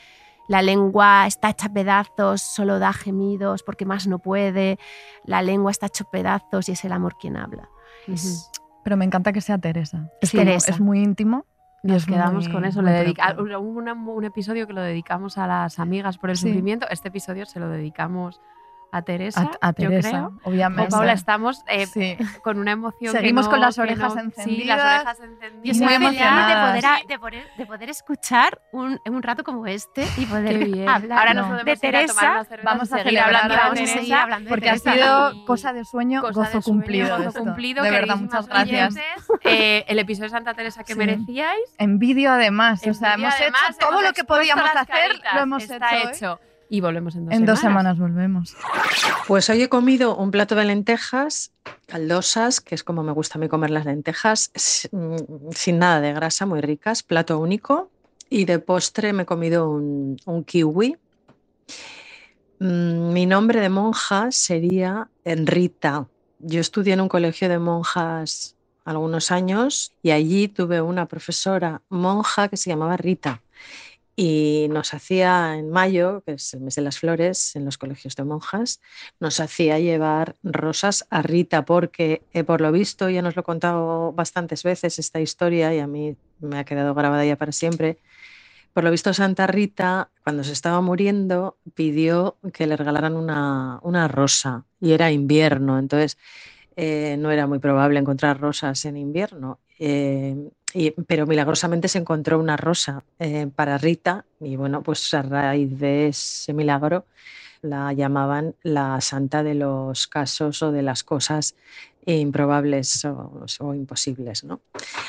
la 0.49 0.61
lengua 0.63 1.27
está 1.27 1.49
hecha 1.51 1.69
pedazos, 1.69 2.41
solo 2.41 2.79
da 2.79 2.91
gemidos 2.91 3.61
porque 3.63 3.85
más 3.85 4.07
no 4.07 4.19
puede. 4.19 4.79
La 5.23 5.41
lengua 5.43 5.71
está 5.71 5.85
hecha 5.85 6.03
pedazos 6.05 6.67
y 6.67 6.71
es 6.73 6.83
el 6.83 6.91
amor 6.91 7.15
quien 7.19 7.37
habla. 7.37 7.69
Es- 8.07 8.49
Pero 8.83 8.97
me 8.97 9.05
encanta 9.05 9.31
que 9.33 9.41
sea 9.41 9.57
Teresa. 9.57 10.09
Es 10.21 10.31
como- 10.31 10.43
Teresa. 10.43 10.71
Es 10.71 10.79
muy 10.79 10.99
íntimo. 11.01 11.45
y 11.81 11.87
Nos 11.87 12.05
quedamos 12.05 12.43
muy- 12.45 12.53
con 12.53 12.65
eso. 12.65 12.81
Le 12.81 12.91
dedica- 12.91 13.33
un 13.39 14.25
episodio 14.25 14.67
que 14.67 14.73
lo 14.73 14.81
dedicamos 14.81 15.37
a 15.37 15.47
las 15.47 15.79
amigas 15.79 16.17
por 16.17 16.29
el 16.29 16.35
Sí. 16.35 16.47
sufrimiento. 16.47 16.85
Este 16.89 17.07
episodio 17.07 17.45
se 17.45 17.61
lo 17.61 17.69
dedicamos 17.69 18.41
a 18.91 19.01
Teresa. 19.03 19.51
A, 19.61 19.67
a 19.67 19.71
yo 19.71 19.75
Teresa, 19.89 20.09
creo. 20.09 20.31
obviamente. 20.43 20.91
Jo, 20.91 20.97
Paula, 20.97 21.13
estamos 21.13 21.63
eh, 21.67 21.85
Sí. 21.85 22.17
con 22.43 22.57
una 22.57 22.71
emoción. 22.71 23.11
que 23.13 23.19
Seguimos 23.19 23.45
no- 23.45 23.51
con 23.51 23.59
las 23.61 23.75
que 23.75 23.81
orejas 23.81 24.15
no- 24.15 24.21
Sí, 24.21 24.27
encendidas. 24.27 24.77
las 24.77 24.95
orejas 24.95 25.17
Yo 25.19 25.23
encendidas. 25.25 25.77
soy 25.77 25.85
Muy 25.85 25.93
feliz 25.95 26.07
emocionadas. 26.21 26.73
de 26.73 26.81
poder, 26.81 27.07
de, 27.07 27.19
poder, 27.19 27.47
de 27.57 27.65
poder 27.65 27.89
escuchar 27.89 28.61
un, 28.71 28.99
un 29.05 29.23
rato 29.23 29.43
como 29.43 29.67
este 29.67 30.05
y 30.17 30.25
poder 30.25 30.59
Qué 30.59 30.65
bien. 30.65 30.89
hablar 30.89 31.19
Ahora 31.19 31.33
no. 31.33 31.41
nos 31.41 31.49
podemos 31.51 31.79
de 31.81 31.87
ir 31.87 31.95
a 31.95 32.05
tomar 32.05 32.21
Teresa. 32.23 32.43
cervezas 32.45 32.65
Vamos 32.65 32.89
y 32.89 32.93
a 32.93 32.97
seguir 33.03 33.19
hablando 33.19 33.53
de 33.53 33.59
vamos 33.59 33.79
a 33.79 33.85
seguir 33.85 34.13
hablando 34.13 34.45
de 34.45 34.49
Porque 34.49 34.69
ha 34.69 34.77
sido 34.77 35.31
Y- 35.33 35.45
cosa 35.45 35.73
de 35.73 35.85
sueño, 35.85 36.21
Cosa 36.21 36.33
gozo 36.39 36.57
de 36.57 36.61
sueño, 36.63 36.79
cumplido. 36.79 37.17
gozo 37.17 37.29
esto. 37.29 37.39
cumplido, 37.41 37.83
de 37.83 37.91
verdad, 37.91 38.15
muchas 38.17 38.47
gracias. 38.47 38.95
Eh, 39.43 39.85
el 39.87 39.99
episodio 39.99 40.25
de 40.25 40.29
Santa 40.31 40.53
Teresa 40.53 40.83
que 40.83 40.93
Sí. 40.93 40.99
merecíais. 40.99 41.59
En 41.77 41.99
vídeo 41.99 42.31
además. 42.31 42.83
En 42.83 42.91
o 42.91 42.93
sea, 42.93 43.15
vídeo, 43.15 43.27
hemos 43.27 43.39
además, 43.39 43.61
hecho 43.69 43.77
todo 43.79 43.89
hemos 43.91 44.03
lo 44.03 44.13
que 44.13 44.23
podíamos 44.23 44.69
hacer, 44.75 45.21
lo 45.35 45.39
hemos 45.41 45.63
Está 45.63 45.97
hecho. 46.03 46.39
Y 46.69 46.81
volvemos 46.81 47.15
en 47.15 47.25
dos 47.25 47.33
En 47.33 47.45
dos 47.45 47.59
semanas. 47.59 47.97
semanas 47.97 47.99
volvemos. 47.99 48.55
Pues 49.27 49.49
hoy 49.49 49.61
he 49.63 49.69
comido 49.69 50.15
un 50.15 50.31
plato 50.31 50.55
de 50.55 50.65
lentejas 50.65 51.51
caldosas, 51.87 52.61
que 52.61 52.75
es 52.75 52.83
como 52.83 53.01
me 53.03 53.11
gusta 53.11 53.37
a 53.37 53.41
mí 53.41 53.47
comer 53.47 53.71
las 53.71 53.85
lentejas, 53.85 54.51
mm, 54.91 55.15
sin 55.51 55.79
nada 55.79 56.01
de 56.01 56.13
grasa, 56.13 56.45
muy 56.45 56.61
ricas, 56.61 57.01
plato 57.03 57.39
único. 57.39 57.89
Y 58.29 58.45
de 58.45 58.59
postre 58.59 59.11
me 59.13 59.23
he 59.23 59.25
comido 59.25 59.69
un, 59.69 60.17
un 60.25 60.43
kiwi. 60.43 60.97
Mm, 62.59 63.13
Mi 63.13 63.25
nombre 63.25 63.61
de 63.61 63.69
monja 63.69 64.27
sería 64.31 65.09
Rita. 65.25 66.07
Yo 66.39 66.61
estudié 66.61 66.93
en 66.93 67.01
un 67.01 67.09
colegio 67.09 67.49
de 67.49 67.59
monjas 67.59 68.55
algunos 68.85 69.31
años 69.31 69.93
y 70.01 70.11
allí 70.11 70.47
tuve 70.47 70.81
una 70.81 71.05
profesora 71.07 71.81
monja 71.89 72.47
que 72.47 72.57
se 72.57 72.69
llamaba 72.69 72.97
Rita 72.97 73.41
y 74.21 74.67
nos 74.69 74.93
hacía 74.93 75.55
en 75.55 75.69
mayo, 75.69 76.23
que 76.25 76.33
es 76.33 76.53
el 76.53 76.59
mes 76.59 76.75
de 76.75 76.81
las 76.81 76.99
flores 76.99 77.55
en 77.55 77.63
los 77.63 77.77
colegios 77.77 78.17
de 78.17 78.25
monjas, 78.25 78.81
nos 79.21 79.39
hacía 79.39 79.79
llevar 79.79 80.35
rosas 80.43 81.07
a 81.09 81.21
Rita 81.21 81.63
porque 81.63 82.21
eh, 82.33 82.43
por 82.43 82.59
lo 82.59 82.69
visto 82.73 83.09
ya 83.09 83.21
nos 83.21 83.37
lo 83.37 83.43
he 83.43 83.45
contado 83.45 84.11
bastantes 84.11 84.63
veces 84.63 84.99
esta 84.99 85.21
historia 85.21 85.73
y 85.73 85.79
a 85.79 85.87
mí 85.87 86.17
me 86.41 86.59
ha 86.59 86.65
quedado 86.65 86.93
grabada 86.93 87.23
ya 87.23 87.37
para 87.37 87.53
siempre. 87.53 87.99
Por 88.73 88.83
lo 88.83 88.91
visto 88.91 89.13
Santa 89.13 89.47
Rita 89.47 90.09
cuando 90.25 90.43
se 90.43 90.51
estaba 90.51 90.81
muriendo 90.81 91.55
pidió 91.73 92.35
que 92.51 92.67
le 92.67 92.75
regalaran 92.75 93.15
una, 93.15 93.79
una 93.83 94.09
rosa 94.09 94.65
y 94.81 94.91
era 94.91 95.13
invierno, 95.13 95.79
entonces 95.79 96.17
eh, 96.75 97.15
no 97.17 97.31
era 97.31 97.47
muy 97.47 97.59
probable 97.59 97.99
encontrar 97.99 98.37
rosas 98.41 98.83
en 98.83 98.97
invierno. 98.97 99.61
eh, 99.79 100.35
y- 100.73 100.91
pero 100.91 101.25
milagrosamente 101.27 101.87
se 101.87 101.99
encontró 101.99 102.39
una 102.39 102.57
rosa 102.57 103.03
eh, 103.19 103.47
para 103.55 103.77
Rita 103.77 104.25
y 104.39 104.55
bueno, 104.55 104.83
pues 104.83 105.13
a 105.13 105.21
raíz 105.21 105.77
de 105.79 106.07
ese 106.09 106.53
milagro 106.53 107.05
la 107.61 107.91
llamaban 107.93 108.55
la 108.63 109.01
santa 109.01 109.43
de 109.43 109.55
los 109.55 110.07
casos 110.07 110.61
o 110.61 110.71
de 110.71 110.81
las 110.81 111.03
cosas 111.03 111.55
improbables 112.05 113.05
o, 113.05 113.73
imposibles, 113.73 114.43
¿no? 114.43 114.61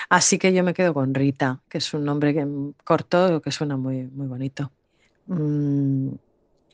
Así 0.08 0.38
que 0.38 0.52
yo 0.52 0.64
me 0.64 0.74
quedo 0.74 0.92
con 0.92 1.14
Rita, 1.14 1.60
que 1.68 1.78
es 1.78 1.94
un 1.94 2.04
nombre 2.04 2.34
que, 2.34 2.46
corto 2.84 3.40
que 3.40 3.52
suena 3.52 3.76
muy, 3.76 4.04
muy 4.08 4.26
bonito. 4.26 4.72
Mm, 5.26 6.10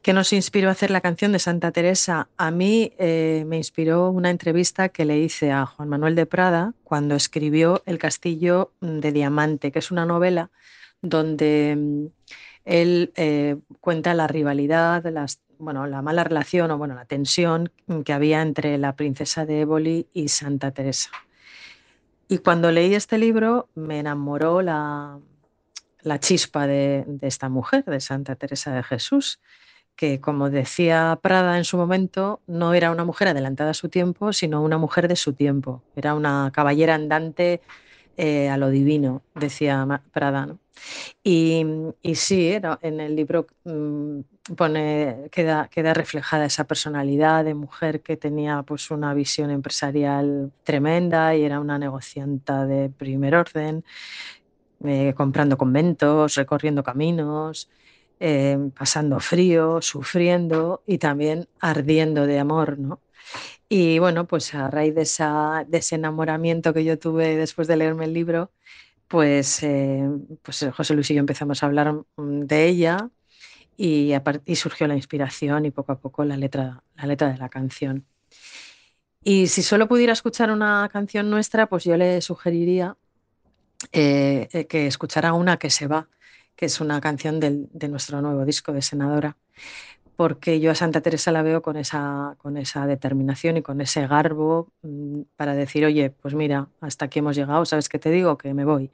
¿Qué 0.06 0.12
nos 0.12 0.32
inspiró 0.32 0.68
a 0.68 0.70
hacer 0.70 0.92
la 0.92 1.00
canción 1.00 1.32
de 1.32 1.40
Santa 1.40 1.72
Teresa? 1.72 2.28
A 2.36 2.52
mí 2.52 2.92
eh, 2.96 3.42
me 3.48 3.56
inspiró 3.56 4.08
una 4.10 4.30
entrevista 4.30 4.88
que 4.88 5.04
le 5.04 5.18
hice 5.18 5.50
a 5.50 5.66
Juan 5.66 5.88
Manuel 5.88 6.14
de 6.14 6.26
Prada 6.26 6.74
cuando 6.84 7.16
escribió 7.16 7.82
El 7.86 7.98
Castillo 7.98 8.70
de 8.80 9.10
Diamante, 9.10 9.72
que 9.72 9.80
es 9.80 9.90
una 9.90 10.06
novela 10.06 10.52
donde 11.02 11.74
mm, 11.76 12.06
él 12.66 13.12
eh, 13.16 13.56
cuenta 13.80 14.14
la 14.14 14.28
rivalidad, 14.28 15.02
bueno, 15.58 15.88
la 15.88 16.02
mala 16.02 16.22
relación 16.22 16.70
o 16.70 16.78
bueno, 16.78 16.94
la 16.94 17.06
tensión 17.06 17.72
que 18.04 18.12
había 18.12 18.42
entre 18.42 18.78
la 18.78 18.94
princesa 18.94 19.44
de 19.44 19.62
Éboli 19.62 20.06
y 20.12 20.28
Santa 20.28 20.70
Teresa. 20.70 21.10
Y 22.28 22.38
cuando 22.38 22.70
leí 22.70 22.94
este 22.94 23.18
libro 23.18 23.70
me 23.74 23.98
enamoró 23.98 24.62
la, 24.62 25.18
chispa 26.20 26.68
de 26.68 27.04
esta 27.22 27.48
mujer, 27.48 27.84
de 27.86 27.98
Santa 27.98 28.36
Teresa 28.36 28.72
de 28.72 28.84
Jesús, 28.84 29.40
que 29.96 30.20
como 30.20 30.50
decía 30.50 31.18
Prada 31.22 31.58
en 31.58 31.64
su 31.64 31.76
momento, 31.78 32.40
no 32.46 32.74
era 32.74 32.90
una 32.90 33.04
mujer 33.04 33.28
adelantada 33.28 33.70
a 33.70 33.74
su 33.74 33.88
tiempo, 33.88 34.32
sino 34.32 34.62
una 34.62 34.78
mujer 34.78 35.08
de 35.08 35.16
su 35.16 35.32
tiempo. 35.34 35.82
Era 35.96 36.14
una 36.14 36.50
caballera 36.54 36.94
andante 36.94 37.62
eh, 38.16 38.48
a 38.50 38.56
lo 38.58 38.70
divino, 38.70 39.22
decía 39.34 39.86
Prada. 40.12 40.46
¿no? 40.46 40.58
Y, 41.24 41.64
y 42.02 42.14
sí, 42.16 42.48
era- 42.48 42.78
en 42.82 43.00
el 43.00 43.16
libro 43.16 43.46
mm, 43.64 44.20
queda, 45.30 45.68
queda 45.68 45.94
reflejada 45.94 46.46
esa 46.46 46.64
personalidad 46.64 47.44
de 47.44 47.54
mujer 47.54 48.02
que 48.02 48.16
tenía 48.16 48.62
pues, 48.62 48.90
una 48.90 49.14
visión 49.14 49.50
empresarial 49.50 50.52
tremenda 50.64 51.34
y 51.34 51.44
era 51.44 51.60
una 51.60 51.78
negocianta 51.78 52.66
de 52.66 52.90
primer 52.90 53.34
orden, 53.36 53.84
eh, 54.84 55.14
comprando 55.16 55.56
conventos, 55.56 56.34
recorriendo 56.34 56.82
caminos, 56.82 57.68
eh, 58.20 58.58
pasando 58.76 59.20
frío, 59.20 59.80
sufriendo 59.82 60.82
y 60.86 60.98
también 60.98 61.48
ardiendo 61.60 62.26
de 62.26 62.38
amor, 62.38 62.78
¿no? 62.78 63.00
Y 63.68 63.98
bueno, 63.98 64.26
pues 64.26 64.54
a 64.54 64.70
raíz 64.70 64.94
de, 64.94 65.02
ese 65.02 65.94
enamoramiento 65.96 66.72
que 66.72 66.84
yo 66.84 66.98
tuve 66.98 67.36
después 67.36 67.68
de 67.68 67.76
leerme 67.76 68.04
el 68.04 68.12
libro, 68.14 68.52
pues, 69.08 69.62
eh, 69.62 70.08
pues 70.42 70.62
eh, 70.62 70.70
José 70.70 70.94
Luis 70.94 71.10
y 71.10 71.14
yo 71.14 71.20
empezamos 71.20 71.62
a 71.62 71.66
hablar 71.66 71.92
mm, 72.16 72.40
de 72.42 72.66
ella 72.66 73.10
y, 73.76 74.14
surgió 74.54 74.86
la 74.86 74.96
inspiración 74.96 75.66
y 75.66 75.70
poco 75.70 75.92
a 75.92 75.98
poco 76.00 76.24
la 76.24 76.36
letra, 76.36 76.82
la 76.96 77.06
letra 77.06 77.32
de 77.32 77.38
la 77.38 77.48
canción. 77.48 78.06
Y 79.22 79.48
si 79.48 79.62
solo 79.62 79.88
pudiera 79.88 80.12
escuchar 80.12 80.50
una 80.50 80.88
canción 80.92 81.30
nuestra, 81.30 81.66
pues 81.68 81.84
yo 81.84 81.96
le 81.96 82.20
sugeriría 82.20 82.96
eh, 83.92 84.48
eh, 84.52 84.66
que 84.66 84.86
escuchara 84.86 85.32
una 85.32 85.58
que 85.58 85.70
se 85.70 85.86
va, 85.86 86.08
que 86.56 86.66
es 86.66 86.80
una 86.80 87.00
canción 87.00 87.38
del- 87.40 87.68
de 87.72 87.88
nuestro 87.88 88.20
nuevo 88.22 88.44
disco 88.44 88.72
de 88.72 88.82
Senadora, 88.82 89.36
porque 90.16 90.58
yo 90.60 90.70
a 90.70 90.74
Santa 90.74 91.02
Teresa 91.02 91.30
la 91.30 91.42
veo 91.42 91.60
con 91.60 91.76
esa, 91.76 92.34
con 92.38 92.56
esa 92.56 92.86
determinación 92.86 93.58
y 93.58 93.62
con 93.62 93.80
ese 93.82 94.06
garbo 94.06 94.68
mm, 94.82 95.20
para 95.36 95.54
decir, 95.54 95.84
oye, 95.84 96.10
pues 96.10 96.34
mira, 96.34 96.68
hasta 96.80 97.04
aquí 97.04 97.18
hemos 97.18 97.36
llegado, 97.36 97.64
¿sabes 97.66 97.88
qué 97.90 97.98
te 97.98 98.10
digo? 98.10 98.38
Que 98.38 98.54
me 98.54 98.64
voy. 98.64 98.90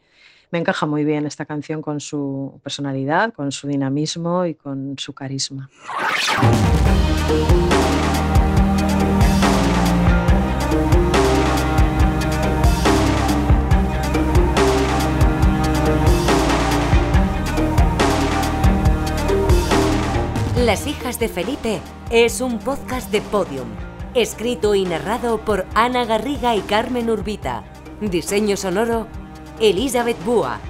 Me 0.51 0.59
encaja 0.59 0.84
muy 0.84 1.05
bien 1.05 1.24
esta 1.24 1.47
canción 1.47 1.80
con 1.80 2.01
su 2.01 2.60
personalidad, 2.62 3.32
con 3.32 3.52
su 3.52 3.68
dinamismo 3.68 4.44
y 4.44 4.55
con 4.55 4.98
su 4.98 5.14
carisma. 5.14 5.70
Las 20.64 20.86
hijas 20.86 21.18
de 21.18 21.28
Felipe 21.28 21.80
es 22.10 22.40
un 22.40 22.60
podcast 22.60 23.10
de 23.10 23.20
Podium, 23.20 23.66
escrito 24.14 24.76
y 24.76 24.84
narrado 24.84 25.39
por 25.39 25.66
Ana 25.74 26.05
Garriga 26.05 26.55
y 26.55 26.60
Carmen 26.60 27.10
Urbita. 27.10 27.64
Diseño 28.01 28.56
sonoro, 28.56 29.09
Elizabeth 29.59 30.24
Búa. 30.24 30.60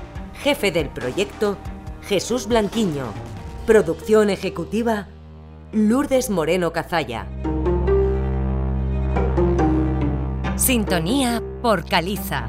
Jefe 0.42 0.72
del 0.72 0.88
proyecto, 0.88 1.58
Jesús 2.08 2.46
Blanquiño. 2.46 3.04
Producción 3.66 4.30
ejecutiva, 4.30 5.08
Lourdes 5.72 6.30
Moreno 6.30 6.72
Cazalla. 6.72 7.26
Sintonía 10.56 11.42
por 11.60 11.84
Caliza. 11.84 12.48